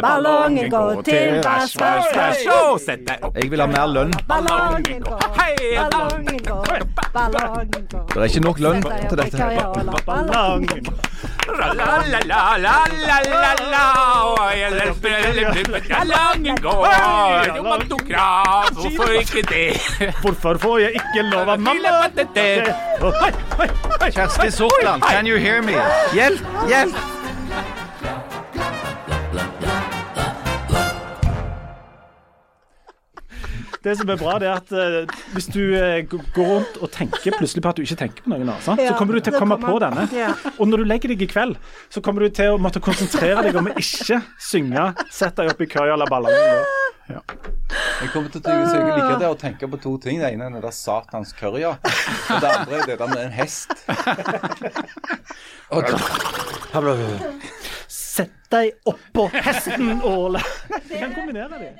Ballongen 0.00 0.72
gå 0.72 0.82
til 1.04 1.36
bæsj, 1.44 1.76
bæsj, 1.82 2.08
bæsj. 2.16 2.48
Sett 2.86 3.04
deg 3.10 3.28
opp. 3.28 3.36
Jeg 3.36 3.52
vil 3.52 3.60
ha 3.60 3.68
mer 3.74 3.92
lønn. 3.92 4.16
Ballongen 4.30 5.04
gå. 5.04 5.18
Hei, 5.36 5.52
Ballongen 5.82 6.40
gå. 6.48 6.62
Ballongen 7.12 7.90
gå. 7.92 8.06
Det 8.14 8.22
er 8.22 8.28
ikke 8.32 8.46
nok 8.48 8.64
lønn 8.64 8.80
til 8.88 9.20
dette. 9.20 9.36
Ballongen 9.36 9.68
og 9.76 9.92
la 9.92 10.02
ballongen 10.08 10.88
gå. 10.88 10.96
La, 11.46 11.68
la, 11.76 11.92
la, 12.10 12.20
la, 12.26 12.40
la, 12.58 13.18
la, 13.30 13.52
la, 13.70 13.84
Hvorfor 18.72 19.08
ikke 19.20 19.42
det? 19.48 19.66
Hvorfor 20.22 20.58
får 20.58 20.78
jeg 20.78 20.90
ikke 21.00 21.22
lov 21.30 21.48
av 21.48 21.60
mamma? 21.60 21.90
Kjersti 24.10 24.50
Sortland, 24.50 25.02
can 25.02 25.26
you 25.26 25.36
hear 25.38 25.62
me? 25.62 25.72
Hjelp, 26.14 26.40
hjelp! 26.68 27.25
Det 33.86 33.92
som 34.00 34.08
er 34.10 34.18
bra, 34.18 34.32
det 34.42 34.48
er 34.50 34.56
at 34.58 34.70
uh, 34.74 35.18
hvis 35.30 35.46
du 35.54 35.60
uh, 35.78 36.00
går 36.34 36.48
rundt 36.48 36.78
og 36.82 36.90
tenker 36.90 37.36
plutselig 37.36 37.62
på 37.62 37.70
at 37.70 37.78
du 37.78 37.84
ikke 37.84 37.98
tenker 38.00 38.24
på 38.24 38.32
noen, 38.32 38.48
sant? 38.64 38.82
så 38.82 38.96
kommer 38.98 39.14
du 39.14 39.22
til 39.22 39.36
å 39.36 39.38
komme 39.38 39.54
kommer- 39.60 39.76
på 39.76 39.82
denne. 39.84 40.06
Ja. 40.16 40.32
Og 40.56 40.66
når 40.66 40.82
du 40.82 40.88
legger 40.90 41.12
deg 41.12 41.22
i 41.22 41.28
kveld, 41.30 41.54
så 41.92 42.02
kommer 42.02 42.26
du 42.26 42.34
til 42.34 42.56
å 42.56 42.58
måtte 42.58 42.82
konsentrere 42.82 43.44
deg 43.46 43.54
om 43.60 43.70
å 43.70 43.76
ikke 43.78 44.18
synge 44.42 44.88
'Sett 45.12 45.38
deg 45.38 45.52
opp 45.52 45.62
i 45.62 45.68
køya, 45.70 45.94
la 45.94 46.08
ballene 46.10 46.34
gå'. 46.34 46.82
Jeg 47.06 48.10
kommer 48.10 48.32
til 48.34 48.42
å 48.42 48.54
jeg 48.56 48.86
liker 48.90 49.20
det 49.20 49.28
å 49.30 49.36
tenke 49.38 49.68
på 49.70 49.78
to 49.80 49.92
ting. 50.02 50.18
Det 50.18 50.32
ene 50.32 50.48
er 50.48 50.56
den 50.56 50.64
der 50.64 50.74
satans 50.74 51.30
currya. 51.36 51.76
Og 51.78 52.40
det 52.42 52.50
andre 52.50 52.80
er 52.80 52.90
det 52.90 52.98
der 52.98 53.12
med 53.12 53.22
en 53.22 53.34
hest. 53.36 53.70
Og, 55.70 55.86
Sett 57.86 58.34
deg 58.50 58.74
oppå 58.90 59.28
hesten 59.30 60.02
Åle. 60.02 60.42
Du 60.68 60.74
Vi 60.90 60.98
kan 60.98 61.14
kombinere 61.14 61.62
det. 61.62 61.72